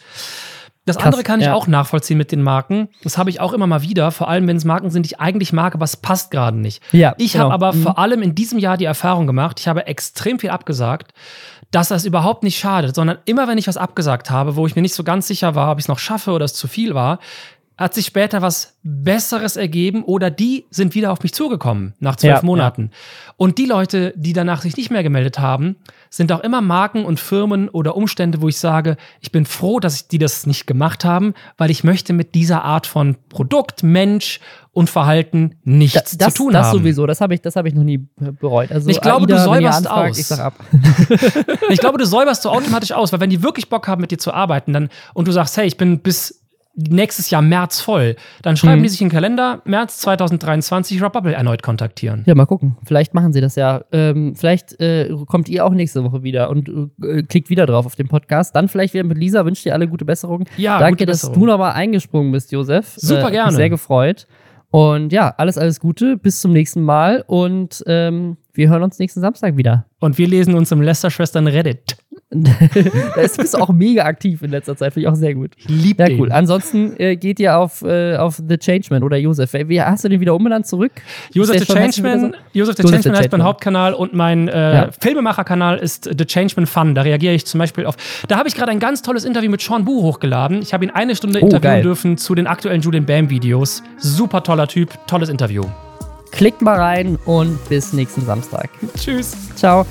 Das 0.85 0.95
Krass, 0.95 1.07
andere 1.07 1.23
kann 1.23 1.39
ich 1.39 1.45
ja. 1.45 1.53
auch 1.53 1.67
nachvollziehen 1.67 2.17
mit 2.17 2.31
den 2.31 2.41
Marken. 2.41 2.89
Das 3.03 3.17
habe 3.17 3.29
ich 3.29 3.39
auch 3.39 3.53
immer 3.53 3.67
mal 3.67 3.83
wieder, 3.83 4.09
vor 4.11 4.27
allem 4.27 4.47
wenn 4.47 4.57
es 4.57 4.65
Marken 4.65 4.89
sind, 4.89 5.03
die 5.03 5.13
ich 5.13 5.19
eigentlich 5.19 5.53
mag, 5.53 5.75
aber 5.75 5.83
es 5.83 5.97
passt 5.97 6.31
gerade 6.31 6.57
nicht. 6.57 6.81
Ja, 6.93 7.13
ich 7.17 7.33
genau. 7.33 7.45
habe 7.45 7.53
aber 7.53 7.73
mhm. 7.73 7.83
vor 7.83 7.99
allem 7.99 8.23
in 8.23 8.33
diesem 8.33 8.57
Jahr 8.57 8.75
die 8.75 8.85
Erfahrung 8.85 9.27
gemacht, 9.27 9.59
ich 9.59 9.67
habe 9.67 9.85
extrem 9.85 10.39
viel 10.39 10.49
abgesagt 10.49 11.13
dass 11.71 11.89
das 11.89 12.05
überhaupt 12.05 12.43
nicht 12.43 12.57
schadet, 12.57 12.95
sondern 12.95 13.19
immer 13.25 13.47
wenn 13.47 13.57
ich 13.57 13.67
was 13.67 13.77
abgesagt 13.77 14.31
habe, 14.31 14.55
wo 14.55 14.65
ich 14.65 14.75
mir 14.75 14.81
nicht 14.81 14.95
so 14.95 15.03
ganz 15.03 15.27
sicher 15.27 15.55
war, 15.55 15.71
ob 15.71 15.77
ich 15.77 15.85
es 15.85 15.87
noch 15.87 15.99
schaffe 15.99 16.31
oder 16.31 16.45
es 16.45 16.53
zu 16.53 16.67
viel 16.67 16.95
war, 16.95 17.19
hat 17.79 17.93
sich 17.93 18.05
später 18.05 18.41
was 18.41 18.77
Besseres 18.83 19.55
ergeben 19.55 20.03
oder 20.03 20.29
die 20.29 20.65
sind 20.69 20.95
wieder 20.95 21.13
auf 21.13 21.23
mich 21.23 21.33
zugekommen 21.33 21.93
nach 21.99 22.17
zwölf 22.17 22.41
ja, 22.41 22.45
Monaten. 22.45 22.89
Ja. 22.91 23.33
Und 23.37 23.57
die 23.57 23.65
Leute, 23.65 24.13
die 24.17 24.33
danach 24.33 24.63
sich 24.63 24.75
nicht 24.75 24.91
mehr 24.91 25.01
gemeldet 25.01 25.39
haben, 25.39 25.77
sind 26.09 26.33
auch 26.33 26.41
immer 26.41 26.59
Marken 26.59 27.05
und 27.05 27.21
Firmen 27.21 27.69
oder 27.69 27.95
Umstände, 27.95 28.41
wo 28.41 28.49
ich 28.49 28.57
sage, 28.57 28.97
ich 29.21 29.31
bin 29.31 29.45
froh, 29.45 29.79
dass 29.79 30.09
die 30.09 30.17
das 30.17 30.45
nicht 30.45 30.67
gemacht 30.67 31.05
haben, 31.05 31.33
weil 31.57 31.71
ich 31.71 31.85
möchte 31.85 32.11
mit 32.11 32.35
dieser 32.35 32.65
Art 32.65 32.85
von 32.85 33.15
Produkt, 33.29 33.81
Mensch 33.81 34.41
und 34.73 34.89
Verhalten 34.89 35.55
nichts 35.63 36.17
das, 36.17 36.33
zu 36.33 36.43
tun 36.43 36.53
das 36.53 36.67
haben. 36.67 36.73
Das 36.73 36.81
sowieso, 36.81 37.07
das 37.07 37.21
habe 37.21 37.33
ich, 37.33 37.41
hab 37.43 37.65
ich 37.65 37.73
noch 37.73 37.83
nie 37.83 38.05
bereut. 38.17 38.73
Also, 38.73 38.89
ich 38.89 38.99
glaube, 38.99 39.23
Aida, 39.23 39.37
du 39.37 39.43
säuberst 39.43 39.87
anfragt, 39.87 40.09
aus. 40.11 40.19
Ich 40.19 40.27
sag 40.27 40.39
ab. 40.39 40.53
ich 41.69 41.79
glaube, 41.79 41.97
du 41.97 42.05
säuberst 42.05 42.41
so 42.41 42.49
automatisch 42.49 42.91
aus, 42.91 43.13
weil 43.13 43.21
wenn 43.21 43.29
die 43.29 43.41
wirklich 43.41 43.69
Bock 43.69 43.87
haben, 43.87 44.01
mit 44.01 44.11
dir 44.11 44.19
zu 44.19 44.33
arbeiten, 44.33 44.73
dann 44.73 44.89
und 45.13 45.27
du 45.27 45.31
sagst, 45.31 45.55
hey, 45.55 45.65
ich 45.65 45.77
bin 45.77 45.99
bis 45.99 46.38
nächstes 46.89 47.29
Jahr 47.29 47.41
März 47.41 47.81
voll. 47.81 48.15
Dann 48.41 48.57
schreiben 48.57 48.79
mhm. 48.79 48.83
die 48.83 48.89
sich 48.89 49.01
in 49.01 49.07
den 49.07 49.13
Kalender, 49.13 49.61
März 49.65 49.99
2023 49.99 51.01
Rob 51.01 51.13
Bubble 51.13 51.33
erneut 51.33 51.63
kontaktieren. 51.63 52.23
Ja, 52.25 52.35
mal 52.35 52.45
gucken. 52.45 52.77
Vielleicht 52.83 53.13
machen 53.13 53.33
sie 53.33 53.41
das 53.41 53.55
ja. 53.55 53.81
Ähm, 53.91 54.35
vielleicht 54.35 54.79
äh, 54.79 55.09
kommt 55.27 55.49
ihr 55.49 55.65
auch 55.65 55.73
nächste 55.73 56.03
Woche 56.03 56.23
wieder 56.23 56.49
und 56.49 56.69
äh, 57.03 57.23
klickt 57.23 57.49
wieder 57.49 57.65
drauf 57.65 57.85
auf 57.85 57.95
den 57.95 58.07
Podcast. 58.07 58.55
Dann 58.55 58.67
vielleicht 58.67 58.93
wieder 58.93 59.03
mit 59.03 59.17
Lisa. 59.17 59.45
Wünsche 59.45 59.63
dir 59.63 59.73
alle 59.73 59.87
gute 59.87 60.05
Besserung. 60.05 60.45
Ja, 60.57 60.79
Danke, 60.79 61.05
dass 61.05 61.21
Besserung. 61.21 61.39
du 61.39 61.45
nochmal 61.47 61.73
eingesprungen 61.73 62.31
bist, 62.31 62.51
Josef. 62.51 62.93
Super 62.95 63.29
äh, 63.29 63.31
gerne. 63.31 63.51
Sehr 63.51 63.69
gefreut. 63.69 64.27
Und 64.71 65.11
ja, 65.11 65.33
alles, 65.37 65.57
alles 65.57 65.79
Gute. 65.79 66.17
Bis 66.17 66.41
zum 66.41 66.53
nächsten 66.53 66.83
Mal. 66.83 67.23
Und 67.25 67.83
ähm, 67.87 68.37
wir 68.53 68.69
hören 68.69 68.83
uns 68.83 68.99
nächsten 68.99 69.21
Samstag 69.21 69.57
wieder. 69.57 69.85
Und 69.99 70.17
wir 70.17 70.27
lesen 70.27 70.53
uns 70.53 70.71
im 70.71 70.81
Lester-Schwestern 70.81 71.47
Reddit. 71.47 71.97
da 72.31 73.21
bist 73.21 73.55
du 73.55 73.57
auch 73.57 73.69
mega 73.69 74.03
aktiv 74.03 74.43
in 74.43 74.51
letzter 74.51 74.77
Zeit, 74.77 74.93
finde 74.93 75.07
ich 75.07 75.11
auch 75.11 75.17
sehr 75.17 75.33
gut. 75.33 75.51
Lieb 75.67 75.99
Ja, 75.99 76.09
cool. 76.11 76.31
Ansonsten 76.31 76.93
äh, 76.99 77.15
geht 77.15 77.39
ihr 77.39 77.57
auf, 77.57 77.81
äh, 77.81 78.17
auf 78.17 78.39
The 78.47 78.57
Changeman 78.57 79.01
oder 79.01 79.17
Josef. 79.17 79.51
Wie 79.53 79.81
hast 79.81 80.03
du 80.03 80.09
den 80.09 80.19
wieder 80.19 80.35
umbenannt 80.35 80.67
zurück? 80.67 80.91
Josef 81.33 81.65
The 81.65 81.73
Changeman, 81.73 82.35
Josef 82.53 82.75
The 82.75 82.83
Changeman 82.83 83.17
heißt 83.17 83.31
mein 83.31 83.43
Hauptkanal 83.43 83.95
und 83.95 84.13
mein 84.13 84.47
äh, 84.47 84.73
ja. 84.75 84.89
Filmemacher-Kanal 85.01 85.79
ist 85.79 86.07
The 86.15 86.25
Changeman 86.25 86.67
Fun. 86.67 86.93
Da 86.93 87.01
reagiere 87.01 87.33
ich 87.33 87.47
zum 87.47 87.57
Beispiel 87.57 87.87
auf. 87.87 87.95
Da 88.27 88.37
habe 88.37 88.47
ich 88.47 88.53
gerade 88.53 88.71
ein 88.71 88.79
ganz 88.79 89.01
tolles 89.01 89.25
Interview 89.25 89.49
mit 89.49 89.61
Sean 89.61 89.83
Bu 89.83 90.03
hochgeladen. 90.03 90.61
Ich 90.61 90.71
habe 90.71 90.85
ihn 90.85 90.91
eine 90.91 91.15
Stunde 91.15 91.39
oh, 91.39 91.45
interviewen 91.45 91.61
geil. 91.61 91.81
dürfen 91.81 92.17
zu 92.17 92.35
den 92.35 92.45
aktuellen 92.45 92.81
Julian 92.81 93.05
Bam-Videos. 93.05 93.81
Super 93.97 94.43
toller 94.43 94.67
Typ, 94.67 94.91
tolles 95.07 95.29
Interview. 95.29 95.63
Klickt 96.31 96.61
mal 96.61 96.77
rein 96.77 97.17
und 97.25 97.57
bis 97.69 97.91
nächsten 97.91 98.21
Samstag. 98.21 98.69
Tschüss. 98.95 99.35
Ciao. 99.55 99.85